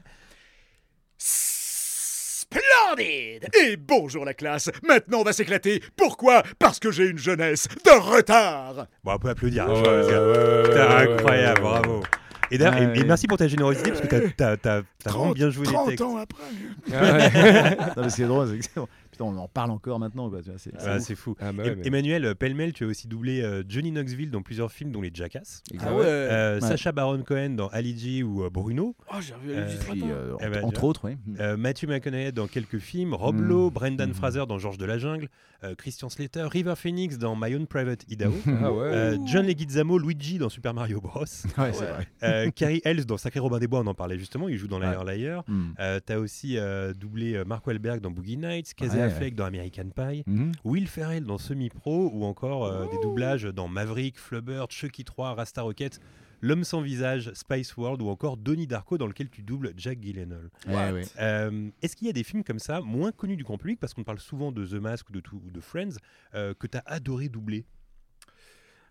Splendide 2.42 3.48
Et 3.62 3.78
bonjour 3.78 4.26
la 4.26 4.34
classe 4.34 4.70
Maintenant 4.88 5.20
on 5.20 5.24
va 5.24 5.34
s'éclater. 5.34 5.84
Pourquoi? 5.96 6.44
Parce 6.58 6.80
que 6.80 6.92
j'ai 6.92 7.08
une 7.08 7.18
jeunesse 7.20 7.68
de 7.86 7.92
retard 7.92 8.88
Bon, 9.04 9.14
on 9.14 9.20
peut 9.20 9.30
applaudir. 9.30 9.68
Ouais, 9.70 9.74
ouais, 9.82 9.88
ouais, 9.88 10.04
ouais, 10.04 11.14
incroyable, 11.14 11.62
ouais, 11.64 11.70
ouais. 11.72 11.80
bravo. 11.82 12.04
Et, 12.52 12.58
Ouais, 12.60 13.04
merci 13.06 13.28
pour 13.28 13.38
ta 13.38 13.48
générosité 13.48 13.92
parce 13.92 14.02
que 14.02 14.08
t'as- 14.08 14.30
t'as 14.32 14.58
t'as- 14.58 14.82
t'as 15.04 15.10
vraiment 15.12 15.26
30 15.26 15.36
bien 15.36 15.50
joué 15.52 15.68
les 15.68 15.72
30 15.74 15.88
textes. 15.90 16.02
ans 16.04 16.18
après 16.18 16.44
Ah 16.92 17.14
ouais. 17.14 17.78
Non, 17.98 18.04
mais 18.04 18.10
c'est 18.10 18.24
drôle, 18.26 18.48
c'est 18.50 18.56
excellent. 18.56 18.90
Putain, 19.20 19.32
on 19.32 19.38
en 19.38 19.48
parle 19.50 19.72
encore 19.72 20.00
maintenant. 20.00 20.30
Tu 20.32 20.38
c'est- 20.58 20.72
Ah, 20.80 21.00
c'est 21.02 21.16
fou. 21.16 21.36
Ah 21.42 21.52
bah 21.52 21.64
ouais, 21.64 21.76
mais- 21.76 21.86
Emmanuel 21.88 22.24
euh, 22.26 22.36
Pêle-mêle, 22.36 22.72
tu 22.72 22.86
as 22.86 22.88
aussi 22.88 23.08
doublé 23.10 23.42
euh, 23.42 23.64
Johnny 23.68 23.92
Knoxville 23.92 24.32
dans 24.32 24.42
plusieurs 24.42 24.72
films, 24.72 24.92
dont 24.92 25.02
les 25.02 25.12
Jackass. 25.14 25.62
Ah 25.80 25.94
ouais. 25.94 26.04
Euh, 26.06 26.60
Ouais. 26.60 26.68
Sacha 26.68 26.92
Baron 26.94 27.22
Cohen 27.24 27.52
dans 27.52 27.68
Ali 27.68 27.98
G 27.98 28.24
ou 28.24 28.44
euh, 28.46 28.50
Bruno. 28.50 28.96
Oh, 29.12 29.18
j'ai 29.20 29.34
revu 29.34 29.54
Puis, 29.92 30.04
euh, 30.06 30.36
Eh 30.42 30.48
ben, 30.50 30.64
entre, 30.64 30.80
tu 30.80 30.86
autres, 30.86 31.02
oui. 31.06 31.18
Euh, 31.40 31.58
Matthew 31.58 31.88
McConaughey 31.88 32.32
dans 32.32 32.48
quelques 32.48 32.80
films, 32.80 33.14
Rob 33.14 33.36
Mm. 33.36 33.42
Lowe, 33.48 33.72
Brendan 33.72 34.10
Mm. 34.10 34.14
Fraser 34.14 34.46
dans 34.48 34.58
Georges 34.58 34.78
de 34.78 34.86
la 34.86 34.98
Jungle, 34.98 35.28
euh, 35.66 35.76
Christian 35.76 36.10
Slater, 36.10 36.48
River 36.50 36.76
Phoenix 36.78 37.18
dans 37.18 37.36
My 37.36 37.54
Own 37.56 37.68
Private 37.68 38.06
Idaho, 38.10 38.34
Ah 38.64 38.72
ouais. 38.72 38.84
euh, 38.88 39.18
John 39.26 39.46
Leguizamo, 39.46 39.98
Luigi 39.98 40.38
dans 40.38 40.50
Super 40.50 40.74
Mario 40.74 41.02
Bros, 41.02 41.20
Ouais, 41.58 41.74
c'est 41.74 41.86
vrai. 41.86 42.08
euh, 42.24 42.50
Carrie 42.52 42.82
Ells 42.86 43.06
dans 43.06 43.18
Sacré 43.18 43.40
Robin 43.42 43.60
des 43.60 43.68
Bois, 43.68 43.82
on 43.82 43.88
en 43.88 43.94
parlait 43.94 44.18
justement, 44.18 44.48
il 44.48 44.58
joue 44.58 44.68
dans 44.68 44.80
Ouais. 44.80 44.90
Liar 44.90 45.04
Liar. 45.04 45.44
Mm. 45.48 45.64
Euh, 45.80 46.00
T'as 46.06 46.18
aussi 46.18 46.58
euh, 46.58 46.94
doublé 46.94 47.36
euh, 47.36 47.44
Mark 47.46 47.66
Wahlberg 47.68 48.00
dans 48.02 48.12
Boogie 48.12 48.38
Nights, 48.38 48.74
Casey 48.74 49.09
Affleck 49.12 49.36
dans 49.36 49.46
American 49.46 49.90
Pie, 49.96 50.24
Mhm. 50.28 50.52
Will 50.64 50.88
Ferrell 50.88 51.24
dans 51.26 51.38
Semi-Pro 51.38 52.10
ou 52.14 52.24
encore 52.26 52.66
euh, 52.66 52.86
des 52.88 53.00
doublages 53.02 53.44
dans 53.44 53.68
Maverick, 53.68 54.18
Flubber, 54.18 54.66
Chucky 54.70 55.04
3, 55.04 55.34
Rasta 55.36 55.62
Rocket, 55.62 56.00
L'homme 56.42 56.64
sans 56.64 56.80
visage, 56.80 57.32
Spice 57.34 57.76
World 57.76 58.02
ou 58.02 58.08
encore 58.08 58.38
Donnie 58.38 58.66
Darko 58.66 58.98
dans 58.98 59.08
lequel 59.08 59.30
tu 59.30 59.42
doubles 59.44 59.74
Jack 59.76 60.00
Gyllenhaal. 60.02 60.50
Ouais, 60.70 60.92
ouais. 60.94 61.04
Euh, 61.20 61.70
Est-ce 61.82 61.98
qu'il 61.98 62.08
y 62.08 62.10
a 62.10 62.14
des 62.14 62.24
films 62.24 62.46
comme 62.46 62.60
ça, 62.60 62.80
moins 62.80 63.12
connus 63.12 63.36
du 63.36 63.44
grand 63.44 63.58
public, 63.58 63.78
parce 63.78 63.94
qu'on 63.94 64.06
parle 64.06 64.20
souvent 64.20 64.54
de 64.54 64.66
The 64.66 64.76
Mask 64.76 65.10
ou 65.10 65.12
de, 65.12 65.20
tout- 65.20 65.42
ou 65.46 65.52
de 65.52 65.60
Friends, 65.60 65.98
euh, 66.36 66.54
que 66.58 66.66
tu 66.66 66.78
as 66.78 66.84
adoré 66.86 67.28
doubler? 67.28 67.66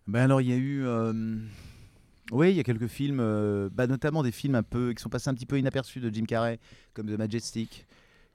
Ben 0.06 0.24
alors, 0.24 0.40
il 0.42 0.48
y 0.48 0.52
a 0.52 0.56
eu. 0.56 0.84
euh, 0.84 1.12
Oui, 2.30 2.50
il 2.50 2.56
y 2.56 2.60
a 2.60 2.64
quelques 2.64 2.88
films, 2.88 3.20
euh, 3.20 3.70
bah, 3.72 3.86
notamment 3.86 4.22
des 4.22 4.32
films 4.32 4.54
un 4.54 4.62
peu 4.62 4.92
qui 4.92 5.02
sont 5.02 5.08
passés 5.08 5.30
un 5.30 5.34
petit 5.34 5.46
peu 5.46 5.58
inaperçus 5.58 6.00
de 6.00 6.12
Jim 6.14 6.26
Carrey, 6.26 6.58
comme 6.92 7.06
The 7.06 7.16
Majestic, 7.18 7.86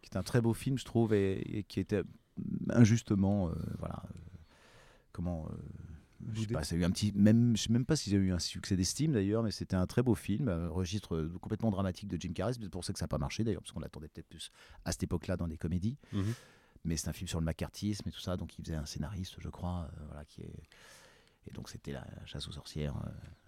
qui 0.04 0.10
est 0.10 0.18
un 0.18 0.24
très 0.24 0.42
beau 0.42 0.54
film, 0.54 0.78
je 0.78 0.86
trouve, 0.86 1.14
et, 1.14 1.40
et 1.58 1.64
qui 1.64 1.80
était 1.80 2.04
injustement, 2.70 3.50
euh, 3.50 3.54
voilà, 3.80 4.04
euh, 4.06 4.20
comment. 5.12 5.48
euh, 5.50 5.56
je 6.34 6.42
sais 6.42 6.48
pas, 6.48 6.64
ça 6.64 6.76
a 6.76 6.78
eu 6.78 6.86
un 6.86 6.92
petit, 6.92 7.12
même, 7.14 7.58
je 7.58 7.64
sais 7.64 7.74
même 7.74 7.86
pas 7.86 7.98
s'il 7.98 8.16
a 8.16 8.18
eu 8.18 8.32
un 8.32 8.40
succès 8.40 8.78
d'estime 8.78 9.12
d'ailleurs, 9.12 9.44
mais 9.44 9.52
c'était 9.52 9.76
un 9.76 9.86
très 9.86 10.02
beau 10.02 10.16
film, 10.16 10.48
un 10.48 10.70
registre 10.70 11.30
complètement 11.42 11.70
dramatique 11.70 12.08
de 12.08 12.18
Jim 12.20 12.32
Carrey. 12.32 12.54
C'est 12.54 12.70
pour 12.70 12.86
ça 12.86 12.94
que 12.94 13.00
ça 13.00 13.06
n'a 13.06 13.10
pas 13.10 13.18
marché 13.18 13.44
d'ailleurs, 13.44 13.62
parce 13.62 13.74
qu'on 13.74 13.82
l'attendait 13.82 14.08
peut-être 14.08 14.30
plus 14.30 14.50
à 14.86 14.94
cette 14.94 15.04
époque-là 15.04 15.36
dans 15.36 15.48
les 15.48 15.58
comédies. 15.58 15.98
Mhm. 16.14 16.34
Mais 16.86 16.96
c'est 16.96 17.10
un 17.10 17.14
film 17.14 17.28
sur 17.28 17.40
le 17.40 17.46
macartisme 17.46 18.08
et 18.08 18.12
tout 18.12 18.22
ça, 18.22 18.38
donc 18.38 18.58
il 18.58 18.64
faisait 18.64 18.76
un 18.76 18.86
scénariste, 18.86 19.36
je 19.40 19.50
crois, 19.50 19.90
voilà, 20.08 20.24
qui 20.26 20.42
est. 20.42 20.64
Et 21.46 21.52
donc 21.52 21.70
c'était 21.70 21.92
la 21.92 22.08
chasse 22.26 22.48
aux 22.48 22.54
sorcières. 22.54 22.96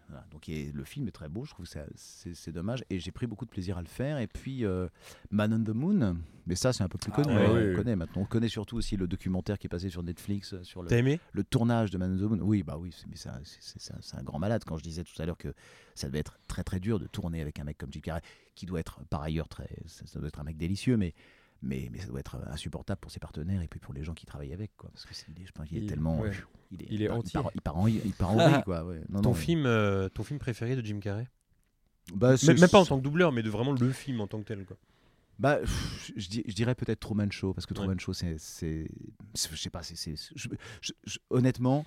Voilà. 0.08 0.26
Donc 0.32 0.48
et 0.50 0.72
le 0.72 0.84
film 0.84 1.08
est 1.08 1.12
très 1.12 1.30
beau, 1.30 1.46
je 1.46 1.52
trouve 1.52 1.68
que 1.68 1.80
c'est 1.96 2.34
c'est 2.36 2.52
dommage. 2.52 2.84
Et 2.90 3.00
j'ai 3.00 3.12
pris 3.12 3.26
beaucoup 3.28 3.46
de 3.46 3.50
plaisir 3.50 3.78
à 3.78 3.82
le 3.82 3.88
faire. 3.88 4.20
Et 4.20 4.28
puis 4.28 4.64
euh, 4.64 4.88
Man 5.32 5.52
on 5.54 5.64
the 5.64 5.76
Moon, 5.76 6.18
mais 6.46 6.56
ça 6.56 6.74
c'est 6.74 6.84
un 6.84 6.88
peu 6.88 6.98
plus 7.00 7.12
Ah 7.16 7.22
connu. 7.24 7.36
ouais. 7.36 7.46
hein, 7.46 7.52
Oui. 7.54 7.72
on 7.74 7.76
connaît 7.76 7.96
maintenant. 7.96 8.22
On 8.22 8.26
connaît 8.26 8.48
surtout 8.48 8.78
aussi 8.78 8.98
le 8.98 9.08
documentaire 9.08 9.58
qui 9.58 9.66
est 9.66 9.70
passé 9.70 9.90
sur 9.90 10.04
Netflix 10.04 10.54
euh, 10.54 10.64
sur 10.64 10.84
le, 10.84 10.90
T'as 10.90 10.98
aimé? 10.98 11.20
le 11.34 11.44
tournage 11.44 11.90
de 11.90 11.98
Man 11.98 12.14
on 12.14 12.18
the 12.18 12.30
Moon. 12.30 12.40
Oui, 12.42 12.62
bah 12.62 12.78
oui, 12.78 12.92
c'est- 12.96 13.08
mais 13.08 13.16
c'est- 13.16 13.30
un, 13.30 13.40
c'est 14.02 14.16
un 14.18 14.24
grand 14.24 14.38
malade. 14.40 14.64
Quand 14.66 14.78
je 14.78 14.84
disais 14.84 15.04
tout 15.04 15.20
à 15.22 15.26
l'heure 15.26 15.38
que 15.38 15.54
ça 15.96 16.08
devait 16.08 16.20
être 16.20 16.38
très 16.48 16.64
très 16.64 16.80
dur 16.80 17.00
de 17.00 17.08
tourner 17.08 17.42
avec 17.42 17.60
un 17.60 17.64
mec 17.64 17.78
comme 17.78 17.92
Jim 17.92 18.02
Carrey, 18.02 18.22
qui 18.54 18.66
doit 18.68 18.80
être 18.80 19.04
par 19.10 19.22
ailleurs 19.24 19.48
très, 19.50 19.70
ça 19.88 20.20
doit 20.20 20.28
être 20.28 20.40
un 20.40 20.44
mec 20.44 20.58
délicieux, 20.58 20.98
mais 20.98 21.14
mais, 21.66 21.90
mais 21.92 22.00
ça 22.00 22.08
doit 22.08 22.20
être 22.20 22.38
insupportable 22.48 23.00
pour 23.02 23.12
ses 23.12 23.20
partenaires 23.20 23.62
et 23.62 23.68
puis 23.68 23.80
pour 23.80 23.94
les 23.94 24.04
gens 24.04 24.14
qui 24.14 24.26
travaillent 24.26 24.54
avec, 24.54 24.72
quoi. 24.78 24.90
Parce 24.92 25.06
que 25.06 25.14
c'est, 25.14 25.28
je 25.44 25.52
pense 25.52 25.68
qu'il 25.68 25.78
est 25.80 25.82
Il- 25.82 25.88
tellement, 25.88 26.20
ouais. 26.22 26.32
il 26.72 26.82
est, 26.84 26.88
Il 26.90 27.02
est 27.02 27.10
entier. 27.10 27.40
il 27.56 27.62
part 27.62 27.78
en, 27.78 27.88
il 27.88 28.14
part 28.14 28.32
en 28.32 28.36
vrille, 28.38 28.64
quoi. 28.64 28.86
ouais. 28.86 29.02
Non, 29.10 29.22
ton, 29.22 29.30
non, 29.30 29.36
film, 29.36 29.66
euh, 29.66 30.08
ton 30.10 30.24
film 30.24 30.40
préféré 30.40 30.76
de 30.76 30.86
Jim 30.86 31.00
Carrey? 31.00 31.28
Bah, 32.14 32.36
même, 32.46 32.60
même 32.60 32.70
pas 32.70 32.80
en 32.80 32.86
tant 32.86 32.98
que 33.00 33.04
doubleur, 33.04 33.32
mais 33.32 33.42
de 33.44 33.50
vraiment 33.50 33.74
le 33.74 33.92
film 33.92 34.22
en 34.22 34.28
tant 34.28 34.40
que 34.40 34.46
tel. 34.46 34.64
Quoi. 34.66 34.78
Bah, 35.40 35.60
je, 36.16 36.42
je 36.46 36.54
dirais 36.54 36.76
peut-être 36.76 37.00
Truman 37.00 37.30
Show 37.32 37.54
parce 37.54 37.66
que 37.66 37.74
Ouais. 37.74 37.80
Truman 37.80 37.98
Show, 38.00 38.14
c'est, 38.14 38.38
je 38.38 39.56
sais 39.56 39.70
pas, 39.72 39.82
c'est, 39.84 40.16
honnêtement, 41.30 41.86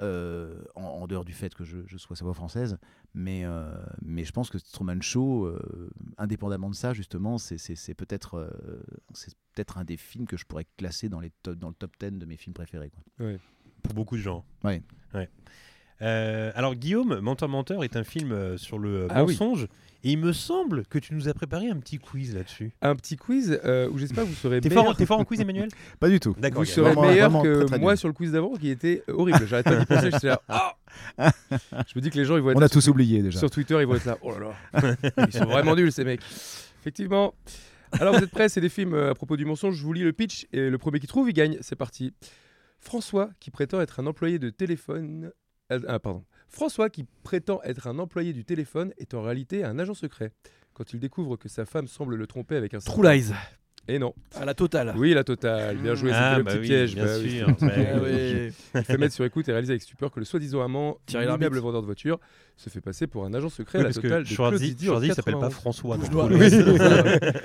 euh, 0.00 0.62
en, 0.74 0.82
en 0.82 1.06
dehors 1.06 1.24
du 1.24 1.32
fait 1.32 1.54
que 1.54 1.64
je, 1.64 1.78
je 1.86 1.96
sois 1.98 2.16
sa 2.16 2.24
voix 2.24 2.34
française, 2.34 2.78
mais, 3.14 3.44
euh, 3.44 3.72
mais 4.02 4.24
je 4.24 4.32
pense 4.32 4.50
que 4.50 4.58
Truman 4.58 5.00
Show, 5.00 5.46
euh, 5.46 5.90
indépendamment 6.18 6.68
de 6.70 6.74
ça, 6.74 6.92
justement, 6.92 7.38
c'est, 7.38 7.56
peut-être, 7.94 8.50
c'est 9.12 9.34
peut-être 9.54 9.78
un 9.78 9.84
des 9.84 9.96
films 9.96 10.26
que 10.26 10.36
je 10.36 10.44
pourrais 10.46 10.66
classer 10.76 11.08
dans 11.08 11.20
les 11.20 11.30
top, 11.42 11.56
dans 11.56 11.68
le 11.68 11.74
top 11.74 11.92
10 12.00 12.12
de 12.18 12.26
mes 12.26 12.36
films 12.36 12.54
préférés. 12.54 12.90
Quoi. 12.90 13.02
Pour 13.82 13.94
beaucoup 13.94 14.16
de 14.16 14.22
gens. 14.22 14.44
Ouais. 15.14 15.30
Euh, 16.02 16.50
alors 16.56 16.74
Guillaume, 16.74 17.20
Menteur 17.20 17.48
Menteur 17.48 17.84
est 17.84 17.96
un 17.96 18.02
film 18.04 18.58
sur 18.58 18.78
le 18.78 19.06
Ah 19.10 19.24
oui. 19.24 19.36
Et 20.06 20.12
il 20.12 20.18
me 20.18 20.32
semble 20.34 20.84
que 20.86 20.98
tu 20.98 21.14
nous 21.14 21.28
as 21.28 21.34
préparé 21.34 21.68
un 21.70 21.76
petit 21.78 21.98
quiz 21.98 22.34
là-dessus. 22.34 22.72
Un 22.82 22.94
petit 22.94 23.16
quiz 23.16 23.58
euh, 23.64 23.88
où 23.90 23.96
j'espère 23.96 24.24
que 24.24 24.28
vous 24.28 24.34
serez 24.34 24.60
T'es 24.60 24.68
meilleur. 24.68 24.84
fort, 24.84 24.96
t'es 24.96 25.06
fort 25.06 25.18
en 25.18 25.24
quiz, 25.24 25.40
Emmanuel? 25.40 25.68
Pas 25.98 26.10
du 26.10 26.20
tout. 26.20 26.34
D'accord. 26.38 26.60
Vous 26.62 26.66
serez 26.66 26.92
Vraiment- 26.92 27.08
meilleur 27.08 27.30
vraiment 27.30 27.42
que 27.42 27.56
très, 27.60 27.64
très 27.66 27.78
moi 27.78 27.96
sur 27.96 28.08
le 28.08 28.14
quiz 28.14 28.30
d'avant 28.32 28.54
qui 28.54 28.68
était 28.68 29.02
horrible. 29.08 29.46
J'arrête 29.46 29.64
pas 29.64 29.76
d'y 29.76 29.86
penser. 29.86 30.10
J'étais 30.12 30.26
là. 30.26 30.42
Oh 30.50 31.22
je 31.88 31.92
me 31.96 32.00
dis 32.00 32.10
que 32.10 32.18
les 32.18 32.24
gens 32.26 32.36
ils 32.36 32.42
vont 32.42 32.50
être 32.50 32.58
On 32.58 32.62
a 32.62 32.68
tous 32.68 32.86
oublié 32.88 33.22
déjà. 33.22 33.38
sur 33.38 33.50
Twitter, 33.50 33.76
ils 33.80 33.86
vont 33.86 33.94
être 33.96 34.04
là. 34.04 34.18
Oh 34.22 34.32
là 34.38 34.54
là. 34.72 34.96
Ils 35.26 35.32
sont 35.32 35.46
vraiment 35.46 35.74
nuls 35.74 35.90
ces 35.90 36.04
mecs. 36.04 36.20
Effectivement. 36.80 37.34
Alors 37.92 38.14
vous 38.14 38.22
êtes 38.22 38.30
prêts 38.30 38.48
C'est 38.50 38.60
des 38.60 38.68
films 38.68 38.92
euh, 38.94 39.10
à 39.12 39.14
propos 39.14 39.36
du 39.38 39.44
mensonge. 39.46 39.76
Je 39.76 39.82
vous 39.84 39.92
lis 39.94 40.02
le 40.02 40.12
pitch 40.12 40.46
et 40.52 40.68
le 40.68 40.76
premier 40.78 41.00
qui 41.00 41.06
trouve, 41.06 41.30
il 41.30 41.32
gagne. 41.32 41.56
C'est 41.62 41.76
parti. 41.76 42.12
François 42.78 43.30
qui 43.40 43.50
prétend 43.50 43.80
être 43.80 44.00
un 44.00 44.06
employé 44.06 44.38
de 44.38 44.50
téléphone. 44.50 45.30
euh, 45.72 45.80
Ah, 45.88 45.98
pardon. 45.98 46.24
François 46.54 46.88
qui 46.88 47.04
prétend 47.24 47.60
être 47.64 47.88
un 47.88 47.98
employé 47.98 48.32
du 48.32 48.44
téléphone 48.44 48.92
est 48.98 49.14
en 49.14 49.22
réalité 49.22 49.64
un 49.64 49.76
agent 49.80 49.94
secret. 49.94 50.30
Quand 50.72 50.92
il 50.92 51.00
découvre 51.00 51.36
que 51.36 51.48
sa 51.48 51.64
femme 51.66 51.88
semble 51.88 52.14
le 52.14 52.26
tromper 52.28 52.54
avec 52.54 52.74
un 52.74 52.78
True 52.78 53.02
Lies, 53.02 53.32
Et 53.88 53.98
non. 53.98 54.14
à 54.36 54.44
la 54.44 54.54
totale. 54.54 54.94
Oui, 54.96 55.14
la 55.14 55.24
totale. 55.24 55.78
Bien 55.78 55.96
joué. 55.96 56.12
Ah, 56.14 56.36
C'était 56.36 56.38
le 56.38 56.42
bah 56.44 56.50
petit 56.52 56.60
oui, 56.60 56.66
piège. 56.68 56.94
bien 56.94 57.04
bah 57.06 57.10
oui. 57.20 57.30
sûr. 57.38 57.46
Bah 57.48 57.54
Ah 57.76 57.98
oui. 58.04 58.52
Il 58.76 58.84
fait 58.84 58.98
mettre 58.98 59.14
sur 59.14 59.24
écoute 59.24 59.48
et 59.48 59.52
réaliser 59.52 59.72
avec 59.72 59.82
stupeur 59.82 60.12
que 60.12 60.20
le 60.20 60.24
soi-disant 60.24 60.62
amant, 60.62 60.98
Lhermitte. 61.12 61.54
vendeur 61.54 61.80
de 61.80 61.86
voitures, 61.86 62.20
se 62.56 62.70
fait 62.70 62.80
passer 62.80 63.08
pour 63.08 63.24
un 63.24 63.34
agent 63.34 63.48
secret 63.48 63.78
Oui, 63.78 63.84
à 63.84 63.88
la 63.88 63.92
parce 63.92 64.00
totale 64.00 64.22
que 64.22 64.28
de 64.28 64.34
Schwarzy, 64.34 64.76
Schwarzy 64.80 65.08
s'appelle 65.12 65.34
pas 65.34 65.48
91. 65.50 65.54
François. 65.54 65.98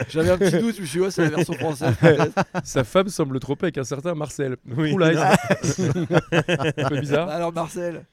J'avais 0.09 0.29
un 0.29 0.37
petit 0.37 0.59
doute, 0.59 0.75
je 0.75 0.81
me 0.81 0.85
suis 0.85 0.99
dit, 0.99 1.03
ouais, 1.03 1.09
c'est 1.11 1.23
la 1.23 1.29
version 1.29 1.53
française. 1.55 1.95
Sa 2.63 2.83
femme 2.83 3.09
semble 3.09 3.33
le 3.33 3.39
tromper 3.39 3.65
avec 3.65 3.79
un 3.79 3.83
certain 3.83 4.13
Marcel. 4.13 4.57
Oui. 4.77 4.91
True 4.93 5.03
Lies. 5.11 5.17
un 6.77 6.89
peu 6.89 6.99
bizarre. 6.99 7.27
Alors 7.29 7.51
Marcel, 7.51 8.05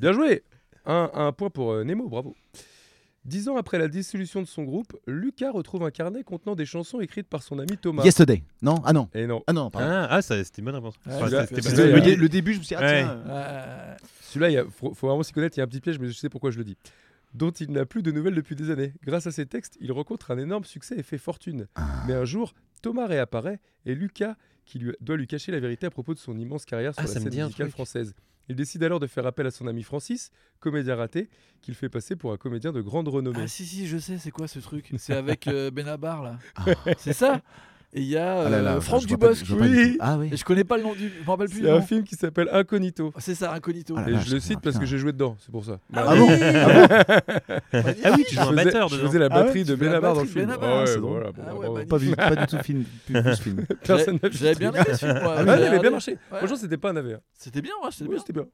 Bien 0.00 0.12
joué. 0.12 0.42
Un, 0.86 1.10
un 1.14 1.32
point 1.32 1.50
pour 1.50 1.72
euh, 1.72 1.84
Nemo, 1.84 2.08
bravo. 2.08 2.34
Dix 3.26 3.50
ans 3.50 3.56
après 3.58 3.78
la 3.78 3.88
dissolution 3.88 4.40
de 4.40 4.46
son 4.46 4.62
groupe, 4.64 4.96
Lucas 5.06 5.50
retrouve 5.50 5.82
un 5.84 5.90
carnet 5.90 6.22
contenant 6.24 6.54
des 6.54 6.64
chansons 6.64 7.00
écrites 7.00 7.28
par 7.28 7.42
son 7.42 7.58
ami 7.58 7.76
Thomas. 7.76 8.02
Yesterday. 8.02 8.42
Non? 8.62 8.76
Ah 8.84 8.94
non. 8.94 9.10
Et 9.12 9.26
non. 9.26 9.42
Ah 9.46 9.52
non, 9.52 9.70
pardon. 9.70 9.88
Ah, 9.90 10.06
ah, 10.10 10.22
ça, 10.22 10.42
c'était 10.42 10.60
une 10.62 10.64
bonne 10.64 10.76
réponse. 10.76 10.94
Enfin, 11.06 11.28
c'était- 11.46 12.16
le, 12.16 12.28
début, 12.30 12.54
je 12.54 12.58
me 12.60 12.64
suis 12.64 12.74
dit, 12.74 12.82
ah, 12.82 12.86
Ouais. 12.86 13.02
tiens, 13.02 13.22
Euh, 13.28 13.94
Celui-là, 14.22 14.50
il 14.50 14.70
faut, 14.70 14.94
faut 14.94 15.06
vraiment 15.08 15.22
s'y 15.22 15.32
connaître, 15.34 15.58
il 15.58 15.60
y 15.60 15.62
a 15.62 15.64
un 15.64 15.68
petit 15.68 15.80
piège, 15.82 15.98
mais 15.98 16.08
je 16.08 16.12
sais 16.14 16.30
pourquoi 16.30 16.50
je 16.50 16.56
le 16.58 16.64
dis. 16.64 16.78
Dont 17.34 17.50
il 17.50 17.70
n'a 17.72 17.84
plus 17.84 18.02
de 18.02 18.10
nouvelles 18.10 18.34
depuis 18.34 18.56
des 18.56 18.70
années. 18.70 18.94
Grâce 19.04 19.26
à 19.26 19.32
ces 19.32 19.44
textes, 19.44 19.76
il 19.80 19.92
rencontre 19.92 20.30
un 20.30 20.38
énorme 20.38 20.64
succès 20.64 20.96
et 20.98 21.02
fait 21.02 21.18
fortune. 21.18 21.66
Mais 22.06 22.14
un 22.14 22.24
jour, 22.24 22.54
Thomas 22.80 23.06
réapparaît 23.06 23.60
et 23.84 23.94
Lucas, 23.94 24.34
qui 24.64 24.78
lui, 24.78 24.92
doit 25.00 25.16
lui 25.16 25.26
cacher 25.26 25.52
la 25.52 25.60
vérité 25.60 25.84
à 25.86 25.90
propos 25.90 26.14
de 26.14 26.18
son 26.18 26.38
immense 26.38 26.64
carrière 26.64 26.94
sur 26.94 27.00
Ah, 27.02 27.06
la 27.06 27.12
ça 27.12 27.20
me 27.20 27.24
scène 27.30 27.42
musicale 27.44 27.66
truc. 27.66 27.72
française. 27.72 28.14
Il 28.50 28.56
décide 28.56 28.82
alors 28.82 28.98
de 28.98 29.06
faire 29.06 29.24
appel 29.26 29.46
à 29.46 29.52
son 29.52 29.68
ami 29.68 29.84
Francis, 29.84 30.32
comédien 30.58 30.96
raté, 30.96 31.28
qu'il 31.62 31.76
fait 31.76 31.88
passer 31.88 32.16
pour 32.16 32.32
un 32.32 32.36
comédien 32.36 32.72
de 32.72 32.80
grande 32.80 33.06
renommée. 33.06 33.42
Ah 33.42 33.46
si 33.46 33.64
si, 33.64 33.86
je 33.86 33.96
sais, 33.96 34.18
c'est 34.18 34.32
quoi 34.32 34.48
ce 34.48 34.58
truc? 34.58 34.90
C'est 34.98 35.14
avec 35.14 35.46
euh, 35.46 35.70
Benabar 35.70 36.20
là. 36.20 36.36
C'est 36.98 37.12
ça? 37.12 37.42
Et 37.92 38.02
il 38.02 38.06
y 38.06 38.16
a 38.16 38.42
Ah 38.42 38.48
là 38.48 38.62
là, 38.62 38.74
euh, 38.76 38.80
Franck 38.80 39.04
Dubosc. 39.06 39.44
je 39.44 39.54
du 39.54 39.60
oui. 39.60 39.96
Ah 39.98 40.16
oui. 40.16 40.28
Et 40.32 40.36
je 40.36 40.44
connais 40.44 40.62
pas 40.62 40.76
le 40.76 40.84
nom 40.84 40.92
du. 40.94 41.08
Je 41.10 41.24
me 41.24 41.28
rappelle 41.28 41.48
plus. 41.48 41.56
C'est 41.58 41.62
du 41.64 41.70
un 41.70 41.80
film 41.80 42.04
qui 42.04 42.14
s'appelle 42.14 42.48
Incognito. 42.52 43.12
C'est 43.18 43.34
ça, 43.34 43.52
Incognito. 43.52 43.94
Ah 43.98 44.08
Et 44.08 44.16
je 44.20 44.32
le 44.34 44.40
cite 44.40 44.60
parce 44.60 44.78
que 44.78 44.86
j'ai 44.86 44.96
joué 44.98 45.10
dedans, 45.12 45.36
c'est 45.40 45.50
pour 45.50 45.64
ça. 45.64 45.80
Ah 45.92 46.04
Ah 46.06 46.14
bon 46.14 46.28
oui 46.28 46.38
Ah 48.04 48.12
oui, 48.16 48.24
tu 48.28 48.34
joues 48.36 48.40
un 48.42 48.52
batteur 48.52 48.88
je 48.88 48.96
faisais 48.96 49.18
la 49.18 49.26
Ah 49.30 49.38
ouais, 49.38 49.42
batterie 49.44 49.64
de 49.64 49.74
Benabar 49.74 50.14
dans 50.14 50.20
le 50.22 50.26
film. 50.28 50.50
Ah 50.50 50.84
Ah. 50.84 51.84
Pas 51.88 51.98
du 51.98 52.46
tout 52.46 52.58
film. 52.62 52.84
Personne 53.84 54.18
n'a 54.22 54.28
vu 54.28 54.36
J'avais 54.38 54.54
ce 54.54 54.58
bien 54.60 54.72
aimé 54.72 54.84
ce 54.92 54.96
film. 54.96 55.20
Ah 55.24 55.42
il 55.42 55.48
avait 55.50 55.78
bien 55.80 55.90
marché. 55.90 56.16
Franchement, 56.30 56.56
c'était 56.56 56.76
pas 56.76 56.90
un 56.90 56.94
navet. 56.94 57.14
hein. 57.14 57.20
C'était 57.34 57.60
bien, 57.62 57.72
c'était 57.90 58.08
bien. 58.08 58.18
C'était 58.18 58.32
bien. 58.32 58.46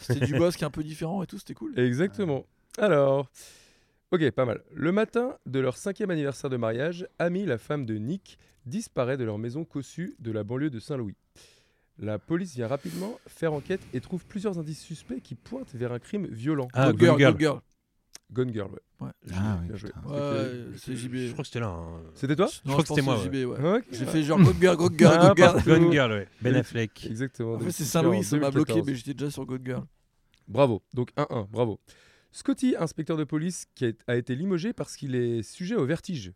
C'était 0.00 0.26
du 0.26 0.34
Bosque 0.34 0.62
un 0.62 0.70
peu 0.70 0.82
différent 0.82 1.22
et 1.22 1.26
tout, 1.26 1.38
c'était 1.38 1.54
cool. 1.54 1.78
Exactement. 1.78 2.44
Alors, 2.78 3.28
ok, 4.12 4.30
pas 4.32 4.44
mal. 4.44 4.62
Le 4.74 4.92
matin 4.92 5.36
de 5.46 5.58
leur 5.60 5.76
cinquième 5.76 6.10
anniversaire 6.10 6.50
de 6.50 6.56
mariage, 6.56 7.06
Amy, 7.18 7.44
la 7.46 7.58
femme 7.58 7.86
de 7.86 7.94
Nick, 7.94 8.38
disparaît 8.66 9.16
de 9.16 9.24
leur 9.24 9.38
maison 9.38 9.64
cossue 9.64 10.14
de 10.18 10.30
la 10.32 10.44
banlieue 10.44 10.70
de 10.70 10.78
Saint-Louis. 10.80 11.16
La 11.98 12.18
police 12.18 12.54
vient 12.54 12.66
rapidement 12.68 13.18
faire 13.26 13.52
enquête 13.52 13.80
et 13.92 14.00
trouve 14.00 14.24
plusieurs 14.24 14.58
indices 14.58 14.80
suspects 14.80 15.20
qui 15.20 15.34
pointent 15.34 15.74
vers 15.74 15.92
un 15.92 15.98
crime 15.98 16.26
violent. 16.26 16.68
Ah, 16.72 16.92
Good 16.92 17.00
Girl, 17.00 17.10
Gone 17.10 17.18
Girl. 17.18 17.38
Girl. 17.38 17.60
Gone 18.32 18.52
Girl, 18.52 18.70
ouais. 18.70 19.06
Ouais. 19.06 19.10
Ah 19.34 19.58
oui, 19.60 19.66
Bien 19.68 19.76
joué. 19.76 19.90
Ouais, 20.06 20.76
c'est 20.76 20.94
JB. 20.94 21.14
Je 21.16 21.32
crois 21.32 21.42
que 21.42 21.48
c'était 21.48 21.60
là. 21.60 21.68
hein. 21.68 22.00
C'était 22.14 22.36
toi 22.36 22.48
Non, 22.64 22.72
crois 22.74 22.82
que 22.84 22.88
je 22.88 22.94
c'était 22.94 23.02
moi, 23.02 23.72
ouais. 23.72 23.82
J'ai 23.90 24.06
fait 24.06 24.22
genre 24.22 24.38
Good 24.40 24.56
Girl, 24.60 24.76
Good 24.76 24.98
Girl, 24.98 25.18
Ah, 25.20 25.28
Good 25.28 25.36
Girl. 25.38 25.62
Gone 25.64 25.92
Girl, 25.92 26.12
ouais. 26.12 26.28
Ben 26.40 26.54
Affleck. 26.56 27.06
Exactement. 27.06 27.54
En 27.54 27.58
fait, 27.58 27.72
c'est 27.72 27.82
2014, 27.84 27.90
Saint-Louis, 27.90 28.24
ça 28.24 28.36
m'a 28.36 28.50
bloqué, 28.50 28.72
2014. 28.74 28.86
mais 28.88 28.94
j'étais 28.94 29.14
déjà 29.14 29.30
sur 29.30 29.44
Good 29.46 29.62
Girl. 29.66 29.82
Bravo, 30.48 30.82
donc 30.94 31.10
1-1, 31.16 31.48
bravo. 31.50 31.80
Scotty, 32.32 32.74
inspecteur 32.78 33.16
de 33.16 33.24
police, 33.24 33.66
qui 33.74 33.86
a, 33.86 33.90
a 34.06 34.16
été 34.16 34.34
limogé 34.34 34.72
parce 34.72 34.96
qu'il 34.96 35.14
est 35.14 35.42
sujet 35.42 35.74
au 35.76 35.84
vertige. 35.86 36.32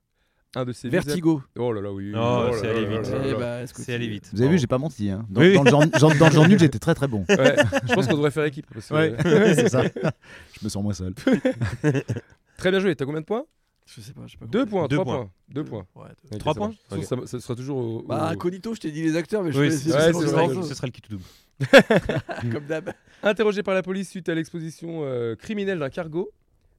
Un 0.57 0.65
de 0.65 0.73
ses 0.73 0.89
Vertigo. 0.89 1.39
visages- 1.39 1.51
Oh 1.59 1.73
là 1.73 1.81
là, 1.81 1.93
oui. 1.93 2.13
Oh, 2.15 2.17
là 2.17 2.51
c'est 2.61 2.69
allé 2.69 2.87
là 2.87 3.01
vite. 3.01 3.13
Eh 3.27 3.35
bah, 3.35 3.67
C'est 3.67 3.93
allé. 3.95 4.07
Vous 4.07 4.41
avez 4.41 4.43
vu, 4.43 4.45
Bravo. 4.45 4.57
j'ai 4.59 4.67
pas 4.69 4.79
menti. 4.79 5.11
Hein. 5.11 5.27
Dans, 5.29 5.41
Oui. 5.41 5.53
dans 5.55 5.65
le 5.65 5.71
genre, 5.71 5.83
genre- 5.99 6.15
dans 6.17 6.27
le 6.29 6.33
genre 6.33 6.49
nul, 6.49 6.59
j'étais 6.61 6.79
très 6.79 6.95
très 6.95 7.09
bon. 7.09 7.25
Ouais, 7.29 7.57
je 7.89 7.93
pense 7.95 8.07
qu'on 8.07 8.15
devrait 8.15 8.31
faire 8.31 8.45
équipe. 8.45 8.67
parce 8.73 8.89
que- 8.89 8.95
Ouais, 8.95 9.17
c'est 9.57 9.69
ça. 9.69 9.83
Je 9.83 10.65
me 10.65 10.69
sens 10.69 10.81
moins 10.83 10.95
seul. 10.95 11.13
Très 12.57 12.71
bien 12.71 12.79
joué, 12.81 12.95
t'as 12.95 13.05
combien 13.05 13.21
de 13.21 13.27
points 13.27 13.45
Je 13.87 14.01
sais 14.01 14.13
pas, 14.13 14.23
je 14.27 14.33
sais 14.33 14.39
pas. 14.39 14.47
Deux 14.47 14.65
points, 14.65 14.87
Deux 14.87 14.97
trois 14.97 15.05
points. 15.05 15.17
points. 15.25 15.31
Deux 15.49 15.65
points. 15.65 15.87
Ouais, 15.97 16.09
deux. 16.31 16.37
Ok, 16.37 16.39
Trois 16.39 16.55
ça 16.55 16.59
points 16.61 16.73
façon, 16.89 17.03
ça, 17.03 17.27
ça 17.27 17.41
sera 17.41 17.55
toujours 17.57 17.77
au. 17.77 17.99
au- 17.99 18.03
Bah, 18.03 18.29
Incognito, 18.29 18.75
je 18.75 18.81
t'ai 18.81 18.93
dit 18.93 19.03
les 19.03 19.17
acteurs, 19.17 19.43
mais 19.43 19.51
je 19.51 19.61
essayer 19.61 19.93
ouais, 19.93 20.13
ce 20.13 20.75
sera 20.75 20.87
le 20.87 20.93
qui 20.93 21.01
tout 21.03 21.11
double. 21.11 21.25
Comme 22.53 22.67
d'hab. 22.67 22.93
Interrogé 23.23 23.63
par 23.63 23.75
la 23.75 23.83
police 23.83 24.11
suite 24.11 24.29
à 24.29 24.35
l'exposition 24.35 25.03
euh, 25.05 25.35
criminelle 25.37 25.79
d'un 25.79 25.91
cargo, 25.91 26.31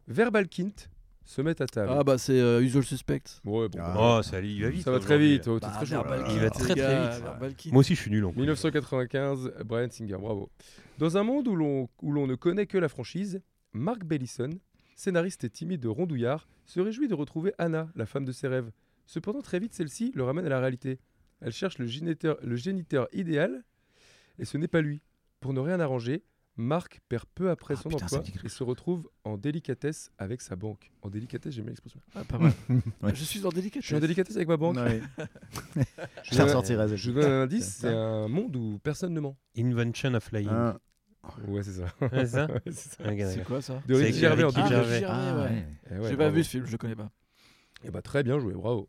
Verbal 0.07 0.47
Kint 0.47 0.89
se 1.23 1.41
met 1.41 1.59
à 1.61 1.65
table. 1.65 1.91
Ah 1.91 2.03
bah 2.03 2.17
c'est 2.19 2.39
euh, 2.39 2.61
Usual 2.61 2.83
Suspect. 2.83 3.21
Ouais, 3.45 3.67
bon, 3.67 3.79
Ah. 3.81 3.93
bah, 3.95 4.17
Oh, 4.19 4.21
ça, 4.23 4.39
il 4.41 4.61
va 4.61 4.69
vite. 4.69 4.83
ça 4.83 4.91
va 4.91 4.99
très 4.99 5.15
aujourd'hui. 5.15 5.31
vite. 5.33 5.47
oh, 5.47 5.59
t'es 5.59 5.65
Bah, 5.65 5.73
très 5.75 5.85
chaud. 5.87 5.91
Verbal 5.95 6.23
Il 6.29 6.35
va 6.37 6.43
les 6.43 6.49
très, 6.51 6.59
très 6.65 6.75
gars, 6.75 7.09
vite. 7.09 7.23
Verbal. 7.23 7.53
Moi 7.71 7.79
aussi, 7.79 7.95
je 7.95 8.01
suis 8.01 8.11
nul 8.11 8.25
en 8.25 8.31
coup. 8.31 8.39
1995, 8.39 9.53
Brian 9.65 9.87
Singer, 9.89 10.17
bravo. 10.19 10.49
Dans 10.99 11.17
un 11.17 11.23
monde 11.23 11.47
où 11.47 11.55
l'on 11.55 11.89
où 12.01 12.11
l'on 12.11 12.27
ne 12.27 12.35
connaît 12.35 12.67
que 12.67 12.77
la 12.77 12.89
franchise, 12.89 13.41
Mark 13.73 14.03
Bellison, 14.03 14.51
scénariste 14.95 15.43
et 15.45 15.49
timide 15.49 15.81
de 15.81 15.87
Rondouillard, 15.87 16.47
se 16.65 16.79
réjouit 16.79 17.07
de 17.07 17.15
retrouver 17.15 17.53
Anna, 17.57 17.87
la 17.95 18.05
femme 18.05 18.25
de 18.25 18.31
ses 18.31 18.47
rêves. 18.47 18.71
Cependant, 19.07 19.41
très 19.41 19.59
vite, 19.59 19.73
celle-ci 19.73 20.11
le 20.15 20.23
ramène 20.23 20.45
à 20.45 20.49
la 20.49 20.59
réalité. 20.59 20.99
Elle 21.41 21.51
cherche 21.53 21.79
le 21.79 21.85
géniteur, 21.87 22.37
le 22.43 22.55
géniteur 22.55 23.07
idéal, 23.13 23.63
et 24.39 24.45
ce 24.45 24.57
n'est 24.57 24.67
pas 24.67 24.81
lui. 24.81 25.01
Pour 25.39 25.53
ne 25.53 25.59
rien 25.59 25.79
arranger, 25.79 26.23
Mark 26.57 27.01
perd 27.09 27.25
peu 27.35 27.49
après 27.49 27.73
Ah, 27.77 27.81
son 27.81 27.89
putain, 27.89 28.05
emploi 28.05 28.23
et 28.43 28.49
se 28.49 28.63
retrouve 28.63 29.09
en 29.25 29.37
délicatesse 29.37 30.09
avec 30.17 30.41
sa 30.41 30.55
banque. 30.55 30.91
En 31.01 31.09
délicatesse, 31.09 31.53
j'aime 31.53 31.65
bien 31.65 31.71
l'expression. 31.71 31.99
Ah, 32.15 32.23
pas 32.23 32.37
mal. 32.37 32.53
Ouais. 33.01 33.13
Je 33.13 33.23
suis 33.23 33.45
en 33.45 33.49
délicatesse. 33.49 33.81
Je 33.83 33.87
suis 33.87 33.95
en 33.95 33.99
délicatesse 33.99 34.35
avec 34.37 34.47
ma 34.47 34.55
banque. 34.57 34.77
Ouais. 34.77 35.01
Je, 35.75 35.81
Je 36.23 36.31
la 36.31 36.37
donne- 36.37 36.45
ressortirai, 36.47 36.87
celle-ci. 36.87 37.03
je 37.03 37.11
donne 37.11 37.25
un 37.31 37.41
indice, 37.43 37.77
c'est 37.81 37.87
un 37.89 38.27
monde 38.29 38.55
où 38.55 38.79
personne 38.81 39.13
ne 39.13 39.19
ment. 39.19 39.35
Invention 39.57 40.13
of 40.13 40.31
Lying. 40.31 40.47
Ah, 40.49 40.77
Ouais, 41.47 41.63
c'est 41.63 41.71
ça. 41.73 41.85
Ouais, 42.01 42.09
c'est 42.11 42.25
ça 42.27 42.47
Ouais, 42.53 42.61
c'est 42.65 43.39
ça. 43.39 43.43
Quoi 43.43 43.59
ça 43.61 43.81
De 43.87 43.95
Ricky 43.95 44.19
Gervais 44.19 44.43
en 44.43 44.49
Ricky 44.49 44.61
Ah, 44.63 44.69
2009. 44.69 44.87
Gervais. 44.89 44.95
Ricky 44.97 45.05
Gervais, 45.07 45.41
ouais. 45.41 45.49
ouais. 45.49 45.97
Ouais, 45.99 46.03
J'ai 46.09 46.17
pas 46.17 46.23
bravo. 46.23 46.35
vu 46.35 46.43
ce 46.43 46.49
film, 46.51 46.65
je 46.67 46.77
connais 46.77 46.95
pas. 46.95 47.09
Eh 47.83 47.89
bah, 47.91 48.01
très 48.03 48.23
bien 48.23 48.39
joué, 48.39 48.53
bravo. 48.53 48.87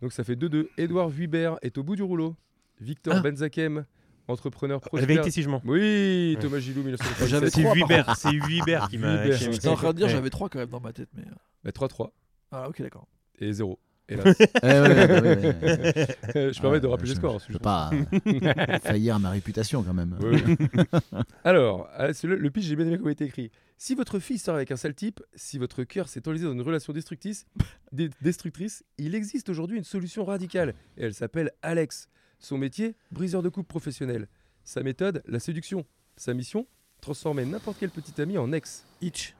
Donc 0.00 0.12
ça 0.12 0.24
fait 0.24 0.34
2-2. 0.36 0.68
Édouard 0.78 1.08
Vuibert 1.10 1.58
est 1.62 1.76
au 1.78 1.82
bout 1.82 1.96
du 1.96 2.02
rouleau. 2.02 2.34
Victor 2.80 3.14
Ah. 3.16 3.20
Benzakem 3.20 3.84
entrepreneur 4.30 4.76
La 4.76 4.80
prospère. 4.80 5.06
vérité 5.08 5.30
si 5.30 5.42
je 5.42 5.48
mens. 5.48 5.60
Oui. 5.64 6.36
Thomas 6.40 6.58
Gilou, 6.58 6.82
J'avais 7.26 7.46
1997. 7.46 7.50
C'est 7.52 7.62
Hubert, 7.80 8.16
c'est 8.16 8.32
Hubert 8.32 8.88
qui 8.88 8.98
m'a. 8.98 9.30
J'étais 9.32 9.68
en 9.68 9.76
train 9.76 9.92
de 9.92 9.96
dire, 9.98 10.06
Ouais. 10.06 10.12
j'avais 10.12 10.30
3 10.30 10.48
quand 10.48 10.58
même 10.58 10.68
dans 10.68 10.80
ma 10.80 10.92
tête. 10.92 11.08
Mais... 11.14 11.22
euh, 11.22 11.34
Bah, 11.64 11.70
3-3 11.72 12.10
Ah, 12.52 12.68
ok, 12.68 12.80
d'accord. 12.82 13.06
et 13.40 13.52
0. 13.52 13.78
Et 14.08 14.16
là, 14.16 14.24
Eh 14.26 14.66
ouais, 14.66 14.80
ouais, 14.80 15.20
ouais, 15.20 15.36
ouais. 15.36 16.52
je 16.52 16.60
permets 16.60 16.80
de 16.80 16.86
Ah, 16.88 16.90
rappeler 16.90 17.10
les 17.10 17.14
scores. 17.14 17.40
Je 17.46 17.52
peux 17.52 17.58
pas 17.60 17.90
faillir 18.82 19.14
à 19.14 19.18
ma 19.20 19.30
réputation 19.30 19.84
quand 19.84 19.94
même. 19.94 20.18
Alors, 21.44 21.88
ah, 21.94 22.08
le, 22.08 22.50
pitch, 22.50 22.64
j'ai 22.64 22.74
bien 22.76 22.86
aimé 22.86 22.96
comment 22.96 23.10
il 23.10 23.12
était 23.12 23.26
écrit. 23.26 23.50
Si 23.78 23.94
votre 23.94 24.18
fille 24.18 24.38
sort 24.38 24.56
avec 24.56 24.70
un 24.72 24.76
sale 24.76 24.94
type, 24.94 25.20
si 25.34 25.58
votre 25.58 25.84
cœur 25.84 26.08
s'est 26.08 26.26
enlisé 26.28 26.44
dans 26.44 26.52
une 26.52 26.60
relation 26.60 26.92
destructrice, 26.92 27.46
destructrice, 28.20 28.84
il 28.98 29.14
existe 29.14 29.48
aujourd'hui 29.48 29.78
une 29.78 29.84
solution 29.84 30.24
radicale. 30.24 30.74
Et 30.96 31.04
elle 31.04 31.14
s'appelle 31.14 31.50
Alex. 31.62 32.08
Son 32.40 32.58
métier, 32.58 32.96
briseur 33.12 33.42
de 33.42 33.48
couple 33.48 33.68
professionnel. 33.68 34.26
Sa 34.64 34.82
méthode, 34.82 35.22
la 35.26 35.38
séduction. 35.38 35.86
Sa 36.16 36.34
mission, 36.34 36.66
transformer 37.00 37.44
n'importe 37.44 37.78
quel 37.78 37.90
petit 37.90 38.20
ami 38.20 38.38
en 38.38 38.50
ex. 38.52 38.86
Itch. 39.00 39.34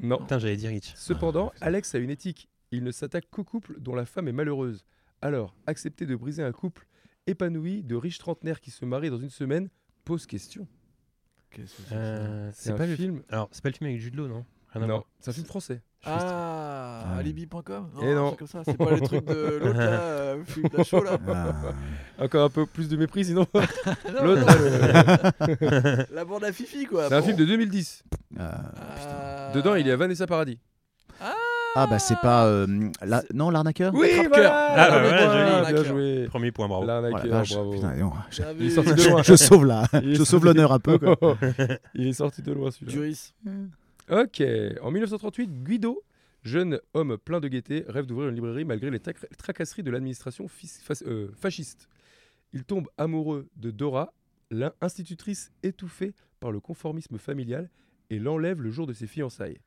Non. 0.00 0.18
Putain, 0.18 0.38
j'allais 0.38 0.56
dire 0.56 0.70
Hitch. 0.70 0.94
Cependant, 0.94 1.52
Alex 1.60 1.94
a 1.94 1.98
une 1.98 2.10
éthique. 2.10 2.48
Il 2.70 2.84
ne 2.84 2.92
s'attaque 2.92 3.28
qu'aux 3.30 3.44
couples 3.44 3.80
dont 3.80 3.94
la 3.94 4.06
femme 4.06 4.28
est 4.28 4.32
malheureuse. 4.32 4.84
Alors, 5.20 5.54
accepter 5.66 6.06
de 6.06 6.14
briser 6.14 6.42
un 6.44 6.52
couple 6.52 6.86
épanoui 7.26 7.82
de 7.82 7.96
riches 7.96 8.18
trentenaires 8.18 8.60
qui 8.60 8.70
se 8.70 8.84
marient 8.84 9.10
dans 9.10 9.18
une 9.18 9.30
semaine 9.30 9.68
pose 10.04 10.26
question. 10.26 10.68
Qu'est-ce 11.50 11.74
que 11.74 11.82
c'est 11.82 11.82
que 11.84 11.88
ça? 11.88 11.94
Euh, 11.96 12.50
C'est 12.54 12.62
C'est 12.64 12.70
un 12.70 12.76
pas 12.76 12.86
le 12.86 12.94
film. 12.94 13.22
Alors, 13.30 13.48
c'est 13.50 13.62
pas 13.62 13.70
le 13.70 13.74
film 13.74 13.90
avec 13.90 14.00
Jude 14.00 14.14
Law, 14.14 14.28
non? 14.28 14.44
Rien 14.68 14.82
à 14.82 14.86
Non, 14.86 15.04
c'est 15.18 15.30
un 15.30 15.34
film 15.34 15.46
français. 15.46 15.82
Ah, 16.04 17.02
Ouais. 17.14 17.20
alibi.com 17.20 17.88
Eh 18.02 18.14
non. 18.14 18.30
c'est 18.30 18.36
comme 18.38 18.46
ça. 18.48 18.62
C'est 18.64 18.76
pas 18.76 18.92
les 18.94 19.00
trucs 19.00 19.24
de 19.26 19.58
l'autre 19.62 19.78
là, 19.78 20.34
Philippe 20.46 20.76
Lachaud 20.76 21.02
là. 21.02 21.18
Ah. 21.28 21.54
Encore 22.24 22.44
un 22.44 22.48
peu 22.50 22.66
plus 22.66 22.88
de 22.88 22.96
mépris 22.96 23.24
sinon. 23.26 23.46
Non, 23.54 24.24
L'autre, 24.24 24.42
non, 24.46 26.04
la 26.14 26.24
bande 26.24 26.44
à 26.44 26.52
Fifi 26.52 26.86
quoi. 26.86 27.08
C'est 27.08 27.14
un 27.14 27.22
film 27.22 27.36
de 27.36 27.44
2010. 27.44 28.02
Ah. 28.38 28.60
Ah. 28.80 29.52
Dedans, 29.54 29.74
il 29.74 29.86
y 29.86 29.90
a 29.90 29.96
Vanessa 29.96 30.26
Paradis. 30.26 30.58
Ah, 31.76 31.86
bah 31.86 31.98
c'est 31.98 32.18
pas. 32.20 32.46
euh, 32.46 32.66
la- 33.04 33.22
Non, 33.34 33.50
l'arnaqueur 33.50 33.92
Oui, 33.94 34.08
voilà, 34.28 34.68
Ah, 34.70 34.76
bah 34.76 35.00
Premier 35.00 35.08
voilà, 35.08 35.26
point, 35.26 35.62
joli. 35.68 35.72
Bien 35.74 35.84
joué. 35.84 36.26
Premier 36.28 36.50
point, 36.52 36.66
bravo. 36.68 36.84
Oh 36.84 36.86
la 36.86 37.00
L'arnaqueur, 37.00 37.30
vache, 37.30 37.52
bravo. 37.54 37.72
putain, 37.72 37.94
non, 37.96 38.12
je, 38.30 38.42
Bien 38.42 38.52
Il 38.58 38.66
est 38.66 38.70
sorti 38.70 38.94
de 38.94 39.08
loin. 39.10 39.22
je 39.22 39.34
sauve 39.36 39.66
là. 39.66 39.84
Je 39.92 40.24
sauve 40.24 40.44
l'honneur 40.46 40.72
un 40.72 40.78
peu. 40.80 40.98
Quoi. 40.98 41.36
il 41.94 42.08
est 42.08 42.12
sorti 42.14 42.42
de 42.42 42.52
loin 42.52 42.70
celui-là. 42.70 42.92
Duris. 42.92 43.32
Ok, 44.10 44.42
en 44.82 44.90
1938, 44.90 45.62
Guido, 45.64 46.02
jeune 46.42 46.80
homme 46.94 47.18
plein 47.18 47.40
de 47.40 47.48
gaieté, 47.48 47.84
rêve 47.88 48.06
d'ouvrir 48.06 48.28
une 48.30 48.34
librairie 48.34 48.64
malgré 48.64 48.90
les 48.90 49.00
tracasseries 49.00 49.82
de 49.82 49.90
l'administration 49.90 50.46
euh, 51.06 51.28
fasciste. 51.36 51.88
Il 52.54 52.64
tombe 52.64 52.88
amoureux 52.96 53.48
de 53.56 53.70
Dora, 53.70 54.14
l'institutrice 54.50 55.52
étouffée 55.62 56.14
par 56.40 56.52
le 56.52 56.60
conformisme 56.60 57.18
familial, 57.18 57.68
et 58.10 58.18
l'enlève 58.18 58.62
le 58.62 58.70
jour 58.70 58.86
de 58.86 58.94
ses 58.94 59.06
fiançailles. 59.06 59.58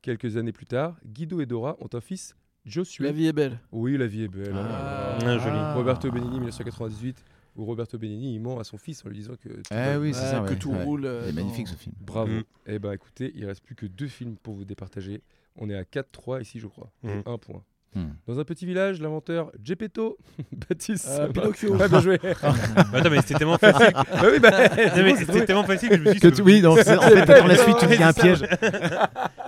Quelques 0.00 0.38
années 0.38 0.52
plus 0.52 0.64
tard, 0.64 0.96
Guido 1.04 1.42
et 1.42 1.46
Dora 1.46 1.76
ont 1.80 1.90
un 1.92 2.00
fils, 2.00 2.34
Josué. 2.64 3.04
La 3.06 3.12
vie 3.12 3.26
est 3.26 3.32
belle. 3.32 3.58
Oui, 3.72 3.96
la 3.98 4.06
vie 4.06 4.24
est 4.24 4.28
belle. 4.28 4.54
hein. 4.54 4.66
Ah. 4.70 5.18
Ah, 5.22 5.38
joli. 5.38 5.58
Roberto 5.74 6.10
Benigni, 6.10 6.38
1998, 6.40 7.22
où 7.60 7.64
Roberto 7.66 7.98
Benigni 7.98 8.34
il 8.34 8.40
ment 8.40 8.58
à 8.58 8.64
son 8.64 8.78
fils 8.78 9.04
en 9.04 9.08
lui 9.08 9.16
disant 9.18 9.34
que. 9.36 9.48
tout 9.48 9.62
Eh 9.70 9.74
va- 9.74 9.98
oui, 10.00 10.14
c'est 10.14 10.20
Ouais, 10.22 10.30
ça. 10.30 10.40
que 10.40 10.50
ouais, 10.50 10.56
tout 10.58 10.70
ouais. 10.70 10.82
roule, 10.84 11.04
euh, 11.04 11.30
magnifique 11.32 11.68
ce 11.68 11.74
film. 11.76 11.94
Bravo. 12.00 12.32
Mm. 12.32 12.42
Eh 12.66 12.78
ben 12.78 12.92
écoutez, 12.92 13.32
il 13.34 13.44
reste 13.44 13.62
plus 13.62 13.74
que 13.74 13.86
deux 13.86 14.08
films 14.08 14.36
pour 14.42 14.54
vous 14.54 14.64
départager. 14.64 15.22
On 15.56 15.68
est 15.68 15.74
à 15.76 15.84
4-3 15.84 16.40
ici, 16.40 16.58
je 16.58 16.66
crois. 16.66 16.90
Mm. 17.02 17.20
un 17.26 17.38
point. 17.38 17.62
Hmm. 17.92 18.10
Dans 18.28 18.38
un 18.38 18.44
petit 18.44 18.66
village, 18.66 19.00
l'inventeur 19.00 19.50
Geppetto, 19.64 20.16
Baptiste. 20.68 21.08
Euh, 21.08 21.26
Sabin- 21.26 21.32
Pinocchio. 21.32 21.74
Ouais, 21.74 21.88
bien 21.88 22.00
joué. 22.00 22.18
Bah, 22.42 22.54
attends, 22.94 23.10
mais 23.10 23.20
c'était 23.20 23.34
tellement 23.34 23.58
facile. 23.58 23.92
bah 23.92 24.04
oui, 24.32 24.38
bah, 24.38 24.50
Non, 24.50 24.66
c'est 24.76 25.16
c'est 25.16 25.24
c'était 25.26 25.44
tellement 25.46 25.64
facile 25.64 25.88
que 25.88 25.96
je 25.96 26.00
me 26.02 26.10
suis 26.10 26.14
dit. 26.14 26.20
Que 26.20 26.28
c'est 26.28 26.34
tu- 26.36 26.42
oui, 26.42 26.60
c'est- 26.60 26.66
en 26.66 26.76
fait, 27.02 27.26
dans 27.40 27.46
la 27.46 27.56
suite, 27.56 27.76
tu 27.78 27.86
me 27.88 27.96
dis 27.96 28.02
un 28.02 28.12
piège. 28.12 28.44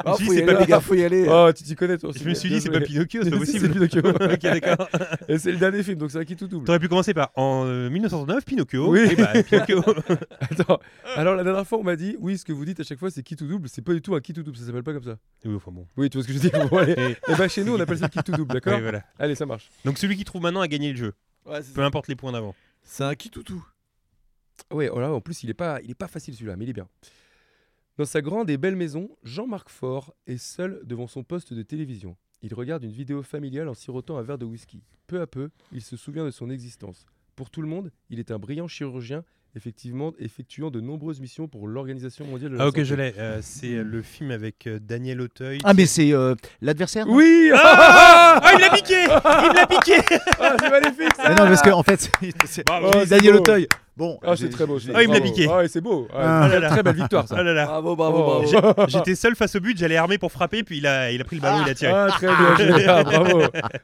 Ah, 0.04 0.14
Si, 0.16 0.24
faut 0.24 0.32
y 0.32 0.36
c'est 0.36 0.42
aller, 0.42 0.52
pas 0.54 0.60
les 0.60 0.66
gars, 0.66 0.80
faut 0.80 0.94
y 0.94 1.04
aller. 1.04 1.26
Oh, 1.28 1.48
tu 1.54 1.62
t'y 1.62 1.74
connais 1.76 1.96
toi 1.98 2.10
aussi. 2.10 2.18
Je 2.24 2.28
me 2.28 2.34
suis 2.34 2.48
dit, 2.48 2.60
c'est 2.60 2.70
pas 2.70 2.80
Pinocchio, 2.80 3.22
c'est 3.22 3.30
pas 3.30 3.36
Si, 3.36 3.58
possible. 3.60 3.60
c'est 3.66 3.72
Pinocchio. 3.72 4.00
ok, 4.10 4.60
d'accord. 4.60 4.88
Et 5.28 5.38
c'est 5.38 5.52
le 5.52 5.58
dernier 5.58 5.82
film, 5.84 5.98
donc 5.98 6.10
c'est 6.10 6.18
un 6.18 6.24
qui 6.24 6.34
tout 6.36 6.48
double. 6.48 6.64
T'aurais 6.66 6.80
pu 6.80 6.88
commencer 6.88 7.14
par 7.14 7.30
en 7.36 7.64
euh, 7.66 7.88
1969, 7.90 8.44
Pinocchio. 8.44 8.90
Oui. 8.90 9.06
Et 9.12 9.14
bah, 9.16 9.30
Pinocchio. 9.48 9.82
Attends, 10.40 10.80
alors 11.16 11.36
la 11.36 11.44
dernière 11.44 11.66
fois, 11.66 11.78
on 11.78 11.84
m'a 11.84 11.94
dit, 11.96 12.16
oui, 12.20 12.36
ce 12.38 12.44
que 12.44 12.52
vous 12.52 12.64
dites 12.64 12.80
à 12.80 12.82
chaque 12.84 12.98
fois, 12.98 13.10
c'est 13.10 13.22
qui 13.22 13.36
tout 13.36 13.46
double. 13.46 13.68
C'est 13.68 13.82
pas 13.82 13.92
du 13.92 14.02
tout 14.02 14.14
un 14.16 14.20
qui 14.20 14.32
tout 14.32 14.42
double, 14.42 14.56
ça 14.56 14.66
s'appelle 14.66 14.82
pas 14.82 14.92
comme 14.92 15.04
ça. 15.04 15.16
oui, 15.44 15.54
enfin 15.54 15.70
bon. 15.70 15.86
Oui, 15.96 16.10
tu 16.10 16.18
vois 16.18 16.26
ce 16.26 16.32
que 16.32 16.34
je. 16.38 16.90
Et- 16.90 17.12
Et 17.32 17.34
bah 17.38 17.46
chez 17.48 17.62
nous, 17.62 17.76
on 17.76 17.80
appelle 17.80 17.98
ça 17.98 18.08
qui 18.08 18.18
tout 18.22 18.31
double, 18.32 18.52
d'accord 18.52 18.80
voilà. 18.80 19.04
Allez, 19.18 19.34
ça 19.34 19.46
marche. 19.46 19.70
Donc 19.84 19.98
celui 19.98 20.16
qui 20.16 20.24
trouve 20.24 20.42
maintenant 20.42 20.60
a 20.60 20.68
gagné 20.68 20.90
le 20.90 20.96
jeu. 20.96 21.14
Ouais, 21.46 21.60
Peu 21.74 21.82
importe 21.82 22.08
les 22.08 22.16
points 22.16 22.32
d'avant. 22.32 22.54
C'est 22.82 23.04
un 23.04 23.14
qui 23.14 23.30
toutou. 23.30 23.64
Ouais, 24.70 24.88
oh 24.88 25.00
là, 25.00 25.12
en 25.12 25.20
plus, 25.20 25.42
il 25.42 25.50
est 25.50 25.54
pas, 25.54 25.80
il 25.82 25.90
est 25.90 25.94
pas 25.94 26.08
facile 26.08 26.34
celui-là, 26.34 26.56
mais 26.56 26.64
il 26.64 26.70
est 26.70 26.74
bien. 26.74 26.88
Dans 27.98 28.04
sa 28.04 28.22
grande 28.22 28.48
et 28.48 28.56
belle 28.56 28.76
maison, 28.76 29.10
Jean-Marc 29.22 29.68
Faure 29.68 30.14
est 30.26 30.38
seul 30.38 30.80
devant 30.84 31.06
son 31.06 31.22
poste 31.24 31.52
de 31.52 31.62
télévision. 31.62 32.16
Il 32.42 32.54
regarde 32.54 32.82
une 32.82 32.90
vidéo 32.90 33.22
familiale 33.22 33.68
en 33.68 33.74
sirotant 33.74 34.16
un 34.16 34.22
verre 34.22 34.38
de 34.38 34.46
whisky. 34.46 34.82
Peu 35.06 35.20
à 35.20 35.26
peu, 35.26 35.50
il 35.72 35.82
se 35.82 35.96
souvient 35.96 36.24
de 36.24 36.30
son 36.30 36.50
existence. 36.50 37.04
Pour 37.36 37.50
tout 37.50 37.62
le 37.62 37.68
monde, 37.68 37.92
il 38.10 38.18
est 38.18 38.30
un 38.30 38.38
brillant 38.38 38.66
chirurgien, 38.66 39.24
effectivement 39.54 40.12
effectuant 40.18 40.70
de 40.70 40.80
nombreuses 40.80 41.20
missions 41.20 41.46
pour 41.48 41.68
l'Organisation 41.68 42.24
mondiale 42.26 42.52
de 42.52 42.56
la 42.56 42.64
Ah 42.64 42.66
ok, 42.68 42.74
santé. 42.76 42.84
je 42.86 42.94
l'ai. 42.94 43.14
Euh, 43.18 43.38
c'est 43.42 43.74
euh, 43.74 43.82
le 43.84 44.02
film 44.02 44.30
avec 44.30 44.66
euh, 44.66 44.78
Daniel 44.80 45.20
Auteuil. 45.20 45.58
Ah, 45.64 45.74
mais 45.74 45.86
c'est 45.86 46.12
euh, 46.12 46.34
l'adversaire 46.60 47.06
non? 47.06 47.14
Oui 47.16 47.50
Ah, 47.54 48.40
Ah, 48.42 48.52
il 48.54 48.60
l'a 48.60 48.70
piqué 48.70 48.94
Il 49.04 49.54
l'a 49.54 49.66
piqué 49.66 49.94
Ah, 50.40 50.56
c'est 50.58 50.70
magnifique 50.70 51.14
ça 51.16 51.28
Mais 51.28 51.34
non, 51.34 51.46
parce 51.48 51.62
qu'en 51.62 51.78
en 51.78 51.82
fait, 51.82 52.10
c'est- 52.46 52.66
Bravo. 52.66 53.04
Daniel. 53.04 53.36
Auteuil. 53.36 53.66
Bon, 53.94 54.18
Ah, 54.22 54.34
c'est 54.36 54.44
j'ai- 54.44 54.48
très 54.48 54.64
beau. 54.64 54.78
j'ai- 54.78 54.90
ça. 54.90 54.96
Ah, 54.96 55.02
il 55.02 55.08
me 55.08 55.12
l'a 55.12 55.20
Bravo. 55.20 55.34
piqué. 55.34 55.46
Ah, 55.50 55.56
ouais, 55.58 55.68
c'est 55.68 55.82
beau. 55.82 56.08
Ah. 56.14 56.48
Ah, 56.50 56.68
très 56.70 56.82
belle 56.82 56.96
victoire 56.96 57.28
ça. 57.28 57.36
Oh 57.38 57.42
là 57.42 57.52
là 57.52 57.66
Bravo, 57.66 57.94
bravo, 57.94 58.18
Oh. 58.18 58.42
bravo. 58.50 58.86
J'étais 58.88 59.14
seul 59.14 59.36
face 59.36 59.54
au 59.56 59.60
but, 59.60 59.76
j'allais 59.76 59.96
armer 59.98 60.16
pour 60.16 60.32
frapper, 60.32 60.62
puis 60.62 60.78
il 60.78 60.86
a, 60.86 61.12
il 61.12 61.20
a 61.20 61.24
pris 61.24 61.36
le 61.36 61.42
ballon, 61.42 61.62
il 61.66 61.70
a 61.70 61.74
tiré. 61.74 61.92
Ah, 61.92 62.06
très 62.10 62.26
bien 62.26 62.56
joué. 62.56 62.86
Ah, 62.88 63.04
bravo. 63.04 63.42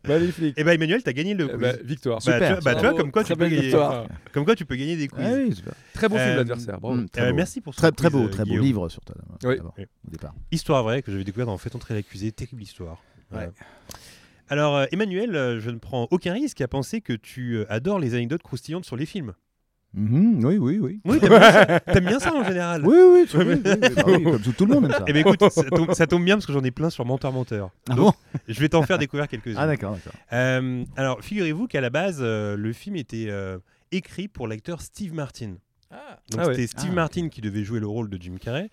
Magnifique. 0.08 0.54
Et 0.58 0.64
bah 0.64 0.72
Emmanuel, 0.74 1.02
t'as 1.02 1.12
gagné 1.12 1.34
le 1.34 1.50
Eh 1.52 1.56
quiz. 1.58 1.80
victoire. 1.84 2.18
Bah, 2.18 2.22
tu 2.24 2.32
super, 2.32 2.48
vois, 2.48 2.48
bah, 2.48 2.54
tu 2.56 2.62
vois, 2.62 2.80
Bravo, 2.82 2.96
comme 2.96 3.12
quoi 3.12 3.24
tu 3.24 3.36
peux 3.36 3.44
gagner. 3.44 3.60
victoire. 3.60 4.06
Comme 4.32 4.44
quoi 4.46 4.54
tu 4.54 4.64
peux 4.64 4.76
gagner 4.76 4.96
des 4.96 5.08
quiz. 5.08 5.26
Ah 5.26 5.32
oui, 5.36 5.54
super. 5.54 5.72
Très 5.92 6.08
bon 6.08 6.16
film 6.16 6.28
Euh, 6.30 6.36
l'adversaire. 6.36 6.80
Bravo. 6.80 6.96
mm, 6.96 7.08
très 7.10 7.22
Euh, 7.22 7.30
beau. 7.30 7.36
merci 7.36 7.60
pour 7.60 7.74
ce 7.74 7.78
Très, 7.80 7.92
très 7.92 8.08
beau, 8.08 8.24
euh, 8.24 8.28
très 8.28 8.44
beau 8.46 8.56
livre 8.56 8.88
sur 8.88 9.04
toi. 9.04 9.14
Oui. 9.44 9.56
Au 9.60 10.10
départ. 10.10 10.32
Histoire 10.50 10.82
vraie 10.84 11.02
que 11.02 11.12
j'avais 11.12 11.24
découvert 11.24 11.46
dans 11.46 11.58
Fait 11.58 11.74
entrer 11.76 11.92
l'accusé, 11.92 12.32
terrible 12.32 12.62
histoire. 12.62 13.02
Ouais. 13.30 13.50
Alors 14.48 14.76
euh, 14.76 14.86
Emmanuel, 14.92 15.36
euh, 15.36 15.60
je 15.60 15.68
ne 15.68 15.78
prends 15.78 16.08
aucun 16.10 16.32
risque 16.32 16.60
à 16.62 16.68
penser 16.68 17.02
que 17.02 17.12
tu 17.12 17.56
euh, 17.56 17.66
adores 17.68 17.98
les 17.98 18.14
anecdotes 18.14 18.42
croustillantes 18.42 18.86
sur 18.86 18.96
les 18.96 19.04
films. 19.04 19.34
Mhm, 19.94 20.44
oui, 20.44 20.58
oui, 20.58 20.78
oui. 20.78 21.00
Oui, 21.04 21.18
t'aimes 21.18 21.30
bien, 21.30 21.40
ça- 21.40 21.80
t'aimes 21.92 22.04
bien 22.06 22.20
ça 22.20 22.34
en 22.34 22.44
général. 22.44 22.86
Oui, 22.86 22.96
oui, 23.12 23.26
tu- 23.28 23.38
oui, 23.38 23.44
oui, 23.46 23.54
oui, 23.64 23.88
bah 23.96 24.02
oui, 24.06 24.22
comme 24.22 24.40
tout, 24.42 24.52
tout 24.52 24.66
le 24.66 24.74
monde 24.74 24.84
aime 24.84 24.90
ça. 24.92 25.04
Eh 25.06 25.12
ben 25.12 25.20
écoute, 25.26 25.42
ça 25.50 25.64
tombe, 25.64 25.92
ça 25.94 26.06
tombe 26.06 26.24
bien 26.24 26.36
parce 26.36 26.46
que 26.46 26.52
j'en 26.52 26.62
ai 26.62 26.70
plein 26.70 26.90
sur 26.90 27.04
Menteur 27.06 27.32
Menteur. 27.32 27.70
Ah 27.88 27.94
Donc, 27.94 28.14
bon? 28.14 28.40
je 28.48 28.60
vais 28.60 28.68
t'en 28.68 28.82
faire 28.82 28.98
découvrir 28.98 29.28
quelques-uns. 29.28 29.58
Ah 29.58 29.66
d'accord, 29.66 29.94
d'accord. 29.94 30.12
Euh, 30.32 30.84
alors, 30.96 31.22
figurez-vous 31.22 31.66
qu'à 31.68 31.80
la 31.80 31.90
base, 31.90 32.18
euh, 32.20 32.56
le 32.56 32.72
film 32.74 32.96
était 32.96 33.26
euh, 33.30 33.58
écrit 33.90 34.28
pour 34.28 34.46
l'acteur 34.46 34.82
Steve 34.82 35.14
Martin. 35.14 35.54
Ah, 35.90 36.20
Donc 36.30 36.40
Ah 36.42 36.46
ouais. 36.48 36.54
c'était 36.54 36.66
Steve 36.66 36.90
Ah. 36.92 36.96
Martin 36.96 37.28
qui 37.30 37.40
devait 37.40 37.64
jouer 37.64 37.80
le 37.80 37.86
rôle 37.86 38.10
de 38.10 38.20
Jim 38.20 38.36
Carrey. 38.38 38.68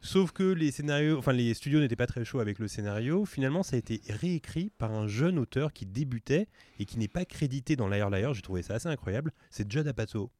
Sauf 0.00 0.30
que 0.30 0.44
les 0.44 0.70
scénarios, 0.70 1.18
enfin 1.18 1.32
les 1.32 1.54
studios 1.54 1.80
n'étaient 1.80 1.96
pas 1.96 2.06
très 2.06 2.24
chauds 2.24 2.38
avec 2.40 2.58
le 2.60 2.68
scénario. 2.68 3.24
Finalement, 3.24 3.62
ça 3.64 3.74
a 3.76 3.78
été 3.80 4.00
réécrit 4.08 4.70
par 4.78 4.92
un 4.92 5.08
jeune 5.08 5.38
auteur 5.40 5.72
qui 5.72 5.86
débutait 5.86 6.46
et 6.78 6.84
qui 6.84 6.98
n'est 6.98 7.08
pas 7.08 7.24
crédité 7.24 7.74
dans 7.74 7.88
Liar 7.88 8.08
Liar. 8.10 8.32
J'ai 8.34 8.42
trouvé 8.42 8.62
ça 8.62 8.74
assez 8.74 8.88
incroyable. 8.88 9.32
C'est 9.50 9.70
Judd 9.70 9.86
Apatow. 9.88 10.30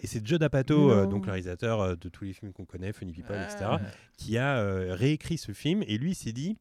Et 0.00 0.06
c'est 0.06 0.24
Judd 0.26 0.42
Apatow, 0.42 0.90
euh, 0.90 1.06
donc 1.06 1.26
le 1.26 1.32
réalisateur 1.32 1.80
euh, 1.80 1.94
de 1.96 2.08
tous 2.08 2.24
les 2.24 2.32
films 2.32 2.52
qu'on 2.52 2.64
connaît, 2.64 2.92
Funny 2.92 3.12
People, 3.12 3.36
etc., 3.36 3.56
Ah. 3.64 3.80
qui 4.16 4.36
a 4.38 4.58
euh, 4.58 4.94
réécrit 4.94 5.38
ce 5.38 5.52
film. 5.52 5.82
Et 5.86 5.98
lui, 5.98 6.12
il 6.12 6.14
s'est 6.14 6.32
dit 6.32 6.56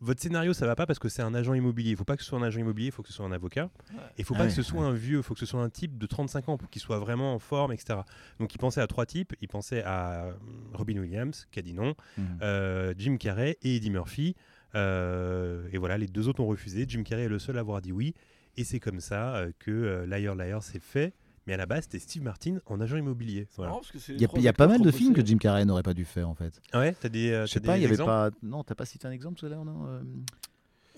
votre 0.00 0.20
scénario, 0.22 0.52
ça 0.52 0.64
va 0.64 0.76
pas 0.76 0.86
parce 0.86 1.00
que 1.00 1.08
c'est 1.08 1.22
un 1.22 1.34
agent 1.34 1.54
immobilier. 1.54 1.90
Il 1.90 1.96
faut 1.96 2.04
pas 2.04 2.16
que 2.16 2.22
ce 2.22 2.28
soit 2.28 2.38
un 2.38 2.42
agent 2.44 2.60
immobilier, 2.60 2.86
il 2.86 2.92
faut 2.92 3.02
que 3.02 3.08
ce 3.08 3.14
soit 3.14 3.26
un 3.26 3.32
avocat. 3.32 3.64
Ouais. 3.90 3.96
Et 4.16 4.20
il 4.20 4.24
faut 4.24 4.34
Ah 4.34 4.38
pas 4.38 4.44
ouais, 4.44 4.48
que 4.50 4.54
ce 4.54 4.62
soit 4.62 4.84
un 4.84 4.92
vieux, 4.92 5.16
il 5.18 5.22
faut 5.24 5.34
que 5.34 5.40
ce 5.40 5.46
soit 5.46 5.60
un 5.60 5.70
type 5.70 5.98
de 5.98 6.06
35 6.06 6.48
ans 6.50 6.56
pour 6.56 6.70
qu'il 6.70 6.80
soit 6.80 7.00
vraiment 7.00 7.34
en 7.34 7.40
forme, 7.40 7.72
etc. 7.72 7.98
Donc 8.38 8.54
il 8.54 8.58
pensait 8.58 8.80
à 8.80 8.86
trois 8.86 9.06
types. 9.06 9.34
Il 9.40 9.48
pensait 9.48 9.82
à 9.82 10.28
Robin 10.72 10.98
Williams, 11.00 11.48
qui 11.50 11.58
a 11.58 11.62
dit 11.62 11.74
non, 11.74 11.96
Mhm. 12.16 12.38
euh, 12.42 12.94
Jim 12.96 13.16
Carrey 13.16 13.58
et 13.62 13.74
Eddie 13.74 13.90
Murphy. 13.90 14.36
Euh, 14.76 15.66
et 15.72 15.78
voilà, 15.78 15.98
les 15.98 16.06
deux 16.06 16.28
autres 16.28 16.40
ont 16.40 16.46
refusé. 16.46 16.84
Jim 16.86 17.02
Carrey 17.02 17.24
est 17.24 17.28
le 17.28 17.38
seul 17.40 17.56
à 17.56 17.60
avoir 17.60 17.80
dit 17.82 17.90
oui. 17.92 18.14
Et 18.56 18.62
c'est 18.64 18.78
comme 18.80 19.00
ça 19.00 19.34
euh, 19.36 19.50
que 19.58 19.70
euh, 19.72 20.06
Liar 20.06 20.36
Liar 20.36 20.62
s'est 20.62 20.78
fait. 20.80 21.12
Mais 21.48 21.54
à 21.54 21.56
la 21.56 21.64
base, 21.64 21.84
c'était 21.84 21.98
Steve 21.98 22.22
Martin 22.22 22.58
en 22.66 22.78
agent 22.78 22.98
immobilier. 22.98 23.48
Voilà. 23.56 23.72
parce 23.72 23.90
que 23.90 23.96
Il 24.12 24.20
y 24.20 24.26
a, 24.26 24.50
y 24.50 24.52
pas 24.52 24.66
mal 24.66 24.82
de 24.82 24.90
films 24.90 25.14
que. 25.14 25.24
Jim 25.24 25.38
Carrey 25.38 25.64
n'aurait 25.64 25.82
pas 25.82 25.94
dû 25.94 26.04
faire 26.04 26.28
en 26.28 26.34
fait. 26.34 26.60
Ah 26.72 26.80
ouais, 26.80 26.92
t'as 27.00 27.08
des, 27.08 27.30
euh, 27.32 27.46
Je 27.46 27.52
sais 27.52 27.60
pas, 27.60 27.78
il 27.78 27.82
y 27.82 27.86
avait 27.86 27.96
pas. 27.96 28.28
Non, 28.42 28.62
t'as 28.64 28.74
pas 28.74 28.84
cité 28.84 29.08
un 29.08 29.10
exemple 29.12 29.38
tout 29.38 29.46
à 29.46 29.48
l'heure, 29.48 29.64
non 29.64 29.86
euh, 29.86 30.00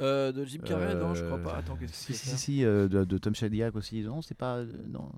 Euh, 0.00 0.32
de 0.32 0.44
Jim 0.44 0.58
Carrey, 0.64 0.96
non, 0.96 1.14
je 1.14 1.24
crois 1.24 1.38
pas. 1.38 1.56
Attends, 1.58 1.76
qu'est-ce 1.76 1.94
Si, 1.94 2.14
si, 2.14 2.36
si, 2.36 2.64
euh, 2.64 2.88
de, 2.88 3.04
de 3.04 3.18
Tom 3.18 3.32
Shadyac 3.32 3.76
aussi. 3.76 4.02
Non, 4.02 4.22
c'est 4.22 4.36
pas. 4.36 4.56
euh, 4.56 4.66
non. 4.88 5.08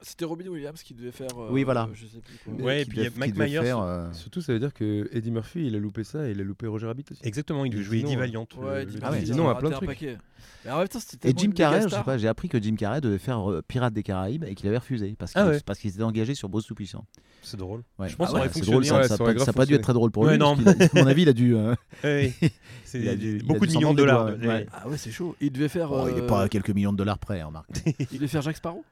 C'était 0.00 0.24
Robin 0.24 0.46
Williams 0.46 0.80
qui 0.82 0.94
devait 0.94 1.10
faire. 1.10 1.28
euh, 1.38 1.48
Oui, 1.50 1.64
voilà. 1.64 1.88
Je 1.92 2.06
sais 2.06 2.20
plus 2.20 2.38
quoi. 2.44 2.64
Ouais, 2.64 2.82
et 2.82 2.84
puis 2.84 2.98
il 2.98 3.04
y 3.04 3.06
a 3.06 3.10
Mike 3.16 3.36
Myers. 3.36 3.60
faire, 3.62 3.80
euh, 3.80 4.06
Surtout, 4.12 4.40
ça 4.40 4.52
veut 4.52 4.60
dire 4.60 4.72
que 4.72 5.08
Eddie 5.12 5.32
Murphy, 5.32 5.66
il 5.66 5.74
a 5.74 5.78
loupé 5.78 6.04
ça 6.04 6.28
et 6.28 6.30
il 6.32 6.40
a 6.40 6.44
loupé 6.44 6.66
Roger 6.68 6.86
Rabbit 6.86 7.04
aussi. 7.10 7.20
Exactement, 7.24 7.64
il 7.64 7.70
devait 7.72 7.82
jouer 7.82 7.98
Eddie 7.98 8.14
euh, 8.14 8.18
Valiant. 8.18 8.46
Ouais, 8.58 8.84
le- 8.84 8.92
Ah 9.02 9.10
ouais. 9.10 9.24
Sinon, 9.24 9.48
à 9.48 9.56
plein 9.56 9.70
de 9.70 9.74
trucs. 9.74 9.88
paquet. 9.88 10.16
Mais 10.64 10.70
en 10.70 10.78
même 10.78 10.88
temps, 10.88 11.00
c'était 11.00 11.30
Et 11.30 11.34
Jim 11.36 11.50
Carrey, 11.50 11.82
je 11.82 11.88
sais 11.88 12.02
pas, 12.04 12.16
j'ai 12.16 12.28
appris 12.28 12.48
que 12.48 12.62
Jim 12.62 12.76
Carrey 12.76 13.00
devait 13.00 13.18
faire 13.18 13.50
euh, 13.50 13.60
Pirates 13.66 13.92
des 13.92 14.02
Caraïbes 14.04 14.44
et 14.44 14.54
qu'il 14.54 14.68
avait 14.68 14.78
refusé 14.78 15.16
parce 15.18 15.32
qu'il 15.32 15.40
Ah 15.40 15.48
ouais. 15.48 15.60
parce 15.66 15.78
qu'il 15.80 15.90
s'était 15.90 16.02
engagé 16.04 16.34
sur 16.36 16.48
Bruce 16.48 16.66
Tout-Puissant. 16.66 17.04
C'est 17.42 17.56
drôle. 17.56 17.82
Ouais. 17.98 18.08
Je 18.08 18.14
pense 18.16 18.28
Ah 18.28 18.30
que 18.30 18.32
ça 18.32 18.38
aurait 18.38 18.48
ouais, 18.48 18.60
drôle, 18.62 18.84
fonctionné. 18.84 18.86
ça, 18.86 18.96
Ouais, 18.98 19.02
ça, 19.02 19.16
ça 19.16 19.24
pas- 19.24 19.34
grave 19.34 19.44
ça 19.44 19.50
a 19.50 19.52
pas 19.52 19.66
dû 19.66 19.74
être 19.74 19.82
très 19.82 19.92
drôle 19.94 20.10
pour 20.12 20.22
Ouais, 20.24 20.32
lui. 20.32 20.38
non. 20.38 20.56
a- 20.64 20.70
à 20.70 21.02
mon 21.02 21.06
avis, 21.06 21.22
il 21.22 21.28
a 21.28 21.32
dû. 21.32 21.56
euh, 21.56 21.74
Ouais, 22.04 22.32
c'est 22.84 23.00
Il 23.00 23.08
a 23.08 23.16
dû- 23.16 23.36
il 23.38 23.42
a 23.44 23.46
beaucoup 23.46 23.66
dû 23.66 23.72
de 23.72 23.78
millions 23.78 23.92
de 23.92 23.98
dollars. 23.98 24.30
Ah 24.72 24.88
ouais, 24.88 24.96
c'est 24.96 25.10
chaud. 25.10 25.34
Il 25.40 25.50
devait 25.50 25.68
faire. 25.68 25.90
oh, 25.90 26.08
il 26.08 26.18
est 26.18 26.26
pas 26.26 26.42
à 26.42 26.48
quelques 26.48 26.70
millions 26.70 26.92
de 26.92 26.98
dollars 26.98 27.18
près, 27.18 27.42
remarque. 27.42 27.68
Il 28.12 28.18
devait 28.18 28.28
faire 28.28 28.42
Jacques 28.42 28.56
Sparrow. 28.58 28.84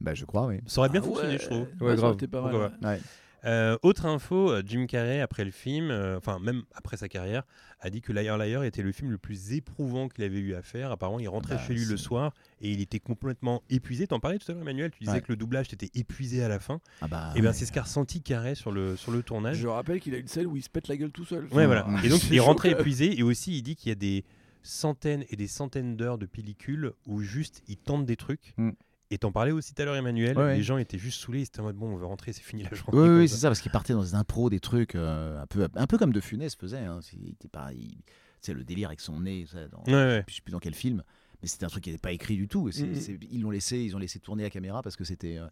Bah, 0.00 0.14
je 0.14 0.24
crois, 0.24 0.46
oui. 0.46 0.60
Ça 0.66 0.80
aurait 0.80 0.88
bien 0.90 1.00
Ah 1.02 1.06
fonctionné, 1.06 1.32
ouais. 1.34 1.38
je 1.38 1.44
trouve. 1.46 1.58
Ouais, 1.60 1.66
Ouais, 1.80 1.90
ça 1.90 1.96
grave. 1.96 2.04
aurait 2.04 2.14
été 2.14 2.26
pas 2.28 2.40
mal. 2.42 2.54
Ouais. 2.54 2.68
Ouais. 2.82 3.00
Euh, 3.46 3.76
autre 3.82 4.06
info, 4.06 4.50
euh, 4.50 4.62
Jim 4.64 4.86
Carrey, 4.86 5.20
après 5.20 5.44
le 5.44 5.50
film, 5.50 5.90
euh, 5.90 6.16
enfin 6.16 6.38
même 6.38 6.62
après 6.74 6.96
sa 6.96 7.10
carrière, 7.10 7.42
a 7.80 7.90
dit 7.90 8.00
que 8.00 8.10
Liar 8.10 8.38
Liar 8.38 8.64
était 8.64 8.80
le 8.80 8.90
film 8.90 9.10
le 9.10 9.18
plus 9.18 9.52
éprouvant 9.52 10.08
qu'il 10.08 10.24
avait 10.24 10.38
eu 10.38 10.54
à 10.54 10.62
faire. 10.62 10.90
Apparemment, 10.90 11.20
il 11.20 11.28
rentrait 11.28 11.56
Bah, 11.56 11.60
chez 11.66 11.74
lui 11.74 11.84
le 11.84 11.98
soir 11.98 12.32
et 12.62 12.70
il 12.70 12.80
était 12.80 13.00
complètement 13.00 13.62
épuisé. 13.68 14.06
T'en 14.06 14.18
parlais 14.18 14.38
tout 14.38 14.50
à 14.50 14.54
l'heure, 14.54 14.62
Emmanuel, 14.62 14.90
tu 14.92 15.00
disais 15.00 15.12
Ouais. 15.12 15.20
que 15.20 15.30
le 15.30 15.36
doublage 15.36 15.68
t'était 15.68 15.90
épuisé 15.94 16.42
à 16.42 16.48
la 16.48 16.58
fin. 16.58 16.80
Ah 17.02 17.06
bah, 17.08 17.32
et 17.36 17.42
bien 17.42 17.50
ouais. 17.50 17.54
c'est 17.54 17.66
ce 17.66 17.72
qu'a 17.72 17.82
ressenti 17.82 18.22
Carrey 18.22 18.54
sur 18.54 18.72
le, 18.72 18.96
sur 18.96 19.12
le 19.12 19.22
tournage. 19.22 19.58
Je 19.58 19.68
rappelle 19.68 20.00
qu'il 20.00 20.14
a 20.14 20.18
une 20.18 20.26
scène 20.28 20.46
où 20.46 20.56
il 20.56 20.62
se 20.62 20.70
pète 20.70 20.88
la 20.88 20.96
gueule 20.96 21.12
tout 21.12 21.26
seul. 21.26 21.44
Ouais, 21.52 21.66
voilà. 21.66 21.86
Et 22.02 22.08
donc 22.08 22.22
il 22.30 22.40
même. 22.40 22.78
épuisé 22.80 23.18
et 23.18 23.22
aussi 23.22 23.58
il 23.58 23.62
dit 23.62 23.76
qu'il 23.76 23.90
y 23.90 23.92
a 23.92 23.96
des 23.96 24.24
centaines 24.62 25.24
et 25.28 25.36
des 25.36 25.48
centaines 25.48 25.96
d'heures 25.96 26.16
de 26.16 26.24
pellicule 26.24 26.92
où 27.06 27.20
juste 27.20 27.62
il 27.68 27.76
tente 27.76 28.06
des 28.06 28.16
trucs. 28.16 28.54
Mm. 28.56 28.70
Et 29.14 29.18
t'en 29.18 29.30
parlais 29.30 29.52
aussi 29.52 29.72
tout 29.74 29.80
à 29.82 29.84
l'heure, 29.84 29.94
Emmanuel. 29.94 30.36
Ouais, 30.36 30.42
ouais. 30.44 30.56
Les 30.56 30.62
gens 30.64 30.76
étaient 30.76 30.98
juste 30.98 31.20
saoulés. 31.20 31.40
Ils 31.40 31.42
étaient 31.44 31.60
en 31.60 31.64
mode 31.64 31.76
bon, 31.76 31.92
on 31.92 31.96
veut 31.96 32.04
rentrer, 32.06 32.32
c'est 32.32 32.42
fini 32.42 32.64
la 32.64 32.74
journée. 32.74 32.98
Oui, 33.00 33.08
oui, 33.20 33.28
ça. 33.28 33.34
c'est 33.36 33.40
ça, 33.42 33.48
parce 33.48 33.60
qu'il 33.60 33.70
partait 33.70 33.92
dans 33.92 34.02
des 34.02 34.14
impros, 34.16 34.50
des 34.50 34.58
trucs 34.60 34.96
euh, 34.96 35.40
un, 35.40 35.46
peu, 35.46 35.68
un 35.74 35.86
peu 35.86 35.98
comme 35.98 36.12
De 36.12 36.20
Funès 36.20 36.56
faisait. 36.56 36.78
Hein. 36.78 36.98
C'est- 37.00 37.16
Il 37.16 37.30
était 37.30 37.46
pas, 37.48 37.72
il- 37.72 37.96
c'est 38.40 38.52
le 38.54 38.64
délire 38.64 38.88
avec 38.88 39.00
son 39.00 39.20
nez, 39.20 39.46
ça, 39.50 39.68
dans, 39.68 39.78
Ouais, 39.86 39.92
ouais. 39.92 40.24
je 40.28 40.34
sais 40.34 40.40
plus 40.42 40.50
dans 40.52 40.58
quel 40.58 40.74
film, 40.74 41.02
mais 41.42 41.48
c'était 41.48 41.64
un 41.64 41.68
truc 41.68 41.84
qui 41.84 41.90
n'était 41.90 42.00
pas 42.00 42.10
écrit 42.12 42.36
du 42.36 42.48
tout. 42.48 42.68
et 42.68 42.72
Mhm. 42.82 42.94
c'est- 42.96 43.18
ils 43.30 43.40
l'ont 43.40 43.50
laissé, 43.50 43.78
ils 43.78 43.94
ont 43.94 44.00
laissé 44.00 44.18
tourner 44.18 44.42
la 44.42 44.50
caméra 44.50 44.82
parce 44.82 44.96
que 44.96 45.04
c'était. 45.04 45.38
euh, 45.38 45.46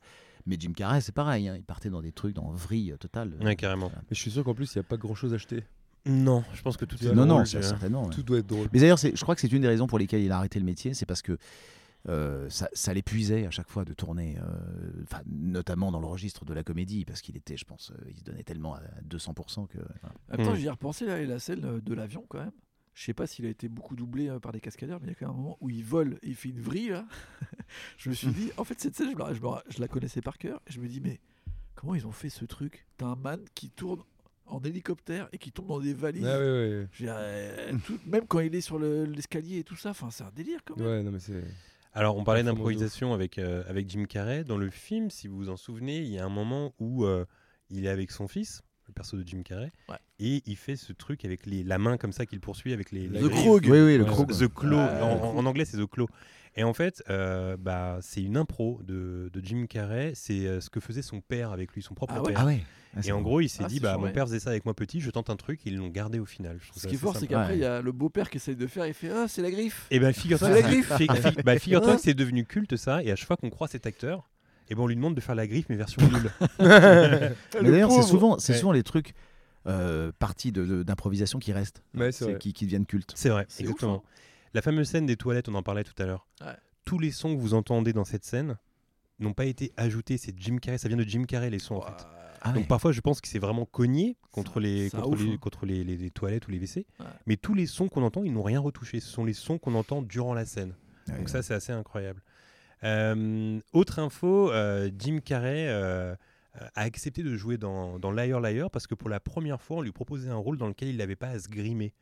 Mais 0.45 0.57
Jim 0.59 0.73
Carrey, 0.73 1.01
c'est 1.01 1.13
pareil, 1.15 1.47
hein, 1.49 1.55
il 1.57 1.63
partait 1.63 1.89
dans 1.89 2.03
des 2.03 2.11
trucs, 2.11 2.35
dans 2.35 2.51
vrille 2.51 2.93
totale. 2.99 3.35
Ouais, 3.43 3.55
carrément. 3.55 3.87
Voilà. 3.87 4.03
Mais 4.11 4.17
je 4.17 4.21
suis 4.21 4.31
sûr 4.33 4.43
qu'en 4.43 4.55
plus, 4.55 4.75
il 4.75 4.79
n'y 4.79 4.81
a 4.81 4.83
pas 4.83 4.97
grand 4.97 5.15
chose 5.15 5.33
à 5.33 5.37
acheter. 5.37 5.63
Non, 6.05 6.43
je 6.53 6.63
pense 6.63 6.77
que 6.77 6.85
tout 6.85 6.97
est 7.01 7.13
Non, 7.13 7.25
non, 7.27 7.35
drôle, 7.35 7.47
tu 7.47 7.57
vois. 7.59 7.65
certainement. 7.69 8.03
ouais. 8.07 8.11
Tout 8.11 8.25
doit 8.25 8.39
être 8.39 8.47
drôle. 8.49 8.67
Mais 8.73 8.81
d'ailleurs, 8.81 8.99
je 8.99 9.21
crois 9.23 9.37
que 9.37 9.41
c'est 9.41 9.53
une 9.53 9.63
des 9.63 9.69
raisons 9.69 9.87
pour 9.87 10.01
lesquelles 10.01 10.23
il 10.23 10.33
a 10.33 10.39
arrêté 10.39 10.59
le 10.59 10.65
métier, 10.65 10.95
c'est 10.95 11.07
parce 11.07 11.23
que 11.23 11.39
euh, 12.09 12.49
ça, 12.51 12.69
ça 12.73 12.93
l'épuisait 12.95 13.47
à 13.47 13.51
chaque 13.51 13.69
fois 13.69 13.85
de 13.85 13.95
tourner, 13.95 14.37
euh, 14.39 15.03
enfin, 15.05 15.23
notamment 15.27 15.93
dans 15.93 16.01
le 16.01 16.07
registre 16.07 16.45
de 16.45 16.53
la 16.55 16.65
comédie, 16.65 17.05
parce 17.05 17.21
qu'il 17.21 17.37
était, 17.37 17.57
je 17.57 17.65
pense, 17.65 17.93
euh, 17.93 18.05
il 18.11 18.17
se 18.17 18.25
donnait 18.25 18.43
tellement 18.43 18.75
à 18.75 18.81
200% 19.09 19.67
que. 19.69 19.79
voilà. 19.79 20.15
En 20.33 20.37
même 20.37 20.47
temps, 20.47 20.53
Mm. 20.53 20.57
j'y 20.57 20.67
ai 20.67 20.71
repensé 20.71 21.07
là, 21.07 21.23
la 21.25 21.39
scène 21.39 21.65
euh, 21.65 21.81
de 21.81 21.95
l'avion 21.95 22.25
quand 22.29 22.39
même. 22.41 22.53
Je 22.95 23.05
sais 23.05 23.15
pas 23.15 23.27
s'il 23.27 23.47
a 23.47 23.49
été 23.49 23.69
beaucoup 23.69 23.97
doublé 23.97 24.29
euh, 24.29 24.39
par 24.39 24.53
des 24.53 24.61
cascadeurs, 24.61 25.01
mais 25.01 25.07
il 25.07 25.11
y 25.11 25.13
a 25.13 25.15
quand 25.15 25.27
même 25.29 25.35
un 25.35 25.39
moment 25.43 25.57
où 25.61 25.71
il 25.71 25.83
vole 25.85 26.19
et 26.23 26.29
il 26.29 26.35
fait 26.35 26.51
une 26.51 26.61
vrille. 26.61 26.91
Là. 26.91 27.07
je 27.97 28.11
me 28.11 28.15
suis 28.15 28.29
dit, 28.29 28.51
en 28.57 28.65
fait, 28.65 28.79
cette 28.81 28.95
scène, 28.97 29.11
je, 29.11 29.15
me 29.17 29.21
la- 29.21 29.33
je 29.33 29.41
me 29.41 29.47
la- 29.47 29.65
je 29.69 29.81
la 29.81 29.89
connaissais 29.89 30.21
par 30.21 30.37
cœur. 30.39 30.61
Et 30.67 30.73
je 30.73 30.81
me 30.81 30.89
dis, 30.89 31.01
mais 31.01 31.21
comment 31.75 31.95
ils 31.95 32.07
ont 32.07 32.13
fait 32.13 32.29
ce 32.29 32.45
truc? 32.45 32.87
T'as 32.99 33.07
un 33.07 33.17
man 33.17 33.41
qui 33.55 33.71
tourne 33.71 34.03
en 34.45 34.61
hélicoptère 34.61 35.29
et 35.33 35.39
qui 35.39 35.53
tombe 35.53 35.69
dans 35.69 35.81
des 35.81 35.95
valises. 35.95 36.27
Ah 36.27 36.37
dire, 36.99 37.15
euh, 37.17 37.73
tout- 37.87 37.99
même 38.07 38.27
quand 38.27 38.41
il 38.41 38.55
est 38.55 38.61
sur 38.61 38.79
le- 38.79 39.05
l'escalier 39.05 39.59
et 39.61 39.65
tout 39.65 39.77
ça, 39.77 39.95
c'est 40.11 40.25
un 40.25 40.31
délire 40.35 40.61
quand 40.67 40.77
même. 40.77 40.87
Ouais, 40.87 41.03
non, 41.03 41.13
mais 41.13 41.21
c'est. 41.21 41.45
Alors, 41.95 42.17
on 42.17 42.25
parlait 42.25 42.43
d'improvisation 42.43 43.13
avec, 43.13 43.39
euh, 43.39 43.63
avec 43.69 43.89
Jim 43.91 44.05
Carrey. 44.09 44.45
Dans 44.45 44.57
le 44.57 44.71
film, 44.71 45.11
si 45.11 45.29
vous 45.29 45.37
vous 45.37 45.49
en 45.51 45.57
souvenez, 45.57 45.99
il 45.99 46.09
y 46.09 46.19
a 46.19 46.25
un 46.25 46.31
moment 46.31 46.73
où 46.79 47.05
euh, 47.05 47.27
il 47.69 47.85
est 47.85 47.91
avec 47.91 48.11
son 48.11 48.29
fils, 48.29 48.63
le 48.89 48.95
perso 48.95 49.17
de 49.19 49.27
Jim 49.27 49.43
Carrey, 49.45 49.71
Ouais. 49.89 49.97
et 50.19 50.43
il 50.47 50.57
fait 50.57 50.77
ce 50.77 50.93
truc 50.95 51.25
avec 51.25 51.45
les, 51.45 51.63
la 51.63 51.79
main 51.79 51.99
comme 51.99 52.13
ça 52.13 52.25
qu'il 52.25 52.41
poursuit 52.41 52.73
avec 52.73 52.93
les. 52.93 53.09
The. 53.09 53.29
Krog. 53.29 53.67
Oui, 53.69 53.81
oui, 53.81 53.99
le 53.99 54.05
croc. 54.07 54.29
The 54.33 54.49
Claw. 54.53 54.77
Ouais, 54.79 55.01
en, 55.03 55.45
anglais, 55.45 55.65
c'est 55.67 55.77
The 55.77 55.87
Claw. 55.87 56.07
Et 56.55 56.65
en 56.65 56.73
fait, 56.75 57.03
euh, 57.11 57.57
bah, 57.59 57.99
c'est 58.03 58.23
une 58.23 58.37
impro 58.37 58.81
de, 58.83 59.31
de 59.33 59.41
Jim 59.45 59.67
Carrey. 59.69 60.13
C'est 60.15 60.47
euh, 60.47 60.61
ce 60.61 60.71
que 60.71 60.81
faisait 60.81 61.03
son 61.03 61.21
père 61.21 61.51
avec 61.53 61.73
lui, 61.73 61.83
son 61.83 61.95
propre 61.95 62.15
Ah 62.17 62.23
ouais 62.23 62.33
père. 62.33 62.41
Ah 62.43 62.47
ouais. 62.47 62.63
Ah, 62.95 63.01
Et 63.05 63.13
en 63.13 63.17
bon. 63.17 63.23
gros, 63.23 63.41
il 63.41 63.49
s'est 63.49 63.63
Ah, 63.65 63.69
dit, 63.69 63.81
bah, 63.81 63.95
chaud, 63.95 64.01
mon 64.01 64.05
ouais. 64.07 64.13
père 64.13 64.27
faisait 64.27 64.41
ça 64.41 64.51
avec 64.51 64.65
moi 64.67 64.75
petit, 64.75 65.01
je 65.01 65.11
tente 65.11 65.31
un 65.31 65.37
truc, 65.37 65.61
ils 65.65 65.77
l'ont 65.77 65.89
gardé 65.89 66.19
au 66.19 66.27
final. 66.27 66.59
Je 66.61 66.79
Ce 66.79 66.87
qui 66.87 66.95
est 66.95 66.99
fort, 66.99 67.17
c'est 67.17 67.27
qu'après, 67.27 67.53
Ouais. 67.53 67.59
il 67.59 67.63
y 67.63 67.65
a 67.65 67.81
le 67.81 67.91
beau-père 67.93 68.29
qui 68.29 68.37
essaye 68.37 68.55
de 68.57 68.67
faire, 68.67 68.87
il 68.87 68.93
fait 68.95 69.11
Ah, 69.11 69.27
c'est 69.29 69.41
la 69.43 69.51
griffe 69.51 69.87
Et 69.91 69.99
ben 69.99 70.13
figure-toi 70.13 70.49
que- 70.51 71.43
bah, 71.43 71.59
figure-toi 71.59 71.93
Hein 71.93 71.97
que 71.97 72.03
c'est 72.03 72.15
devenu 72.15 72.45
culte 72.45 72.77
ça, 72.77 73.03
et 73.03 73.11
à 73.11 73.17
chaque 73.17 73.27
fois 73.29 73.37
qu'on 73.39 73.49
croit 73.51 73.69
cet 73.69 73.87
acteur, 73.87 74.29
et 74.69 74.75
ben 74.75 74.83
on 74.83 74.87
lui 74.87 74.95
demande 74.97 75.15
de 75.15 75.21
faire 75.21 75.35
la 75.35 75.47
griffe 75.47 75.67
mais 75.71 75.77
version 75.77 76.03
nulle. 76.03 76.31
Mais 77.63 77.71
d'ailleurs, 77.71 77.91
c'est 77.93 78.03
souvent, 78.03 78.39
c'est 78.39 78.53
Ouais. 78.53 78.59
souvent 78.59 78.73
les 78.73 78.83
trucs 78.83 79.15
euh, 79.67 80.11
de- 80.45 80.83
d'improvisation 80.83 81.39
qui 81.39 81.53
restent, 81.53 81.83
Ouais, 81.95 82.11
qui, 82.41 82.53
qui 82.53 82.65
deviennent 82.67 82.85
cultes. 82.87 83.13
C'est 83.15 83.29
vrai, 83.29 83.47
C'est 83.49 83.63
exactement. 83.63 83.97
ouf, 83.97 84.01
hein. 84.01 84.09
La 84.55 84.61
fameuse 84.61 84.89
scène 84.89 85.07
des 85.07 85.17
toilettes, 85.17 85.49
on 85.49 85.55
en 85.55 85.63
parlait 85.63 85.85
tout 85.85 85.95
à 86.03 86.05
l'heure. 86.05 86.27
Ouais. 86.43 86.53
Tous 86.85 86.99
les 86.99 87.11
sons 87.11 87.35
que 87.35 87.41
vous 87.41 87.55
entendez 87.55 87.93
dans 87.93 88.05
cette 88.05 88.25
scène 88.25 88.59
n'ont 89.21 89.33
pas 89.33 89.45
été 89.47 89.73
ajoutés, 89.77 90.19
c'est 90.19 90.35
Jim 90.37 90.57
Carrey, 90.61 90.79
ça 90.79 90.89
vient 90.89 90.97
de 90.97 91.05
Jim 91.05 91.25
Carrey 91.25 91.49
les 91.49 91.59
sons 91.61 91.77
en 91.77 91.81
fait. 91.83 92.05
Ah 92.45 92.53
Donc 92.53 92.63
ouais. 92.63 92.67
parfois 92.69 92.93
je 92.93 93.01
pense 93.01 93.21
que 93.21 93.29
c'est 93.29 93.39
vraiment 93.39 93.65
cogné 93.65 94.17
contre 94.33 94.59
les 94.61 94.89
ça 94.89 94.99
contre 94.99 95.11
ouf, 95.11 95.23
les, 95.25 95.33
hein. 95.33 95.37
contre 95.41 95.65
les, 95.65 95.85
les- 95.85 95.97
les 95.97 96.11
toilettes 96.11 96.49
ou 96.49 96.51
les 96.51 96.59
WC. 96.59 96.87
Ouais. 97.01 97.07
Mais 97.27 97.37
tous 97.37 97.55
les 97.55 97.67
sons 97.67 97.89
qu'on 97.89 98.03
entend, 98.03 98.25
ils 98.25 98.33
n'ont 98.33 98.43
rien 98.43 98.59
retouché. 98.61 98.99
Ce 99.01 99.09
sont 99.09 99.25
les 99.25 99.33
sons 99.33 99.59
qu'on 99.59 99.75
entend 99.75 100.03
durant 100.03 100.35
la 100.35 100.45
scène. 100.45 100.75
Ouais, 101.09 101.15
Donc 101.15 101.27
ouais. 101.27 101.33
ça, 101.33 101.43
c'est 101.43 101.55
assez 101.55 101.73
incroyable. 101.73 102.21
Euh, 102.85 103.61
autre 103.73 103.99
info, 104.01 104.51
euh, 104.51 104.91
Jim 104.99 105.21
Carrey 105.25 105.67
euh, 105.69 106.15
a 106.75 106.81
accepté 106.83 107.23
de 107.23 107.37
jouer 107.37 107.57
dans, 107.59 107.99
dans 108.01 108.11
Liar 108.11 108.41
Liar 108.41 108.71
parce 108.71 108.87
que 108.89 108.95
pour 108.97 109.09
la 109.09 109.21
première 109.21 109.63
fois, 109.63 109.79
on 109.79 109.83
lui 109.83 109.93
proposait 109.93 110.31
un 110.31 110.37
rôle 110.37 110.59
dans 110.59 110.67
lequel 110.67 110.89
il 110.89 110.97
n'avait 110.97 111.17
pas 111.17 111.29
à 111.29 111.39
se 111.39 111.49
grimer. 111.49 111.93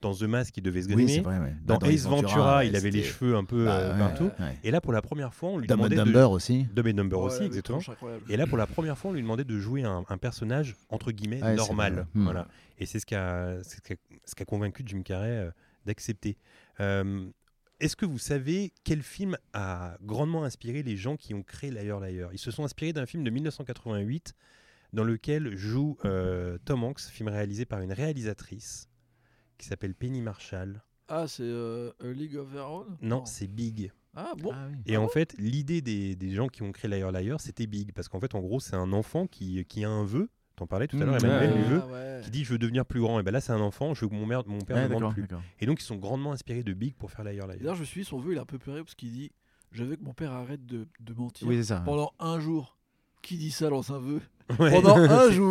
Dans 0.00 0.14
The 0.14 0.22
Mask, 0.22 0.56
il 0.56 0.62
devait 0.62 0.82
se 0.82 0.88
grimer. 0.88 1.14
c'est 1.16 1.20
vrai. 1.20 1.38
ouais. 1.38 1.54
dans, 1.64 1.76
Bah, 1.76 1.88
Ace 1.88 2.04
Ventura, 2.06 2.64
il 2.64 2.74
avait 2.74 2.90
les 2.90 3.02
cheveux 3.02 3.36
un 3.36 3.44
peu 3.44 3.66
Bah, 3.66 3.78
euh, 3.78 3.92
ouais, 3.92 3.98
partout. 3.98 4.30
ouais. 4.40 4.58
Et 4.64 4.70
là, 4.70 4.80
pour 4.80 4.92
la 4.92 5.02
première 5.02 5.34
fois, 5.34 5.50
on 5.50 5.58
lui 5.58 5.66
Dumb 5.66 5.76
demandait 5.88 5.96
de... 5.96 6.24
Aussi. 6.24 6.66
Dumb 6.74 6.86
and 6.86 6.90
Dumber 6.94 7.16
Ouais, 7.18 7.24
aussi, 7.24 7.42
exactement. 7.42 7.80
Et 8.28 8.36
là, 8.36 8.46
pour 8.46 8.56
la 8.56 8.66
première 8.66 8.96
fois, 8.96 9.10
on 9.10 9.14
lui 9.14 9.22
demandait 9.22 9.44
de 9.44 9.58
jouer 9.58 9.84
un, 9.84 10.04
un 10.08 10.18
personnage 10.18 10.76
entre 10.88 11.12
guillemets 11.12 11.54
normal. 11.54 12.06
Hmm. 12.14 12.24
Voilà. 12.24 12.48
Et 12.78 12.86
c'est 12.86 12.98
ce 12.98 13.06
qui 13.06 13.14
a, 13.14 13.58
c'est 13.62 13.98
ce 14.24 14.44
convaincu 14.44 14.82
Jim 14.86 15.02
Carrey 15.02 15.28
euh, 15.28 15.50
d'accepter. 15.84 16.38
Euh, 16.80 17.26
Est-ce 17.78 17.94
que 17.94 18.06
vous 18.06 18.18
savez 18.18 18.72
quel 18.84 19.02
film 19.02 19.36
a 19.52 19.96
grandement 20.02 20.44
inspiré 20.44 20.82
les 20.82 20.96
gens 20.96 21.16
qui 21.16 21.34
ont 21.34 21.42
créé 21.42 21.70
Liar 21.70 22.00
Liar? 22.00 22.30
Ils 22.32 22.38
se 22.38 22.50
sont 22.50 22.64
inspirés 22.64 22.94
d'un 22.94 23.04
film 23.06 23.22
de 23.22 23.30
1988 23.30 24.34
dans 24.92 25.04
lequel 25.04 25.56
joue 25.56 25.96
euh, 26.04 26.58
Tom 26.64 26.82
Hanks, 26.84 27.00
film 27.00 27.28
réalisé 27.28 27.64
par 27.64 27.80
une 27.80 27.92
réalisatrice 27.92 28.88
qui 29.60 29.66
s'appelle 29.68 29.94
Penny 29.94 30.20
Marshall. 30.22 30.82
Ah, 31.08 31.26
c'est 31.28 31.42
euh, 31.44 31.90
A 32.02 32.06
League 32.08 32.36
of 32.36 32.52
Their 32.52 32.70
Own? 32.70 32.96
Non, 33.02 33.24
c'est 33.24 33.46
Big. 33.48 33.92
Ah 34.14 34.32
bon 34.38 34.50
Ah 34.52 34.66
oui. 34.70 34.76
Et 34.86 34.96
en 34.96 35.08
fait, 35.08 35.34
l'idée 35.38 35.80
des, 35.82 36.16
des 36.16 36.30
gens 36.30 36.48
qui 36.48 36.62
ont 36.62 36.72
créé 36.72 36.90
Liar 36.90 37.12
Liar, 37.12 37.40
c'était 37.40 37.66
Big. 37.66 37.92
Parce 37.92 38.08
qu'en 38.08 38.20
fait, 38.20 38.34
en 38.34 38.40
gros, 38.40 38.58
c'est 38.60 38.74
un 38.76 38.92
enfant 38.92 39.26
qui, 39.26 39.64
qui 39.66 39.84
a 39.84 39.90
un 39.90 40.04
vœu. 40.04 40.28
T'en 40.56 40.66
parlais 40.66 40.86
tout 40.88 40.96
à 40.96 41.04
l'heure, 41.04 41.14
Mmh, 41.14 41.24
Emmanuel, 41.24 41.50
ouais, 41.50 41.56
du 41.56 41.62
ouais. 41.62 41.68
vœu. 41.68 41.82
Ah, 41.84 41.92
ouais. 41.92 42.20
Qui 42.24 42.30
dit 42.30 42.44
je 42.44 42.52
veux 42.52 42.58
devenir 42.58 42.84
plus 42.84 43.00
grand. 43.00 43.18
Et 43.18 43.22
ben 43.22 43.30
là, 43.30 43.40
c'est 43.40 43.52
un 43.52 43.60
enfant, 43.60 43.94
je 43.94 44.02
veux 44.04 44.08
que 44.08 44.14
mon, 44.14 44.26
mère, 44.26 44.42
mon 44.46 44.58
père 44.60 44.76
Ouais, 44.76 44.88
ne 44.88 44.94
demande 44.94 45.12
plus. 45.14 45.26
Et 45.60 45.66
donc, 45.66 45.80
ils 45.80 45.84
sont 45.84 45.96
grandement 45.96 46.32
inspirés 46.32 46.62
de 46.62 46.72
Big 46.72 46.94
pour 46.96 47.10
faire 47.10 47.24
Liar 47.24 47.46
Liar. 47.46 47.56
D'ailleurs, 47.58 47.74
je 47.76 47.80
me 47.80 47.86
suis 47.86 48.04
son 48.04 48.18
vœu, 48.18 48.32
il 48.32 48.38
a 48.38 48.42
un 48.42 48.46
peu 48.46 48.58
pleuré 48.58 48.80
parce 48.80 48.94
qu'il 48.94 49.10
dit 49.12 49.30
Je 49.72 49.84
veux 49.84 49.96
que 49.96 50.02
mon 50.04 50.12
père 50.12 50.32
arrête 50.32 50.64
de, 50.66 50.86
de 51.00 51.14
mentir 51.14 51.46
Oui, 51.48 51.56
c'est 51.58 51.64
ça. 51.74 51.80
pendant 51.80 52.12
un 52.18 52.40
jour. 52.40 52.76
Qui 53.22 53.36
dit 53.36 53.50
ça 53.50 53.68
dans 53.68 53.92
un 53.92 53.98
vœu 53.98 54.20
Ouais. 54.58 54.70
Pendant 54.72 54.96
un 54.96 55.30
jour. 55.30 55.50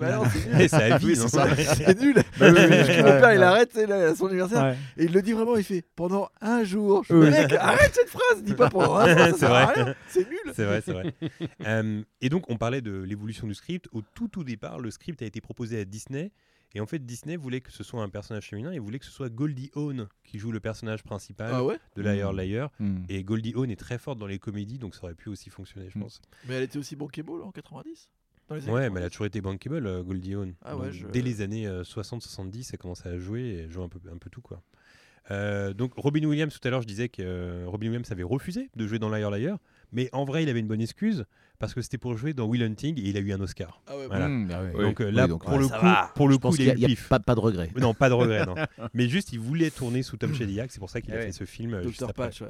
Bah 0.00 0.22
c'est 0.32 0.88
nul. 0.88 0.98
Vie, 0.98 1.06
Oui, 1.06 1.16
ça. 1.16 1.46
Nul 1.94 2.16
oui, 2.16 2.22
oui, 2.40 2.96
Mon 2.98 3.20
père, 3.20 3.34
il 3.34 3.42
arrête, 3.42 3.74
là, 3.74 4.08
à 4.08 4.14
son 4.14 4.26
anniversaire. 4.26 4.62
Ouais. 4.62 4.76
Et 4.96 5.04
il 5.04 5.12
le 5.12 5.22
dit 5.22 5.32
vraiment, 5.32 5.56
il 5.56 5.62
fait 5.62 5.84
pendant 5.94 6.30
un 6.40 6.64
jour. 6.64 7.04
Je 7.08 7.14
mec, 7.14 7.52
arrête 7.52 7.94
cette 7.94 8.08
phrase, 8.08 8.42
dis 8.42 8.54
pas 8.54 8.68
pendant 8.68 8.96
un 8.96 9.28
jour. 9.28 9.38
C'est 10.08 10.28
nul. 10.28 10.38
C'est 10.54 10.64
vrai, 10.64 10.82
c'est 10.84 10.92
vrai. 10.92 11.14
Euh, 11.66 12.02
et 12.20 12.28
donc, 12.28 12.50
on 12.50 12.56
parlait 12.56 12.80
de 12.80 13.00
l'évolution 13.02 13.46
du 13.46 13.54
script. 13.54 13.86
Au 13.92 14.02
tout, 14.14 14.28
tout 14.28 14.42
départ, 14.42 14.80
le 14.80 14.90
script 14.90 15.22
a 15.22 15.26
été 15.26 15.40
proposé 15.40 15.80
à 15.80 15.84
Disney. 15.84 16.32
Et 16.74 16.80
en 16.80 16.86
fait, 16.86 17.04
Disney 17.04 17.36
voulait 17.36 17.60
que 17.60 17.72
ce 17.72 17.82
soit 17.82 18.02
un 18.02 18.08
personnage 18.08 18.48
féminin 18.48 18.70
et 18.72 18.78
voulait 18.78 18.98
que 19.00 19.04
ce 19.04 19.10
soit 19.10 19.28
Goldie 19.28 19.70
Hawn 19.74 20.06
qui 20.24 20.38
joue 20.38 20.52
le 20.52 20.60
personnage 20.60 21.02
principal 21.02 21.50
Ah 21.52 21.64
ouais 21.64 21.78
de 21.96 22.02
Liar 22.02 22.32
Mm. 22.32 22.36
Liar. 22.40 22.70
Hmm. 22.78 22.98
Et 23.08 23.24
Goldie 23.24 23.54
Hawn 23.56 23.70
est 23.70 23.76
très 23.76 23.98
forte 23.98 24.18
dans 24.18 24.26
les 24.28 24.38
comédies, 24.38 24.78
donc 24.78 24.94
ça 24.94 25.02
aurait 25.04 25.14
pu 25.14 25.28
aussi 25.28 25.50
fonctionner, 25.50 25.88
je 25.90 25.98
Mm. 25.98 26.02
pense. 26.02 26.20
Mais 26.46 26.54
elle 26.54 26.62
était 26.62 26.78
aussi 26.78 26.94
bankable 26.96 27.42
en 27.42 27.50
90 27.50 28.08
Dans 28.48 28.54
les 28.56 28.62
années 28.64 28.72
Ouais, 28.72 28.90
mais 28.90 29.00
elle 29.00 29.06
a 29.06 29.10
90? 29.10 29.12
toujours 29.12 29.26
été 29.26 29.40
bankable, 29.40 29.86
euh, 29.86 30.02
Goldie 30.02 30.34
Hawn. 30.34 30.54
Ah 30.62 30.76
ouais, 30.76 30.86
Donc, 30.86 30.92
je- 30.94 31.06
Dès 31.08 31.22
les 31.22 31.40
années 31.40 31.66
60-70, 31.84 32.72
elle 32.72 32.78
commençait 32.78 33.08
à 33.08 33.18
jouer 33.18 33.40
et 33.42 33.68
joue 33.70 33.82
un 33.82 33.88
peu, 33.88 33.98
un 34.12 34.18
peu 34.18 34.30
tout, 34.30 34.40
quoi. 34.40 34.62
Euh, 35.30 35.72
donc 35.74 35.92
Robin 35.96 36.24
Williams, 36.24 36.52
tout 36.58 36.66
à 36.66 36.70
l'heure, 36.70 36.82
je 36.82 36.86
disais 36.88 37.08
que 37.08 37.22
euh, 37.22 37.64
Robin 37.68 37.86
Williams 37.88 38.10
avait 38.10 38.22
refusé 38.24 38.68
de 38.74 38.86
jouer 38.86 38.98
dans 38.98 39.08
Liar 39.08 39.30
Liar, 39.30 39.58
mais 39.92 40.08
en 40.12 40.24
vrai, 40.24 40.42
il 40.42 40.48
avait 40.48 40.58
une 40.60 40.66
bonne 40.66 40.80
excuse 40.80 41.24
parce 41.60 41.72
que 41.74 41.80
c'était 41.82 41.98
pour 41.98 42.16
jouer 42.16 42.32
dans 42.34 42.46
Will 42.46 42.62
Hunting 42.64 42.98
et 42.98 43.02
il 43.08 43.16
a 43.16 43.20
eu 43.20 43.32
un 43.32 43.40
Oscar. 43.40 43.80
Ah 43.86 43.96
ouais, 43.96 44.06
Voilà. 44.08 44.28
Hmm, 44.28 44.48
bah 44.48 44.62
ouais. 44.64 44.72
Donc 44.82 45.00
euh, 45.00 45.10
là, 45.10 45.24
Oui, 45.24 45.28
donc, 45.28 45.44
pour 45.44 45.52
ouais, 45.52 45.58
le 45.60 45.68
coup, 45.68 45.86
pour 46.16 46.26
le 46.28 46.34
Je 46.34 46.38
coup, 46.40 46.56
il 46.58 46.74
qu'il 46.74 46.92
a 46.92 47.08
pas, 47.08 47.20
pas 47.20 47.34
de 47.36 47.40
regret. 47.40 47.70
Non, 47.76 47.94
pas 47.94 48.08
de 48.08 48.14
regret, 48.14 48.44
non. 48.46 48.56
Mais 48.94 49.08
juste, 49.08 49.32
il 49.32 49.38
voulait 49.38 49.70
tourner 49.70 50.02
sous 50.02 50.16
Tom 50.16 50.34
Shadyac, 50.34 50.72
c'est 50.72 50.80
pour 50.80 50.90
ça 50.90 51.00
qu'il 51.00 51.14
a 51.14 51.20
fait 51.20 51.30
ce 51.32 51.44
film 51.44 51.74
euh, 51.74 51.82
juste 51.84 52.00
Dr. 52.00 52.10
après. 52.10 52.24
Patch, 52.24 52.40
ouais. 52.40 52.48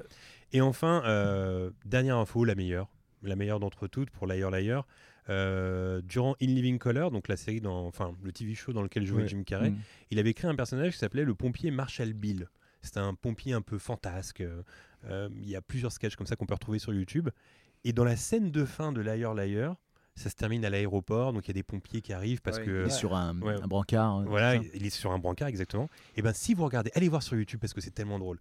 Et 0.53 0.61
enfin, 0.63 1.03
euh, 1.05 1.71
dernière 1.85 2.17
info, 2.17 2.45
la 2.47 2.55
meilleure. 2.55 2.89
la 3.23 3.37
meilleure 3.37 3.61
d'entre 3.61 3.87
toutes 3.87 4.09
pour 4.11 4.27
Liar 4.27 4.51
Liar. 4.51 4.87
Euh, 5.29 6.01
durant 6.03 6.35
In 6.43 6.47
Living 6.47 6.79
Color, 6.79 7.11
donc 7.11 7.29
la 7.29 7.37
série, 7.37 7.61
dans, 7.61 7.87
enfin 7.87 8.15
le 8.25 8.33
TV 8.33 8.55
show 8.55 8.73
dans 8.73 8.83
lequel 8.83 9.07
jouait 9.07 9.23
Ouais. 9.23 9.29
Jim 9.29 9.43
Carrey, 9.45 9.71
Mm. 9.71 9.77
il 10.11 10.19
avait 10.19 10.35
créé 10.35 10.51
un 10.51 10.57
personnage 10.57 10.93
qui 10.95 10.99
s'appelait 10.99 11.25
le 11.25 11.35
pompier 11.35 11.71
Marshall 11.71 12.15
Bill. 12.15 12.49
C'était 12.83 12.99
un 13.01 13.15
pompier 13.15 13.53
un 13.53 13.61
peu 13.61 13.79
fantasque. 13.79 14.41
euh, 15.09 15.29
il 15.41 15.49
y 15.49 15.55
a 15.57 15.61
plusieurs 15.63 15.93
sketchs 15.93 16.17
comme 16.17 16.27
ça 16.27 16.35
qu'on 16.37 16.47
peut 16.47 16.55
retrouver 16.55 16.79
sur 16.79 16.93
YouTube. 16.93 17.29
Et 17.85 17.93
dans 17.93 18.05
la 18.05 18.17
scène 18.17 18.51
de 18.51 18.65
fin 18.65 18.93
de 18.93 19.01
Liar 19.01 19.35
Liar, 19.35 19.77
ça 20.17 20.29
se 20.29 20.35
termine 20.35 20.65
à 20.65 20.71
l'aéroport, 20.71 21.33
donc 21.33 21.47
il 21.47 21.49
y 21.49 21.51
a 21.53 21.55
des 21.55 21.63
pompiers 21.63 22.03
qui 22.03 22.13
arrivent 22.13 22.43
parce 22.43 22.59
Ouais, 22.59 22.65
que 22.67 22.83
Il 22.85 22.87
est 22.89 22.91
sur 22.91 23.15
un, 23.15 23.41
Ouais. 23.41 23.55
un 23.63 23.67
brancard. 23.67 24.17
hein, 24.17 24.25
voilà, 24.29 24.57
il 24.57 24.85
est 24.85 24.91
sur 24.91 25.13
un 25.13 25.19
brancard 25.19 25.49
exactement. 25.49 25.89
Et 26.17 26.23
ben 26.23 26.33
si 26.35 26.53
vous 26.55 26.65
regardez, 26.65 26.91
allez 26.95 27.09
voir 27.09 27.23
sur 27.23 27.37
YouTube 27.37 27.61
parce 27.61 27.73
que 27.73 27.81
c'est 27.81 27.93
tellement 27.93 28.19
drôle. 28.19 28.39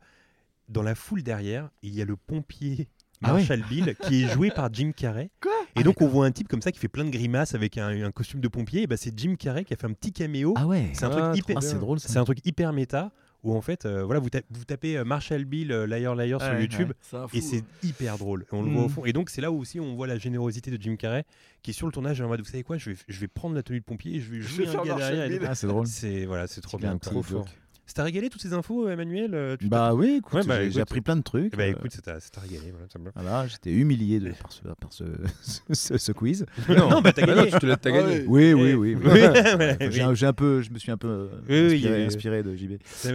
Dans 0.68 0.84
la 0.84 0.94
foule 0.96 1.24
derrière, 1.24 1.70
il 1.82 1.94
y 1.96 2.02
a 2.02 2.06
le 2.06 2.16
pompier 2.18 2.90
Ah 3.24 3.34
ouais 3.34 3.40
Marshall 3.40 3.64
Bill 3.70 3.96
qui 4.04 4.24
est 4.24 4.28
joué 4.28 4.52
par 4.52 4.74
Jim 4.74 4.92
Carrey. 4.96 5.30
et 5.76 5.84
donc 5.84 6.02
on 6.02 6.08
voit 6.08 6.26
un 6.26 6.32
type 6.32 6.48
comme 6.50 6.62
ça 6.62 6.72
qui 6.72 6.80
fait 6.80 6.88
plein 6.90 7.06
de 7.06 7.10
grimaces 7.12 7.56
avec 7.56 7.78
un, 7.78 8.04
un 8.04 8.12
costume 8.12 8.42
de 8.42 8.48
pompier. 8.50 8.82
Et 8.84 8.88
ben 8.88 8.98
c'est 8.98 9.18
Jim 9.18 9.36
Carrey 9.36 9.64
qui 9.64 9.74
a 9.74 9.78
fait 9.78 9.88
un 9.88 9.94
petit 9.94 10.12
caméo. 10.12 10.54
Ah 10.58 10.68
ouais. 10.68 10.90
c'est 10.94 11.06
un 11.06 11.12
Ah, 11.12 11.30
truc 11.32 11.38
hyper, 11.44 11.58
Ah, 11.58 11.62
c'est 11.62 11.80
drôle 11.80 12.00
c'est 12.00 12.18
un 12.18 12.26
truc 12.26 12.40
hyper 12.46 12.74
méta 12.74 13.12
où 13.44 13.56
en 13.56 13.62
fait, 13.62 13.86
euh, 13.86 14.04
voilà, 14.04 14.20
vous, 14.20 14.30
tapez- 14.30 14.46
vous 14.50 14.66
tapez 14.66 14.98
euh, 14.98 15.06
Marshall 15.06 15.46
Bill 15.46 15.72
euh, 15.72 15.88
Liar 15.88 16.14
Liar 16.16 16.42
sur 16.42 16.52
Ouais, 16.52 16.62
YouTube. 16.62 16.92
ouais, 17.14 17.20
Et 17.34 17.42
c'est 17.42 17.60
hein. 17.60 17.66
hyper 17.84 18.18
drôle. 18.18 18.44
Et 18.44 18.54
on 18.56 18.62
le 18.64 18.72
voit 18.72 18.84
au 18.84 18.88
Mm. 18.88 18.90
fond. 18.90 19.06
Et 19.06 19.14
donc, 19.14 19.30
c'est 19.30 19.42
là 19.42 19.52
où 19.52 19.60
aussi 19.60 19.80
on 19.80 19.96
voit 19.96 20.08
la 20.08 20.18
générosité 20.18 20.72
de 20.72 20.82
Jim 20.82 20.96
Carrey 20.98 21.24
qui 21.62 21.72
est 21.72 21.74
sur 21.74 21.88
le 21.88 21.94
tournage. 21.94 22.20
En 22.22 22.28
mode, 22.28 22.40
vous 22.42 22.46
savez 22.46 22.64
quoi, 22.64 22.78
je 22.78 22.90
vais, 22.92 22.98
je 23.08 23.20
vais 23.20 23.28
prendre 23.28 23.56
la 23.56 23.64
tenue 23.64 23.80
de 23.80 23.86
pompier 23.86 24.16
et 24.16 24.20
je 24.20 24.30
vais 24.32 24.42
Je 24.42 24.48
jouer 24.48 24.66
vais 24.66 24.76
un 24.76 24.84
gars 24.84 24.96
derrière. 24.98 25.42
Ah, 25.50 25.56
c'est 25.56 25.68
drôle. 25.68 25.88
C'est 25.88 26.26
voilà, 26.26 26.48
c'est 26.48 26.62
trop 26.62 26.78
bien. 26.78 26.98
Trop 26.98 27.24
fort. 27.24 27.46
Joke. 27.90 27.92
Ça 27.92 27.94
t'a 27.96 28.04
régalé 28.04 28.30
toutes 28.30 28.42
ces 28.42 28.54
infos, 28.54 28.88
Emmanuel 28.88 29.32
Euh, 29.34 29.58
tu 29.58 29.68
Bah 29.68 29.94
oui, 29.94 30.18
écoute, 30.20 30.34
Ouais, 30.34 30.44
bah, 30.46 30.58
j'ai- 30.58 30.64
écoute. 30.66 30.74
j'ai 30.76 30.82
appris 30.82 31.02
plein 31.02 31.16
de 31.16 31.22
trucs. 31.22 31.52
t'as- 31.52 31.58
bah 31.58 31.64
euh, 31.64 31.72
écoute, 31.72 31.92
ça 31.92 32.02
t'a 32.02 32.42
régalé. 32.42 32.72
Voilà. 32.72 33.12
Voilà, 33.16 33.48
j'étais 33.48 33.72
humilié 33.72 34.20
de, 34.20 34.32
par, 34.32 34.52
ce, 34.52 34.62
par 34.80 34.94
ce, 34.94 35.04
ce, 35.74 35.98
ce 35.98 36.12
quiz. 36.12 36.46
non, 36.70 37.02
bah 37.02 37.12
t'as 37.14 37.24
Ah 37.24 37.28
non, 37.28 37.36
gagné. 37.44 37.52
tu 37.52 37.60
t'as 37.60 37.74
Ah 37.86 37.92
gagné. 37.92 38.24
Oui, 38.28 38.54
Oui. 38.54 38.74
oui, 38.74 38.96
oui. 38.96 38.96
oui. 39.80 39.92
J'ai 39.92 40.02
un, 40.02 40.14
j'ai 40.14 40.26
un 40.26 40.34
peu, 40.34 40.62
je 40.62 40.70
me 40.72 40.78
suis 40.80 40.92
un 40.92 40.98
peu 40.98 41.08
euh, 41.08 41.42
Oui, 41.50 41.76
inspiré, 41.76 42.04
a- 42.04 42.06
inspiré 42.06 42.44
de 42.44 42.56
JB. 42.56 42.72
Ça. 42.86 43.10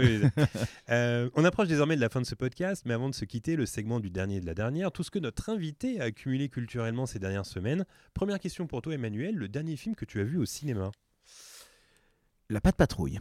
Euh, 0.90 1.30
on 1.34 1.44
approche 1.44 1.68
désormais 1.68 1.96
de 1.96 2.00
la 2.00 2.08
fin 2.08 2.20
de 2.20 2.26
ce 2.26 2.34
podcast, 2.34 2.82
mais 2.86 2.94
avant 2.94 3.08
de 3.08 3.14
se 3.14 3.24
quitter, 3.24 3.56
le 3.56 3.66
segment 3.66 4.00
du 4.00 4.10
dernier 4.10 4.36
et 4.36 4.40
de 4.40 4.46
la 4.46 4.54
dernière, 4.54 4.90
tout 4.92 5.02
ce 5.02 5.10
que 5.10 5.18
notre 5.18 5.48
invité 5.50 6.00
a 6.00 6.04
accumulé 6.04 6.48
culturellement 6.48 7.06
ces 7.06 7.18
dernières 7.18 7.46
semaines. 7.46 7.84
Première 8.12 8.38
question 8.40 8.66
pour 8.66 8.82
toi, 8.82 8.94
Emmanuel, 8.94 9.34
le 9.36 9.48
dernier 9.48 9.76
film 9.76 9.94
que 9.94 10.04
tu 10.04 10.20
as 10.20 10.24
vu 10.24 10.38
au 10.38 10.44
cinéma? 10.44 10.90
La 12.50 12.60
patte 12.60 12.76
patrouille. 12.76 13.18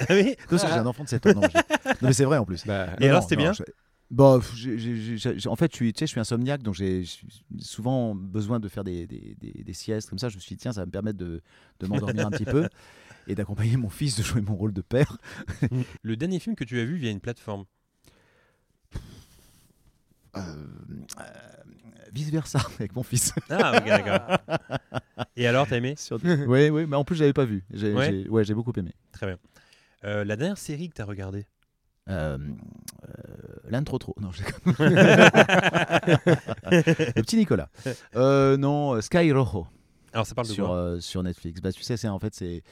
Ah 0.00 0.14
oui 0.14 0.24
Non, 0.40 0.46
parce 0.48 0.62
que 0.64 0.68
j'ai 0.68 0.74
un 0.78 0.86
enfant 0.86 1.04
de 1.04 1.08
7 1.08 1.26
ans. 1.26 1.34
Non, 1.34 1.42
j'ai- 1.48 1.58
non, 1.58 2.08
mais 2.08 2.12
c'est 2.12 2.24
vrai 2.24 2.38
en 2.38 2.44
plus. 2.44 2.66
Bah, 2.66 2.88
Et 3.00 3.04
Non, 3.04 3.08
alors, 3.10 3.20
non, 3.22 3.28
c'était 3.28 3.36
non, 3.36 3.42
bien 3.44 3.52
je- 3.52 3.62
Bah, 4.10 4.36
pff, 4.38 4.54
j'ai- 4.54 4.78
j'ai- 4.78 5.16
j'ai- 5.18 5.38
j'ai- 5.38 5.48
en 5.48 5.56
fait, 5.56 5.72
je 5.72 5.76
suis, 5.76 5.92
tu 5.92 6.00
sais, 6.00 6.06
je 6.06 6.10
suis 6.12 6.20
insomniaque, 6.20 6.62
donc 6.62 6.74
j'ai 6.74 7.04
j'ai 7.04 7.26
souvent 7.60 8.14
besoin 8.14 8.60
de 8.60 8.68
faire 8.68 8.84
des, 8.84 9.06
des- 9.06 9.34
des- 9.40 9.64
des 9.64 9.72
siestes 9.72 10.08
comme 10.10 10.18
ça. 10.18 10.28
Je 10.28 10.36
me 10.36 10.40
suis 10.40 10.54
dit, 10.54 10.60
tiens, 10.60 10.72
ça 10.72 10.82
va 10.82 10.86
me 10.86 10.90
permettre 10.92 11.18
de, 11.18 11.40
de 11.80 11.86
m'endormir 11.86 12.26
un 12.26 12.30
petit 12.30 12.44
peu 12.44 12.68
et 13.26 13.34
d'accompagner 13.34 13.76
mon 13.76 13.88
fils, 13.88 14.16
de 14.16 14.22
jouer 14.22 14.42
mon 14.42 14.54
rôle 14.54 14.72
de 14.72 14.82
père. 14.82 15.16
Le 16.02 16.16
dernier 16.16 16.38
film 16.38 16.54
que 16.54 16.64
tu 16.64 16.78
as 16.78 16.84
vu 16.84 16.96
via 16.96 17.10
une 17.10 17.20
plateforme? 17.20 17.64
Euh, 20.36 20.66
vice 22.12 22.30
versa 22.30 22.58
avec 22.78 22.94
mon 22.94 23.02
fils. 23.02 23.32
Ah, 23.50 23.72
ok, 23.78 23.84
d'accord. 23.86 24.38
Et 25.36 25.46
alors, 25.46 25.66
t'as 25.66 25.76
aimé? 25.76 25.94
Oui, 26.46 26.68
oui, 26.70 26.86
mais 26.86 26.96
en 26.96 27.04
plus, 27.04 27.16
je 27.16 27.20
l'avais 27.20 27.32
pas 27.32 27.44
vu. 27.44 27.64
J'ai 27.72 27.92
Ouais. 27.92 28.10
j'ai- 28.10 28.28
ouais, 28.28 28.44
j'ai 28.44 28.54
beaucoup 28.54 28.72
aimé. 28.76 28.92
Très 29.12 29.26
bien. 29.26 29.38
Euh, 30.04 30.24
la 30.24 30.36
dernière 30.36 30.58
série 30.58 30.88
que 30.88 30.94
t'as 30.94 31.04
regardée 31.04 31.46
Euh, 32.08 32.36
euh, 32.38 33.08
L'un 33.68 33.82
trop. 33.82 34.14
Non, 34.20 34.30
je. 34.32 34.42
Le 36.70 37.22
petit 37.22 37.36
Nicolas. 37.36 37.70
Non, 38.14 39.00
Sky 39.00 39.32
Rojo. 39.32 39.66
Alors, 40.12 40.26
ça 40.26 40.34
parle 40.34 40.46
de 40.48 40.52
sur, 40.52 40.66
quoi 40.66 41.00
sur 41.00 41.22
Netflix. 41.22 41.60
Bah, 41.60 41.72
tu 41.72 41.82
sais, 41.82 41.96
c'est 41.96 42.08
en 42.08 42.18
fait 42.18 42.34
c'est 42.34 42.62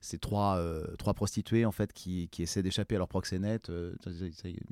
c'est 0.00 0.20
trois, 0.20 0.58
euh, 0.58 0.84
trois 0.98 1.14
prostituées 1.14 1.64
en 1.64 1.72
fait 1.72 1.92
qui, 1.92 2.28
qui 2.28 2.42
essaient 2.42 2.62
d'échapper 2.62 2.94
à 2.94 2.98
leur 2.98 3.08
proxénète, 3.08 3.70
euh, 3.70 3.94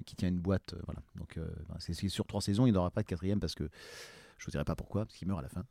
qui 0.06 0.14
tient 0.14 0.28
une 0.28 0.39
boîte. 0.39 0.74
euh, 0.74 0.81
voilà. 0.85 1.01
Donc 1.16 1.39
bah, 1.68 1.76
c'est 1.81 1.94
sur 2.09 2.26
trois 2.26 2.40
saisons, 2.40 2.66
il 2.66 2.72
n'y 2.72 2.78
aura 2.78 2.90
pas 2.90 3.02
de 3.02 3.06
quatrième 3.09 3.40
parce 3.40 3.55
que 3.55 3.68
je 4.39 4.44
vous 4.44 4.51
dirai 4.52 4.64
pas 4.64 4.76
pourquoi, 4.76 5.06
parce 5.06 5.16
qu'il 5.16 5.26
meurt 5.26 5.40
à 5.40 5.43
la 5.43 5.48
fin. 5.48 5.64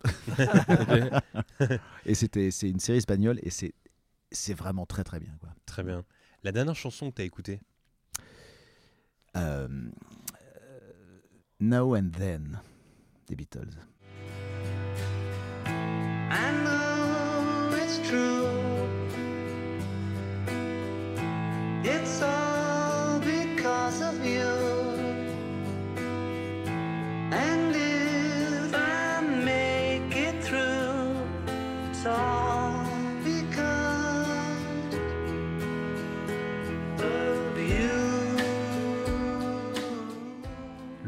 et 2.05 2.15
c'était 2.15 2.51
c'est 2.51 2.69
une 2.69 2.79
série 2.79 2.97
espagnole 2.97 3.39
et 3.43 3.51
c'est 3.51 3.73
c'est 4.31 4.53
vraiment 4.55 4.85
très 4.85 5.03
très 5.03 5.19
bien 5.19 5.33
quoi. 5.39 5.49
Très 5.65 5.83
bien. 5.83 6.03
La 6.43 6.51
dernière 6.51 6.75
chanson 6.75 7.09
que 7.09 7.15
t'as 7.15 7.23
écoutée? 7.23 7.61
Euh, 9.37 9.67
euh, 9.67 11.21
Now 11.61 11.95
and 11.95 12.09
Then 12.17 12.59
des 13.27 13.35
Beatles. 13.37 13.77
I 15.65 16.51
know 16.63 17.77
it's 17.77 17.97
true. 18.09 18.43
It's 21.85 22.21
all 22.21 22.42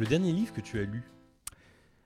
Le 0.06 0.10
dernier 0.10 0.34
livre 0.34 0.54
que 0.54 0.62
tu 0.62 0.78
as 0.78 0.84
lu 0.84 1.02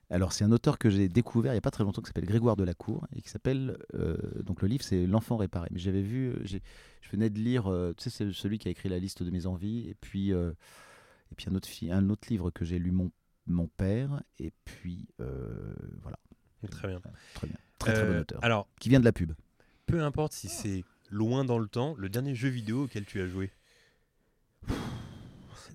Alors, 0.10 0.32
c'est 0.32 0.46
un 0.46 0.54
auteur 0.54 0.78
que 0.78 0.90
j'ai 0.90 1.10
découvert 1.10 1.52
il 1.52 1.56
n'y 1.56 1.58
a 1.58 1.62
pas 1.62 1.70
très 1.70 1.84
longtemps 1.84 2.02
qui 2.02 2.08
s'appelle 2.08 2.24
Grégoire 2.24 2.56
Delacour 2.56 3.06
et 3.14 3.22
qui 3.22 3.28
s'appelle. 3.28 3.78
euh, 3.94 4.16
donc, 4.42 4.62
le 4.62 4.70
livre, 4.70 4.86
c'est 4.86 5.06
L'enfant 5.06 5.36
réparé. 5.36 5.68
Mais 5.72 5.80
j'avais 5.80 6.02
vu. 6.02 6.30
euh, 6.30 6.46
je 6.46 7.10
venais 7.12 7.30
de 7.30 7.38
lire. 7.38 7.68
euh, 7.70 7.94
tu 7.98 8.04
sais, 8.06 8.10
c'est 8.10 8.32
celui 8.32 8.58
qui 8.58 8.70
a 8.70 8.72
écrit 8.72 8.88
la 8.88 9.00
liste 9.00 9.22
de 9.22 9.30
mes 9.32 9.48
envies. 9.48 9.90
Et 9.90 9.96
puis, 10.00 10.32
euh, 10.32 10.52
et 11.34 11.36
puis 11.36 11.48
un, 11.50 11.56
autre, 11.56 11.68
un 11.92 12.10
autre 12.10 12.30
livre 12.30 12.52
que 12.52 12.64
j'ai 12.64 12.80
lu, 12.80 12.92
Mon, 12.92 13.12
mon 13.48 13.68
père. 13.68 14.24
Et 14.40 14.54
puis, 14.64 15.06
voilà. 16.02 16.20
Très 16.72 16.88
bien. 16.88 17.02
Très 17.34 17.48
bien. 17.48 17.58
Très, 17.80 17.94
très 17.96 18.06
bon 18.08 18.20
auteur. 18.22 18.42
Alors, 18.46 18.70
Qui 18.80 18.88
vient 18.88 19.02
de 19.02 19.06
la 19.06 19.12
pub. 19.12 19.34
peu 19.88 20.02
importe 20.02 20.32
si 20.32 20.48
c'est 20.48 20.86
loin 21.10 21.44
dans 21.44 21.60
le 21.60 21.68
temps, 21.68 21.96
le 21.98 22.08
dernier 22.08 22.34
jeu 22.34 22.48
vidéo 22.48 22.86
auquel 22.86 23.04
tu 23.06 23.20
as 23.20 23.28
joué 23.28 23.52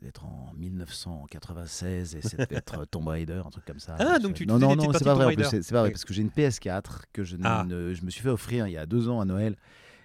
D'être 0.05 0.27
en 0.27 0.53
1996 0.57 2.17
et 2.17 2.21
c'est 2.21 2.49
d'être 2.51 2.85
Tomb 2.91 3.09
Raider, 3.09 3.41
un 3.45 3.49
truc 3.51 3.65
comme 3.65 3.79
ça. 3.79 3.97
Ah, 3.99 4.19
donc 4.19 4.35
tu 4.35 4.47
Non, 4.47 4.59
non, 4.59 4.77
non, 4.77 4.93
c'est 4.93 5.03
pas 5.05 5.15
vrai. 5.15 5.35
C'est 5.45 5.67
pas 5.73 5.81
vrai 5.81 5.91
parce 5.91 6.05
que 6.05 6.13
j'ai 6.13 6.21
une 6.23 6.29
PS4 6.31 7.05
que 7.13 7.25
je, 7.25 7.37
Ah. 7.43 7.65
ne- 7.67 7.95
je 7.95 8.05
me 8.05 8.11
suis 8.11 8.21
fait 8.23 8.29
offrir 8.29 8.67
il 8.67 8.73
y 8.73 8.77
a 8.77 8.85
deux 8.85 9.09
ans 9.09 9.21
à 9.21 9.25
Noël 9.25 9.57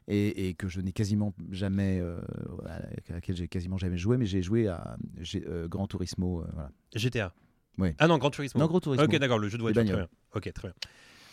et, 0.07 0.47
et 0.47 0.53
que 0.53 0.67
je 0.69 0.79
n'ai 0.79 0.93
quasiment 0.93 1.33
jamais, 1.51 1.99
euh, 1.99 2.17
à 2.65 3.13
laquelle 3.13 3.35
j'ai 3.35 3.47
quasiment 3.49 3.77
jamais 3.77 3.97
joué, 3.97 4.17
mais 4.17 4.25
j'ai 4.25 4.41
joué 4.41 4.67
à 4.69 4.95
euh, 5.35 5.67
Gran 5.67 5.85
Turismo. 5.85 6.41
euh, 6.43 6.47
voilà. 6.53 6.71
GTA 6.95 7.33
Oui. 7.77 7.89
Ah 7.99 8.07
non, 8.07 8.17
Grand 8.17 8.29
Turismo. 8.31 8.59
Non, 8.61 8.67
Gran 8.67 8.79
Turismo. 8.79 9.03
Ok, 9.05 9.17
d'accord, 9.17 9.37
le 9.39 9.49
jeu 9.49 9.57
de 9.57 9.63
voiture. 9.63 9.83
Très 9.83 9.93
bien. 9.95 10.07
Ok, 10.33 10.51
très 10.53 10.67
bien. 10.69 10.75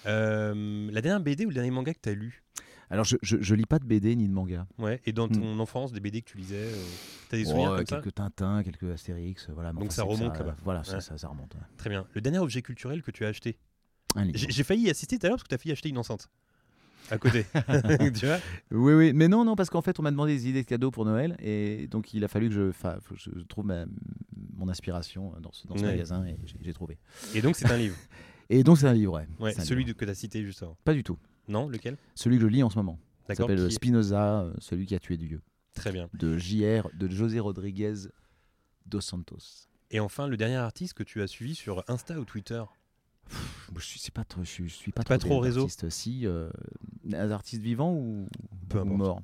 Euh, 0.06 0.88
la 0.92 1.00
dernière 1.02 1.20
BD 1.20 1.46
ou 1.46 1.48
le 1.50 1.54
dernier 1.54 1.70
manga 1.70 1.94
que 1.94 2.00
tu 2.02 2.08
as 2.08 2.14
lu? 2.14 2.42
Alors 2.90 3.04
je, 3.04 3.16
je, 3.22 3.36
je 3.40 3.54
lis 3.54 3.66
pas 3.66 3.78
de 3.78 3.84
BD 3.84 4.14
ni 4.16 4.28
de 4.28 4.32
manga. 4.32 4.66
Ouais, 4.78 5.00
et 5.06 5.12
dans 5.12 5.26
Hmm. 5.26 5.40
ton 5.40 5.58
enfance, 5.58 5.92
des 5.92 6.00
BD 6.00 6.22
que 6.22 6.30
tu 6.30 6.36
lisais, 6.38 6.54
euh, 6.56 6.84
t'as 7.28 7.36
des 7.36 7.44
souvenirs 7.44 7.70
Ouais, 7.72 7.76
comme 7.78 7.86
ça 7.86 7.96
quelques 8.00 8.14
Tintins, 8.14 8.62
quelques 8.62 8.84
Astérix, 8.90 9.48
voilà. 9.50 9.72
mais 9.72 9.80
Donc 9.80 9.92
ça 9.92 10.04
remonte 10.04 10.38
là-bas. 10.38 10.56
Voilà, 10.64 10.84
ça, 10.84 11.00
ça, 11.00 11.18
ça 11.18 11.28
remonte. 11.28 11.56
Très 11.76 11.90
bien. 11.90 12.06
Le 12.14 12.20
dernier 12.20 12.38
objet 12.38 12.62
culturel 12.62 13.02
que 13.02 13.10
tu 13.10 13.24
as 13.24 13.28
acheté. 13.28 13.58
J'ai 14.34 14.62
failli 14.62 14.82
y 14.84 14.90
assister 14.90 15.18
tout 15.18 15.26
à 15.26 15.28
l'heure 15.30 15.36
parce 15.36 15.42
que 15.44 15.48
tu 15.48 15.54
as 15.54 15.58
failli 15.58 15.72
acheter 15.72 15.88
une 15.88 15.98
enceinte. 15.98 16.28
À 17.10 17.18
côté. 17.18 17.44
tu 18.14 18.26
vois 18.26 18.38
Oui, 18.70 18.92
oui, 18.94 19.12
mais 19.12 19.28
non, 19.28 19.44
non, 19.44 19.54
parce 19.56 19.70
qu'en 19.70 19.82
fait, 19.82 19.98
on 20.00 20.02
m'a 20.02 20.10
demandé 20.10 20.34
des 20.34 20.48
idées 20.48 20.62
de 20.62 20.66
cadeaux 20.68 20.90
pour 20.90 21.04
Noël, 21.04 21.36
et 21.40 21.86
donc 21.88 22.14
il 22.14 22.24
a 22.24 22.28
fallu 22.28 22.48
que 22.48 22.54
je, 22.54 23.40
trouve 23.48 23.66
ma- 23.66 23.84
mon 24.56 24.68
inspiration 24.68 25.32
dans 25.40 25.52
ce, 25.52 25.66
dans 25.68 25.76
ce 25.76 25.82
Ouais. 25.82 25.88
magasin, 25.90 26.24
et 26.24 26.36
j'ai- 26.62 26.72
trouvé. 26.72 26.98
Et 27.34 27.42
donc 27.42 27.56
c'est 27.56 27.70
un 27.70 27.76
livre. 27.76 27.96
Et 28.48 28.62
donc 28.62 28.78
c'est 28.78 28.86
un 28.86 28.92
livre, 28.92 29.14
ouais. 29.14 29.26
Ouais, 29.40 29.52
celui 29.52 29.84
livre. 29.84 29.96
que 29.98 30.04
tu 30.04 30.10
as 30.10 30.14
cité 30.14 30.44
juste 30.44 30.62
avant. 30.62 30.76
Pas 30.84 30.94
du 30.94 31.02
tout. 31.02 31.18
Non, 31.48 31.68
lequel? 31.68 31.96
Celui 32.14 32.36
que 32.36 32.42
je 32.42 32.46
lis 32.48 32.62
en 32.62 32.70
ce 32.70 32.76
moment. 32.76 32.98
D'accord. 33.28 33.48
s'appelle 33.48 33.66
qui- 33.68 33.74
Spinoza, 33.74 34.40
euh, 34.42 34.52
celui 34.58 34.86
qui 34.86 34.94
a 34.94 35.00
tué 35.00 35.16
Dieu, 35.16 35.42
Très 35.74 35.90
bien. 35.92 36.08
de 36.14 36.38
JR, 36.38 36.88
de 36.94 37.08
José 37.08 37.40
Rodriguez 37.40 37.94
dos 38.86 39.00
Santos. 39.00 39.66
Et 39.90 39.98
enfin, 40.00 40.28
le 40.28 40.36
dernier 40.36 40.56
artiste 40.56 40.94
que 40.94 41.02
tu 41.02 41.22
as 41.22 41.26
suivi 41.26 41.54
sur 41.54 41.82
Insta 41.88 42.18
ou 42.18 42.24
Twitter? 42.24 42.62
Moi, 43.72 43.80
je 43.80 43.98
suis 43.98 44.10
pas 44.12 44.22
trop, 44.24 44.44
je, 44.44 44.48
suis- 44.48 44.68
je 44.68 44.74
suis 44.74 44.92
pas 44.92 45.02
Pas 45.02 45.18
trop, 45.18 45.40
réseau 45.40 45.62
artistes. 45.62 45.90
Si, 45.90 46.24
euh, 46.26 46.48
un 47.12 47.30
artiste 47.32 47.62
vivant 47.62 47.92
ou, 47.94 48.28
Peu 48.68 48.78
ou 48.78 48.82
importe. 48.82 48.96
mort. 48.98 49.22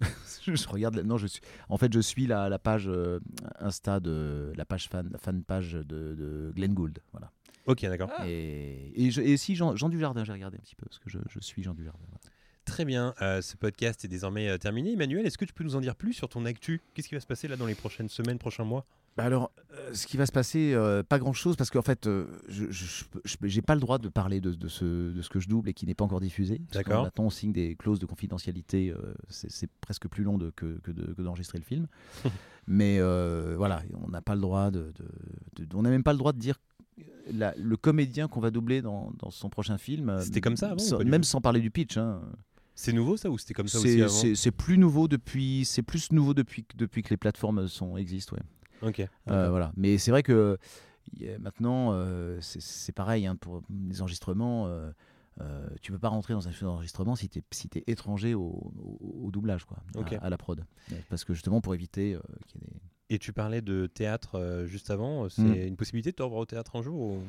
je, 0.46 0.68
regarde. 0.68 0.98
Non, 1.00 1.16
je 1.16 1.26
suis. 1.26 1.40
En 1.68 1.76
fait, 1.78 1.92
je 1.92 1.98
suis 2.00 2.26
la, 2.26 2.48
la 2.48 2.58
page 2.60 2.88
euh, 2.88 3.18
Insta 3.58 3.98
de 4.00 4.52
la 4.56 4.64
page 4.64 4.88
fan, 4.88 5.10
fan 5.20 5.42
page 5.42 5.72
de, 5.72 5.82
de 6.14 6.52
Glenn 6.54 6.74
Gould. 6.74 6.98
Voilà. 7.12 7.30
Ok, 7.66 7.82
d'accord. 7.82 8.10
Et, 8.26 8.92
et, 9.06 9.10
je- 9.10 9.20
et 9.20 9.36
si 9.36 9.54
Jean, 9.54 9.76
Jean 9.76 9.88
Dujardin, 9.88 10.24
j'ai 10.24 10.32
regardé 10.32 10.56
un 10.58 10.62
petit 10.62 10.74
peu 10.76 10.84
parce 10.86 10.98
que 10.98 11.08
je, 11.10 11.18
je 11.28 11.40
suis 11.40 11.62
Jean 11.62 11.74
Dujardin. 11.74 12.00
voilà. 12.08 12.20
Très 12.64 12.84
bien. 12.84 13.12
Euh, 13.22 13.42
ce 13.42 13.56
podcast 13.56 14.04
est 14.04 14.08
désormais 14.08 14.48
euh, 14.48 14.56
terminé. 14.58 14.92
Emmanuel, 14.92 15.26
est-ce 15.26 15.36
que 15.38 15.44
tu 15.44 15.52
peux 15.52 15.64
nous 15.64 15.74
en 15.76 15.80
dire 15.80 15.96
plus 15.96 16.12
sur 16.12 16.28
ton 16.28 16.44
actu? 16.44 16.80
Qu'est-ce 16.94 17.08
qui 17.08 17.14
va 17.14 17.20
se 17.20 17.26
passer 17.26 17.48
là 17.48 17.56
dans 17.56 17.66
les 17.66 17.74
prochaines 17.74 18.08
semaines, 18.08 18.38
prochains 18.38 18.64
mois? 18.64 18.84
Bah 19.16 19.24
alors, 19.24 19.50
euh, 19.74 19.90
ce 19.92 20.06
qui 20.06 20.16
va 20.16 20.24
se 20.26 20.32
passer, 20.32 20.72
euh, 20.72 21.02
pas 21.02 21.18
grand-chose, 21.18 21.54
parce 21.56 21.68
qu'en 21.70 21.82
fait, 21.82 22.06
euh, 22.06 22.26
je 22.48 23.36
n'ai 23.42 23.60
pas 23.62 23.74
le 23.74 23.80
droit 23.80 23.98
de 23.98 24.08
parler 24.08 24.40
de, 24.40 24.52
de 24.52 24.68
ce, 24.68 25.12
de 25.12 25.20
ce 25.22 25.28
que 25.28 25.38
je 25.38 25.48
double 25.48 25.68
et 25.68 25.74
qui 25.74 25.86
n'est 25.86 25.94
pas 25.94 26.04
encore 26.04 26.20
diffusé. 26.20 26.62
D'accord. 26.72 27.02
Maintenant, 27.04 27.24
on 27.24 27.30
signe 27.30 27.52
des 27.52 27.74
clauses 27.76 27.98
de 27.98 28.06
confidentialité, 28.06 28.90
euh, 28.90 29.12
c'est 29.28 29.70
presque 29.82 30.08
plus 30.08 30.24
long 30.24 30.38
de- 30.38 30.50
que, 30.50 30.78
que 30.82 30.90
de- 30.92 31.12
que 31.12 31.20
d'enregistrer 31.20 31.58
le 31.58 31.64
film. 31.64 31.88
Mais 32.66 32.98
euh, 33.00 33.54
voilà, 33.58 33.82
on 34.02 34.08
n'a 34.08 34.22
pas 34.22 34.34
le 34.36 34.40
droit 34.40 34.70
de... 34.70 34.92
de- 35.56 35.64
de- 35.64 35.76
on 35.76 35.82
n'a 35.82 35.90
même 35.90 36.04
pas 36.04 36.12
le 36.12 36.18
droit 36.18 36.32
de 36.32 36.38
dire 36.38 36.60
la- 37.30 37.54
le 37.56 37.76
comédien 37.76 38.28
qu'on 38.28 38.40
va 38.40 38.50
doubler 38.50 38.82
dans, 38.82 39.12
dans 39.18 39.30
son 39.30 39.48
prochain 39.48 39.78
film. 39.78 40.08
euh, 40.10 40.20
C'était 40.20 40.40
comme 40.40 40.56
ça 40.56 40.66
avant 40.70 40.78
sans- 40.78 40.98
Même 41.04 41.24
sans 41.24 41.40
parler 41.40 41.60
du 41.60 41.70
pitch. 41.70 41.96
hein. 41.96 42.20
C'est 42.74 42.92
nouveau 42.92 43.16
ça 43.16 43.30
ou 43.30 43.36
c'était 43.38 43.54
comme 43.54 43.68
ça 43.68 43.78
aussi 43.78 43.98
C'est 43.98 44.02
avant 44.02 44.34
c'est- 44.34 44.50
plus 44.50 44.78
nouveau 44.78 45.06
depuis, 45.08 45.64
c'est 45.66 45.82
plus 45.82 46.10
nouveau 46.10 46.32
depuis, 46.34 46.64
que- 46.64 46.76
depuis 46.76 47.02
que 47.02 47.10
les 47.10 47.16
plateformes 47.18 47.68
sont, 47.68 47.96
existent. 47.96 48.36
Ouais. 48.36 48.88
Ok. 48.88 49.06
Euh, 49.30 49.50
voilà. 49.50 49.72
Mais 49.76 49.98
c'est 49.98 50.10
vrai 50.10 50.22
que 50.22 50.56
maintenant, 51.38 51.90
euh, 51.92 52.38
c'est- 52.40 52.92
pareil 52.92 53.26
hein, 53.26 53.36
pour 53.36 53.62
les 53.88 54.00
enregistrements. 54.02 54.66
euh, 54.66 54.90
euh, 55.40 55.66
tu 55.80 55.92
peux 55.92 55.98
pas 55.98 56.08
rentrer 56.08 56.34
dans 56.34 56.46
un 56.46 56.52
film 56.52 56.68
d'enregistrement 56.70 57.16
si 57.16 57.28
tu 57.28 57.38
es, 57.38 57.42
si 57.52 57.68
t'es 57.68 57.84
étranger 57.86 58.34
au, 58.34 58.42
au- 58.42 59.22
au 59.26 59.30
doublage, 59.30 59.64
quoi, 59.64 59.78
à- 60.20 60.30
la 60.30 60.36
prod. 60.36 60.64
Parce 61.08 61.24
que 61.24 61.32
justement, 61.34 61.60
pour 61.62 61.74
éviter 61.74 62.14
euh, 62.14 62.20
qu'il 62.46 62.60
y 62.60 62.64
ait 62.64 62.68
des. 62.68 62.80
Et 63.10 63.18
tu 63.18 63.32
parlais 63.32 63.60
de 63.60 63.86
théâtre 63.86 64.36
euh, 64.36 64.66
juste 64.66 64.90
avant. 64.90 65.28
C'est 65.28 65.42
Mm. 65.42 65.68
une 65.68 65.76
possibilité 65.76 66.10
de 66.10 66.16
te 66.16 66.22
au 66.22 66.44
théâtre 66.46 66.76
un 66.76 66.82
jour 66.82 66.98
ou- 67.00 67.22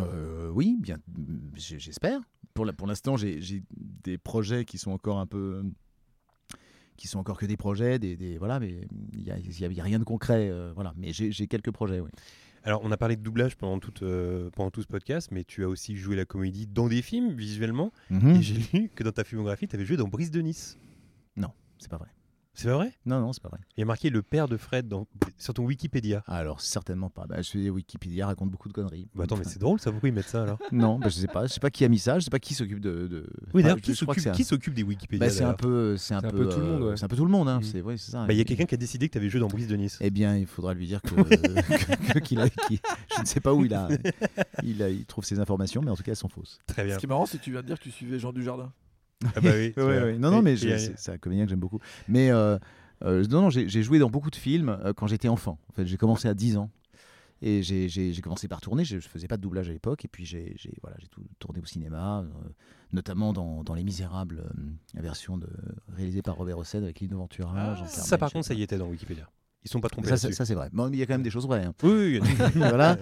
Euh, 0.00 0.48
oui, 0.50 0.78
bien, 0.80 0.98
j'espère. 1.54 2.20
Pour 2.54 2.86
l'instant, 2.86 3.16
j'ai 3.16 3.62
des 4.04 4.16
projets 4.16 4.64
qui 4.64 4.78
sont 4.78 4.90
encore 4.90 5.18
un 5.18 5.26
peu, 5.26 5.62
qui 6.96 7.08
sont 7.08 7.18
encore 7.18 7.36
que 7.38 7.44
des 7.46 7.56
projets, 7.58 7.98
des, 7.98 8.16
des- 8.16 8.38
voilà, 8.38 8.58
mais 8.60 8.86
il 9.12 9.22
y 9.22 9.30
a, 9.30 9.38
y 9.38 9.80
rien 9.80 9.98
de 9.98 10.04
concret, 10.04 10.48
euh, 10.50 10.72
voilà. 10.74 10.94
Mais 10.96 11.12
j'ai 11.12 11.46
quelques 11.46 11.72
projets, 11.72 12.00
oui. 12.00 12.10
Alors, 12.64 12.80
on 12.84 12.90
a 12.92 12.96
parlé 12.96 13.16
de 13.16 13.22
doublage 13.22 13.56
pendant 13.56 13.80
tout, 13.80 14.04
euh, 14.04 14.48
pendant 14.50 14.70
tout 14.70 14.82
ce 14.82 14.86
podcast, 14.86 15.30
mais 15.32 15.42
tu 15.44 15.64
as 15.64 15.68
aussi 15.68 15.96
joué 15.96 16.14
la 16.16 16.24
comédie 16.24 16.66
dans 16.68 16.86
des 16.88 17.02
films, 17.02 17.32
visuellement. 17.32 17.92
Mhm. 18.08 18.36
Et 18.36 18.42
j'ai 18.42 18.54
lu 18.72 18.88
que 18.94 19.02
dans 19.02 19.10
ta 19.12 19.24
filmographie, 19.24 19.66
tu 19.66 19.74
avais 19.76 19.84
joué 19.84 19.96
dans 19.96 20.06
Brise 20.08 20.30
de 20.30 20.40
Nice. 20.40 20.78
C'est 21.78 21.90
pas 21.90 21.96
vrai. 21.98 22.08
C'est 22.54 22.68
pas 22.68 22.74
vrai 22.76 22.92
Non, 23.06 23.20
non, 23.20 23.32
c'est 23.32 23.42
pas 23.42 23.48
vrai. 23.48 23.60
Il 23.76 23.80
y 23.80 23.82
a 23.82 23.86
marqué 23.86 24.10
le 24.10 24.22
père 24.22 24.46
de 24.46 24.56
Fred 24.56 24.86
dans... 24.86 25.06
sur 25.38 25.54
ton 25.54 25.64
Wikipédia. 25.64 26.22
Alors 26.26 26.60
certainement 26.60 27.08
pas. 27.08 27.26
Bah, 27.26 27.40
je 27.40 27.70
Wikipédia 27.70 28.26
raconte 28.26 28.50
beaucoup 28.50 28.68
de 28.68 28.74
conneries. 28.74 29.08
Bah 29.14 29.24
attends, 29.24 29.36
mais 29.36 29.44
c'est 29.44 29.58
drôle 29.58 29.80
ça, 29.80 29.90
pourquoi 29.90 30.10
ils 30.10 30.12
mettent 30.12 30.28
ça 30.28 30.42
alors 30.42 30.58
Non, 30.72 30.98
bah, 30.98 31.08
je 31.08 31.14
sais 31.14 31.26
pas. 31.26 31.46
Je 31.46 31.52
sais 31.54 31.60
pas 31.60 31.70
qui 31.70 31.84
a 31.84 31.88
mis 31.88 31.98
ça. 31.98 32.18
Je 32.18 32.24
sais 32.24 32.30
pas 32.30 32.38
qui 32.38 32.54
s'occupe 32.54 32.80
de. 32.80 33.06
de... 33.06 33.26
Oui, 33.54 33.62
d'ailleurs, 33.62 33.78
je- 33.78 33.92
qui 34.32 34.44
s'occupe 34.44 34.72
un- 34.72 34.76
des 34.76 34.82
Wikipédia 34.82 35.26
Bah, 35.26 35.32
c'est 35.32 35.44
un 35.44 35.54
peu, 35.54 35.96
c'est 35.96 36.14
un, 36.14 36.20
C'est 36.20 36.26
un 36.26 36.30
peu, 36.30 36.48
tout 36.48 36.58
le 36.60 36.66
monde, 36.66 36.82
euh, 36.82 36.90
ouais. 36.90 36.96
C'est 36.96 37.04
un 37.04 37.08
peu 37.08 37.16
tout 37.16 37.24
le 37.24 37.30
monde. 37.30 37.48
Hein. 37.48 37.60
Mm. 37.60 37.62
C'est 37.62 37.80
ouais, 37.80 37.96
ça. 37.96 38.26
Bah, 38.26 38.32
il 38.32 38.36
y 38.36 38.40
a 38.40 38.44
quelqu'un 38.44 38.66
qui 38.66 38.74
a 38.74 38.78
décidé 38.78 39.08
que 39.08 39.12
tu 39.12 39.18
avais 39.18 39.30
joué 39.30 39.40
dans 39.40 39.48
Brise 39.48 39.68
de 39.68 39.76
Nice. 39.76 39.98
Eh 40.00 40.10
bien, 40.10 40.36
il 40.36 40.46
faudra 40.46 40.74
lui 40.74 40.86
dire 40.86 41.00
que, 41.00 41.14
a, 41.14 42.46
je 43.16 43.20
ne 43.20 43.26
sais 43.26 43.40
pas 43.40 43.54
où 43.54 43.64
il 43.64 43.72
a, 43.74 43.88
il 44.62 44.82
a, 44.82 44.90
il 44.90 45.06
trouve 45.06 45.24
ces 45.24 45.40
informations, 45.40 45.80
mais 45.82 45.90
en 45.90 45.96
tout 45.96 46.02
cas, 46.02 46.12
elles 46.12 46.16
sont 46.16 46.28
fausses. 46.28 46.58
Très 46.66 46.84
bien. 46.84 46.94
Ce 46.94 46.98
qui 46.98 47.06
est 47.06 47.08
marrant, 47.08 47.26
c'est 47.26 47.38
que 47.38 47.44
tu 47.44 47.50
viens 47.50 47.62
de 47.62 47.66
dire 47.66 47.78
que 47.78 47.84
tu 47.84 47.90
suivais 47.90 48.18
Jean 48.18 48.32
Dujardin. 48.32 48.72
Ah 49.36 49.40
bah 49.40 49.50
oui. 49.54 49.72
Ouais, 49.76 49.82
ouais, 49.84 50.02
ouais. 50.02 50.18
Non, 50.18 50.30
non, 50.30 50.42
mais 50.42 50.54
et- 50.54 50.78
c'est 50.96 51.12
un 51.12 51.18
comédien 51.18 51.44
que 51.44 51.50
j'aime 51.50 51.60
beaucoup. 51.60 51.80
Mais 52.08 52.30
euh, 52.30 52.58
euh, 53.04 53.24
non, 53.28 53.42
non, 53.42 53.50
j'ai 53.50 53.82
joué 53.82 53.98
dans 53.98 54.10
beaucoup 54.10 54.30
de 54.30 54.36
films 54.36 54.68
euh, 54.68 54.92
quand 54.92 55.06
j'étais 55.06 55.28
enfant. 55.28 55.58
En 55.70 55.72
fait, 55.72 55.86
j'ai 55.86 55.96
commencé 55.96 56.28
à 56.28 56.34
10 56.34 56.56
ans. 56.56 56.70
Et 57.44 57.62
j'ai- 57.64 58.20
commencé 58.22 58.46
par 58.46 58.60
tourner, 58.60 58.84
je 58.84 58.94
ne 58.96 59.00
faisais 59.00 59.26
pas 59.26 59.36
de 59.36 59.42
doublage 59.42 59.68
à 59.68 59.72
l'époque, 59.72 60.04
et 60.04 60.08
puis 60.08 60.24
j'ai 60.24 60.54
voilà, 60.80 60.96
j'ai 61.00 61.08
tout 61.08 61.24
tourné 61.40 61.58
au 61.60 61.64
cinéma, 61.64 62.20
euh, 62.20 62.48
notamment 62.92 63.32
dans, 63.32 63.64
dans 63.64 63.74
Les 63.74 63.82
Misérables, 63.82 64.44
euh, 64.46 64.62
la 64.94 65.02
version 65.02 65.36
de, 65.36 65.48
réalisée 65.88 66.22
par 66.22 66.36
Robert 66.36 66.56
Hossein 66.58 66.84
avec 66.84 67.00
Lino 67.00 67.18
Ventura, 67.18 67.52
Ah, 67.56 67.86
ça 67.88 68.16
par 68.16 68.30
contre, 68.32 68.46
ça 68.46 68.54
y 68.54 68.62
était 68.62 68.78
dans 68.78 68.86
Wikipédia. 68.88 69.28
Ils 69.64 69.70
sont 69.70 69.80
pas 69.80 69.88
trompés 69.88 70.08
Ça, 70.08 70.16
c'est- 70.16 70.26
là-dessus. 70.26 70.36
ça, 70.38 70.44
c'est 70.44 70.54
vrai. 70.54 70.68
Bon, 70.72 70.88
mais 70.90 70.96
il 70.96 71.00
y 71.00 71.02
a 71.02 71.06
quand 71.06 71.14
même 71.14 71.22
des 71.22 71.30
choses 71.30 71.46
vraies. 71.46 71.64
hein. 71.64 71.72
Oui, 71.84 72.20
oui, 72.20 72.20
oui. 72.22 72.28
voilà. 72.56 72.96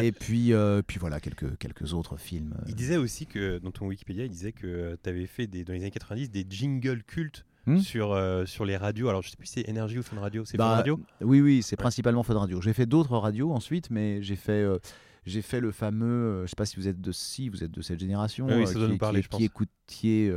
Et 0.00 0.12
puis, 0.12 0.52
euh, 0.52 0.80
puis 0.86 0.98
voilà, 1.00 1.18
quelques, 1.20 1.56
quelques 1.58 1.92
autres 1.92 2.16
films. 2.16 2.54
euh. 2.58 2.64
Il 2.68 2.74
disait 2.76 2.96
aussi 2.98 3.26
que 3.26 3.58
dans 3.58 3.70
ton 3.72 3.86
Wikipédia, 3.86 4.24
il 4.24 4.30
disait 4.30 4.52
que 4.52 4.96
tu 5.02 5.08
avais 5.10 5.26
fait 5.26 5.46
des, 5.48 5.64
dans 5.64 5.72
les 5.72 5.80
années 5.80 5.90
90 5.90 6.30
des 6.30 6.46
jingles 6.48 7.02
cultes 7.02 7.44
Hmm 7.66 7.78
sur, 7.80 8.12
euh, 8.12 8.46
sur 8.46 8.64
les 8.64 8.76
radios. 8.78 9.08
Alors 9.10 9.20
je 9.22 9.28
sais 9.30 9.36
plus 9.36 9.46
si 9.46 9.54
c'est 9.64 9.68
Énergie 9.68 9.98
ou 9.98 10.02
Fun 10.02 10.18
Radio. 10.20 10.44
C'est 10.46 10.56
Bah, 10.56 10.68
Fun 10.70 10.76
Radio 10.76 11.00
Oui, 11.20 11.40
oui, 11.42 11.62
c'est 11.62 11.76
principalement 11.76 12.22
Fun 12.22 12.38
Radio. 12.38 12.60
J'ai 12.62 12.72
fait 12.72 12.86
d'autres 12.86 13.14
radios 13.18 13.52
ensuite, 13.52 13.90
mais 13.90 14.22
j'ai 14.22 14.36
fait, 14.36 14.52
euh, 14.62 14.78
j'ai 15.26 15.42
fait 15.42 15.60
le 15.60 15.70
fameux. 15.72 16.06
euh, 16.06 16.42
je 16.44 16.50
sais 16.50 16.56
pas 16.56 16.64
si 16.64 16.76
vous 16.76 16.88
êtes 16.88 17.00
de 17.00 17.12
si 17.12 17.48
vous 17.50 17.62
êtes 17.64 17.72
de 17.72 17.82
cette 17.82 18.00
génération. 18.00 18.46
Oui, 18.46 18.54
oui, 18.54 18.62
euh, 18.62 18.66
ça 18.66 18.74
doit 18.74 18.86
qui, 18.86 18.92
nous 18.92 18.98
parler, 18.98 19.20
qui, 19.20 19.24
je 19.24 19.28
pense. 19.28 19.38
qui 19.40 19.44
écoutiez. 19.44 20.32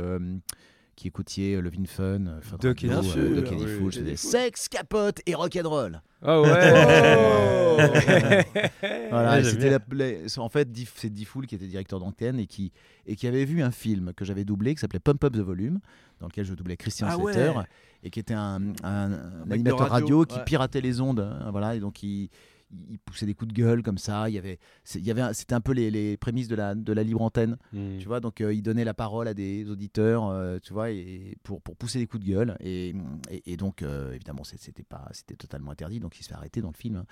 Euh, 0.92 0.96
qui 0.96 1.08
écoutiez 1.08 1.54
euh, 1.54 1.60
Levin 1.60 1.84
Fun, 1.86 2.26
euh, 2.26 2.40
Doc 2.60 2.80
Radio, 2.80 3.00
Eddie 3.12 3.64
euh, 3.64 3.78
Fool, 3.78 3.92
Fool. 3.92 4.16
sexe, 4.16 4.68
capote 4.68 5.20
et 5.26 5.34
rock'n'roll. 5.34 6.00
Ah 6.22 6.40
ouais 6.40 6.50
Voilà, 9.10 9.42
c'était 9.42 9.70
la- 9.70 10.42
en 10.42 10.48
fait 10.48 10.68
c'est 10.94 11.10
Diffoul 11.10 11.46
qui 11.46 11.56
était 11.56 11.66
directeur 11.66 11.98
d'antenne 11.98 12.38
et 12.38 12.46
qui, 12.46 12.72
et 13.06 13.16
qui 13.16 13.26
avait 13.26 13.44
vu 13.44 13.62
un 13.62 13.72
film 13.72 14.12
que 14.14 14.24
j'avais 14.24 14.44
doublé 14.44 14.74
qui 14.74 14.80
s'appelait 14.80 15.00
Pump 15.00 15.24
Up 15.24 15.32
the 15.32 15.38
Volume, 15.38 15.80
dans 16.20 16.28
lequel 16.28 16.44
je 16.44 16.54
doublais 16.54 16.76
Christian 16.76 17.08
Ah 17.10 17.18
ouais. 17.18 17.32
Slater 17.32 17.60
et 18.04 18.10
qui 18.10 18.18
était 18.20 18.34
un, 18.34 18.60
animateur 19.50 19.78
radio, 19.78 19.90
radio, 19.90 20.24
qui 20.24 20.38
ouais. 20.38 20.44
piratait 20.44 20.80
les 20.80 21.00
ondes, 21.00 21.20
hein, 21.20 21.50
voilà, 21.52 21.76
et 21.76 21.80
donc 21.80 22.02
il, 22.02 22.30
il 22.90 22.98
poussait 22.98 23.26
des 23.26 23.34
coups 23.34 23.52
de 23.52 23.54
gueule 23.54 23.82
comme 23.82 23.98
ça. 23.98 24.28
Il 24.28 24.34
y 24.34 24.38
avait, 24.38 24.58
il 24.94 25.04
y 25.04 25.10
avait, 25.10 25.34
c'était 25.34 25.54
un 25.54 25.60
peu 25.60 25.72
les, 25.72 25.90
les 25.90 26.16
prémices 26.16 26.48
de 26.48 26.54
la, 26.54 26.74
de 26.74 26.92
la 26.92 27.02
libre 27.02 27.22
antenne. 27.22 27.56
Hmm. 27.72 27.98
Tu 27.98 28.06
vois, 28.06 28.20
donc 28.20 28.40
euh, 28.40 28.54
il 28.54 28.62
donnait 28.62 28.84
la 28.84 28.94
parole 28.94 29.28
à 29.28 29.34
des 29.34 29.68
auditeurs, 29.68 30.26
euh, 30.28 30.58
tu 30.62 30.72
vois, 30.72 30.90
et 30.90 31.36
pour, 31.42 31.60
pour 31.62 31.76
pousser 31.76 31.98
des 31.98 32.06
coups 32.06 32.24
de 32.24 32.30
gueule. 32.30 32.56
Et, 32.60 32.94
et, 33.30 33.52
et 33.52 33.56
donc, 33.56 33.82
euh, 33.82 34.12
évidemment, 34.12 34.44
c'était 34.44 34.82
pas, 34.82 35.08
c'était 35.12 35.36
totalement 35.36 35.70
interdit, 35.70 36.00
donc 36.00 36.18
il 36.18 36.22
se 36.22 36.28
fait 36.28 36.34
arrêter 36.34 36.60
dans 36.60 36.70
le 36.70 36.76
film. 36.76 36.96
hein. 36.96 37.06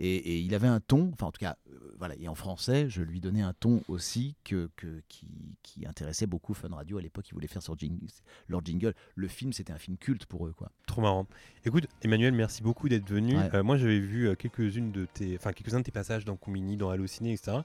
Et, 0.00 0.14
et 0.16 0.38
il 0.40 0.54
avait 0.54 0.66
un 0.68 0.80
ton, 0.80 1.10
enfin 1.12 1.26
en 1.26 1.30
tout 1.32 1.38
cas, 1.38 1.56
euh, 1.70 1.94
voilà, 1.98 2.16
et 2.18 2.26
en 2.26 2.34
français, 2.34 2.88
je 2.88 3.00
lui 3.02 3.20
donnais 3.20 3.42
un 3.42 3.52
ton 3.52 3.82
aussi 3.86 4.34
que, 4.42 4.68
que- 4.76 5.00
qui, 5.08 5.28
qui 5.62 5.86
intéressait 5.86 6.26
beaucoup 6.26 6.52
Fun 6.52 6.68
Radio 6.74 6.98
à 6.98 7.02
l'époque. 7.02 7.28
Ils 7.30 7.34
voulaient 7.34 7.46
faire 7.46 7.62
sur 7.62 7.76
jing- 7.76 8.00
leur 8.48 8.64
jingle. 8.64 8.94
Le 9.14 9.28
film, 9.28 9.52
c'était 9.52 9.72
un 9.72 9.78
film 9.78 9.96
culte 9.96 10.26
pour 10.26 10.46
eux, 10.48 10.52
quoi. 10.52 10.72
Trop 10.86 11.00
marrant. 11.00 11.26
Écoute, 11.64 11.86
Emmanuel, 12.02 12.34
merci 12.34 12.62
beaucoup 12.62 12.88
d'être 12.88 13.08
venu. 13.08 13.36
Ouais. 13.36 13.54
Euh, 13.54 13.62
moi, 13.62 13.76
j'avais 13.76 14.00
vu 14.00 14.26
euh, 14.28 14.34
quelques-unes 14.34 14.90
de 14.90 15.06
tes, 15.06 15.36
enfin 15.36 15.52
quelques-uns 15.52 15.78
de 15.78 15.84
tes 15.84 15.92
passages 15.92 16.24
dans 16.24 16.36
Combini, 16.36 16.76
dans 16.76 16.90
Allociné, 16.90 17.32
etc. 17.32 17.58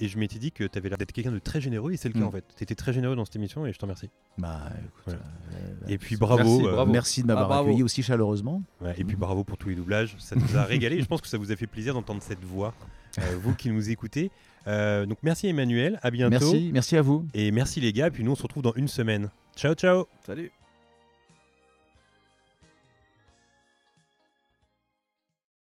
Et 0.00 0.08
je 0.08 0.18
m'étais 0.18 0.38
dit 0.38 0.52
que 0.52 0.64
tu 0.64 0.78
avais 0.78 0.88
l'air 0.88 0.98
d'être 0.98 1.12
quelqu'un 1.12 1.32
de 1.32 1.38
très 1.38 1.60
généreux, 1.60 1.92
et 1.92 1.96
c'est 1.96 2.08
le 2.08 2.14
cas 2.14 2.20
Mhm. 2.20 2.26
en 2.26 2.30
fait. 2.30 2.44
Tu 2.56 2.62
étais 2.62 2.74
très 2.74 2.92
généreux 2.92 3.16
dans 3.16 3.24
cette 3.24 3.36
émission, 3.36 3.66
et 3.66 3.72
je 3.72 3.78
t'en 3.78 3.86
remercie. 3.86 4.10
Bah, 4.38 4.60
écoute, 4.78 4.90
Voilà. 5.06 5.20
euh, 5.54 5.74
Et 5.88 5.98
puis 5.98 6.16
bravo. 6.16 6.42
Merci, 6.44 6.66
euh, 6.66 6.72
bravo. 6.72 6.92
merci 6.92 7.22
de 7.22 7.26
m'avoir 7.26 7.44
Ah, 7.46 7.48
bravo. 7.48 7.68
accueilli 7.68 7.82
aussi 7.82 8.02
chaleureusement. 8.02 8.62
Ouais, 8.80 8.94
et 8.98 9.04
puis 9.04 9.16
bravo 9.16 9.44
pour 9.44 9.56
tous 9.58 9.68
les 9.70 9.74
doublages, 9.74 10.14
ça 10.18 10.36
nous 10.36 10.56
a 10.56 10.62
régalé. 10.64 11.00
je 11.00 11.06
pense 11.06 11.20
que 11.20 11.28
ça 11.28 11.38
vous 11.38 11.50
a 11.52 11.56
fait 11.56 11.66
plaisir 11.66 11.94
d'entendre 11.94 12.22
cette 12.22 12.44
voix, 12.44 12.74
euh, 13.18 13.22
vous 13.42 13.54
qui 13.54 13.70
nous 13.70 13.90
écoutez. 13.90 14.30
Euh, 14.66 15.06
donc 15.06 15.18
merci 15.22 15.46
Emmanuel, 15.48 15.98
à 16.02 16.10
bientôt. 16.10 16.30
Merci, 16.52 16.70
merci 16.72 16.96
à 16.96 17.02
vous. 17.02 17.26
Et 17.34 17.50
merci 17.50 17.80
les 17.80 17.92
gars, 17.92 18.10
puis 18.10 18.22
nous 18.24 18.32
on 18.32 18.36
se 18.36 18.42
retrouve 18.42 18.62
dans 18.62 18.74
une 18.74 18.88
semaine. 18.88 19.30
Ciao 19.56 19.74
ciao 19.74 20.06
Salut 20.26 20.52